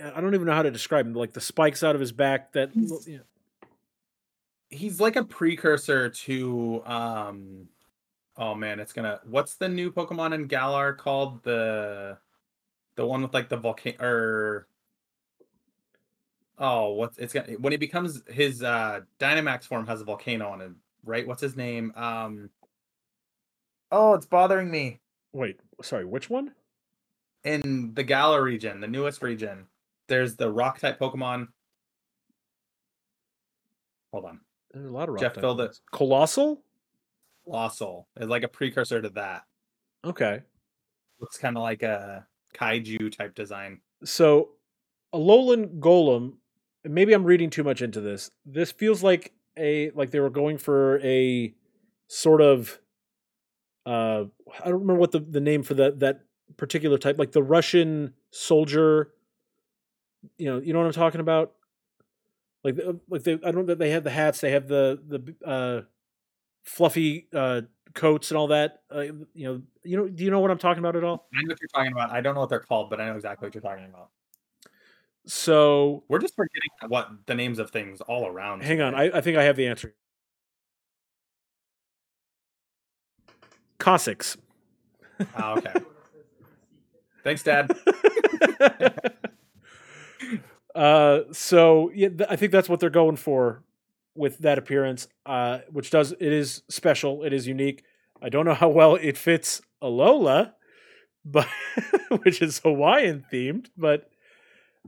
I 0.03 0.21
don't 0.21 0.35
even 0.35 0.47
know 0.47 0.53
how 0.55 0.63
to 0.63 0.71
describe 0.71 1.07
him. 1.07 1.15
Like 1.15 1.33
the 1.33 1.41
spikes 1.41 1.83
out 1.85 1.95
of 1.95 2.01
his 2.01 2.13
back. 2.13 2.53
That 2.55 2.71
He's- 2.73 3.07
you 3.09 3.19
know, 3.19 3.23
He's 4.69 5.01
like 5.01 5.15
a 5.17 5.25
precursor 5.25 6.11
to 6.11 6.83
um 6.87 7.69
oh 8.37 8.55
man, 8.55 8.81
it's 8.81 8.93
gonna 8.93 9.21
what's 9.25 9.57
the 9.57 9.69
new 9.69 9.91
Pokemon 9.93 10.35
in 10.35 10.47
Galar 10.47 10.95
called? 10.95 11.43
The 11.43 12.19
the 12.97 13.07
one 13.07 13.23
with 13.23 13.35
like 13.35 13.49
the 13.49 13.57
volcano 13.57 13.97
or 14.01 14.69
oh 16.59 16.93
what's 16.93 17.19
it's 17.19 17.33
gonna 17.33 17.53
when 17.55 17.73
he 17.73 17.77
becomes 17.77 18.23
his 18.29 18.63
uh 18.63 19.01
Dynamax 19.19 19.65
form 19.65 19.87
has 19.87 20.01
a 20.01 20.05
volcano 20.05 20.49
on 20.49 20.61
it, 20.61 20.71
right? 21.05 21.27
What's 21.27 21.43
his 21.43 21.57
name? 21.57 21.93
Um 21.97 22.51
Oh, 23.93 24.15
it's 24.15 24.27
bothering 24.27 24.71
me. 24.71 25.01
wait, 25.33 25.61
sorry, 25.83 26.05
which 26.05 26.29
one? 26.29 26.53
In 27.45 27.95
the 27.95 28.03
Galar 28.03 28.43
region, 28.43 28.81
the 28.81 28.89
newest 28.89 29.23
region, 29.23 29.67
there's 30.09 30.35
the 30.37 30.51
rock 30.51 30.81
type 30.81 30.99
Pokemon. 30.99 31.49
Hold 34.13 34.25
on. 34.25 34.41
There's 34.73 34.87
a 34.87 34.91
lot 34.91 35.09
of 35.09 35.15
rock 35.15 35.21
Jeff 35.21 35.35
type 35.35 35.43
filled 35.43 35.61
it. 35.61 35.67
ones. 35.67 35.81
Coalossal. 37.47 38.09
Is 38.21 38.29
like 38.29 38.43
a 38.43 38.49
precursor 38.49 39.01
to 39.01 39.11
that. 39.11 39.43
Okay. 40.05 40.43
Looks 41.21 41.39
kind 41.39 41.57
of 41.57 41.63
like 41.63 41.83
a 41.83 42.27
kaiju 42.55 43.17
type 43.17 43.35
design. 43.35 43.81
so 44.05 44.51
a 45.13 45.19
Alolan 45.19 45.79
Golem, 45.79 46.35
maybe 46.85 47.13
I'm 47.13 47.25
reading 47.25 47.51
too 47.51 47.65
much 47.65 47.83
into 47.83 48.01
this. 48.01 48.31
This 48.45 48.73
feels 48.73 49.03
like 49.03 49.33
a 49.57 49.91
like 49.91 50.11
they 50.11 50.21
were 50.21 50.31
going 50.31 50.59
for 50.59 51.01
a 51.01 51.55
sort 52.09 52.41
of 52.41 52.79
uh 53.85 54.25
I 54.61 54.69
don't 54.69 54.81
remember 54.81 55.01
what 55.01 55.13
the, 55.13 55.21
the 55.21 55.41
name 55.41 55.63
for 55.63 55.75
that 55.75 56.01
that 56.01 56.21
particular 56.57 56.99
type, 56.99 57.19
like 57.19 57.33
the 57.33 57.43
Russian 57.43 58.15
soldier. 58.31 59.13
You 60.39 60.47
know, 60.47 60.59
you 60.59 60.73
know 60.73 60.81
what 60.81 60.87
I'm 60.87 60.93
talking 60.93 61.21
about. 61.21 61.53
Like, 62.65 62.77
like 63.09 63.23
they, 63.23 63.35
I 63.45 63.53
don't 63.53 63.67
know. 63.67 63.75
They 63.75 63.91
have 63.91 64.03
the 64.03 64.11
hats. 64.11 64.41
They 64.41 64.51
have 64.51 64.67
the 64.67 65.01
the 65.07 65.49
uh, 65.49 65.83
fluffy 66.67 67.29
uh, 67.33 67.63
coats 67.95 68.31
and 68.31 68.39
all 68.39 68.49
that. 68.49 68.81
Uh, 68.95 69.01
you 69.01 69.25
know, 69.35 69.63
you 69.83 69.97
know. 69.97 70.09
Do 70.09 70.25
you 70.25 70.31
know 70.31 70.41
what 70.41 70.51
I'm 70.51 70.59
talking 70.59 70.81
about 70.81 70.97
at 70.97 71.05
all? 71.05 71.29
I 71.35 71.43
know 71.43 71.49
what 71.53 71.59
you're 71.61 71.69
talking 71.69 71.93
about. 71.93 72.11
I 72.11 72.21
don't 72.21 72.35
know 72.35 72.41
what 72.41 72.51
they're 72.51 72.61
called, 72.61 72.91
but 72.91 73.01
I 73.01 73.07
know 73.07 73.17
exactly 73.17 73.47
what 73.47 73.55
you're 73.55 73.63
talking 73.63 73.87
about. 73.87 74.11
So 75.27 76.05
We're 76.09 76.21
just 76.21 76.37
forgetting 76.37 76.71
what 76.89 77.11
the 77.27 77.35
names 77.35 77.59
of 77.59 77.71
things 77.71 78.01
all 78.03 78.27
around. 78.29 78.63
Hang 78.63 78.81
on. 78.81 78.95
I, 78.95 79.11
I 79.13 79.21
think 79.21 79.37
I 79.37 79.43
have 79.45 79.57
the 79.57 79.67
answer. 79.67 79.95
Cossacks. 83.79 84.37
Ah, 85.35 85.57
okay. 85.57 85.73
Thanks, 87.25 87.43
Dad. 87.43 87.73
uh, 90.75 91.21
so 91.33 91.91
yeah, 91.93 92.09
th- 92.09 92.29
I 92.31 92.37
think 92.37 92.53
that's 92.53 92.69
what 92.69 92.79
they're 92.79 92.89
going 92.89 93.17
for 93.17 93.65
with 94.17 94.39
that 94.39 94.59
appearance, 94.59 95.09
uh, 95.25 95.61
which 95.71 95.91
does 95.91 96.13
it 96.13 96.21
is 96.33 96.63
special, 96.69 97.23
it 97.25 97.33
is 97.33 97.47
unique. 97.47 97.85
I 98.23 98.29
don't 98.29 98.47
know 98.47 98.55
how 98.55 98.69
well 98.69 98.97
it 98.97 99.17
fits 99.17 99.61
Alola, 99.83 100.53
but 101.25 101.49
which 102.23 102.41
is 102.43 102.59
Hawaiian 102.61 103.25
themed, 103.33 103.69
but 103.77 104.11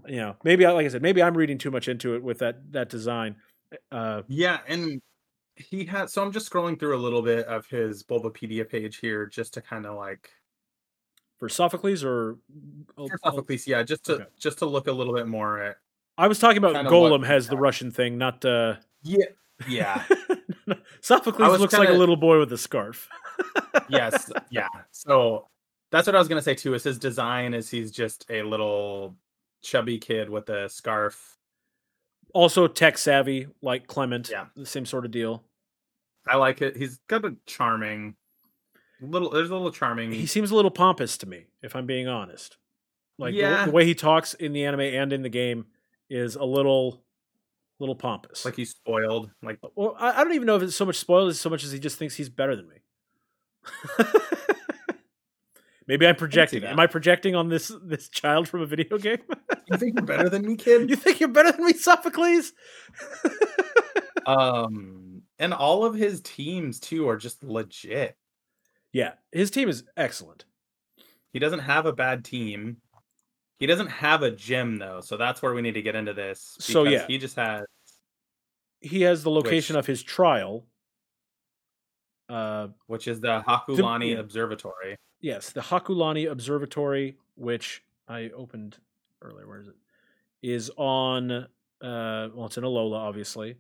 you 0.06 0.16
know, 0.16 0.36
maybe 0.44 0.64
I 0.64 0.72
like 0.72 0.86
I 0.86 0.88
said, 0.88 1.02
maybe 1.02 1.22
I'm 1.22 1.36
reading 1.36 1.58
too 1.58 1.70
much 1.70 1.88
into 1.88 2.14
it 2.14 2.22
with 2.22 2.38
that 2.38 2.72
that 2.72 2.88
design. 2.88 3.36
Uh, 3.90 4.22
Yeah, 4.28 4.60
and 4.66 5.00
he 5.56 5.84
has. 5.86 6.12
So 6.12 6.22
I'm 6.22 6.32
just 6.32 6.50
scrolling 6.50 6.78
through 6.78 6.96
a 6.96 7.02
little 7.02 7.22
bit 7.22 7.46
of 7.46 7.66
his 7.66 8.02
Bulbapedia 8.02 8.68
page 8.68 8.98
here, 8.98 9.26
just 9.26 9.54
to 9.54 9.60
kind 9.60 9.86
of 9.86 9.96
like 9.96 10.30
for 11.38 11.48
Sophocles 11.48 12.04
or 12.04 12.38
for 12.96 13.18
Sophocles, 13.22 13.66
yeah, 13.66 13.82
just 13.82 14.04
to 14.06 14.14
Okay. 14.14 14.24
just 14.38 14.58
to 14.58 14.66
look 14.66 14.86
a 14.86 14.92
little 14.92 15.14
bit 15.14 15.26
more 15.26 15.58
at. 15.62 15.76
I 16.16 16.26
was 16.26 16.38
talking 16.38 16.58
about 16.58 16.74
what 16.74 16.86
Golem 16.86 17.24
has 17.26 17.48
the. 17.48 17.56
Russian 17.56 17.90
thing, 17.90 18.18
not 18.18 18.44
uh 18.44 18.76
Yeah, 19.02 19.24
yeah, 19.68 20.04
Sophocles 21.00 21.58
looks 21.58 21.74
like 21.74 21.88
a 21.88 21.92
little 21.92 22.16
boy 22.16 22.38
with 22.38 22.52
a 22.52 22.58
scarf. 22.58 23.08
yes, 23.88 24.30
yeah. 24.50 24.68
So 24.90 25.48
that's 25.90 26.06
what 26.06 26.14
I 26.14 26.18
was 26.18 26.28
gonna 26.28 26.42
say 26.42 26.54
too. 26.54 26.74
Is 26.74 26.84
his 26.84 26.98
design 26.98 27.54
is 27.54 27.70
he's 27.70 27.90
just 27.90 28.26
a 28.30 28.42
little 28.42 29.16
chubby 29.62 29.98
kid 29.98 30.30
with 30.30 30.48
a 30.48 30.68
scarf. 30.68 31.36
Also 32.34 32.68
tech 32.68 32.98
savvy, 32.98 33.46
like 33.62 33.86
Clemont. 33.86 34.28
Yeah. 34.30 34.46
The 34.54 34.66
same 34.66 34.86
sort 34.86 35.04
of 35.04 35.10
deal. 35.10 35.44
I 36.26 36.36
like 36.36 36.60
it. 36.60 36.76
He's 36.76 36.98
got 37.08 37.24
a 37.24 37.34
charming 37.46 38.16
little. 39.00 39.30
There's 39.30 39.50
a 39.50 39.54
little 39.54 39.72
charming. 39.72 40.12
He 40.12 40.26
seems 40.26 40.50
a 40.50 40.54
little 40.54 40.70
pompous 40.70 41.16
to 41.18 41.26
me, 41.26 41.46
if 41.62 41.74
I'm 41.74 41.86
being 41.86 42.06
honest. 42.06 42.58
Like 43.18 43.34
the- 43.34 43.64
the, 43.64 43.70
way 43.70 43.84
he 43.84 43.94
talks 43.94 44.34
in 44.34 44.52
the 44.52 44.64
anime 44.64 44.80
and 44.80 45.12
in 45.12 45.22
the 45.22 45.28
game 45.28 45.66
is 46.08 46.36
a 46.36 46.44
little 46.44 47.02
little 47.78 47.94
pompous. 47.94 48.44
like 48.44 48.56
he's 48.56 48.70
spoiled. 48.70 49.30
Like 49.42 49.58
well, 49.74 49.96
I, 49.98 50.20
I 50.20 50.24
don't 50.24 50.34
even 50.34 50.46
know 50.46 50.56
if 50.56 50.62
it's 50.62 50.76
so 50.76 50.84
much 50.84 50.96
spoiled 50.96 51.30
as 51.30 51.40
so 51.40 51.50
much 51.50 51.64
as 51.64 51.72
he 51.72 51.78
just 51.78 51.98
thinks 51.98 52.14
he's 52.14 52.28
better 52.28 52.56
than 52.56 52.68
me. 52.68 52.76
Maybe 55.86 56.06
I'm 56.06 56.16
projecting. 56.16 56.60
that. 56.60 56.72
Am 56.72 56.80
I 56.80 56.86
projecting 56.86 57.34
on 57.34 57.48
this 57.48 57.72
this 57.82 58.08
child 58.10 58.46
from 58.46 58.60
a 58.60 58.66
video 58.66 58.98
game? 58.98 59.18
you 59.70 59.78
think 59.78 59.94
you're 59.94 60.04
better 60.04 60.28
than 60.28 60.42
me, 60.46 60.54
kid? 60.58 60.90
you 60.90 60.96
think 60.96 61.18
you're 61.18 61.30
better 61.30 61.50
than 61.50 61.64
me, 61.64 61.72
Sophocles? 61.72 62.52
um, 64.26 65.22
and 65.38 65.54
all 65.54 65.84
of 65.84 65.94
his 65.94 66.20
teams 66.20 66.78
too 66.78 67.08
are 67.08 67.16
just 67.16 67.42
legit. 67.42 68.16
yeah, 68.92 69.12
his 69.32 69.50
team 69.50 69.68
is 69.68 69.84
excellent. 69.96 70.44
He 71.32 71.38
doesn't 71.38 71.60
have 71.60 71.86
a 71.86 71.92
bad 71.92 72.24
team. 72.24 72.78
He 73.58 73.66
doesn't 73.66 73.88
have 73.88 74.22
a 74.22 74.30
gym 74.30 74.78
though, 74.78 75.00
so 75.00 75.16
that's 75.16 75.42
where 75.42 75.52
we 75.52 75.62
need 75.62 75.74
to 75.74 75.82
get 75.82 75.94
into 75.96 76.12
this. 76.14 76.56
So, 76.60 76.84
yeah. 76.84 77.06
he 77.06 77.18
just 77.18 77.36
has 77.36 77.64
He 78.80 79.02
has 79.02 79.22
the 79.24 79.30
location 79.30 79.74
Which- 79.74 79.80
of 79.82 79.86
his 79.86 80.02
trial, 80.02 80.64
Uh, 82.28 82.68
which 82.86 83.08
is 83.08 83.20
the 83.20 83.42
Hokulani 83.46 84.12
yeah. 84.12 84.18
Observatory. 84.20 84.96
yes, 85.20 85.50
the 85.50 85.60
Hokulani 85.62 86.30
Observatory, 86.30 87.16
which 87.36 87.82
I 88.06 88.30
opened 88.30 88.78
earlier. 89.22 89.46
Where 89.48 89.60
is 89.60 89.68
it? 89.68 89.76
Is 90.42 90.70
on. 90.76 91.30
Uh, 91.32 92.28
well, 92.34 92.46
it's 92.46 92.56
in 92.58 92.64
Alola, 92.64 92.96
obviously. 92.96 93.56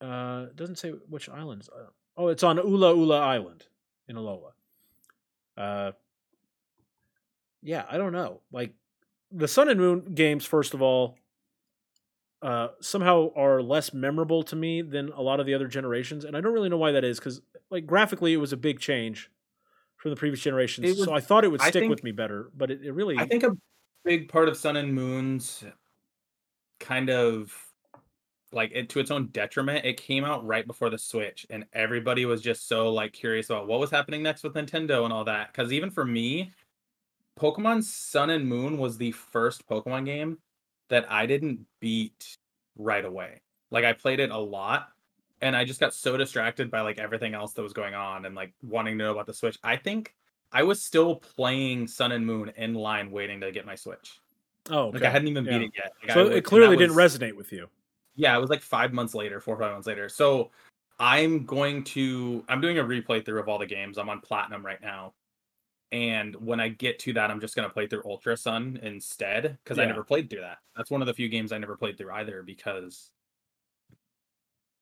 Uh, 0.00 0.46
it 0.48 0.56
doesn't 0.56 0.76
say 0.76 0.90
which 0.90 1.28
islands. 1.28 1.68
Uh, 1.68 1.86
oh, 2.16 2.28
it's 2.28 2.42
on 2.42 2.56
Ula 2.56 2.94
Ula 2.96 3.18
Island 3.20 3.66
in 4.08 4.16
Alola. 4.16 4.52
Uh, 5.56 5.92
yeah, 7.68 7.84
I 7.90 7.98
don't 7.98 8.12
know. 8.12 8.40
Like 8.50 8.72
the 9.30 9.46
Sun 9.46 9.68
and 9.68 9.78
Moon 9.78 10.14
games, 10.14 10.46
first 10.46 10.72
of 10.72 10.80
all, 10.80 11.18
uh, 12.40 12.68
somehow 12.80 13.30
are 13.36 13.60
less 13.60 13.92
memorable 13.92 14.42
to 14.44 14.56
me 14.56 14.80
than 14.80 15.10
a 15.12 15.20
lot 15.20 15.38
of 15.38 15.44
the 15.44 15.52
other 15.52 15.68
generations, 15.68 16.24
and 16.24 16.34
I 16.34 16.40
don't 16.40 16.54
really 16.54 16.70
know 16.70 16.78
why 16.78 16.92
that 16.92 17.04
is. 17.04 17.18
Because 17.18 17.42
like 17.70 17.84
graphically, 17.86 18.32
it 18.32 18.38
was 18.38 18.54
a 18.54 18.56
big 18.56 18.80
change 18.80 19.30
from 19.98 20.12
the 20.12 20.16
previous 20.16 20.40
generations, 20.40 20.96
was- 20.96 21.04
so 21.04 21.12
I 21.12 21.20
thought 21.20 21.44
it 21.44 21.48
would 21.48 21.60
stick 21.60 21.74
think- 21.74 21.90
with 21.90 22.02
me 22.02 22.10
better. 22.10 22.50
But 22.56 22.70
it, 22.70 22.82
it 22.82 22.92
really, 22.92 23.18
I 23.18 23.26
think 23.26 23.42
a 23.42 23.50
big 24.02 24.30
part 24.30 24.48
of 24.48 24.56
Sun 24.56 24.76
and 24.78 24.94
Moon's 24.94 25.62
kind 26.80 27.10
of 27.10 27.52
like 28.50 28.72
it 28.74 28.88
to 28.88 29.00
its 29.00 29.10
own 29.10 29.26
detriment. 29.26 29.84
It 29.84 29.98
came 29.98 30.24
out 30.24 30.46
right 30.46 30.66
before 30.66 30.88
the 30.88 30.96
Switch, 30.96 31.44
and 31.50 31.66
everybody 31.74 32.24
was 32.24 32.40
just 32.40 32.66
so 32.66 32.90
like 32.90 33.12
curious 33.12 33.50
about 33.50 33.66
what 33.66 33.78
was 33.78 33.90
happening 33.90 34.22
next 34.22 34.42
with 34.42 34.54
Nintendo 34.54 35.04
and 35.04 35.12
all 35.12 35.24
that. 35.24 35.52
Because 35.52 35.70
even 35.70 35.90
for 35.90 36.06
me, 36.06 36.50
Pokemon 37.38 37.82
Sun 37.82 38.30
and 38.30 38.46
Moon 38.46 38.78
was 38.78 38.98
the 38.98 39.12
first 39.12 39.66
Pokemon 39.68 40.04
game 40.04 40.38
that 40.88 41.10
I 41.10 41.26
didn't 41.26 41.60
beat 41.80 42.36
right 42.76 43.04
away. 43.04 43.40
Like 43.70 43.84
I 43.84 43.92
played 43.92 44.20
it 44.20 44.30
a 44.30 44.38
lot, 44.38 44.88
and 45.40 45.54
I 45.54 45.64
just 45.64 45.80
got 45.80 45.94
so 45.94 46.16
distracted 46.16 46.70
by 46.70 46.80
like 46.80 46.98
everything 46.98 47.34
else 47.34 47.52
that 47.54 47.62
was 47.62 47.72
going 47.72 47.94
on 47.94 48.24
and 48.24 48.34
like 48.34 48.52
wanting 48.62 48.98
to 48.98 49.04
know 49.04 49.12
about 49.12 49.26
the 49.26 49.34
Switch. 49.34 49.58
I 49.62 49.76
think 49.76 50.14
I 50.52 50.62
was 50.62 50.82
still 50.82 51.16
playing 51.16 51.86
Sun 51.86 52.12
and 52.12 52.24
Moon 52.26 52.50
in 52.56 52.74
line 52.74 53.10
waiting 53.10 53.40
to 53.42 53.52
get 53.52 53.66
my 53.66 53.74
Switch. 53.74 54.18
oh, 54.70 54.88
Like. 54.88 55.02
I 55.02 55.10
hadn't 55.10 55.28
even 55.28 55.44
Yeah. 55.44 55.58
beat 55.58 55.64
it 55.66 55.72
yet. 55.76 55.92
Like, 56.02 56.12
so 56.12 56.24
was- 56.24 56.36
it 56.36 56.44
clearly 56.44 56.76
that 56.76 56.82
didn't 56.82 56.96
resonate 56.96 57.34
with 57.34 57.52
you. 57.52 57.68
Yeah, 58.16 58.36
it 58.36 58.40
was 58.40 58.50
like 58.50 58.60
five 58.62 58.92
months 58.92 59.14
later, 59.14 59.40
four 59.40 59.54
or 59.54 59.58
five 59.60 59.72
months 59.72 59.86
later. 59.86 60.08
So 60.08 60.50
I'm 60.98 61.44
going 61.46 61.84
to 61.84 62.44
I'm 62.48 62.60
doing 62.60 62.78
a 62.78 62.84
replay 62.84 63.24
through 63.24 63.40
of 63.40 63.48
all 63.48 63.58
the 63.58 63.66
games. 63.66 63.96
I'm 63.98 64.08
on 64.08 64.20
platinum 64.20 64.64
right 64.66 64.80
now. 64.82 65.14
And 65.90 66.34
when 66.36 66.60
I 66.60 66.68
get 66.68 66.98
to 67.00 67.14
that, 67.14 67.30
I'm 67.30 67.40
just 67.40 67.56
gonna 67.56 67.70
play 67.70 67.86
through 67.86 68.02
Ultra 68.04 68.36
Sun 68.36 68.80
instead. 68.82 69.58
Because 69.64 69.78
I 69.78 69.86
never 69.86 70.04
played 70.04 70.28
through 70.28 70.42
that. 70.42 70.58
That's 70.76 70.90
one 70.90 71.00
of 71.00 71.06
the 71.06 71.14
few 71.14 71.28
games 71.28 71.52
I 71.52 71.58
never 71.58 71.76
played 71.76 71.96
through 71.96 72.12
either 72.12 72.42
because 72.42 73.10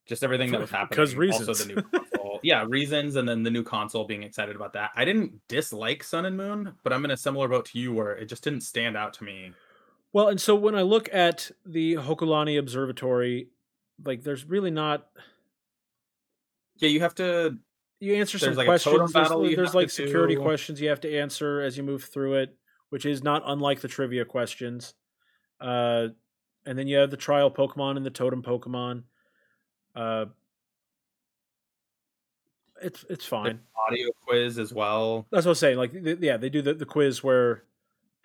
just 0.06 0.24
everything 0.24 0.50
that 0.52 0.60
was 0.60 0.70
happening. 0.72 0.88
Because 0.90 1.10
Also 1.14 1.52
reasons. 1.52 1.58
the 1.58 1.74
new 1.74 1.82
console. 1.82 2.40
yeah, 2.42 2.64
reasons, 2.68 3.16
and 3.16 3.28
then 3.28 3.42
the 3.42 3.50
new 3.50 3.62
console 3.62 4.04
being 4.04 4.22
excited 4.22 4.56
about 4.56 4.72
that. 4.74 4.90
I 4.96 5.04
didn't 5.04 5.40
dislike 5.48 6.02
Sun 6.02 6.26
and 6.26 6.36
Moon, 6.36 6.74
but 6.82 6.92
I'm 6.92 7.04
in 7.04 7.10
a 7.10 7.16
similar 7.16 7.48
boat 7.48 7.66
to 7.66 7.78
you 7.78 7.92
where 7.92 8.12
it 8.16 8.26
just 8.26 8.44
didn't 8.44 8.62
stand 8.62 8.96
out 8.96 9.14
to 9.14 9.24
me. 9.24 9.52
Well, 10.12 10.28
and 10.28 10.40
so 10.40 10.54
when 10.54 10.74
I 10.74 10.82
look 10.82 11.12
at 11.12 11.50
the 11.64 11.94
Hokulani 11.94 12.58
Observatory, 12.58 13.48
like 14.04 14.22
there's 14.22 14.44
really 14.44 14.70
not. 14.70 15.08
Yeah, 16.78 16.88
you 16.88 17.00
have 17.00 17.14
to 17.16 17.58
You 18.00 18.14
answer 18.16 18.38
some 18.38 18.54
like, 18.54 18.66
a 18.66 18.68
questions. 18.68 19.12
There's, 19.12 19.56
there's 19.56 19.74
like 19.74 19.90
security 19.90 20.34
do. 20.34 20.42
questions 20.42 20.80
you 20.80 20.88
have 20.88 21.00
to 21.00 21.18
answer 21.18 21.62
as 21.62 21.76
you 21.76 21.82
move 21.82 22.04
through 22.04 22.34
it, 22.34 22.54
which 22.90 23.06
is 23.06 23.22
not 23.22 23.42
unlike 23.46 23.80
the 23.80 23.88
trivia 23.88 24.24
questions. 24.24 24.94
Uh, 25.60 26.08
and 26.66 26.78
then 26.78 26.86
you 26.88 26.96
have 26.98 27.10
the 27.10 27.16
trial 27.16 27.50
Pokemon 27.50 27.96
and 27.96 28.04
the 28.04 28.10
totem 28.10 28.42
Pokemon. 28.42 29.04
Uh, 29.94 30.26
it's 32.82 33.04
it's 33.08 33.24
fine. 33.24 33.60
audio 33.88 34.10
quiz 34.26 34.58
as 34.58 34.74
well. 34.74 35.26
That's 35.30 35.46
what 35.46 35.50
I 35.50 35.52
was 35.52 35.58
saying. 35.58 35.78
Like, 35.78 35.92
th- 35.92 36.18
yeah, 36.20 36.36
they 36.36 36.50
do 36.50 36.60
the, 36.60 36.74
the 36.74 36.84
quiz 36.84 37.24
where 37.24 37.62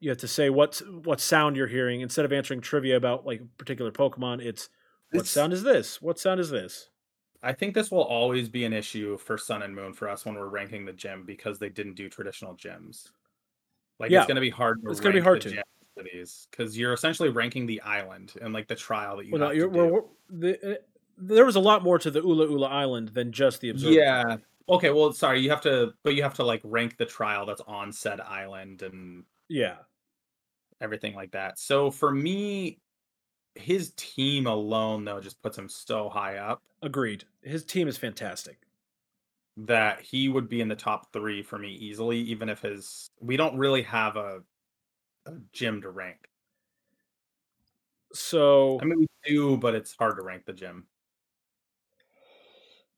you 0.01 0.09
have 0.09 0.17
to 0.17 0.27
say 0.27 0.49
what 0.49 0.81
what 1.05 1.21
sound 1.21 1.55
you're 1.55 1.67
hearing 1.67 2.01
instead 2.01 2.25
of 2.25 2.33
answering 2.33 2.59
trivia 2.59 2.97
about 2.97 3.25
like 3.25 3.39
a 3.39 3.45
particular 3.57 3.91
Pokemon. 3.91 4.43
It's 4.43 4.67
what 5.11 5.21
This- 5.21 5.29
sound 5.29 5.53
is 5.53 5.63
this? 5.63 6.01
What 6.01 6.19
sound 6.19 6.41
is 6.41 6.49
this? 6.49 6.89
I 7.43 7.53
think 7.53 7.73
this 7.73 7.89
will 7.89 8.03
always 8.03 8.49
be 8.49 8.65
an 8.65 8.73
issue 8.73 9.17
for 9.17 9.37
Sun 9.37 9.63
and 9.63 9.75
Moon 9.75 9.93
for 9.93 10.07
us 10.09 10.25
when 10.25 10.35
we're 10.35 10.47
ranking 10.47 10.85
the 10.85 10.93
gym 10.93 11.23
because 11.25 11.57
they 11.59 11.69
didn't 11.69 11.95
do 11.95 12.07
traditional 12.09 12.55
gyms. 12.55 13.09
Like 13.99 14.11
Yeah, 14.11 14.19
it's 14.19 14.27
gonna 14.27 14.41
be 14.41 14.49
hard. 14.49 14.83
To 14.83 14.89
it's 14.89 14.99
gonna 14.99 15.13
be 15.13 15.21
hard 15.21 15.41
to. 15.41 15.63
these 16.11 16.47
because 16.49 16.77
you're 16.77 16.93
essentially 16.93 17.29
ranking 17.29 17.65
the 17.65 17.81
island 17.81 18.33
and 18.41 18.53
like 18.53 18.67
the 18.67 18.75
trial 18.75 19.17
that 19.17 19.25
you. 19.25 19.31
Well, 19.31 19.41
no, 19.41 19.51
you're, 19.51 19.69
we're, 19.69 19.87
do. 19.87 19.93
we're- 19.93 20.07
the, 20.29 20.71
uh, 20.71 20.75
there 21.17 21.45
was 21.45 21.55
a 21.55 21.59
lot 21.59 21.83
more 21.83 21.99
to 21.99 22.09
the 22.09 22.21
Ula 22.21 22.49
Ula 22.49 22.67
Island 22.67 23.09
than 23.09 23.31
just 23.31 23.61
the 23.61 23.69
observatory. 23.69 24.03
Yeah. 24.05 24.37
Okay. 24.69 24.89
Well, 24.89 25.11
sorry. 25.13 25.41
You 25.41 25.49
have 25.51 25.61
to, 25.61 25.93
but 26.03 26.15
you 26.15 26.23
have 26.23 26.35
to 26.35 26.43
like 26.43 26.61
rank 26.63 26.97
the 26.97 27.05
trial 27.05 27.45
that's 27.45 27.61
on 27.67 27.91
said 27.91 28.19
island 28.21 28.81
and 28.81 29.23
yeah. 29.49 29.77
everything 30.79 31.13
like 31.13 31.31
that. 31.31 31.59
So 31.59 31.91
for 31.91 32.11
me, 32.11 32.79
his 33.55 33.93
team 33.95 34.47
alone 34.47 35.05
though 35.05 35.19
just 35.21 35.41
puts 35.41 35.57
him 35.57 35.69
so 35.69 36.09
high 36.09 36.37
up 36.37 36.61
Agreed. 36.83 37.25
His 37.41 37.65
team 37.65 37.87
is 37.87 37.97
fantastic. 37.97 38.67
that 39.57 40.01
he 40.01 40.29
would 40.29 40.47
be 40.49 40.61
in 40.61 40.67
the 40.67 40.75
top 40.75 41.11
three 41.13 41.43
for 41.43 41.57
me 41.57 41.73
easily, 41.73 42.19
even 42.19 42.49
if 42.49 42.61
his 42.61 43.09
we 43.19 43.37
don't 43.37 43.57
really 43.57 43.83
have 43.83 44.15
a 44.15 44.43
a 45.27 45.39
gym 45.53 45.81
to 45.83 45.89
rank. 45.91 46.29
So, 48.13 48.81
I 48.81 48.85
mean, 48.85 48.99
we 48.99 49.07
do, 49.25 49.57
but 49.57 49.75
it's 49.75 49.95
hard 49.95 50.17
to 50.17 50.23
rank 50.23 50.45
the 50.45 50.53
gym. 50.53 50.87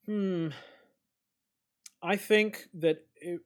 hmm, 0.05 0.49
I 2.01 2.17
think 2.17 2.67
that 2.75 3.07
it, 3.15 3.41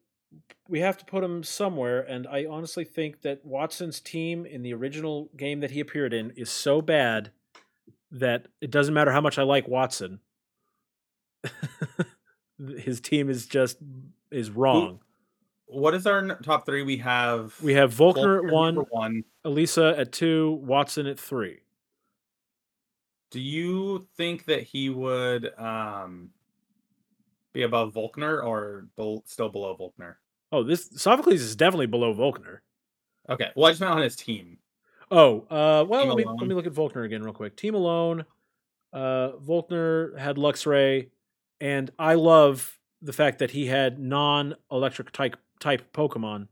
we 0.69 0.79
have 0.79 0.97
to 0.97 1.05
put 1.05 1.23
him 1.23 1.43
somewhere, 1.43 2.01
and 2.01 2.27
I 2.27 2.45
honestly 2.45 2.83
think 2.83 3.21
that 3.21 3.45
Watson's 3.45 3.99
team 3.99 4.45
in 4.45 4.61
the 4.61 4.73
original 4.73 5.29
game 5.37 5.61
that 5.61 5.71
he 5.71 5.79
appeared 5.79 6.13
in 6.13 6.31
is 6.31 6.49
so 6.49 6.81
bad 6.81 7.31
that 8.11 8.47
it 8.61 8.71
doesn't 8.71 8.93
matter 8.93 9.11
how 9.11 9.21
much 9.21 9.37
I 9.37 9.43
like 9.43 9.67
Watson. 9.67 10.19
His 12.77 12.99
team 12.99 13.29
is 13.29 13.45
just 13.45 13.77
is 14.31 14.49
wrong. 14.49 14.99
What 15.67 15.93
is 15.93 16.07
our 16.07 16.35
top 16.39 16.65
three? 16.65 16.83
We 16.83 16.97
have 16.97 17.61
We 17.61 17.73
have 17.73 17.93
Volkner 17.93 18.41
Volkner 18.41 18.47
at 18.47 18.53
one, 18.53 18.75
one. 18.89 19.23
Elesa 19.45 19.97
at 19.99 20.11
two, 20.11 20.59
Watson 20.63 21.07
at 21.07 21.19
three. 21.19 21.59
Do 23.29 23.41
you 23.41 24.07
think 24.15 24.45
that 24.45 24.63
he 24.63 24.89
would 24.89 25.51
um 25.59 26.29
be 27.53 27.63
above 27.63 27.93
Volkner 27.93 28.43
or 28.43 28.87
still 29.25 29.49
below 29.49 29.75
Volkner? 29.75 30.15
Oh, 30.51 30.63
this 30.63 30.89
Sophocles 30.95 31.41
is 31.41 31.55
definitely 31.55 31.87
below 31.87 32.13
Volkner. 32.13 32.59
Okay, 33.29 33.49
well, 33.55 33.65
I 33.67 33.71
just 33.71 33.81
meant 33.81 33.93
on 33.93 34.01
his 34.01 34.15
team. 34.15 34.57
Oh, 35.11 35.41
uh, 35.49 35.85
well, 35.87 36.01
Team 36.01 36.09
let 36.09 36.17
me, 36.17 36.23
alone. 36.23 36.37
let 36.37 36.47
me 36.47 36.55
look 36.55 36.67
at 36.67 36.73
Volkner 36.73 37.05
again 37.05 37.21
real 37.23 37.33
quick. 37.33 37.55
Team 37.55 37.75
alone, 37.75 38.25
uh, 38.93 39.31
Volkner 39.45 40.17
had 40.17 40.37
Luxray, 40.37 41.09
and 41.61 41.91
I 41.99 42.15
love 42.15 42.77
the 43.01 43.13
fact 43.13 43.39
that 43.39 43.51
he 43.51 43.65
had 43.65 43.99
non-electric 43.99 45.11
type 45.11 45.37
type 45.59 45.91
Pokemon 45.93 46.47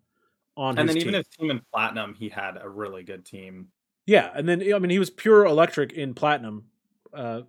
on 0.58 0.78
his 0.78 0.78
team. 0.78 0.80
And 0.80 0.90
then 0.90 0.96
team. 0.96 1.02
even 1.02 1.14
his 1.16 1.28
team 1.28 1.52
in 1.52 1.62
Platinum, 1.74 2.16
he 2.18 2.30
had 2.30 2.58
a 2.62 2.70
really 2.70 3.04
good 3.04 3.26
team. 3.26 3.68
yeah, 4.06 4.32
and 4.36 4.48
then 4.48 4.62
I 4.74 4.80
mean 4.80 4.90
he 4.90 5.00
was 5.00 5.10
pure 5.10 5.46
electric 5.46 5.94
in 5.94 6.14
Platinum, 6.14 6.66
uh, 7.14 7.42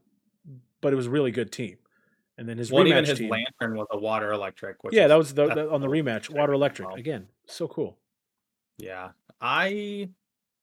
but 0.81 0.93
it 0.93 0.97
was 0.97 1.07
a 1.07 1.11
really 1.11 1.31
good 1.31 1.53
team. 1.53 1.77
And 2.39 2.49
then 2.49 2.59
his 2.59 2.71
Well, 2.71 2.85
rematch 2.85 3.07
his 3.07 3.19
team, 3.19 3.31
Lanturn 3.31 3.77
was 3.79 3.87
a 3.91 3.99
water 3.99 4.31
electric. 4.33 4.85
Which 4.85 4.95
yeah, 4.95 5.05
is- 5.05 5.09
that 5.09 5.17
was 5.17 5.35
the, 5.35 5.47
the 5.55 5.71
on 5.71 5.81
the 5.81 5.87
rematch, 5.89 6.29
Water 6.29 6.53
Electric 6.53 6.89
out. 6.89 6.99
again, 6.99 7.29
so 7.47 7.67
cool. 7.67 7.97
Yeah, 8.79 9.11
I 9.41 10.11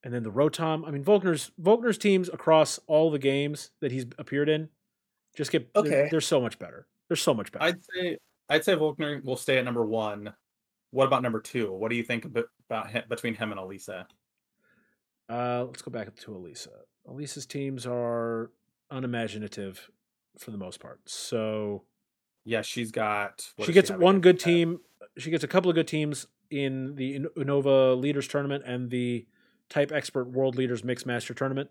And 0.04 0.14
then 0.14 0.22
the 0.24 0.32
Rotom. 0.32 0.88
I 0.88 0.92
mean, 0.92 1.04
Volkner's 1.04 1.52
Volkner's 1.60 1.98
teams 1.98 2.30
across 2.30 2.80
all 2.88 3.10
the 3.10 3.18
games 3.20 3.72
that 3.80 3.92
he's 3.92 4.06
appeared 4.20 4.50
in 4.50 4.70
just 5.36 5.52
get 5.52 5.74
they're- 5.74 5.84
Okay. 5.84 6.08
They're, 6.12 6.22
so 6.22 6.40
much 6.40 6.60
better. 6.60 6.86
They're 7.08 7.18
so 7.18 7.34
much 7.34 7.52
better. 7.52 7.66
I'd 7.66 7.84
say 7.84 8.18
I'd 8.50 8.64
say 8.64 8.76
Volkner 8.76 9.24
will 9.24 9.38
stay 9.38 9.58
at 9.58 9.66
number 9.66 9.84
one. 9.84 10.32
What 10.92 11.08
about 11.08 11.24
number 11.24 11.40
two? 11.40 11.72
What 11.74 11.90
do 11.90 11.96
you 11.96 12.04
think 12.04 12.26
about 12.26 12.92
him, 12.92 13.04
between 13.10 13.34
him 13.34 13.52
and 13.52 13.60
Elesa? 13.60 14.06
Uh, 15.28 15.64
let's 15.66 15.82
go 15.82 15.90
back 15.90 16.14
to 16.16 16.32
Elesa. 16.32 16.68
Elesa's 17.10 17.48
teams 17.48 17.88
are 17.88 18.52
unimaginative 18.92 19.90
for 20.38 20.52
the 20.52 20.58
most 20.58 20.80
part. 20.80 21.00
So 21.06 21.84
Yeah, 22.46 22.62
she's 22.62 22.92
got. 22.92 23.48
she 23.64 23.72
gets 23.72 23.90
have 23.90 24.00
one 24.00 24.20
good 24.20 24.40
team. 24.40 24.80
She 25.18 25.30
gets 25.32 25.44
a 25.44 25.48
couple 25.48 25.70
of 25.70 25.76
good 25.76 25.88
teams 25.88 26.28
in 26.50 26.96
the 26.96 27.20
Unova 27.38 28.00
Leaders 28.00 28.28
Tournament 28.28 28.64
and 28.66 28.90
the 28.90 29.26
Type 29.70 29.92
Expert 29.92 30.26
World 30.26 30.56
Leaders 30.56 30.84
Mixed 30.84 31.06
Master 31.06 31.34
Tournament. 31.34 31.70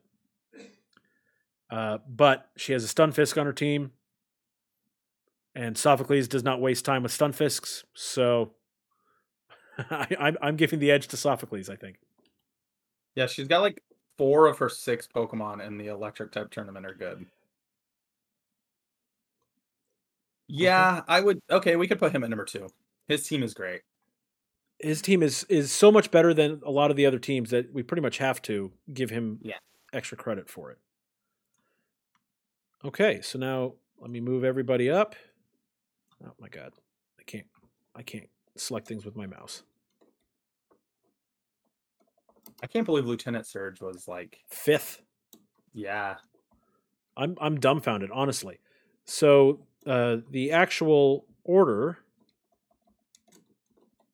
Uh, 1.70 1.98
but 2.08 2.50
she 2.56 2.72
has 2.72 2.84
a 2.84 2.86
Stunfisk 2.86 3.40
on 3.40 3.46
her 3.46 3.52
team, 3.52 3.92
and 5.54 5.78
Sophocles 5.78 6.28
does 6.28 6.44
not 6.44 6.60
waste 6.60 6.84
time 6.84 7.02
with 7.02 7.12
Stunfisks. 7.12 7.84
So 7.94 8.52
I, 9.90 10.06
I'm, 10.18 10.36
I'm 10.42 10.56
giving 10.56 10.80
the 10.80 10.90
edge 10.90 11.08
to 11.08 11.16
Sophocles. 11.16 11.70
I 11.70 11.76
think. 11.76 11.96
Yeah, 13.14 13.26
she's 13.26 13.48
got 13.48 13.60
like 13.60 13.82
four 14.18 14.46
of 14.46 14.58
her 14.58 14.68
six 14.68 15.06
Pokemon 15.06 15.66
in 15.66 15.78
the 15.78 15.88
Electric 15.88 16.32
type 16.32 16.50
tournament 16.50 16.86
are 16.86 16.94
good. 16.94 17.26
Yeah, 20.54 21.00
I 21.08 21.20
would. 21.20 21.40
Okay, 21.50 21.76
we 21.76 21.88
could 21.88 21.98
put 21.98 22.12
him 22.12 22.22
at 22.24 22.30
number 22.30 22.44
two. 22.44 22.68
His 23.08 23.26
team 23.26 23.42
is 23.42 23.54
great. 23.54 23.80
His 24.80 25.00
team 25.00 25.22
is 25.22 25.44
is 25.44 25.72
so 25.72 25.90
much 25.90 26.10
better 26.10 26.34
than 26.34 26.60
a 26.64 26.70
lot 26.70 26.90
of 26.90 26.96
the 26.96 27.06
other 27.06 27.18
teams 27.18 27.50
that 27.50 27.72
we 27.72 27.82
pretty 27.82 28.02
much 28.02 28.18
have 28.18 28.42
to 28.42 28.72
give 28.92 29.10
him 29.10 29.38
Yeah. 29.42 29.56
extra 29.92 30.16
credit 30.18 30.48
for 30.50 30.70
it. 30.70 30.78
Okay, 32.84 33.20
so 33.22 33.38
now 33.38 33.74
let 33.98 34.10
me 34.10 34.20
move 34.20 34.44
everybody 34.44 34.90
up. 34.90 35.14
Oh 36.24 36.32
my 36.38 36.48
god. 36.48 36.72
I 37.18 37.22
can't 37.22 37.46
I 37.94 38.02
can't 38.02 38.28
select 38.56 38.86
things 38.88 39.04
with 39.04 39.16
my 39.16 39.26
mouse. 39.26 39.62
I 42.62 42.66
can't 42.66 42.86
believe 42.86 43.06
Lieutenant 43.06 43.46
Surge 43.46 43.80
was 43.80 44.06
like, 44.06 44.38
Fifth. 44.48 45.02
yeah, 45.72 46.16
I'm 47.16 47.36
I'm 47.40 47.58
dumbfounded, 47.58 48.10
honestly. 48.12 48.58
So 49.04 49.66
uh, 49.86 50.18
the 50.30 50.52
actual 50.52 51.24
order. 51.44 51.98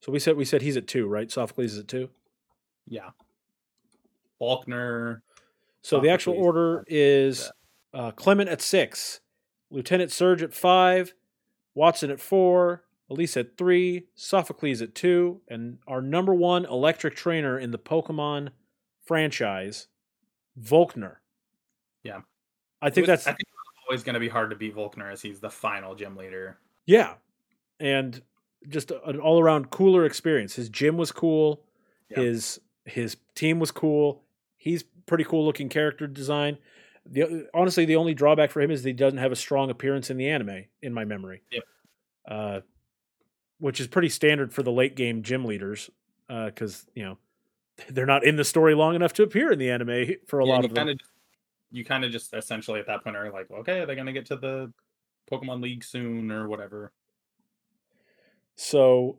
So 0.01 0.13
we 0.13 0.19
said 0.19 0.37
we 0.37 0.45
said 0.45 0.63
he's 0.63 0.77
at 0.77 0.87
two, 0.87 1.07
right? 1.07 1.31
Sophocles 1.31 1.73
is 1.73 1.79
at 1.81 1.89
two. 1.89 2.11
yeah. 2.87 3.11
Volkner, 4.41 5.21
So 5.83 5.99
the 5.99 6.11
actual 6.11 6.35
order 6.35 6.85
is 6.87 7.51
uh, 7.93 8.13
Clemont 8.13 8.49
at 8.49 8.63
six, 8.63 9.19
Lieutenant 9.69 10.13
Surge 10.13 10.45
at 10.45 10.55
five, 10.55 11.13
Watson 11.75 12.09
at 12.13 12.21
four, 12.21 12.85
Elise 13.11 13.37
at 13.37 13.57
three, 13.59 14.05
Sophocles 14.15 14.81
at 14.81 14.95
two, 14.95 15.41
and 15.49 15.79
our 15.89 16.01
number 16.01 16.33
one 16.33 16.65
electric 16.67 17.17
trainer 17.17 17.59
in 17.59 17.73
the 17.73 17.79
Pokemon 17.81 18.51
franchise, 19.05 19.89
Volkner. 20.61 21.17
Yeah. 22.05 22.21
I 22.81 22.91
think 22.91 23.09
was- 23.09 23.25
that's 23.25 23.27
I 23.27 23.31
think 23.33 23.41
it's 23.41 23.58
always 23.89 24.03
going 24.03 24.15
to 24.15 24.21
be 24.21 24.29
hard 24.29 24.51
to 24.51 24.57
beat 24.57 24.75
Volkner 24.77 25.11
as 25.11 25.23
he's 25.23 25.41
the 25.41 25.51
final 25.51 25.95
gym 25.95 26.17
leader. 26.17 26.59
Yeah. 26.87 27.15
And 27.81 28.23
just 28.69 28.91
an 28.91 29.19
all 29.21 29.41
around 29.41 29.71
cooler 29.71 30.05
experience. 30.05 30.55
His 30.55 30.69
gym 30.69 30.97
was 30.97 31.13
cool. 31.13 31.65
Yeah. 32.11 32.23
His 32.23 32.61
his 32.85 33.17
team 33.35 33.59
was 33.59 33.71
cool. 33.71 34.25
He's 34.57 34.83
pretty 35.07 35.25
cool 35.25 35.45
looking 35.45 35.69
character 35.69 36.07
design. 36.07 36.59
The 37.07 37.49
honestly, 37.55 37.85
the 37.85 37.97
only 37.97 38.15
drawback 38.15 38.51
for 38.51 38.61
him 38.61 38.71
is 38.71 38.83
that 38.83 38.89
he 38.89 38.95
doesn't 38.95 39.19
have 39.19 39.33
a 39.33 39.37
strong 39.37 39.71
appearance 39.71 40.11
in 40.11 40.17
the 40.17 40.29
anime, 40.29 40.65
in 40.83 40.93
my 40.93 41.05
memory. 41.05 41.43
Yep. 41.53 41.63
Uh, 42.29 42.61
which 43.59 43.81
is 43.81 43.87
pretty 43.87 44.09
standard 44.09 44.53
for 44.53 44.63
the 44.63 44.73
late 44.73 44.95
game 44.97 45.23
gym 45.23 45.45
leaders, 45.45 45.91
because 46.29 46.87
you 46.95 47.05
know 47.05 47.19
they're 47.89 48.07
not 48.07 48.25
in 48.25 48.37
the 48.37 48.45
story 48.45 48.75
long 48.75 48.95
enough 48.95 49.13
to 49.15 49.23
appear 49.23 49.53
in 49.53 49.59
the 49.59 49.71
anime 49.71 50.17
for 50.27 50.41
a 50.41 50.47
Yeah, 50.47 50.53
lot 50.53 50.65
of 50.65 50.75
them. 50.75 50.97
You 51.71 51.85
kind 51.85 52.05
of 52.05 52.11
just 52.11 52.33
essentially 52.35 52.81
at 52.81 52.87
that 52.87 53.05
point 53.05 53.17
are 53.17 53.31
like, 53.31 53.51
okay, 53.51 53.85
they're 53.85 53.95
going 53.95 54.07
to 54.07 54.13
get 54.13 54.27
to 54.27 54.37
the 54.37 54.73
Pokemon 55.31 55.63
League 55.63 55.85
soon 55.85 56.31
or 56.33 56.49
whatever. 56.49 56.93
So, 58.57 59.19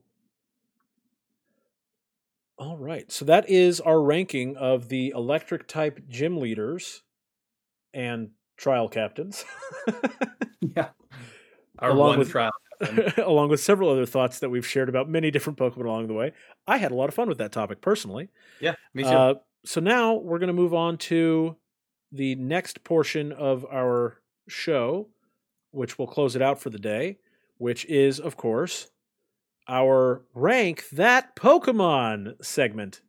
all 2.57 2.77
right. 2.77 3.11
So 3.11 3.25
that 3.25 3.49
is 3.49 3.79
our 3.79 4.01
ranking 4.01 4.57
of 4.57 4.89
the 4.89 5.09
electric 5.15 5.67
type 5.67 5.99
gym 6.09 6.37
leaders 6.37 7.03
and 7.93 8.31
trial 8.57 8.89
captains, 8.89 9.45
Yeah. 10.75 10.89
Our 11.79 11.91
Along 11.91 12.09
one 12.09 12.19
with- 12.19 12.29
trial. 12.31 12.51
captain. 12.51 12.59
along 13.25 13.49
with 13.49 13.59
several 13.61 13.89
other 13.89 14.05
thoughts 14.05 14.39
that 14.39 14.49
we've 14.49 14.65
shared 14.67 14.89
about 14.89 15.09
many 15.09 15.31
different 15.31 15.57
Pokemon 15.59 15.85
along 15.85 16.07
the 16.07 16.13
way. 16.13 16.33
I 16.67 16.77
had 16.77 16.91
a 16.91 16.95
lot 16.95 17.07
of 17.09 17.13
fun 17.15 17.27
with 17.29 17.37
that 17.39 17.51
topic 17.51 17.81
personally. 17.81 18.29
yeah, 18.61 18.75
me 18.93 19.03
too. 19.03 19.09
Uh, 19.09 19.33
so 19.65 19.79
now 19.81 20.15
we're 20.15 20.39
going 20.39 20.47
to 20.47 20.53
move 20.53 20.73
on 20.73 20.97
to 20.97 21.55
the 22.11 22.35
next 22.35 22.83
portion 22.83 23.31
of 23.31 23.65
our 23.71 24.21
show, 24.47 25.07
which 25.71 25.97
will 25.97 26.07
close 26.07 26.35
it 26.35 26.41
out 26.41 26.59
for 26.59 26.69
the 26.69 26.79
day, 26.79 27.19
which 27.57 27.85
is, 27.85 28.19
of 28.19 28.37
course, 28.37 28.89
our 29.67 30.23
rank 30.33 30.89
that 30.89 31.35
Pokemon 31.35 32.43
segment. 32.43 33.01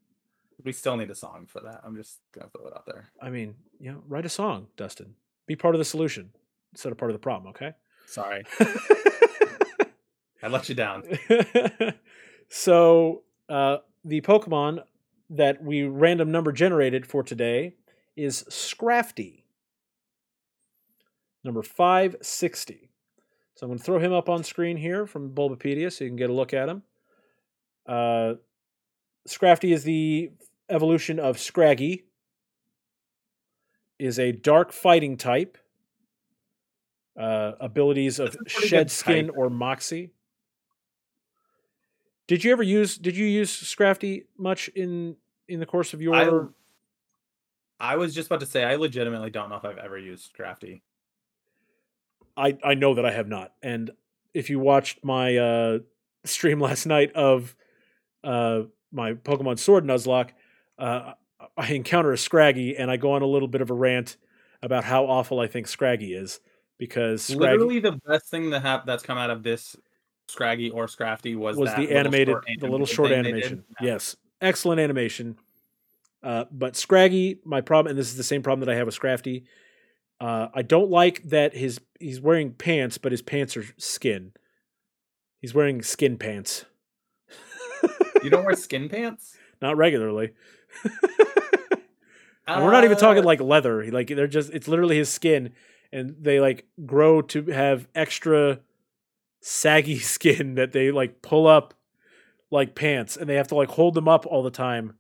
we 0.63 0.73
still 0.73 0.97
need 0.97 1.11
a 1.11 1.15
song 1.15 1.47
for 1.47 1.61
that. 1.61 1.81
I'm 1.85 1.97
just 1.97 2.19
to 2.35 2.41
throw 2.41 2.67
it 2.67 2.75
out 2.75 2.85
there. 2.87 3.11
I 3.21 3.31
mean, 3.31 3.55
you 3.79 3.91
know, 3.93 4.03
write 4.07 4.27
a 4.27 4.29
song, 4.29 4.67
Dustin. 4.77 5.15
Be 5.47 5.57
part 5.57 5.75
of 5.75 5.79
the 5.79 5.85
solution 5.85 6.31
instead 6.73 6.93
of 6.93 6.99
part 6.99 7.11
of 7.11 7.15
the 7.15 7.21
problem, 7.21 7.51
okay? 7.51 7.73
Sorry. 8.07 8.45
I 10.43 10.49
let 10.49 10.69
you 10.69 10.75
down. 10.75 11.05
so 12.49 13.23
uh, 13.49 13.79
the 14.05 14.21
Pokemon 14.21 14.83
that 15.31 15.63
we 15.63 15.85
random 15.85 16.31
number 16.31 16.53
generated 16.53 17.07
for 17.07 17.23
today 17.23 17.75
is 18.25 18.45
Scrafty, 18.51 19.45
number 21.45 21.63
560. 21.63 22.91
So 23.55 23.67
I'm 23.67 23.71
going 23.71 23.79
to 23.79 23.85
throw 23.85 23.99
him 23.99 24.13
up 24.13 24.29
on 24.29 24.43
screen 24.43 24.77
here 24.77 25.07
from 25.07 25.31
Bulbapedia 25.31 25.93
so 25.93 26.05
you 26.05 26.11
can 26.11 26.17
get 26.17 26.31
a 26.31 26.33
look 26.33 26.55
at 26.55 26.69
him. 26.69 26.83
Uh, 27.87 28.35
Scrafty 29.29 29.73
is 29.73 29.85
the 29.85 30.31
evolution 30.69 31.19
of 31.19 31.39
Scraggy, 31.39 32.05
is 33.99 34.19
a 34.19 34.33
dark 34.33 34.73
fighting 34.73 35.17
type. 35.17 35.59
Uh, 37.19 37.53
abilities 37.61 38.19
of 38.19 38.33
That's 38.33 38.37
a 38.37 38.45
pretty 38.45 38.69
Shed 38.69 38.91
Skin 38.91 39.27
type. 39.27 39.35
or 39.37 39.51
Moxie. 39.51 40.13
Did 42.29 42.45
you 42.45 42.53
ever 42.53 42.63
use? 42.63 42.97
Did 42.97 43.17
you 43.17 43.27
use 43.27 43.51
Scrafty 43.51 44.25
much 44.39 44.69
in 44.69 45.17
in 45.49 45.61
the 45.61 45.67
course 45.67 45.93
of 45.93 46.01
your? 46.01 46.15
I, 47.81 47.97
was 47.97 48.15
just 48.15 48.27
about 48.27 48.41
to 48.41 48.47
say, 48.47 48.65
I 48.65 48.77
legitimately 48.77 49.31
don't 49.31 49.49
know 49.49 49.57
if 49.57 49.65
I've 49.65 49.79
ever 49.79 49.99
used 49.99 50.33
Scrafty. 50.37 50.83
I 52.37 52.57
I 52.63 52.75
know 52.75 52.95
that 52.95 53.05
I 53.05 53.11
have 53.11 53.29
not. 53.29 53.53
And 53.63 53.91
if 54.35 54.51
you 54.51 54.59
watched 54.59 55.05
my 55.05 55.37
uh, 55.37 55.79
stream 56.25 56.61
last 56.61 56.87
night 56.87 57.13
of 57.13 57.55
uh, 58.23 58.63
my 58.93 59.15
Pokemon 59.15 59.59
Sword 59.59 59.85
Nuzlocke, 59.85 60.31
uh, 60.79 61.15
I 61.57 61.73
encounter 61.73 62.13
a 62.13 62.19
Scraggy 62.19 62.77
and 62.77 62.91
I 62.91 62.97
go 62.97 63.13
on 63.13 63.23
a 63.23 63.27
little 63.27 63.49
bit 63.49 63.61
of 63.61 63.71
a 63.71 63.75
rant 63.75 64.17
about 64.63 64.85
how 64.85 65.07
awful 65.07 65.41
I 65.41 65.47
think 65.47 65.67
Scraggy 65.67 66.15
is 66.15 66.41
because 66.79 67.23
Scraggy 67.23 67.59
Literally, 67.59 67.81
the 67.81 68.01
best 68.07 68.31
thing 68.31 68.51
that 68.51 68.63
hap- 68.63 68.87
that's 68.87 69.03
come 69.03 69.19
out 69.19 69.31
of 69.31 69.43
this 69.43 69.77
Scraggy 70.29 70.71
or 70.71 70.87
Scrafty 70.87 71.37
was 71.37 71.57
was 71.57 71.73
the 71.75 71.83
little 71.83 71.97
animated 71.97 72.37
the 72.59 72.69
little 72.69 72.87
short 72.87 73.11
animation. 73.11 73.65
Yes, 73.81 74.17
excellent 74.41 74.81
animation. 74.81 75.37
Uh, 76.23 76.45
but 76.51 76.77
Scraggy, 76.77 77.41
my 77.45 77.61
problem, 77.61 77.91
and 77.91 77.99
this 77.99 78.09
is 78.09 78.17
the 78.17 78.23
same 78.23 78.43
problem 78.43 78.67
that 78.67 78.73
I 78.73 78.77
have 78.77 78.87
with 78.87 78.99
Scrafty. 78.99 79.45
Uh, 80.21 80.49
I 80.55 80.63
don't 80.63 80.91
like 80.91 81.23
that 81.25 81.57
his 81.57 81.81
he's 81.99 82.21
wearing 82.21 82.53
pants, 82.53 82.99
but 82.99 83.13
his 83.13 83.23
pants 83.23 83.57
are 83.57 83.65
skin. 83.79 84.33
He's 85.41 85.55
wearing 85.55 85.81
skin 85.81 86.19
pants, 86.19 86.67
You 88.23 88.29
don't 88.29 88.45
wear 88.45 88.55
skin 88.55 88.91
pants? 88.91 89.37
not 89.63 89.77
regularly. 89.79 90.33
And 92.47 92.65
we're 92.65 92.73
not 92.73 92.85
even 92.85 92.97
talking 92.97 93.23
Uh, 93.23 93.27
like 93.27 93.41
leather. 93.41 93.91
Like 93.93 94.09
they're 94.09 94.27
just 94.27 94.53
it's 94.53 94.67
literally 94.67 94.97
his 94.97 95.09
skin 95.09 95.53
and 95.93 96.17
they 96.21 96.41
like 96.41 96.67
grow 96.85 97.23
to 97.23 97.45
have 97.47 97.87
extra 97.95 98.61
saggy 99.41 99.99
skin 100.01 100.57
that 100.57 100.73
they 100.73 100.91
like 100.91 101.23
pull 101.23 101.47
up 101.47 101.75
like 102.51 102.75
pants 102.75 103.17
and 103.17 103.29
they 103.29 103.37
have 103.37 103.49
to 103.49 103.55
like 103.55 103.69
hold 103.69 103.95
them 103.95 104.09
up 104.09 104.27
all 104.27 104.43
the 104.43 104.51
time. 104.51 104.95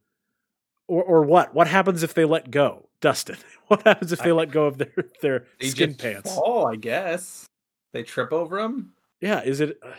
Or 0.90 1.04
or 1.04 1.22
what? 1.22 1.54
What 1.54 1.68
happens 1.68 2.02
if 2.02 2.14
they 2.14 2.24
let 2.24 2.50
go? 2.50 2.88
Dustin. 3.00 3.36
What 3.68 3.84
happens 3.84 4.10
if 4.10 4.18
they 4.18 4.30
I- 4.30 4.32
let 4.32 4.50
go 4.50 4.64
of 4.66 4.78
their 4.78 4.92
their 5.22 5.46
skin 5.62 5.94
pants? 5.94 6.34
fall, 6.34 6.66
I 6.66 6.74
guess. 6.74 7.46
They 7.92 8.02
trip 8.02 8.32
over 8.32 8.60
them. 8.60 8.94
Yeah, 9.20 9.44
is 9.44 9.60
it 9.60 9.78
uh, 9.80 9.92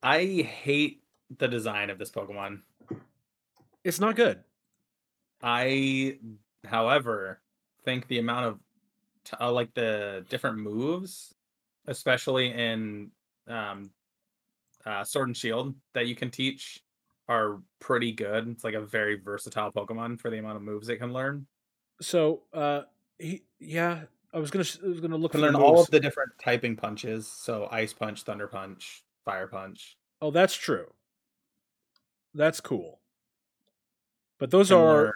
I 0.00 0.24
hate 0.42 1.02
the 1.38 1.48
design 1.48 1.90
of 1.90 1.98
this 1.98 2.12
Pokemon. 2.12 2.60
it's 3.82 3.98
not 3.98 4.14
good. 4.14 4.44
I, 5.42 6.18
however, 6.64 7.40
think 7.84 8.06
the 8.06 8.20
amount 8.20 8.46
of 8.46 8.58
uh, 9.40 9.50
like 9.50 9.74
the 9.74 10.24
different 10.28 10.58
moves, 10.58 11.34
especially 11.88 12.52
in 12.52 13.10
um, 13.48 13.90
uh, 14.86 15.02
Sword 15.02 15.26
and 15.28 15.36
Shield, 15.36 15.74
that 15.94 16.06
you 16.06 16.14
can 16.14 16.30
teach 16.30 16.84
are 17.30 17.62
pretty 17.78 18.10
good. 18.10 18.48
It's 18.48 18.64
like 18.64 18.74
a 18.74 18.80
very 18.80 19.14
versatile 19.14 19.70
Pokemon 19.70 20.20
for 20.20 20.30
the 20.30 20.38
amount 20.38 20.56
of 20.56 20.62
moves 20.62 20.88
it 20.88 20.96
can 20.96 21.12
learn. 21.12 21.46
So, 22.02 22.42
uh 22.52 22.82
he 23.18 23.44
yeah, 23.60 24.02
I 24.34 24.38
was 24.38 24.50
going 24.50 24.64
to 24.64 24.78
I 24.84 24.88
was 24.88 25.00
to 25.00 25.16
look 25.16 25.32
Can 25.32 25.40
learn 25.40 25.52
the 25.52 25.60
all 25.60 25.80
of 25.80 25.90
the 25.90 26.00
different 26.00 26.32
typing 26.42 26.74
punches. 26.74 27.28
So 27.28 27.68
Ice 27.70 27.92
Punch, 27.92 28.22
Thunder 28.22 28.48
Punch, 28.48 29.04
Fire 29.24 29.46
Punch. 29.46 29.96
Oh, 30.20 30.30
that's 30.30 30.54
true. 30.54 30.86
That's 32.34 32.60
cool. 32.60 33.00
But 34.38 34.50
those 34.50 34.68
can 34.68 34.78
are 34.78 35.14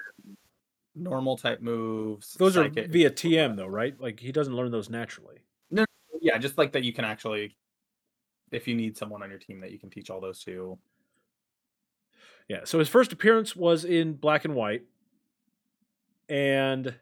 normal 0.95 1.37
type 1.37 1.61
moves. 1.61 2.35
those 2.35 2.57
are 2.57 2.69
via 2.69 3.11
TM 3.11 3.57
though, 3.57 3.67
right? 3.67 4.01
Like 4.01 4.21
he 4.21 4.31
doesn't 4.31 4.55
learn 4.55 4.71
those 4.71 4.89
naturally. 4.89 5.39
No, 5.71 5.85
Yeah, 6.21 6.39
just 6.39 6.59
like 6.59 6.73
that 6.73 6.85
you 6.85 6.93
can 6.93 7.05
actually, 7.05 7.57
if 8.53 8.69
you 8.69 8.77
need 8.77 8.97
someone 8.97 9.23
on 9.23 9.31
your 9.31 9.41
team 9.41 9.61
that 9.63 9.73
you 9.73 9.81
can 9.81 9.91
teach 9.91 10.11
all 10.11 10.21
those 10.21 10.39
to. 10.45 10.79
Yeah. 12.49 12.61
So 12.65 12.79
his 12.79 12.89
first 12.89 13.13
appearance 13.13 13.57
was 13.57 13.85
in 13.85 14.15
black 14.15 14.45
and 14.45 14.55
white, 14.55 14.83
and 16.29 16.95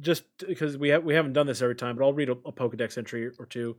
just 0.00 0.24
because 0.46 0.76
we 0.76 0.96
we 0.98 1.14
haven't 1.14 1.34
done 1.34 1.46
this 1.46 1.62
every 1.62 1.76
time, 1.76 1.96
but 1.96 2.04
I'll 2.04 2.12
read 2.12 2.28
a, 2.28 2.32
a 2.32 2.52
Pokedex 2.52 2.98
entry 2.98 3.30
or 3.38 3.46
two. 3.46 3.76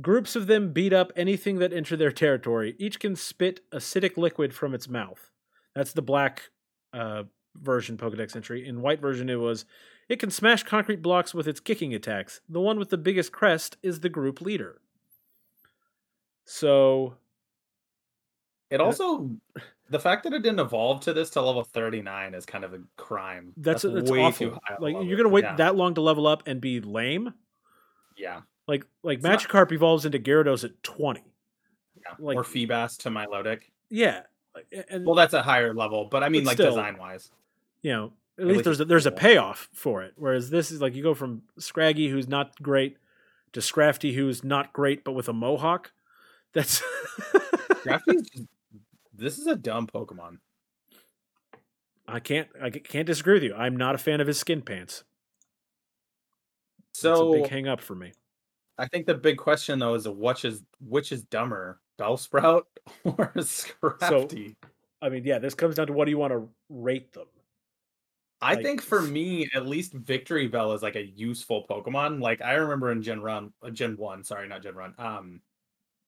Groups 0.00 0.36
of 0.36 0.46
them 0.46 0.72
beat 0.72 0.92
up 0.92 1.12
anything 1.16 1.58
that 1.58 1.72
enter 1.72 1.96
their 1.96 2.12
territory. 2.12 2.76
Each 2.78 3.00
can 3.00 3.16
spit 3.16 3.60
acidic 3.70 4.16
liquid 4.16 4.54
from 4.54 4.74
its 4.74 4.88
mouth. 4.88 5.30
That's 5.74 5.92
the 5.92 6.02
black 6.02 6.50
uh, 6.92 7.24
version 7.54 7.96
Pokedex 7.96 8.36
entry. 8.36 8.66
In 8.66 8.82
white 8.82 9.00
version, 9.00 9.30
it 9.30 9.40
was 9.40 9.64
it 10.08 10.18
can 10.18 10.30
smash 10.30 10.62
concrete 10.62 11.02
blocks 11.02 11.34
with 11.34 11.46
its 11.46 11.60
kicking 11.60 11.94
attacks. 11.94 12.40
The 12.48 12.60
one 12.60 12.78
with 12.78 12.90
the 12.90 12.98
biggest 12.98 13.32
crest 13.32 13.76
is 13.82 14.00
the 14.00 14.08
group 14.08 14.40
leader. 14.40 14.80
So 16.44 17.14
It 18.70 18.80
also 18.80 19.30
the 19.90 19.98
fact 19.98 20.24
that 20.24 20.32
it 20.34 20.42
didn't 20.42 20.60
evolve 20.60 21.00
to 21.02 21.12
this 21.14 21.30
to 21.30 21.40
level 21.42 21.64
39 21.64 22.34
is 22.34 22.44
kind 22.44 22.64
of 22.64 22.74
a 22.74 22.80
crime. 22.96 23.52
that's 23.56 23.82
that's, 23.82 24.10
way 24.10 24.20
awful. 24.22 24.50
too 24.50 24.58
high. 24.64 24.74
Like 24.78 24.94
level. 24.94 25.04
you're 25.08 25.16
gonna 25.16 25.28
wait 25.30 25.44
Yeah. 25.44 25.56
that 25.56 25.76
long 25.76 25.94
to 25.94 26.00
level 26.02 26.26
up 26.26 26.42
and 26.46 26.60
be 26.60 26.80
lame. 26.80 27.32
Yeah. 28.16 28.42
Like 28.66 28.84
like 29.02 29.18
It's 29.24 29.24
not- 29.52 29.72
evolves 29.72 30.04
into 30.04 30.18
Gyarados 30.18 30.64
at 30.64 30.82
twenty. 30.82 31.24
yeah. 31.96 32.14
Like- 32.18 32.36
or 32.36 32.42
Feebas 32.42 32.98
to 32.98 33.10
Milotic. 33.10 33.62
Yeah, 33.90 34.22
and 34.90 35.06
Well, 35.06 35.14
that's 35.14 35.32
a 35.32 35.40
higher 35.42 35.72
level, 35.72 36.04
but 36.10 36.22
I 36.22 36.28
mean, 36.28 36.42
But 36.44 36.48
like 36.48 36.56
still. 36.56 36.70
design 36.72 36.98
wise. 36.98 37.30
you 37.80 37.92
know 37.92 38.12
at, 38.36 38.42
At 38.42 38.46
least 38.48 38.56
least 38.58 38.64
there's 38.64 38.80
a, 38.80 38.84
there's 38.84 39.06
a 39.06 39.10
payoff 39.10 39.68
for 39.72 40.02
it. 40.02 40.12
Whereas 40.16 40.50
this 40.50 40.70
is 40.70 40.82
like 40.82 40.94
you 40.94 41.02
go 41.02 41.14
from 41.14 41.42
Scraggy, 41.58 42.08
who's 42.10 42.28
not 42.28 42.60
great, 42.62 42.98
to 43.54 43.60
Scrafty, 43.60 44.14
who's 44.14 44.44
not 44.44 44.72
great 44.74 45.04
but 45.04 45.12
with 45.12 45.28
a 45.28 45.32
mohawk. 45.32 45.92
That's 46.52 46.82
just, 47.84 48.42
this 49.18 49.38
is 49.38 49.46
a 49.46 49.56
dumb 49.56 49.86
Pokemon. 49.86 50.38
I 52.06 52.20
can't 52.20 52.48
I 52.60 52.70
can't 52.70 53.06
disagree 53.06 53.34
with 53.34 53.42
you. 53.42 53.54
I'm 53.54 53.76
not 53.76 53.94
a 53.94 53.98
fan 53.98 54.20
of 54.20 54.26
his 54.26 54.38
skin 54.38 54.62
pants. 54.62 55.04
So 56.92 57.34
a 57.34 57.42
big 57.42 57.50
hang 57.50 57.68
up 57.68 57.80
for 57.80 57.94
me. 57.94 58.12
I 58.78 58.86
think 58.86 59.06
the 59.06 59.14
big 59.14 59.36
question 59.36 59.78
though 59.78 59.94
is 59.94 60.08
which 60.08 60.44
is 60.44 60.62
which 60.80 61.12
is 61.12 61.22
dumber, 61.24 61.80
Bellsprout 61.98 62.62
or 63.04 63.32
Scrafty? 63.36 64.56
I 65.02 65.08
mean, 65.10 65.24
yeah, 65.24 65.38
this 65.38 65.54
comes 65.54 65.74
down 65.74 65.88
to 65.88 65.92
what 65.92 66.06
do 66.06 66.10
you 66.10 66.18
want 66.18 66.32
to 66.32 66.48
rate 66.70 67.12
them? 67.12 67.26
I 68.40 68.54
like- 68.54 68.64
think 68.64 68.82
for 68.82 69.02
me, 69.02 69.48
at 69.54 69.66
least 69.66 69.94
Victreebel 69.94 70.74
is 70.74 70.82
like 70.82 70.96
a 70.96 71.04
useful 71.04 71.66
Pokemon. 71.68 72.22
Like 72.22 72.40
I 72.40 72.54
remember 72.54 72.90
in 72.92 73.02
Gen 73.02 73.20
Run, 73.20 73.52
uh, 73.62 73.70
Gen 73.70 73.96
One, 73.96 74.24
sorry, 74.24 74.48
not 74.48 74.62
Gen 74.62 74.74
Run. 74.74 74.94
Um, 74.96 75.40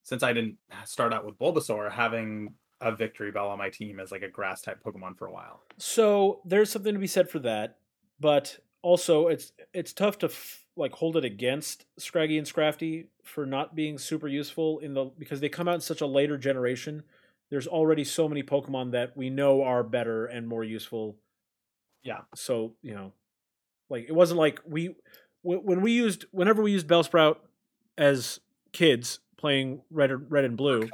since 0.03 0.23
I 0.23 0.33
didn't 0.33 0.57
start 0.87 1.13
out 1.13 1.27
with 1.27 1.39
Bulbasaur, 1.39 1.91
having 1.91 2.55
a 2.81 2.93
Victreebel 2.93 3.49
on 3.49 3.59
my 3.59 3.69
team 3.69 4.01
as 4.01 4.11
like 4.11 4.23
a 4.23 4.29
Grass 4.29 4.63
type 4.63 4.83
Pokemon 4.83 5.19
for 5.19 5.27
a 5.27 5.33
while. 5.33 5.63
So 5.79 6.41
there's 6.45 6.71
something 6.71 6.95
to 6.95 7.01
be 7.01 7.07
said 7.07 7.29
for 7.29 7.39
that, 7.41 7.77
but 8.19 8.59
also 8.83 9.29
it's 9.29 9.53
it's 9.75 9.93
tough 9.93 10.19
to 10.19 10.27
f- 10.27 10.65
like 10.77 10.93
hold 10.93 11.17
it 11.17 11.25
against 11.25 11.85
Scraggy 11.99 12.39
and 12.39 12.47
Scrafty 12.47 13.07
for 13.23 13.45
not 13.45 13.75
being 13.75 13.99
super 13.99 14.29
useful 14.29 14.79
in 14.79 14.95
the 14.95 15.11
because 15.19 15.41
they 15.41 15.49
come 15.49 15.69
out 15.69 15.75
in 15.75 15.81
such 15.81 16.01
a 16.01 16.07
later 16.07 16.39
generation. 16.39 17.03
There's 17.51 17.67
already 17.67 18.05
so 18.05 18.29
many 18.29 18.43
Pokemon 18.43 18.93
that 18.93 19.17
we 19.17 19.29
know 19.29 19.63
are 19.63 19.83
better 19.83 20.27
and 20.27 20.47
more 20.47 20.65
useful. 20.65 21.17
Yeah. 22.03 22.21
So 22.35 22.75
you 22.83 22.95
know, 22.95 23.13
like 23.89 24.07
it 24.09 24.15
wasn't 24.15 24.39
like 24.39 24.61
we 24.67 24.95
when 25.43 25.83
we 25.83 25.93
used 25.93 26.25
whenever 26.31 26.63
we 26.63 26.73
used 26.73 26.87
Bellsprout 26.87 27.37
as 27.99 28.41
kids 28.73 29.21
playing 29.37 29.83
red 29.91 30.31
red 30.31 30.45
and 30.45 30.57
blue. 30.57 30.89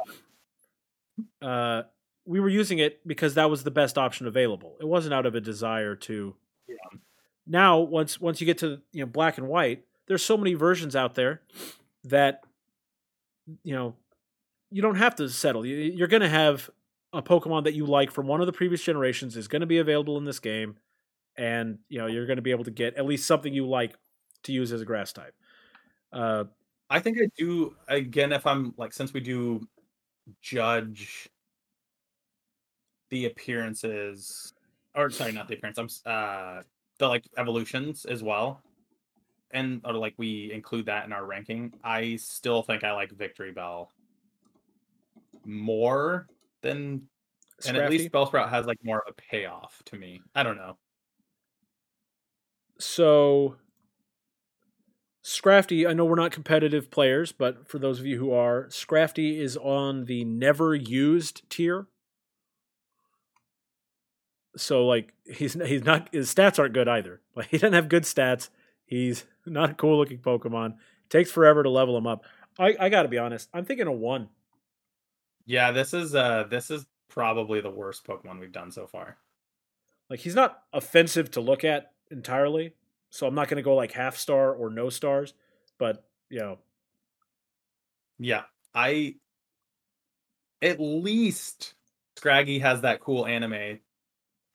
Uh, 1.42 1.82
we 2.24 2.40
were 2.40 2.48
using 2.48 2.78
it 2.78 3.06
because 3.06 3.34
that 3.34 3.48
was 3.50 3.62
the 3.64 3.70
best 3.70 3.96
option 3.98 4.26
available. 4.26 4.76
It 4.80 4.86
wasn't 4.86 5.14
out 5.14 5.26
of 5.26 5.34
a 5.34 5.40
desire 5.40 5.94
to. 5.96 6.34
Yeah. 6.68 6.74
Now, 7.46 7.78
once 7.78 8.20
once 8.20 8.40
you 8.40 8.46
get 8.46 8.58
to 8.58 8.80
you 8.92 9.00
know 9.00 9.06
black 9.06 9.38
and 9.38 9.48
white, 9.48 9.84
there's 10.08 10.24
so 10.24 10.36
many 10.36 10.54
versions 10.54 10.96
out 10.96 11.14
there 11.14 11.42
that 12.04 12.42
you 13.62 13.74
know 13.74 13.94
you 14.70 14.82
don't 14.82 14.96
have 14.96 15.14
to 15.16 15.28
settle. 15.28 15.64
You- 15.64 15.76
You're 15.76 16.08
going 16.08 16.22
to 16.22 16.28
have 16.28 16.70
a 17.12 17.22
Pokemon 17.22 17.64
that 17.64 17.74
you 17.74 17.86
like 17.86 18.10
from 18.10 18.26
one 18.26 18.40
of 18.40 18.46
the 18.46 18.52
previous 18.52 18.82
generations 18.82 19.36
is 19.36 19.48
going 19.48 19.60
to 19.60 19.66
be 19.66 19.78
available 19.78 20.18
in 20.18 20.24
this 20.24 20.40
game, 20.40 20.76
and 21.36 21.78
you 21.88 21.98
know 21.98 22.06
you're 22.06 22.26
going 22.26 22.36
to 22.36 22.42
be 22.42 22.50
able 22.50 22.64
to 22.64 22.70
get 22.70 22.96
at 22.96 23.06
least 23.06 23.26
something 23.26 23.54
you 23.54 23.66
like 23.66 23.94
to 24.44 24.52
use 24.52 24.72
as 24.72 24.80
a 24.82 24.84
grass 24.84 25.12
type. 25.12 25.34
Uh, 26.12 26.44
I 26.90 27.00
think 27.00 27.18
I 27.18 27.28
do 27.38 27.76
again 27.88 28.32
if 28.32 28.46
I'm 28.46 28.74
like 28.76 28.92
since 28.92 29.12
we 29.12 29.20
do 29.20 29.66
judge 30.40 31.28
the 33.10 33.26
appearances 33.26 34.52
or 34.94 35.10
sorry 35.10 35.32
not 35.32 35.48
the 35.48 35.54
appearance 35.54 35.78
I'm 35.78 35.88
uh 36.12 36.62
the 36.98 37.08
like 37.08 37.24
evolutions 37.36 38.04
as 38.04 38.22
well 38.22 38.62
and 39.52 39.80
or 39.84 39.92
like 39.92 40.14
we 40.16 40.50
include 40.52 40.86
that 40.86 41.04
in 41.04 41.12
our 41.12 41.24
ranking 41.24 41.72
I 41.84 42.16
still 42.16 42.62
think 42.62 42.82
I 42.84 42.92
like 42.92 43.10
Victreebel 43.12 43.88
more 45.44 46.26
than 46.62 47.08
and 47.66 47.76
at 47.76 47.90
least 47.90 48.10
Scrafty. 48.10 48.10
Bellsprout 48.10 48.50
has 48.50 48.66
like 48.66 48.78
more 48.82 49.02
of 49.06 49.14
a 49.16 49.22
payoff 49.30 49.80
to 49.86 49.96
me 49.96 50.20
I 50.34 50.42
don't 50.42 50.56
know 50.56 50.76
So, 52.78 53.56
Scrafty, 55.26 55.88
I 55.88 55.92
know 55.92 56.04
we're 56.04 56.14
not 56.14 56.30
competitive 56.30 56.88
players, 56.88 57.32
but 57.32 57.66
for 57.66 57.80
those 57.80 57.98
of 57.98 58.06
you 58.06 58.16
who 58.16 58.30
are, 58.30 58.66
Scrafty 58.66 59.40
is 59.40 59.56
on 59.56 60.04
the 60.04 60.24
never 60.24 60.72
used 60.72 61.42
tier. 61.50 61.88
So, 64.56 64.86
like, 64.86 65.14
he's 65.24 65.54
he's 65.54 65.82
not 65.84 66.08
his 66.12 66.32
stats 66.32 66.60
aren't 66.60 66.74
good 66.74 66.86
either. 66.88 67.20
Like, 67.34 67.48
he 67.48 67.58
doesn't 67.58 67.72
have 67.72 67.88
good 67.88 68.04
stats. 68.04 68.50
He's 68.84 69.26
not 69.44 69.70
a 69.70 69.74
cool 69.74 69.98
looking 69.98 70.18
Pokemon. 70.18 70.74
It 70.74 71.10
takes 71.10 71.30
forever 71.30 71.64
to 71.64 71.70
level 71.70 71.98
him 71.98 72.06
up. 72.06 72.24
I, 72.56 72.76
I 72.78 72.88
got 72.88 73.02
to 73.02 73.08
be 73.08 73.18
honest. 73.18 73.48
I'm 73.52 73.64
thinking 73.64 73.88
a 73.88 73.92
one. 73.92 74.28
yeah 75.44 75.72
this 75.72 75.92
is 75.92 76.14
uh 76.14 76.44
this 76.48 76.70
is 76.70 76.86
probably 77.08 77.60
the 77.60 77.70
worst 77.70 78.06
Pokemon 78.06 78.38
we've 78.38 78.52
done 78.52 78.70
so 78.70 78.86
far 78.86 79.18
Like, 80.08 80.20
he's 80.20 80.36
not 80.36 80.62
offensive 80.72 81.32
to 81.32 81.40
look 81.40 81.64
at 81.64 81.92
entirely. 82.12 82.74
So 83.16 83.26
I'm 83.26 83.34
not 83.34 83.48
going 83.48 83.56
to 83.56 83.62
go 83.62 83.74
like 83.74 83.92
half 83.92 84.16
star 84.16 84.52
or 84.52 84.68
no 84.68 84.90
stars. 84.90 85.32
But 85.78 86.04
you 86.28 86.40
know, 86.40 86.58
Yeah, 88.18 88.42
I 88.74 89.14
at 90.60 90.80
least 90.80 91.74
Scraggy 92.16 92.58
has 92.60 92.82
that 92.82 93.00
cool 93.00 93.26
anime, 93.26 93.78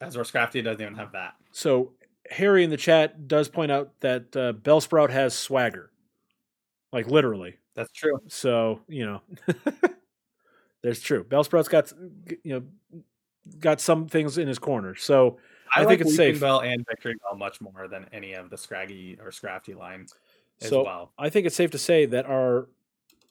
as 0.00 0.16
or 0.16 0.22
Scrafty 0.22 0.62
doesn't 0.62 0.80
even 0.80 0.94
have 0.94 1.12
that. 1.12 1.34
So 1.50 1.92
Harry 2.30 2.62
in 2.62 2.70
the 2.70 2.76
chat 2.76 3.26
does 3.26 3.48
point 3.48 3.72
out 3.72 3.92
that 4.00 4.36
uh, 4.36 4.52
Bellsprout 4.52 5.10
has 5.10 5.34
swagger, 5.34 5.90
like 6.92 7.08
literally. 7.08 7.56
That's 7.74 7.92
true. 7.92 8.20
So 8.28 8.80
you 8.86 9.06
know, 9.06 9.22
there's 10.82 11.00
true. 11.00 11.24
Bellsprout's 11.24 11.68
got 11.68 11.92
you 12.44 12.54
know 12.54 12.62
got 13.58 13.80
some 13.80 14.06
things 14.06 14.38
in 14.38 14.46
his 14.46 14.60
corner. 14.60 14.94
So 14.94 15.38
I 15.74 15.80
think 15.80 15.88
like 15.88 16.00
it's 16.00 16.10
Weeping 16.10 16.34
safe. 16.34 16.40
Bell 16.40 16.60
and 16.60 16.86
Victreebel 16.86 17.38
much 17.38 17.60
more 17.60 17.88
than 17.88 18.06
any 18.12 18.34
of 18.34 18.50
the 18.50 18.56
Scraggy 18.56 19.18
or 19.20 19.30
Scrafty 19.30 19.76
line 19.76 20.06
as 20.60 20.68
so 20.68 20.84
well. 20.84 21.12
I 21.18 21.30
think 21.30 21.46
it's 21.46 21.56
safe 21.56 21.70
to 21.70 21.78
say 21.78 22.04
that 22.06 22.26
our 22.26 22.68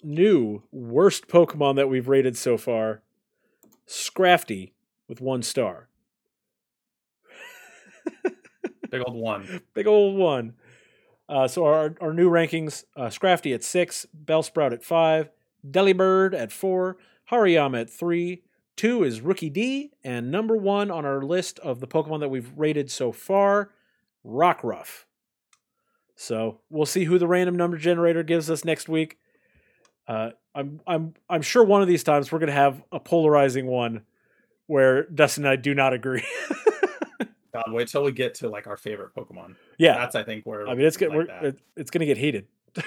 new 0.04 0.64
worst 0.72 1.28
Pokemon 1.28 1.76
that 1.76 1.90
we've 1.90 2.08
rated 2.08 2.38
so 2.38 2.58
far, 2.58 3.04
Scrafty 3.88 4.72
with 5.08 5.22
one 5.22 5.44
star. 5.44 5.90
Big 8.90 9.02
old 9.06 9.16
one. 9.16 9.62
Big 9.74 9.88
old 9.88 10.18
one. 10.18 10.54
Uh, 11.30 11.48
so 11.48 11.66
our 11.66 11.96
our 12.02 12.14
new 12.14 12.30
rankings: 12.30 12.84
uh, 12.96 13.04
Scrafty 13.04 13.54
at 13.54 13.64
six, 13.64 14.06
Bellsprout 14.26 14.74
at 14.74 14.84
five, 14.84 15.30
Delibird 15.66 16.34
at 16.34 16.52
four, 16.52 16.98
Hariyama 17.32 17.82
at 17.82 17.90
three. 17.90 18.44
Two 18.82 19.04
is 19.04 19.20
Rookidee, 19.20 19.92
and 20.04 20.32
number 20.32 20.58
one 20.58 20.90
on 20.90 21.06
our 21.06 21.22
list 21.22 21.60
of 21.60 21.82
the 21.82 21.88
Pokemon 21.88 22.22
that 22.22 22.30
we've 22.30 22.52
rated 22.58 22.90
so 22.90 23.12
far, 23.12 23.70
Rockruff. 24.26 25.04
So 26.16 26.62
we'll 26.72 26.88
see 26.88 27.04
who 27.04 27.20
the 27.20 27.28
random 27.28 27.56
number 27.56 27.78
generator 27.78 28.24
gives 28.24 28.50
us 28.50 28.66
next 28.66 28.90
week. 28.90 29.20
Uh, 30.08 30.32
I'm 30.56 30.82
I'm 30.88 31.14
I'm 31.30 31.44
sure 31.44 31.64
one 31.64 31.84
of 31.84 31.88
these 31.88 32.04
times 32.04 32.32
we're 32.32 32.40
gonna 32.40 32.54
have 32.54 32.82
a 32.92 33.00
polarizing 33.00 33.68
one 33.68 34.02
where 34.66 35.04
Dustin 35.04 35.46
and 35.46 35.52
I 35.52 35.58
do 35.58 35.76
not 35.76 35.94
agree. 35.94 36.26
God, 37.54 37.66
wait 37.68 37.88
till 37.88 38.02
we 38.02 38.12
get 38.12 38.34
to 38.36 38.50
like 38.50 38.66
our 38.66 38.78
favorite 38.78 39.14
Pokemon. 39.14 39.58
yeah, 39.78 39.94
That's 39.94 40.16
I 40.16 40.24
think 40.24 40.44
where 40.48 40.68
I 40.68 40.74
mean, 40.74 40.88
it's 40.88 41.00
like 41.00 41.12
get, 41.12 41.16
we're, 41.16 41.28
that. 41.28 41.46
it, 41.46 41.60
it's 41.78 41.92
going 41.92 42.00
to 42.00 42.08
get 42.08 42.18
heated. 42.18 42.48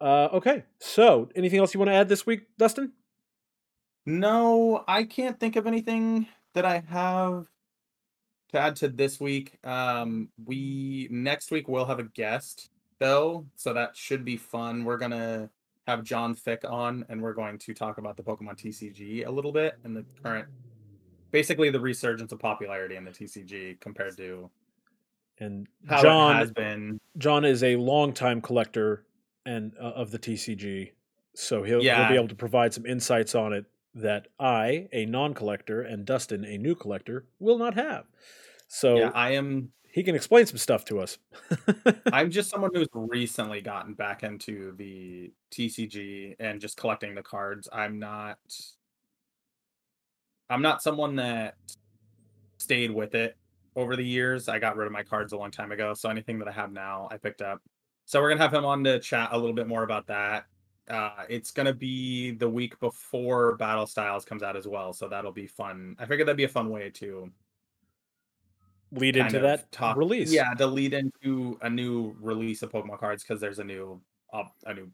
uh, 0.00 0.28
okay, 0.32 0.64
so 0.78 1.28
anything 1.36 1.58
else 1.58 1.74
you 1.74 1.80
want 1.80 1.90
to 1.90 1.94
add 1.94 2.08
this 2.08 2.24
week, 2.24 2.46
Dustin? 2.56 2.92
No, 4.04 4.84
I 4.88 5.04
can't 5.04 5.38
think 5.38 5.56
of 5.56 5.66
anything 5.66 6.26
that 6.54 6.64
I 6.64 6.82
have 6.88 7.46
to 8.50 8.58
add 8.58 8.76
to 8.76 8.88
this 8.88 9.20
week. 9.20 9.58
Um, 9.64 10.28
we 10.44 11.08
next 11.10 11.50
week 11.50 11.68
we'll 11.68 11.84
have 11.84 11.98
a 11.98 12.04
guest 12.04 12.70
though, 12.98 13.46
so 13.56 13.72
that 13.74 13.96
should 13.96 14.24
be 14.24 14.36
fun. 14.36 14.84
We're 14.84 14.98
gonna 14.98 15.50
have 15.86 16.04
John 16.04 16.34
Fick 16.34 16.62
on, 16.68 17.04
and 17.08 17.20
we're 17.22 17.32
going 17.32 17.58
to 17.58 17.74
talk 17.74 17.98
about 17.98 18.16
the 18.16 18.22
Pokemon 18.22 18.56
TCG 18.56 19.26
a 19.26 19.30
little 19.30 19.52
bit 19.52 19.78
and 19.84 19.96
the 19.96 20.04
current, 20.22 20.48
basically 21.30 21.70
the 21.70 21.80
resurgence 21.80 22.32
of 22.32 22.38
popularity 22.38 22.96
in 22.96 23.04
the 23.04 23.10
TCG 23.10 23.80
compared 23.80 24.16
to 24.18 24.50
And 25.38 25.66
how 25.88 25.98
it 25.98 26.02
John 26.02 26.36
has 26.36 26.52
been. 26.52 27.00
John 27.18 27.44
is 27.44 27.62
a 27.62 27.76
longtime 27.76 28.40
collector 28.40 29.04
and 29.46 29.72
uh, 29.80 29.92
of 29.94 30.10
the 30.10 30.18
TCG, 30.18 30.92
so 31.34 31.62
he'll 31.62 31.80
he'll 31.80 32.08
be 32.08 32.16
able 32.16 32.28
to 32.28 32.34
provide 32.34 32.74
some 32.74 32.86
insights 32.86 33.34
on 33.34 33.52
it 33.52 33.64
that 33.94 34.28
I, 34.38 34.88
a 34.92 35.06
non-collector, 35.06 35.82
and 35.82 36.04
Dustin, 36.04 36.44
a 36.44 36.58
new 36.58 36.74
collector, 36.74 37.26
will 37.38 37.58
not 37.58 37.74
have. 37.74 38.06
So 38.68 38.96
yeah, 38.96 39.10
I 39.14 39.32
am 39.32 39.72
he 39.92 40.02
can 40.02 40.14
explain 40.14 40.46
some 40.46 40.56
stuff 40.56 40.86
to 40.86 41.00
us. 41.00 41.18
I'm 42.12 42.30
just 42.30 42.48
someone 42.48 42.70
who's 42.72 42.88
recently 42.94 43.60
gotten 43.60 43.92
back 43.92 44.22
into 44.22 44.74
the 44.76 45.30
TCG 45.50 46.36
and 46.40 46.60
just 46.60 46.78
collecting 46.78 47.14
the 47.14 47.22
cards. 47.22 47.68
I'm 47.70 47.98
not 47.98 48.38
I'm 50.48 50.62
not 50.62 50.82
someone 50.82 51.16
that 51.16 51.56
stayed 52.58 52.90
with 52.90 53.14
it 53.14 53.36
over 53.76 53.96
the 53.96 54.04
years. 54.04 54.48
I 54.48 54.58
got 54.58 54.76
rid 54.76 54.86
of 54.86 54.92
my 54.92 55.02
cards 55.02 55.32
a 55.32 55.36
long 55.36 55.50
time 55.50 55.72
ago, 55.72 55.94
so 55.94 56.08
anything 56.08 56.38
that 56.38 56.48
I 56.48 56.52
have 56.52 56.72
now, 56.72 57.08
I 57.10 57.18
picked 57.18 57.42
up. 57.42 57.60
So 58.06 58.20
we're 58.20 58.28
going 58.28 58.38
to 58.38 58.44
have 58.44 58.54
him 58.54 58.64
on 58.64 58.84
to 58.84 58.98
chat 58.98 59.30
a 59.32 59.38
little 59.38 59.54
bit 59.54 59.68
more 59.68 59.82
about 59.82 60.06
that. 60.08 60.44
Uh, 60.92 61.24
it's 61.28 61.50
going 61.50 61.66
to 61.66 61.72
be 61.72 62.32
the 62.32 62.48
week 62.48 62.78
before 62.78 63.56
Battle 63.56 63.86
Styles 63.86 64.24
comes 64.24 64.42
out 64.42 64.56
as 64.56 64.68
well, 64.68 64.92
so 64.92 65.08
that'll 65.08 65.32
be 65.32 65.46
fun. 65.46 65.96
I 65.98 66.04
figured 66.04 66.28
that'd 66.28 66.36
be 66.36 66.44
a 66.44 66.48
fun 66.48 66.68
way 66.68 66.90
to 66.90 67.32
Lead 68.94 69.16
into 69.16 69.38
that 69.38 69.72
talk 69.72 69.96
release. 69.96 70.30
Yeah, 70.30 70.52
to 70.54 70.66
lead 70.66 70.92
into 70.92 71.58
a 71.62 71.70
new 71.70 72.14
release 72.20 72.62
of 72.62 72.70
Pokemon 72.70 72.98
cards 72.98 73.22
because 73.22 73.40
there's 73.40 73.58
a 73.58 73.64
new 73.64 74.00
op 74.32 74.54
a 74.66 74.74
new 74.74 74.90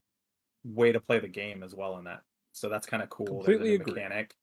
way 0.64 0.92
to 0.92 1.00
play 1.00 1.18
the 1.18 1.28
game 1.28 1.64
as 1.64 1.74
well 1.74 1.98
in 1.98 2.04
that. 2.04 2.20
So 2.52 2.68
that's 2.68 2.86
kind 2.86 3.02
of 3.02 3.10
cool. 3.10 3.26
Completely 3.26 3.74
agree. 3.74 3.94
Mechanic. 3.94 4.36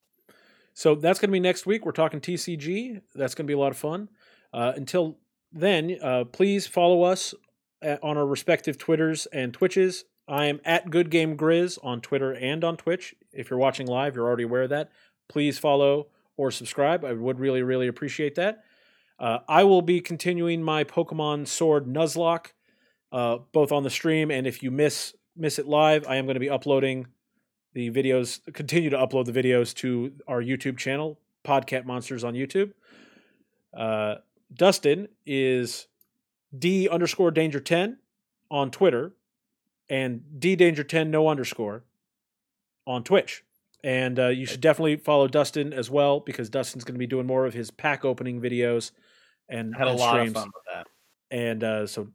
So 0.74 0.96
that's 0.96 1.20
going 1.20 1.30
to 1.30 1.34
be 1.34 1.40
next 1.40 1.66
week. 1.66 1.86
We're 1.86 1.94
talking 1.94 2.20
TCG. 2.20 3.02
That's 3.14 3.34
going 3.34 3.46
to 3.46 3.48
be 3.48 3.54
a 3.54 3.58
lot 3.58 3.72
of 3.72 3.78
fun. 3.78 4.10
Uh, 4.54 4.74
until 4.76 5.20
then, 5.54 5.98
uh, 6.04 6.26
please 6.26 6.68
follow 6.68 7.04
us 7.04 7.34
on 7.82 8.18
our 8.18 8.26
respective 8.26 8.78
Twitters 8.78 9.26
and 9.28 9.54
Twitches. 9.54 10.04
I 10.28 10.46
am 10.46 10.60
at 10.66 10.90
Good 10.90 11.10
Game 11.10 11.38
Grizz 11.38 11.78
on 11.84 12.02
Twitter 12.02 12.34
and 12.34 12.64
on 12.64 12.78
Twitch. 12.78 13.14
If 13.32 13.50
you're 13.50 13.60
watching 13.60 13.88
live, 13.88 14.16
you're 14.16 14.26
already 14.26 14.44
aware 14.44 14.64
of 14.64 14.70
that. 14.72 14.92
Please 15.28 15.60
follow 15.60 16.08
or 16.38 16.52
subscribe. 16.52 17.06
I 17.06 17.14
would 17.14 17.40
really, 17.40 17.62
really 17.62 17.88
appreciate 17.88 18.36
that. 18.36 18.64
Uh, 19.20 19.40
I 19.48 19.64
will 19.64 19.82
be 19.82 20.02
continuing 20.02 20.62
my 20.62 20.84
Pokemon 20.84 21.48
Sword 21.48 21.86
Nuzlocke, 21.86 22.48
uh, 23.12 23.38
both 23.52 23.72
on 23.72 23.84
the 23.84 23.90
stream 23.90 24.32
and 24.32 24.46
if 24.46 24.62
you 24.62 24.72
miss 24.72 25.14
miss 25.38 25.60
it 25.60 25.68
live, 25.68 26.08
I 26.08 26.16
am 26.16 26.26
going 26.26 26.36
to 26.36 26.40
be 26.40 26.50
uploading 26.50 27.08
the 27.74 27.92
videos. 27.92 28.40
Continue 28.54 28.90
to 28.90 28.98
upload 28.98 29.26
the 29.26 29.32
videos 29.32 29.74
to 29.76 30.14
our 30.28 30.42
YouTube 30.42 30.78
channel, 30.78 31.20
Podcat 31.46 31.86
Monsters 31.86 32.24
on 32.24 32.34
YouTube. 32.34 32.72
Uh, 33.74 34.16
Dustin 34.54 35.08
is 35.26 35.88
D 36.58 36.88
underscore 36.90 37.32
Danger 37.32 37.60
ten 37.60 37.98
on 38.50 38.72
Twitter, 38.72 39.14
and 39.90 40.22
D 40.40 40.56
Danger 40.56 40.84
ten 40.84 41.12
no 41.12 41.28
underscore 41.28 41.84
on 42.88 43.04
Twitch. 43.04 43.44
And 43.84 44.18
uh, 44.20 44.28
you 44.30 44.48
should 44.48 44.62
definitely 44.62 44.96
follow 44.96 45.28
Dustin 45.28 45.72
as 45.72 45.92
well 45.92 46.20
because 46.20 46.50
Dustin's 46.50 46.84
going 46.84 46.96
to 46.96 47.00
be 47.00 47.06
doing 47.06 47.28
more 47.28 47.46
of 47.46 47.54
his 47.54 47.70
pack 47.70 48.04
opening 48.04 48.42
videos 48.42 48.92
and 49.48 49.76
I 49.76 49.78
had 49.78 49.88
a 49.88 49.92
and 49.92 50.00
lot 50.00 50.10
streams 50.16 50.30
of 50.32 50.36
fun 50.38 50.52
with 50.56 50.64
that. 50.74 50.88
and 51.30 51.64
uh, 51.64 51.86
so 51.86 52.08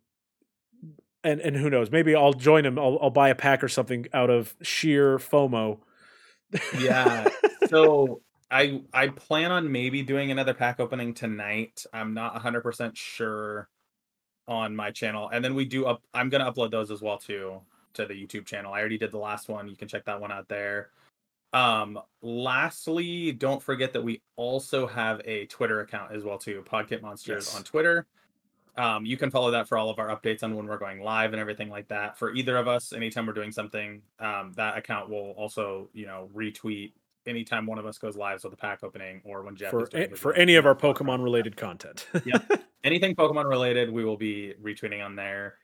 and 1.22 1.40
and 1.40 1.54
who 1.54 1.70
knows 1.70 1.90
maybe 1.90 2.14
i'll 2.16 2.32
join 2.32 2.64
him 2.66 2.76
I'll, 2.78 2.98
I'll 3.00 3.10
buy 3.10 3.28
a 3.28 3.34
pack 3.36 3.62
or 3.62 3.68
something 3.68 4.06
out 4.12 4.30
of 4.30 4.56
sheer 4.62 5.18
fomo 5.18 5.78
Yeah. 6.76 7.28
so 7.68 8.22
I 8.50 8.82
I 8.92 9.08
plan 9.08 9.52
on 9.52 9.70
maybe 9.70 10.02
doing 10.02 10.32
another 10.32 10.54
pack 10.54 10.80
opening 10.80 11.14
tonight. 11.14 11.84
I'm 11.92 12.14
not 12.14 12.34
100% 12.34 12.96
sure 12.96 13.68
on 14.50 14.74
my 14.74 14.90
channel. 14.90 15.30
And 15.32 15.42
then 15.42 15.54
we 15.54 15.64
do 15.64 15.86
up 15.86 16.02
I'm 16.12 16.28
to 16.28 16.38
upload 16.38 16.70
those 16.72 16.90
as 16.90 17.00
well 17.00 17.16
too 17.16 17.60
to 17.94 18.04
the 18.04 18.14
YouTube 18.14 18.44
channel. 18.44 18.72
I 18.72 18.80
already 18.80 18.98
did 18.98 19.12
the 19.12 19.18
last 19.18 19.48
one. 19.48 19.68
You 19.68 19.76
can 19.76 19.88
check 19.88 20.04
that 20.04 20.20
one 20.20 20.32
out 20.32 20.48
there. 20.48 20.90
Um 21.52 21.98
lastly, 22.20 23.32
don't 23.32 23.62
forget 23.62 23.92
that 23.92 24.02
we 24.02 24.20
also 24.36 24.86
have 24.86 25.20
a 25.24 25.46
Twitter 25.46 25.80
account 25.80 26.12
as 26.12 26.24
well 26.24 26.36
too. 26.36 26.64
Podcat 26.70 27.00
Monsters 27.00 27.46
Yes. 27.46 27.56
on 27.56 27.62
Twitter. 27.62 28.06
Um, 28.76 29.04
you 29.04 29.16
can 29.16 29.30
follow 29.30 29.50
that 29.50 29.68
for 29.68 29.76
all 29.76 29.90
of 29.90 29.98
our 29.98 30.08
updates 30.08 30.42
on 30.42 30.54
when 30.54 30.66
we're 30.66 30.78
going 30.78 31.00
live 31.00 31.32
and 31.32 31.40
everything 31.40 31.68
like 31.68 31.88
that. 31.88 32.16
For 32.16 32.32
either 32.32 32.56
of 32.56 32.68
us, 32.68 32.92
anytime 32.92 33.26
we're 33.26 33.32
doing 33.32 33.50
something, 33.50 34.00
um, 34.20 34.52
that 34.56 34.78
account 34.78 35.10
will 35.10 35.32
also, 35.32 35.88
you 35.92 36.06
know, 36.06 36.30
retweet 36.34 36.92
anytime 37.26 37.66
one 37.66 37.78
of 37.78 37.86
us 37.86 37.98
goes 37.98 38.16
live 38.16 38.42
with 38.42 38.52
a 38.52 38.56
pack 38.56 38.82
opening 38.82 39.20
or 39.24 39.42
when 39.42 39.56
Jeff 39.56 39.70
for 39.70 39.82
is 39.84 39.88
doing 39.90 40.12
a- 40.12 40.16
for 40.16 40.32
any 40.34 40.56
of 40.56 40.66
our 40.66 40.74
Pokemon 40.74 41.22
related 41.22 41.56
content 41.56 42.06
yeah, 42.24 42.38
anything 42.84 43.14
Pokemon 43.14 43.48
related, 43.48 43.90
we 43.90 44.04
will 44.04 44.16
be 44.16 44.54
retweeting 44.62 45.04
on 45.04 45.16
there. 45.16 45.56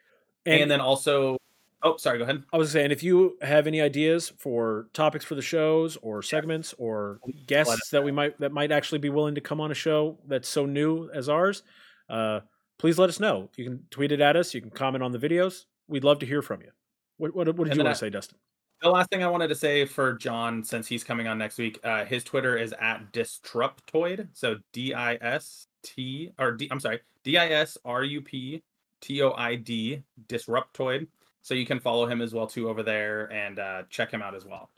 And, 0.45 0.71
then 0.71 0.81
also, 0.81 1.39
oh, 1.83 1.97
sorry, 1.97 2.19
go 2.19 2.25
ahead. 2.25 2.45
I 2.53 2.57
was 2.57 2.71
saying, 2.71 2.93
if 2.93 3.03
you 3.03 3.37
have 3.43 3.67
any 3.67 3.81
ideas 3.81 4.33
for 4.39 4.87
topics 4.93 5.25
for 5.25 5.35
the 5.35 5.43
shows 5.43 5.97
or 6.03 6.23
segments 6.23 6.73
or 6.79 7.19
let 7.27 7.35
us 7.35 7.43
guests 7.47 7.91
that 7.91 8.05
we 8.05 8.13
might 8.13 8.39
that 8.39 8.53
might 8.53 8.71
actually 8.71 8.99
be 8.99 9.09
willing 9.09 9.35
to 9.35 9.41
come 9.41 9.61
on 9.61 9.73
a 9.73 9.75
show 9.75 10.19
that's 10.29 10.49
so 10.49 10.65
new 10.65 11.11
as 11.11 11.29
ours, 11.29 11.65
uh, 12.09 12.41
please 12.79 12.97
let 12.97 13.09
us 13.09 13.19
know. 13.19 13.51
You 13.57 13.65
can 13.65 13.85
tweet 13.91 14.13
it 14.13 14.21
at 14.21 14.37
us. 14.37 14.55
You 14.55 14.61
can 14.61 14.71
comment 14.71 15.03
on 15.03 15.11
the 15.11 15.19
videos. 15.19 15.65
We'd 15.89 16.05
love 16.05 16.21
to 16.21 16.27
hear 16.27 16.43
from 16.43 16.61
you. 16.61 16.71
What 17.17 17.35
what, 17.35 17.49
what 17.49 17.57
did 17.65 17.73
And 17.73 17.79
you 17.79 17.85
want 17.85 17.97
to 17.97 17.99
say, 17.99 18.11
Dustin? 18.11 18.39
The 18.83 18.91
last 18.91 19.09
thing 19.11 19.25
I 19.25 19.29
wanted 19.29 19.49
to 19.49 19.55
say 19.55 19.85
for 19.87 20.13
John, 20.13 20.63
since 20.63 20.87
he's 20.87 21.03
coming 21.03 21.27
on 21.27 21.39
next 21.39 21.59
week, 21.59 21.79
uh, 21.83 22.05
his 22.05 22.23
Twitter 22.23 22.57
is 22.57 22.75
at 22.79 23.13
Disruptoid. 23.13 24.29
So 24.35 24.57
D 24.73 24.93
I 24.93 25.15
S 25.15 25.67
T 25.83 26.33
or 26.39 26.53
D, 26.53 26.69
I'm 26.71 26.81
sorry, 26.81 27.01
D 27.25 27.39
I 27.39 27.49
S 27.49 27.79
R 27.85 28.05
U 28.05 28.21
P 28.21 28.63
T 29.01 29.23
O 29.23 29.33
I 29.33 29.57
D 29.57 30.03
Disruptoid. 30.29 31.07
So 31.43 31.55
you 31.55 31.65
can 31.65 31.81
follow 31.81 32.07
him 32.07 32.21
as 32.21 32.35
well 32.35 32.47
too 32.47 32.69
over 32.69 32.83
there 32.83 33.33
and 33.33 33.59
uh, 33.59 33.83
check 33.89 34.11
him 34.11 34.21
out 34.21 34.35
as 34.35 34.45
well. 34.45 34.71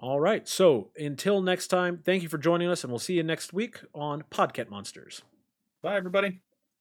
All 0.00 0.20
right. 0.20 0.46
So 0.48 0.90
until 0.96 1.40
next 1.40 1.68
time, 1.68 2.00
thank 2.04 2.22
you 2.22 2.28
for 2.28 2.38
joining 2.38 2.68
us, 2.68 2.84
and 2.84 2.92
we'll 2.92 2.98
see 2.98 3.14
you 3.14 3.22
next 3.22 3.52
week 3.52 3.80
on 3.94 4.22
Podcat 4.30 4.70
Monsters. 4.70 5.22
Bye, 5.82 5.96
everybody. 5.96 6.40